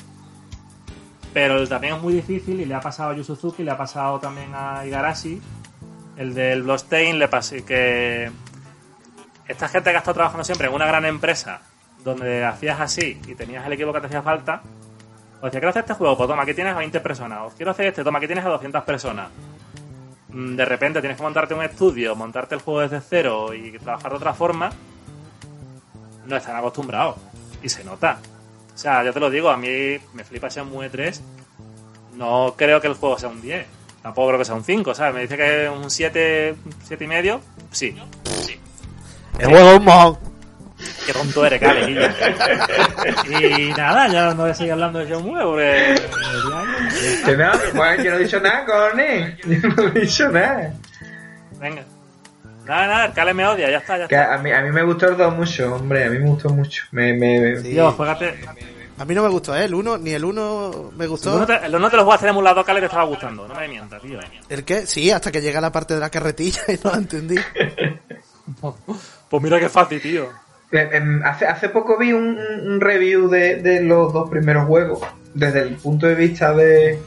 Pero 1.32 1.66
también 1.68 1.94
es 1.96 2.02
muy 2.02 2.12
difícil 2.14 2.60
y 2.60 2.64
le 2.64 2.74
ha 2.74 2.80
pasado 2.80 3.10
a 3.10 3.14
Yu 3.14 3.22
Suzuki, 3.24 3.62
le 3.62 3.70
ha 3.70 3.76
pasado 3.76 4.18
también 4.18 4.50
a 4.54 4.84
Igarashi. 4.86 5.40
El 6.16 6.34
del 6.34 6.62
Bloodstained 6.62 7.18
le 7.18 7.28
pasó 7.28 7.54
que 7.64 8.30
esta 9.46 9.68
gente 9.68 9.90
que 9.90 9.96
ha 9.96 9.98
estado 10.00 10.14
trabajando 10.14 10.44
siempre 10.44 10.66
en 10.68 10.74
una 10.74 10.86
gran 10.86 11.04
empresa 11.04 11.60
donde 12.02 12.44
hacías 12.44 12.80
así 12.80 13.20
y 13.26 13.34
tenías 13.34 13.64
el 13.66 13.72
equipo 13.72 13.92
que 13.92 14.00
te 14.00 14.06
hacía 14.06 14.22
falta, 14.22 14.62
pues 15.40 15.52
decía, 15.52 15.60
quiero 15.60 15.70
hacer 15.70 15.82
este 15.82 15.94
juego, 15.94 16.16
pues 16.16 16.28
toma, 16.28 16.42
aquí 16.42 16.54
tienes 16.54 16.74
a 16.74 16.78
20 16.78 17.00
personas, 17.00 17.40
o 17.44 17.50
quiero 17.56 17.70
hacer 17.70 17.86
este, 17.86 18.02
toma, 18.02 18.18
aquí 18.18 18.26
tienes 18.26 18.44
a 18.44 18.48
200 18.48 18.82
personas. 18.84 19.28
Mm, 20.38 20.54
De 20.54 20.64
repente 20.64 21.00
tienes 21.00 21.16
que 21.16 21.22
montarte 21.24 21.52
un 21.52 21.64
estudio, 21.64 22.14
montarte 22.14 22.54
el 22.54 22.60
juego 22.60 22.80
desde 22.80 23.00
cero 23.00 23.52
y 23.52 23.76
trabajar 23.78 24.12
de 24.12 24.16
otra 24.18 24.34
forma, 24.34 24.70
no 26.26 26.36
están 26.36 26.54
acostumbrados. 26.54 27.16
Y 27.60 27.68
se 27.68 27.82
nota. 27.82 28.20
O 28.72 28.78
sea, 28.78 29.02
yo 29.02 29.12
te 29.12 29.18
lo 29.18 29.30
digo, 29.30 29.50
a 29.50 29.56
mí 29.56 29.98
me 30.12 30.22
flipa 30.22 30.46
Shenmue 30.46 30.88
3. 30.90 31.20
No 32.14 32.54
creo 32.56 32.80
que 32.80 32.86
el 32.86 32.94
juego 32.94 33.18
sea 33.18 33.30
un 33.30 33.42
10. 33.42 33.66
Tampoco 34.00 34.28
creo 34.28 34.38
que 34.38 34.44
sea 34.44 34.54
un 34.54 34.62
5, 34.62 34.94
¿sabes? 34.94 35.14
Me 35.14 35.22
dice 35.22 35.36
que 35.36 35.64
es 35.64 35.70
un 35.70 35.90
7, 35.90 36.54
7 36.84 37.04
y 37.04 37.08
medio. 37.08 37.40
Sí. 37.72 37.96
Sí. 38.24 38.60
El 39.40 39.48
juego 39.48 39.70
es 39.70 39.78
un 39.78 39.84
mojón. 39.84 40.18
Qué 41.04 41.12
tonto 41.12 41.46
eres, 41.46 41.60
Cale. 41.60 42.12
Y 43.58 43.72
nada, 43.72 44.06
ya 44.06 44.34
no 44.34 44.42
voy 44.42 44.50
a 44.50 44.54
seguir 44.54 44.72
hablando 44.74 45.00
de 45.00 45.06
Shenmue 45.06 45.42
porque... 45.42 45.94
Que 47.24 47.36
no, 47.36 47.50
Juan, 47.74 48.02
yo 48.02 48.10
no 48.10 48.16
he 48.16 48.20
dicho 48.24 48.40
nada, 48.40 48.64
cojones. 48.64 49.38
Yo 49.46 49.68
no 49.68 49.82
he 49.88 50.00
dicho 50.00 50.28
nada. 50.30 50.72
Venga. 51.60 51.84
Nada, 52.66 52.86
nada, 52.86 53.04
el 53.06 53.12
Cale 53.12 53.32
me 53.34 53.46
odia, 53.46 53.70
ya 53.70 53.78
está, 53.78 53.96
ya 53.98 54.08
Que 54.08 54.14
está. 54.14 54.34
a 54.34 54.38
mí, 54.38 54.52
a 54.52 54.60
mí 54.60 54.70
me 54.70 54.82
gustó 54.82 55.08
el 55.08 55.16
2 55.16 55.34
mucho, 55.36 55.74
hombre. 55.74 56.04
A 56.04 56.10
mí 56.10 56.18
me 56.18 56.26
gustó 56.26 56.50
mucho. 56.50 56.84
Me, 56.92 57.14
me, 57.14 57.40
me- 57.40 57.56
Sí. 57.62 57.70
Tío, 57.70 57.92
juégate... 57.92 58.34
A 58.98 59.04
mí 59.04 59.14
no 59.14 59.22
me 59.22 59.28
gustó, 59.28 59.56
¿eh? 59.56 59.64
El 59.64 59.74
1, 59.74 59.98
ni 59.98 60.10
el 60.10 60.24
1 60.24 60.90
me 60.96 61.04
El 61.04 61.10
gustó. 61.10 61.46
te, 61.46 61.54
el 61.64 61.72
uno 61.74 61.88
te 61.88 61.96
lo 61.96 62.04
voy 62.04 62.12
a 62.12 62.16
hacer 62.16 62.30
emulador, 62.30 62.64
Cale, 62.64 62.80
te 62.80 62.86
estaba 62.86 63.04
gustando. 63.04 63.46
No 63.46 63.54
me 63.54 63.68
mientas, 63.68 64.02
tío. 64.02 64.18
¿El 64.48 64.64
qué? 64.64 64.86
Sí, 64.88 65.10
hasta 65.12 65.30
que 65.30 65.40
llega 65.40 65.60
la 65.60 65.70
parte 65.70 65.94
de 65.94 66.00
la 66.00 66.10
carretilla 66.10 66.62
y 66.68 66.78
no 66.82 66.90
la 66.90 66.96
entendí. 66.98 67.36
Pues 69.30 69.42
mira 69.42 69.60
qué 69.60 69.68
fácil, 69.68 70.00
tío. 70.00 70.28
En- 70.70 70.92
en- 70.94 71.24
hace, 71.24 71.46
hace 71.46 71.68
poco 71.70 71.96
vi 71.98 72.12
un, 72.12 72.38
un 72.38 72.80
review 72.80 73.28
de, 73.28 73.56
de 73.56 73.80
los 73.82 74.12
dos 74.12 74.28
primeros 74.28 74.66
juegos 74.66 75.00
desde 75.34 75.60
el 75.62 75.74
punto 75.76 76.06
de 76.06 76.14
vista 76.14 76.52
de, 76.52 76.98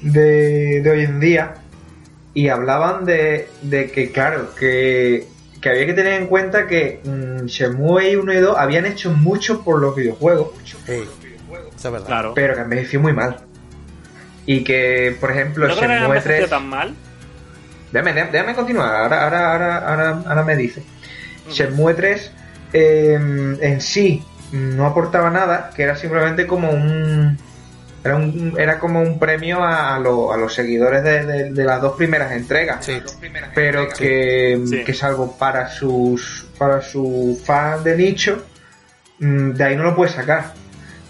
de, 0.00 0.80
de 0.82 0.90
hoy 0.90 1.02
en 1.04 1.20
día 1.20 1.54
y 2.32 2.48
hablaban 2.48 3.04
de, 3.04 3.48
de 3.62 3.90
que, 3.90 4.10
claro, 4.10 4.54
que, 4.58 5.26
que 5.60 5.68
había 5.68 5.86
que 5.86 5.94
tener 5.94 6.14
en 6.14 6.26
cuenta 6.26 6.66
que 6.66 7.00
mm, 7.04 7.44
Shenmue 7.46 8.16
1 8.16 8.32
y 8.32 8.36
2 8.36 8.56
habían 8.58 8.86
hecho 8.86 9.10
mucho 9.12 9.62
por 9.62 9.80
los 9.80 9.94
videojuegos, 9.94 10.48
Sí, 10.64 11.04
eso 11.76 11.88
es 11.88 11.92
verdad. 11.92 12.06
Claro. 12.06 12.32
pero 12.34 12.54
que 12.54 12.60
envejeció 12.62 13.00
muy 13.00 13.12
mal. 13.12 13.36
Y 14.46 14.62
que, 14.64 15.16
por 15.20 15.30
ejemplo, 15.30 15.66
no 15.68 15.74
creo 15.74 15.86
que 15.88 15.92
haya 15.92 16.00
Shenmue 16.00 16.16
envejecido 16.16 16.48
3... 16.48 16.50
tan 16.50 16.68
mal. 16.68 16.94
Déjame, 17.92 18.12
déjame, 18.12 18.32
déjame 18.32 18.54
continuar, 18.54 18.94
ahora, 18.96 19.24
ahora, 19.24 19.52
ahora, 19.52 19.78
ahora, 19.88 20.22
ahora 20.26 20.42
me 20.42 20.56
dice. 20.56 20.82
Shenmue 21.50 21.94
3 21.94 22.32
eh, 22.74 23.14
en 23.60 23.80
sí 23.80 24.22
no 24.52 24.84
aportaba 24.86 25.30
nada, 25.30 25.70
que 25.74 25.82
era 25.84 25.96
simplemente 25.96 26.46
como 26.46 26.70
un... 26.70 27.38
Era, 28.04 28.16
un, 28.16 28.54
era 28.58 28.78
como 28.78 29.00
un 29.00 29.18
premio 29.18 29.64
a, 29.64 29.98
lo- 29.98 30.30
a 30.30 30.36
los 30.36 30.52
seguidores 30.52 31.02
de, 31.02 31.24
de- 31.24 31.50
de 31.52 31.64
las 31.64 31.80
dos 31.80 31.94
primeras 31.96 32.32
entregas. 32.32 32.84
Sí. 32.84 33.00
Pero 33.54 33.88
que, 33.88 34.60
Sí. 34.66 34.84
que 34.84 34.92
salvo 34.92 35.36
para 35.38 35.68
sus 35.70 36.46
para 36.58 36.82
su 36.82 37.40
fan 37.42 37.82
de 37.82 37.96
nicho, 37.96 38.44
mm, 39.20 39.52
de 39.52 39.64
ahí 39.64 39.74
no 39.76 39.84
lo 39.84 39.96
puedes 39.96 40.14
sacar. 40.14 40.52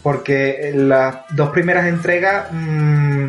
Porque 0.05 0.73
las 0.73 1.17
dos 1.31 1.51
primeras 1.51 1.87
entregas 1.87 2.47
mm, 2.53 3.29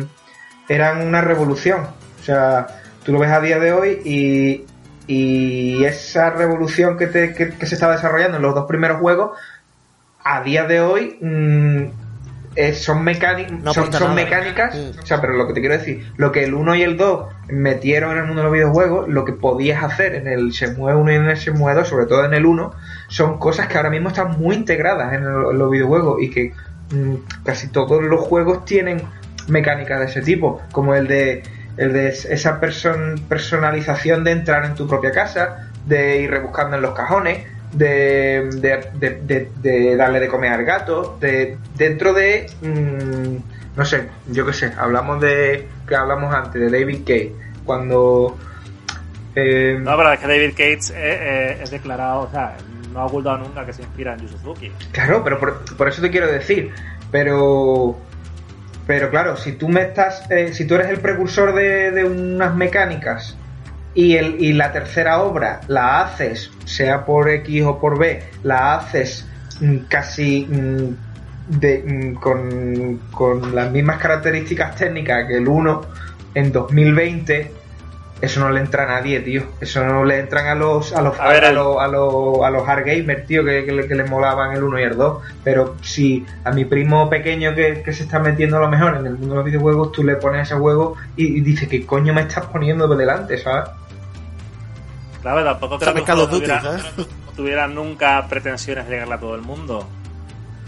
eran 0.68 1.00
una 1.04 1.20
revolución. 1.20 1.88
O 2.20 2.24
sea, 2.24 2.68
tú 3.04 3.12
lo 3.12 3.18
ves 3.18 3.32
a 3.32 3.40
día 3.40 3.58
de 3.58 3.72
hoy 3.72 4.00
y, 4.04 4.64
y 5.06 5.84
esa 5.84 6.30
revolución 6.30 6.96
que, 6.96 7.06
te, 7.06 7.32
que, 7.34 7.50
que 7.50 7.66
se 7.66 7.74
estaba 7.74 7.92
desarrollando 7.94 8.36
en 8.38 8.42
los 8.42 8.54
dos 8.54 8.66
primeros 8.66 8.98
juegos, 9.00 9.38
a 10.24 10.42
día 10.42 10.64
de 10.64 10.80
hoy 10.80 11.18
mm, 11.20 11.82
eh, 12.56 12.72
son, 12.72 13.04
No 13.62 13.72
son, 13.74 13.92
son 13.92 14.14
mecánicas, 14.14 14.74
Mm. 14.74 14.98
o 15.02 15.06
sea, 15.06 15.20
pero 15.20 15.34
lo 15.34 15.46
que 15.46 15.52
te 15.52 15.60
quiero 15.60 15.76
decir, 15.76 16.10
lo 16.16 16.32
que 16.32 16.42
el 16.44 16.54
1 16.54 16.74
y 16.76 16.82
el 16.82 16.96
2 16.96 17.26
metieron 17.50 18.12
en 18.12 18.18
el 18.18 18.24
mundo 18.24 18.40
de 18.40 18.44
los 18.44 18.52
videojuegos, 18.54 19.08
lo 19.08 19.24
que 19.24 19.32
podías 19.34 19.84
hacer 19.84 20.14
en 20.14 20.26
el 20.26 20.50
Shenmue 20.50 20.94
1 20.94 21.12
y 21.12 21.14
en 21.16 21.24
el 21.26 21.36
Shenmue 21.36 21.74
2, 21.74 21.86
sobre 21.86 22.06
todo 22.06 22.24
en 22.24 22.34
el 22.34 22.46
1, 22.46 22.72
son 23.08 23.38
cosas 23.38 23.68
que 23.68 23.76
ahora 23.76 23.90
mismo 23.90 24.08
están 24.08 24.38
muy 24.40 24.56
integradas 24.56 25.12
en, 25.12 25.22
el- 25.22 25.50
en 25.52 25.58
los 25.58 25.70
videojuegos 25.70 26.20
y 26.22 26.30
que 26.30 26.52
mm, 26.92 27.14
casi 27.44 27.68
todos 27.68 28.02
los 28.02 28.20
juegos 28.22 28.64
tienen 28.64 29.02
mecánicas 29.48 30.00
de 30.00 30.06
ese 30.06 30.22
tipo, 30.22 30.60
como 30.72 30.94
el 30.94 31.06
de 31.06 31.42
el 31.76 31.92
de 31.92 32.08
esa 32.08 32.60
person- 32.60 33.20
personalización 33.28 34.24
de 34.24 34.32
entrar 34.32 34.64
en 34.64 34.74
tu 34.74 34.86
propia 34.88 35.10
casa, 35.12 35.68
de 35.86 36.22
ir 36.22 36.30
rebuscando 36.30 36.76
en 36.76 36.82
los 36.82 36.94
cajones, 36.94 37.46
de, 37.72 38.48
de, 38.94 39.50
de- 39.60 39.96
darle 39.96 40.20
de 40.20 40.28
comer 40.28 40.52
al 40.52 40.64
gato, 40.64 41.16
de 41.20 41.58
dentro 41.76 42.12
de 42.14 42.46
mm, 42.62 43.76
no 43.76 43.84
sé, 43.84 44.08
yo 44.28 44.46
qué 44.46 44.52
sé, 44.52 44.72
hablamos 44.78 45.20
de 45.20 45.66
que 45.86 45.94
hablamos 45.94 46.34
antes 46.34 46.60
de 46.60 46.70
David 46.78 47.00
Kay, 47.06 47.34
cuando 47.64 48.38
eh, 49.34 49.76
No, 49.80 49.96
pero 49.96 50.12
es 50.12 50.20
que 50.20 50.26
David 50.26 50.50
Cates 50.52 50.90
es, 50.90 51.60
es 51.60 51.70
declarado, 51.70 52.20
o 52.22 52.30
sea, 52.30 52.56
no 52.92 53.00
ha 53.00 53.04
ocultado 53.06 53.36
nunca 53.38 53.66
que 53.66 53.74
se 53.74 53.82
inspira 53.82 54.14
en 54.14 54.20
Yu 54.20 54.28
Suzuki. 54.28 54.72
Claro, 54.92 55.22
pero 55.22 55.38
por, 55.38 55.76
por 55.76 55.88
eso 55.88 56.00
te 56.00 56.10
quiero 56.10 56.28
decir. 56.28 56.72
Pero. 57.10 57.98
Pero 58.86 59.10
claro, 59.10 59.36
si 59.36 59.52
tú 59.52 59.68
me 59.68 59.82
estás. 59.82 60.30
eh, 60.30 60.52
si 60.52 60.64
tú 60.64 60.74
eres 60.76 60.88
el 60.88 60.98
precursor 60.98 61.54
de, 61.54 62.04
unas 62.04 62.54
mecánicas 62.54 63.36
y, 63.94 64.16
el, 64.16 64.40
y 64.40 64.52
la 64.52 64.72
tercera 64.72 65.22
obra 65.22 65.60
la 65.68 66.02
haces, 66.02 66.50
sea 66.64 67.04
por 67.04 67.28
X 67.28 67.64
o 67.64 67.78
por 67.78 67.98
B, 67.98 68.22
la 68.42 68.76
haces 68.76 69.26
mm, 69.60 69.76
casi 69.88 70.46
mm, 70.46 71.58
de, 71.58 71.84
mm, 71.84 72.14
con, 72.14 73.00
con 73.10 73.54
las 73.54 73.70
mismas 73.72 73.98
características 73.98 74.76
técnicas 74.76 75.26
que 75.26 75.36
el 75.36 75.48
1 75.48 75.80
en 76.34 76.52
2020, 76.52 77.52
eso 78.20 78.40
no 78.40 78.50
le 78.50 78.60
entra 78.60 78.84
a 78.84 78.86
nadie, 78.86 79.20
tío. 79.20 79.42
Eso 79.60 79.84
no 79.84 80.04
le 80.04 80.18
entran 80.18 80.46
a 80.46 80.54
los 80.54 80.92
a 80.94 81.02
los 81.02 81.18
A 81.20 81.28
ver, 81.28 81.44
a 81.44 81.48
el- 81.50 81.54
los, 81.56 81.78
a 81.80 81.86
los, 81.88 82.42
a 82.44 82.50
los 82.50 82.66
hard 82.68 82.84
gamers, 82.86 83.26
tío, 83.26 83.44
que, 83.44 83.64
que, 83.64 83.72
le- 83.72 83.86
que 83.86 83.94
les 83.94 84.08
molaban 84.10 84.52
el 84.56 84.62
1 84.64 84.80
y 84.80 84.82
el 84.84 84.96
2. 84.96 85.22
Pero 85.44 85.76
si 85.82 86.24
a 86.44 86.50
mi 86.50 86.64
primo 86.64 87.08
pequeño 87.10 87.54
que, 87.54 87.82
que 87.82 87.92
se 87.92 88.04
está 88.04 88.18
metiendo 88.18 88.56
a 88.56 88.60
lo 88.60 88.68
mejor 88.68 88.96
en 88.96 89.06
el 89.06 89.12
mundo 89.14 89.28
de 89.28 89.36
los 89.36 89.44
videojuegos, 89.44 89.92
tú 89.92 90.02
le 90.02 90.16
pones 90.16 90.42
ese 90.50 90.54
juego 90.58 90.96
y, 91.16 91.38
y 91.38 91.40
dices, 91.40 91.68
¿qué 91.68 91.84
coño 91.84 92.14
me 92.14 92.22
estás 92.22 92.46
poniendo 92.46 92.88
por 92.88 92.96
delante, 92.96 93.36
sabes? 93.38 93.68
Claro, 95.22 95.44
tampoco 95.44 95.78
creo 95.78 95.92
que 95.94 96.00
Duty, 96.12 96.30
tuviera, 96.46 96.62
tuviera 97.36 97.66
nunca 97.66 98.26
pretensiones 98.28 98.86
de 98.86 98.92
llegarle 98.92 99.14
a 99.14 99.18
todo 99.20 99.34
el 99.34 99.42
mundo. 99.42 99.86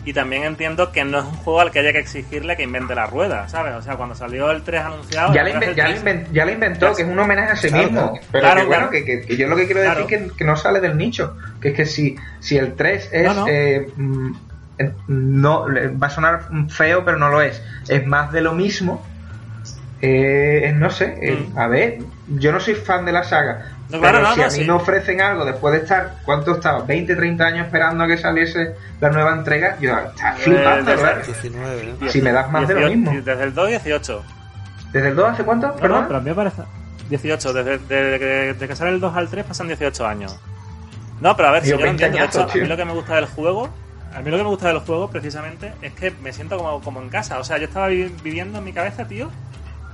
Y 0.09 0.15
también 0.15 0.45
entiendo 0.45 0.91
que 0.91 1.05
no 1.05 1.19
es 1.19 1.25
un 1.27 1.33
juego 1.37 1.61
al 1.61 1.71
que 1.71 1.81
haya 1.81 1.93
que 1.93 1.99
exigirle 1.99 2.57
que 2.57 2.63
invente 2.63 2.95
la 2.95 3.05
rueda, 3.05 3.47
¿sabes? 3.47 3.75
O 3.75 3.83
sea, 3.83 3.97
cuando 3.97 4.15
salió 4.15 4.51
el 4.51 4.63
3 4.63 4.81
anunciado... 4.81 5.35
Ya 5.35 5.43
le, 5.43 5.51
el 5.51 5.57
inven- 5.59 5.75
ya, 5.75 5.87
le 5.87 6.01
3, 6.01 6.03
inven- 6.03 6.27
ya 6.33 6.45
le 6.47 6.53
inventó, 6.53 6.95
que 6.95 7.03
es 7.03 7.09
un 7.09 7.19
homenaje 7.19 7.51
a 7.53 7.57
sí 7.57 7.69
Claro, 7.69 7.85
mismo. 7.85 8.01
claro. 8.13 8.27
Pero 8.33 8.43
Claro, 8.43 8.61
que 8.63 8.67
bueno, 8.69 8.89
claro. 8.89 8.91
que, 8.91 9.05
que- 9.05 9.21
que 9.27 9.37
yo 9.37 9.49
lo 9.49 9.57
que 9.57 9.67
quiero 9.67 9.83
Claro. 9.83 10.07
decir 10.07 10.29
que, 10.31 10.35
que 10.35 10.45
no 10.45 10.57
sale 10.57 10.81
del 10.81 10.97
nicho. 10.97 11.37
Que 11.61 11.69
es 11.69 11.75
que 11.75 11.85
si, 11.85 12.17
si 12.41 12.57
el 12.57 12.73
3 12.75 13.11
es. 13.13 13.25
No, 13.27 13.35
no. 13.35 13.49
eh, 13.49 13.87
mm, 13.97 14.33
no, 15.09 15.67
va 16.03 16.07
a 16.07 16.11
sonar 16.11 16.49
feo, 16.71 17.05
pero 17.05 17.19
no 17.19 17.29
lo 17.29 17.43
es. 17.43 17.63
Es 17.87 18.07
más 18.07 18.33
de 18.33 18.41
lo 18.41 18.55
mismo. 18.55 19.05
Eh, 20.01 20.73
no 20.75 20.89
sé, 20.91 21.19
eh, 21.21 21.49
Mm. 21.53 21.59
a 21.59 21.67
ver, 21.67 21.99
yo 22.29 22.51
no 22.53 22.61
soy 22.61 22.77
fan 22.77 23.05
de 23.05 23.13
la 23.13 23.25
saga. 23.25 23.73
No, 23.91 24.01
claro, 24.01 24.19
pero 24.19 24.29
no, 24.29 24.35
si 24.35 24.41
no, 24.41 24.45
a 24.45 24.49
mí 24.49 24.55
sí. 24.55 24.65
me 24.65 24.73
ofrecen 24.73 25.21
algo 25.23 25.45
después 25.47 25.73
de 25.73 25.81
estar, 25.81 26.17
¿cuánto 26.25 26.53
estaba? 26.57 26.83
20, 26.83 27.17
30 27.17 27.45
años 27.47 27.67
esperando 27.67 28.05
a 28.05 28.07
que 28.07 28.19
saliese 28.19 28.75
la 29.01 29.09
nueva 29.11 29.33
entrega, 29.35 29.79
yo 29.81 29.97
estaba 29.99 30.35
flipando, 30.37 30.93
Eh, 30.93 30.97
¿verdad? 30.97 31.25
19, 31.25 31.95
¿no? 32.01 32.09
Si 32.11 32.21
me 32.23 32.33
das 32.33 32.51
más 32.51 32.69
de 32.69 32.75
lo 32.75 32.81
18, 32.81 32.97
mismo. 33.01 33.21
Desde 33.25 33.43
el 33.45 33.55
2, 33.55 33.69
18. 33.69 34.23
¿Desde 34.93 35.09
el 35.09 35.17
2 35.17 35.31
hace 35.31 35.45
cuánto? 35.45 35.67
No, 35.69 35.75
Perdón. 35.77 36.01
no, 36.03 36.07
pero 36.07 36.19
a 36.19 36.23
mí 36.23 36.29
me 36.31 36.35
parece... 36.37 36.63
18, 37.09 37.53
desde, 37.55 37.79
desde 37.79 38.19
que, 38.19 38.25
desde 38.27 38.69
que 38.69 38.77
sale 38.77 38.91
el 38.91 39.01
2 39.01 39.17
al 39.17 39.29
3 39.29 39.45
pasan 39.47 39.67
18 39.69 40.07
años. 40.07 40.39
No, 41.23 41.35
pero 41.35 41.49
a 41.49 41.53
ver, 41.53 41.63
si 41.65 41.71
yo 41.71 41.77
lo 41.77 41.83
20 41.85 42.05
entiendo, 42.05 42.19
de 42.19 42.25
hecho, 42.45 42.51
a 42.53 42.55
mí 42.55 42.69
lo 42.69 42.77
que 42.77 42.85
me 42.85 42.93
gusta 42.93 43.15
del 43.17 43.25
juego, 43.25 43.71
a 44.15 44.21
mí 44.21 44.31
lo 44.31 44.37
que 44.37 44.43
me 44.43 44.49
gusta 44.51 44.69
del 44.69 44.81
juego 44.81 45.09
precisamente 45.11 45.73
es 45.81 45.93
que 45.95 46.11
me 46.23 46.33
siento 46.35 46.59
como, 46.59 46.81
como 46.83 47.01
en 47.01 47.09
casa. 47.09 47.39
O 47.39 47.45
sea, 47.45 47.57
yo 47.57 47.65
estaba 47.65 47.89
vi- 47.89 48.15
viviendo 48.23 48.59
en 48.59 48.65
mi 48.65 48.73
cabeza, 48.75 49.07
tío, 49.09 49.31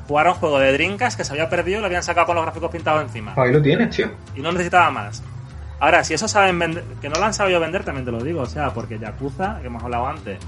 jugar 0.07 0.27
a 0.27 0.31
un 0.33 0.37
juego 0.37 0.59
de 0.59 0.73
Drinkas 0.73 1.17
que 1.17 1.25
se 1.25 1.33
había 1.33 1.49
perdido 1.49 1.79
y 1.79 1.81
lo 1.81 1.87
habían 1.87 2.03
sacado 2.03 2.27
con 2.27 2.37
los 2.37 2.45
gráficos 2.45 2.71
pintados 2.71 3.03
encima. 3.03 3.35
Ahí 3.37 3.53
lo 3.53 3.61
tienes, 3.63 3.95
tío. 3.95 4.09
Y 4.35 4.41
no 4.41 4.53
necesitaba 4.53 4.91
más. 4.91 5.23
Ahora, 5.81 6.05
si 6.05 6.15
eso 6.15 6.29
saben 6.29 6.59
vender, 6.59 6.85
que 7.01 7.09
no 7.09 7.17
lo 7.19 7.25
han 7.25 7.35
sabido 7.35 7.61
vender, 7.61 7.85
también 7.85 8.05
te 8.05 8.11
lo 8.13 8.23
digo, 8.23 8.43
o 8.43 8.47
sea, 8.47 8.71
porque 8.73 8.99
Yakuza, 8.99 9.59
que 9.61 9.67
hemos 9.67 9.83
hablado 9.83 10.07
antes, 10.07 10.39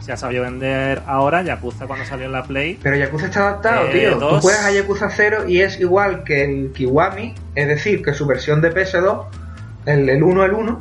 se 0.00 0.12
ha 0.12 0.16
sabido 0.16 0.42
vender 0.42 1.00
ahora, 1.06 1.42
Yakuza 1.42 1.86
cuando 1.86 2.04
salió 2.04 2.26
en 2.26 2.32
la 2.32 2.42
Play, 2.42 2.78
Pero 2.82 2.96
Yakuza 2.96 3.26
está 3.26 3.40
adaptado, 3.48 3.86
Eh, 3.86 3.92
tío. 3.92 4.12
Tú 4.14 4.18
dos. 4.20 4.40
juegas 4.42 4.64
a 4.64 4.72
Yakuza 4.72 5.08
0 5.08 5.48
y 5.48 5.60
es 5.60 5.78
igual 5.80 6.24
que 6.24 6.44
el 6.44 6.72
Kiwami, 6.72 7.34
es 7.54 7.68
decir, 7.68 8.02
que 8.02 8.12
su 8.12 8.26
versión 8.26 8.60
de 8.60 8.74
PS2, 8.74 9.24
el, 9.86 10.08
el 10.08 10.22
1, 10.22 10.44
el 10.44 10.52
1, 10.52 10.78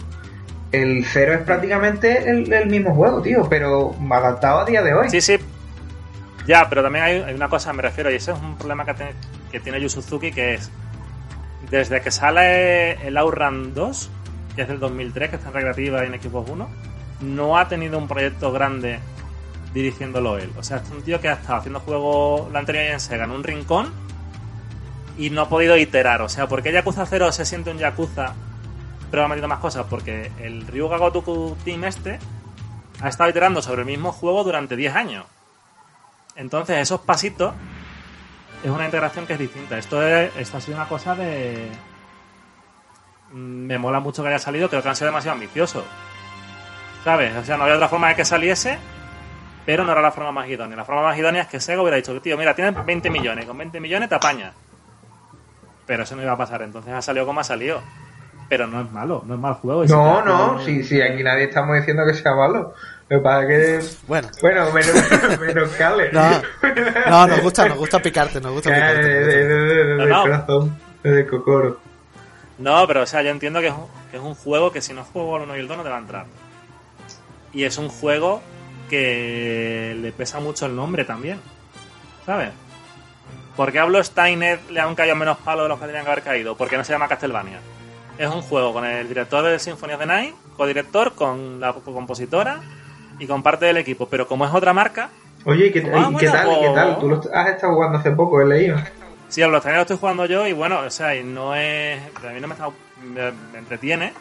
el 0.72 1.06
0 1.06 1.34
es 1.34 1.40
prácticamente 1.42 2.30
el, 2.30 2.52
el 2.52 2.68
mismo 2.70 2.96
juego, 2.96 3.22
tío, 3.22 3.48
pero 3.50 3.96
adaptado 4.10 4.60
a 4.62 4.66
día 4.66 4.82
de 4.82 4.94
hoy. 4.94 5.10
Sí, 5.10 5.22
sí. 5.22 5.38
Ya, 6.52 6.68
pero 6.68 6.84
también 6.84 7.06
hay, 7.06 7.34
una 7.34 7.48
cosa, 7.48 7.72
me 7.72 7.82
refiero, 7.82 8.12
y 8.12 8.16
ese 8.16 8.34
es 8.34 8.38
un 8.38 8.58
problema 8.58 8.84
que, 8.84 8.94
tiene- 8.94 9.14
que 9.54 9.60
tiene 9.62 9.80
Yu 9.80 9.88
Suzuki, 9.88 10.34
que 10.34 10.56
es, 10.56 10.70
desde 11.70 12.02
que 12.02 12.12
sale 12.12 13.08
el 13.08 13.16
Outrun 13.16 13.74
2, 13.74 14.10
que 14.54 14.64
es 14.64 14.68
del 14.68 14.78
2003, 14.82 15.30
que 15.30 15.36
está 15.38 15.48
en 15.48 15.54
recreativa 15.54 16.04
y 16.04 16.08
en 16.08 16.22
Xbox 16.22 16.50
One, 16.52 16.66
no 17.22 17.58
ha 17.58 17.70
tenido 17.70 17.98
un 17.98 18.10
proyecto 18.10 18.52
grande 18.52 19.00
dirigiéndolo 19.74 20.38
él. 20.40 20.52
O 20.58 20.64
sea, 20.64 20.78
es 20.84 20.90
un 20.92 21.02
tío 21.04 21.22
que 21.22 21.30
ha 21.30 21.36
estado 21.36 21.60
haciendo 21.60 21.80
juegos, 21.80 22.52
la 22.52 22.60
anterior 22.60 22.84
en 22.84 23.00
Sega, 23.00 23.24
en 23.24 23.32
un 23.32 23.46
rincón, 23.46 23.90
y 25.18 25.30
no 25.30 25.44
ha 25.44 25.48
podido 25.48 25.78
iterar. 25.78 26.22
O 26.22 26.28
sea, 26.28 26.50
¿por 26.50 26.62
qué 26.62 26.74
Yakuza 26.74 27.06
0 27.06 27.32
se 27.32 27.46
siente 27.46 27.72
un 27.72 27.78
Yakuza, 27.78 28.34
pero 29.10 29.24
ha 29.24 29.30
metido 29.30 29.48
más 29.48 29.60
cosas? 29.60 29.86
Porque 29.90 30.34
el 30.42 30.68
Ryuga 30.68 30.98
Gotoku 30.98 31.56
Team 31.64 31.86
este 31.86 32.20
ha 33.00 33.08
estado 33.08 33.30
iterando 33.30 33.62
sobre 33.62 33.84
el 33.84 33.88
mismo 33.88 34.12
juego 34.12 34.44
durante 34.44 34.76
10 34.76 34.94
años. 34.98 35.24
Entonces, 36.36 36.78
esos 36.78 37.02
pasitos 37.02 37.54
es 38.64 38.70
una 38.70 38.86
integración 38.86 39.26
que 39.26 39.34
es 39.34 39.40
distinta. 39.40 39.78
Esto, 39.78 40.02
es, 40.06 40.32
esto 40.38 40.58
ha 40.58 40.62
sido 40.62 40.78
una 40.78 40.88
cosa 40.88 41.16
de. 41.16 41.70
Mm, 43.32 43.66
Me 43.68 43.78
mola 43.78 44.00
mucho 44.00 44.22
que 44.24 44.30
haya 44.30 44.40
salido, 44.40 44.70
creo 44.70 44.82
que 44.82 44.90
han 44.90 44.96
sido 44.96 45.08
demasiado 45.08 45.34
ambiciosos. 45.34 45.84
¿Sabes? 47.04 47.36
O 47.36 47.44
sea, 47.44 47.58
no 47.58 47.64
había 47.64 47.76
otra 47.76 47.90
forma 47.90 48.10
de 48.10 48.16
que 48.16 48.26
saliese, 48.26 48.78
pero 49.66 49.84
no 49.84 49.92
era 49.92 50.02
la 50.02 50.12
forma 50.12 50.32
más 50.32 50.48
idónea. 50.48 50.78
La 50.78 50.86
forma 50.86 51.02
más 51.02 51.18
idónea 51.18 51.44
es 51.44 51.48
que 51.48 51.60
Sega 51.60 51.82
hubiera 51.82 51.98
dicho, 51.98 52.20
tío, 52.22 52.38
mira, 52.38 52.54
tienes 52.54 52.86
20 52.86 53.10
millones, 53.10 53.46
con 53.46 53.58
20 53.58 53.80
millones 53.80 54.08
te 54.10 54.16
apañas. 54.16 54.54
Pero 55.88 56.04
eso 56.04 56.16
no 56.16 56.22
iba 56.22 56.32
a 56.34 56.38
pasar, 56.38 56.62
entonces 56.62 56.94
ha 56.94 57.02
salido 57.02 57.26
como 57.26 57.40
ha 57.40 57.44
salido. 57.44 57.82
Pero 58.48 58.68
no 58.68 58.82
es 58.82 58.92
malo, 58.92 59.24
no 59.26 59.34
es 59.34 59.40
mal 59.40 59.54
juego. 59.56 59.86
No, 59.86 60.22
no, 60.24 60.60
sí, 60.64 60.84
sí, 60.84 61.02
aquí 61.02 61.24
nadie 61.24 61.46
estamos 61.46 61.76
diciendo 61.78 62.04
que 62.06 62.14
sea 62.14 62.36
malo. 62.36 62.74
Lo 63.12 63.18
que 63.18 63.24
pasa 63.24 63.46
que. 63.48 63.84
Bueno, 64.08 64.30
Bueno, 64.42 64.72
menos, 64.72 65.40
menos 65.42 65.70
Cale. 65.72 66.12
no, 66.14 66.42
no, 67.10 67.28
nos 67.28 67.42
gusta, 67.42 67.68
nos 67.68 67.78
gusta 67.78 68.00
picarte, 68.02 68.40
nos 68.40 68.54
gusta 68.54 68.74
picarte. 68.74 69.02
de- 69.04 69.26
de- 69.26 69.46
de- 69.48 69.58
de- 69.76 69.84
de- 69.98 70.06
No, 70.08 70.22
corazón, 70.22 70.80
de 71.04 71.28
cocoro. 71.28 71.80
No, 72.58 72.88
pero 72.88 73.02
o 73.02 73.06
sea, 73.06 73.22
yo 73.22 73.30
entiendo 73.32 73.60
que 73.60 73.68
es, 73.68 73.74
un, 73.74 73.88
que 74.12 74.18
es 74.18 74.24
un 74.24 74.34
juego 74.34 74.72
que 74.72 74.82
si 74.82 74.94
no 74.94 75.04
juego 75.04 75.36
al 75.36 75.42
1 75.42 75.58
y 75.58 75.60
el 75.60 75.68
2 75.68 75.76
no 75.78 75.84
te 75.84 75.90
va 75.90 75.98
a 75.98 76.00
entrar. 76.00 76.26
Y 77.52 77.66
es 77.66 77.78
un 77.78 77.90
juego 77.90 78.42
que 78.90 79.98
le 80.00 80.12
pesa 80.14 80.40
mucho 80.40 80.66
el 80.66 80.76
nombre 80.76 81.04
también. 81.04 81.40
¿Sabes? 82.26 82.52
¿Por 83.58 83.74
qué 83.74 83.80
hablo 83.80 84.02
Steiner 84.02 84.60
le 84.70 84.80
han 84.80 84.96
caído 84.96 85.18
menos 85.18 85.38
palos 85.40 85.66
de 85.66 85.70
los 85.70 85.80
que 85.80 85.86
tenían 85.88 86.06
que 86.06 86.12
haber 86.12 86.24
caído? 86.24 86.56
Porque 86.56 86.78
no 86.78 86.84
se 86.86 86.94
llama 86.94 87.10
Castlevania. 87.10 87.60
Es 88.18 88.30
un 88.30 88.42
juego 88.42 88.72
con 88.72 88.86
el 88.86 89.08
director 89.10 89.44
de 89.44 89.60
Symphony 89.60 89.94
of 89.94 90.00
the 90.00 90.06
Night, 90.06 90.36
codirector, 90.56 91.14
con 91.14 91.60
la 91.60 91.74
compositora 91.74 92.62
y 93.22 93.28
con 93.28 93.42
parte 93.42 93.66
del 93.68 93.78
equipo. 93.78 94.08
Pero 94.10 94.28
como 94.28 94.46
es 94.46 94.54
otra 94.54 94.74
marca, 94.74 95.10
Oye, 95.46 95.68
¿y 95.68 95.72
qué, 95.72 95.80
Ah, 95.96 96.12
qué 96.20 96.28
tal? 96.30 96.48
¿Y 96.52 96.54
qué 96.54 96.60
pues- 96.68 96.76
tal? 96.76 97.00
Tú 97.00 97.10
lo 97.10 97.22
has 97.34 97.50
estado 97.50 97.74
jugando 97.74 97.98
hace 97.98 98.12
poco, 98.12 98.42
he 98.42 98.46
leído. 98.46 98.78
Sí, 99.30 99.42
a 99.42 99.48
los 99.48 99.64
lo 99.66 99.82
estoy 99.82 99.98
jugando 99.98 100.26
yo 100.26 100.46
y 100.46 100.54
bueno, 100.54 100.80
o 100.82 100.90
sea, 100.92 101.16
y 101.16 101.24
no 101.24 101.56
es. 101.56 102.00
A 102.24 102.30
mí 102.32 102.40
no 102.42 102.48
me, 102.48 102.54
está- 102.54 102.70
me, 103.02 103.32
me 103.54 103.58
entretiene, 103.60 104.14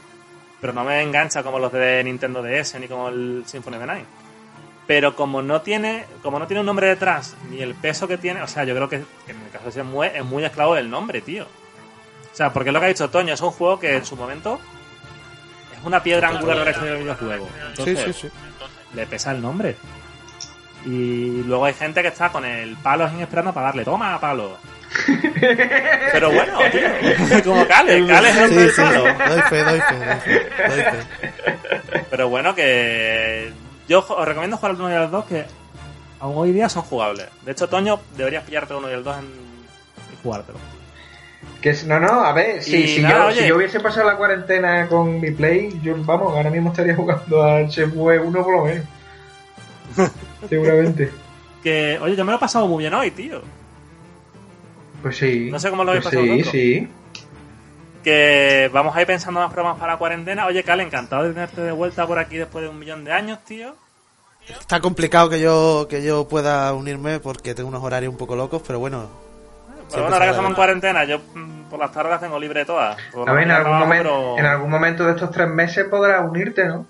pero 0.61 0.73
no 0.73 0.83
me 0.85 1.03
engancha 1.03 1.43
como 1.43 1.59
los 1.59 1.73
de 1.73 2.03
Nintendo 2.05 2.43
DS 2.43 2.79
ni 2.81 2.87
como 2.89 3.09
el 3.09 3.43
Symphony 3.45 3.75
of 3.77 3.81
the 3.83 3.87
Night. 3.87 4.05
Pero 4.87 5.15
como 5.15 5.43
no 5.43 5.61
tiene, 5.61 6.05
como 6.23 6.39
no 6.39 6.47
tiene 6.47 6.61
un 6.61 6.67
nombre 6.67 6.87
detrás, 6.89 7.37
ni 7.51 7.61
el 7.61 7.75
peso 7.75 8.09
que 8.09 8.17
tiene, 8.19 8.41
o 8.43 8.47
sea, 8.49 8.65
yo 8.65 8.75
creo 8.75 8.89
que, 8.89 9.03
que 9.27 9.33
en 9.33 9.41
el 9.43 9.51
caso 9.51 9.67
de 9.67 9.73
Shenmue 9.73 10.17
es 10.17 10.25
muy 10.25 10.43
esclavo 10.45 10.75
del 10.75 10.89
nombre, 10.89 11.21
tío. 11.21 11.45
O 11.45 12.35
sea, 12.35 12.53
porque 12.53 12.73
lo 12.73 12.81
que 12.81 12.87
ha 12.87 12.89
dicho 12.89 13.11
Toño 13.11 13.35
es 13.35 13.41
un 13.41 13.51
juego 13.51 13.79
que 13.79 13.97
en 13.97 14.05
su 14.07 14.17
momento 14.17 14.59
es 15.79 15.85
una 15.85 16.03
piedra 16.03 16.29
angular 16.29 16.59
de 16.59 16.65
la 16.65 16.71
historia 16.71 16.93
del 16.95 17.03
videojuego. 17.03 17.47
Sí, 17.47 17.81
Entonces, 17.91 18.17
sí, 18.17 18.29
sí. 18.29 18.31
Le 18.95 19.07
pesa 19.07 19.33
el 19.33 19.41
nombre. 19.43 19.77
Y 20.87 21.43
luego 21.43 21.67
hay 21.67 21.75
gente 21.75 22.01
que 22.03 22.09
está 22.09 22.31
con 22.31 22.45
el 22.45 22.77
palo 22.77 23.09
sin 23.11 23.21
esperando 23.21 23.53
para 23.53 23.67
darle, 23.67 23.85
toma 23.85 24.19
palo. 24.19 24.57
Pero 26.13 26.31
bueno, 26.33 26.59
tío, 26.73 27.45
como 27.45 27.67
Cale, 27.67 28.07
Cale 28.07 28.31
es 28.31 28.37
el 28.37 28.49
Sí, 28.51 28.55
del 28.57 28.71
sí, 28.71 28.81
palo. 28.83 29.03
doy 29.03 29.41
fe, 29.43 29.63
doy 29.65 29.81
fe, 29.81 29.97
doy 29.97 30.21
fe, 30.21 30.69
doy 30.69 30.83
fe. 30.83 32.05
Pero 32.11 32.29
bueno, 32.29 32.55
que 32.55 33.53
yo 33.89 33.99
os 34.09 34.27
recomiendo 34.27 34.57
jugar 34.57 34.73
al 34.75 34.81
1 34.81 34.91
y 34.91 34.95
al 34.95 35.11
2 35.11 35.25
que 35.27 35.45
aún 36.19 36.39
hoy 36.39 36.53
día 36.53 36.69
son 36.69 36.83
jugables. 36.83 37.27
De 37.45 37.53
hecho, 37.53 37.69
Toño, 37.69 38.01
deberías 38.17 38.45
pillarte 38.45 38.73
el 38.73 38.79
1 38.79 38.91
y 38.91 38.95
el 38.95 39.05
2 39.05 39.19
en... 39.19 39.25
y 39.25 40.23
jugártelo. 40.23 40.59
Que 41.61 41.71
es- 41.71 41.85
no, 41.87 42.01
no, 42.01 42.25
a 42.25 42.33
ver, 42.33 42.63
si, 42.63 42.77
Y 42.77 42.89
si, 42.89 43.03
nada, 43.03 43.19
yo, 43.19 43.27
oye. 43.29 43.43
si 43.43 43.49
yo 43.49 43.57
hubiese 43.57 43.81
pasado 43.81 44.07
la 44.07 44.17
cuarentena 44.17 44.87
con 44.89 45.21
mi 45.21 45.31
Play, 45.31 45.79
yo, 45.83 45.95
vamos, 46.05 46.35
ahora 46.35 46.51
mismo 46.51 46.71
estaría 46.71 46.95
jugando 46.97 47.43
al 47.43 47.69
Shenmue 47.69 48.19
1 48.19 48.43
por 48.45 48.57
lo 48.57 48.65
menos. 48.65 48.85
Seguramente. 50.49 51.11
Que, 51.63 51.99
oye, 52.01 52.17
yo 52.17 52.25
me 52.25 52.33
lo 52.33 52.39
he 52.39 52.41
pasado 52.41 52.67
muy 52.67 52.83
bien 52.85 52.95
hoy, 52.95 53.11
tío. 53.11 53.43
Pues 55.03 55.17
sí. 55.19 55.49
No 55.51 55.59
sé 55.59 55.71
cómo 55.71 55.85
lo 55.85 55.91
habéis 55.93 56.05
pues 56.05 56.15
pasado 56.15 56.25
Sí, 56.25 56.31
vosotros. 56.39 56.53
sí. 56.53 56.89
Que 58.05 58.71
vamos 58.73 58.97
a 58.97 59.01
ir 59.03 59.07
pensando 59.07 59.41
más 59.41 59.53
programas 59.53 59.79
para 59.79 59.93
la 59.93 59.99
cuarentena. 59.99 60.47
Oye, 60.47 60.63
Cal, 60.65 60.81
encantado 60.81 61.25
de 61.25 61.31
tenerte 61.35 61.61
de 61.61 61.73
vuelta 61.73 62.07
por 62.07 62.19
aquí 62.19 62.37
después 62.39 62.63
de 62.65 62.71
un 62.71 62.79
millón 62.79 63.05
de 63.05 63.13
años, 63.13 63.39
tío. 63.45 63.75
Está 64.49 64.81
complicado 64.81 65.29
que 65.29 65.39
yo 65.39 65.87
que 65.89 66.03
yo 66.03 66.27
pueda 66.27 66.73
unirme 66.73 67.21
porque 67.21 67.55
tengo 67.55 67.69
unos 67.69 67.83
horarios 67.83 68.11
un 68.11 68.17
poco 68.19 68.37
locos, 68.37 68.63
pero 68.67 68.79
bueno. 68.79 69.09
Pero 69.91 70.03
bueno, 70.03 70.15
ahora 70.15 70.25
que 70.27 70.31
estamos 70.31 70.51
en 70.51 70.55
cuarentena, 70.57 71.05
yo 71.05 71.19
mm, 71.35 71.63
por 71.71 71.79
las 71.81 71.93
tardes 71.93 72.11
las 72.13 72.21
tengo 72.21 72.39
libre 72.39 72.65
todas. 72.65 72.97
A 73.27 73.33
ver, 73.33 73.45
en 73.45 73.51
algún, 73.51 73.65
trabajo, 73.65 73.85
momento, 73.87 74.03
pero- 74.11 74.39
en 74.39 74.47
algún 74.47 74.71
momento 74.71 75.05
de 75.05 75.11
estos 75.13 75.31
tres 75.31 75.49
meses 75.49 75.87
podrás 75.89 76.23
unirte, 76.29 76.65
¿no? 76.67 76.87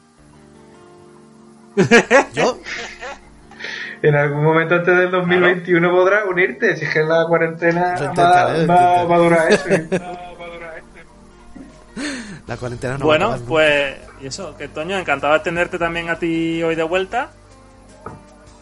Yo, 2.34 2.58
En 4.02 4.14
algún 4.16 4.42
momento 4.42 4.76
antes 4.76 4.96
del 4.96 5.10
2021 5.10 5.90
podrás 5.90 6.24
unirte, 6.24 6.74
si 6.76 6.86
es 6.86 6.90
que 6.94 7.00
la 7.02 7.26
cuarentena 7.26 7.94
va, 8.00 8.04
intentaré, 8.06 8.66
lo 8.66 8.72
va- 8.72 8.80
intentaré. 9.02 9.06
va 9.06 9.14
a 9.14 9.18
durar 9.18 9.52
eso. 9.52 9.68
¿eh? 9.68 9.88
la 12.46 12.56
cuarentena 12.56 12.94
no 12.94 12.98
va 13.00 13.04
a 13.04 13.06
bueno, 13.18 13.30
nunca. 13.32 13.44
pues 13.46 13.96
y 14.22 14.26
eso, 14.26 14.56
que 14.56 14.68
Toño, 14.68 14.96
encantado 14.98 15.34
de 15.34 15.40
tenerte 15.40 15.78
también 15.78 16.08
a 16.08 16.16
ti 16.18 16.62
hoy 16.62 16.74
de 16.76 16.82
vuelta. 16.82 17.28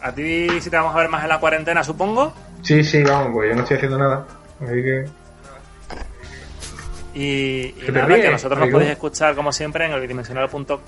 A 0.01 0.11
ti 0.11 0.47
sí 0.61 0.69
te 0.69 0.75
vamos 0.77 0.93
a 0.93 0.99
ver 0.99 1.07
más 1.09 1.23
en 1.23 1.29
la 1.29 1.39
cuarentena, 1.39 1.83
supongo. 1.85 2.33
Sí, 2.61 2.83
sí, 2.83 3.03
vamos, 3.03 3.33
pues 3.33 3.49
yo 3.49 3.55
no 3.55 3.61
estoy 3.61 3.77
haciendo 3.77 3.97
nada. 3.97 4.25
Así 4.61 4.83
que... 4.83 5.05
Y, 7.13 7.21
y 7.21 7.71
¿Qué 7.73 7.85
te 7.87 7.91
nada, 7.91 8.15
que 8.15 8.31
nosotros 8.31 8.59
nos 8.59 8.69
podéis 8.69 8.91
escuchar 8.91 9.35
como 9.35 9.51
siempre 9.51 9.85
en 9.85 9.91
el 9.91 10.01
bidimensional.com. 10.01 10.79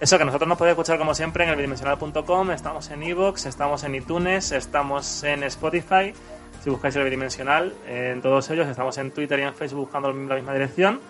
Eso, 0.00 0.18
que 0.18 0.24
nosotros 0.24 0.48
nos 0.48 0.58
podéis 0.58 0.72
escuchar 0.72 0.98
como 0.98 1.14
siempre 1.14 1.44
en 1.44 1.50
el 1.50 1.56
bidimensional.com. 1.56 2.50
Estamos 2.50 2.90
en 2.90 3.02
Evox, 3.02 3.46
estamos 3.46 3.84
en 3.84 3.94
iTunes, 3.94 4.52
estamos 4.52 5.22
en 5.24 5.42
Spotify. 5.44 6.12
Si 6.62 6.70
buscáis 6.70 6.96
el 6.96 7.04
bidimensional, 7.04 7.74
en 7.88 8.20
todos 8.20 8.50
ellos 8.50 8.66
estamos 8.66 8.98
en 8.98 9.10
Twitter 9.10 9.38
y 9.38 9.42
en 9.42 9.54
Facebook 9.54 9.80
buscando 9.80 10.12
la 10.12 10.34
misma 10.34 10.52
dirección. 10.52 11.00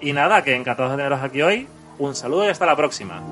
Y 0.00 0.12
nada, 0.12 0.42
que 0.42 0.54
encantados 0.54 0.92
de 0.92 0.96
teneros 0.96 1.22
aquí 1.22 1.42
hoy. 1.42 1.68
Un 1.98 2.14
saludo 2.14 2.46
y 2.46 2.48
hasta 2.48 2.66
la 2.66 2.74
próxima. 2.74 3.22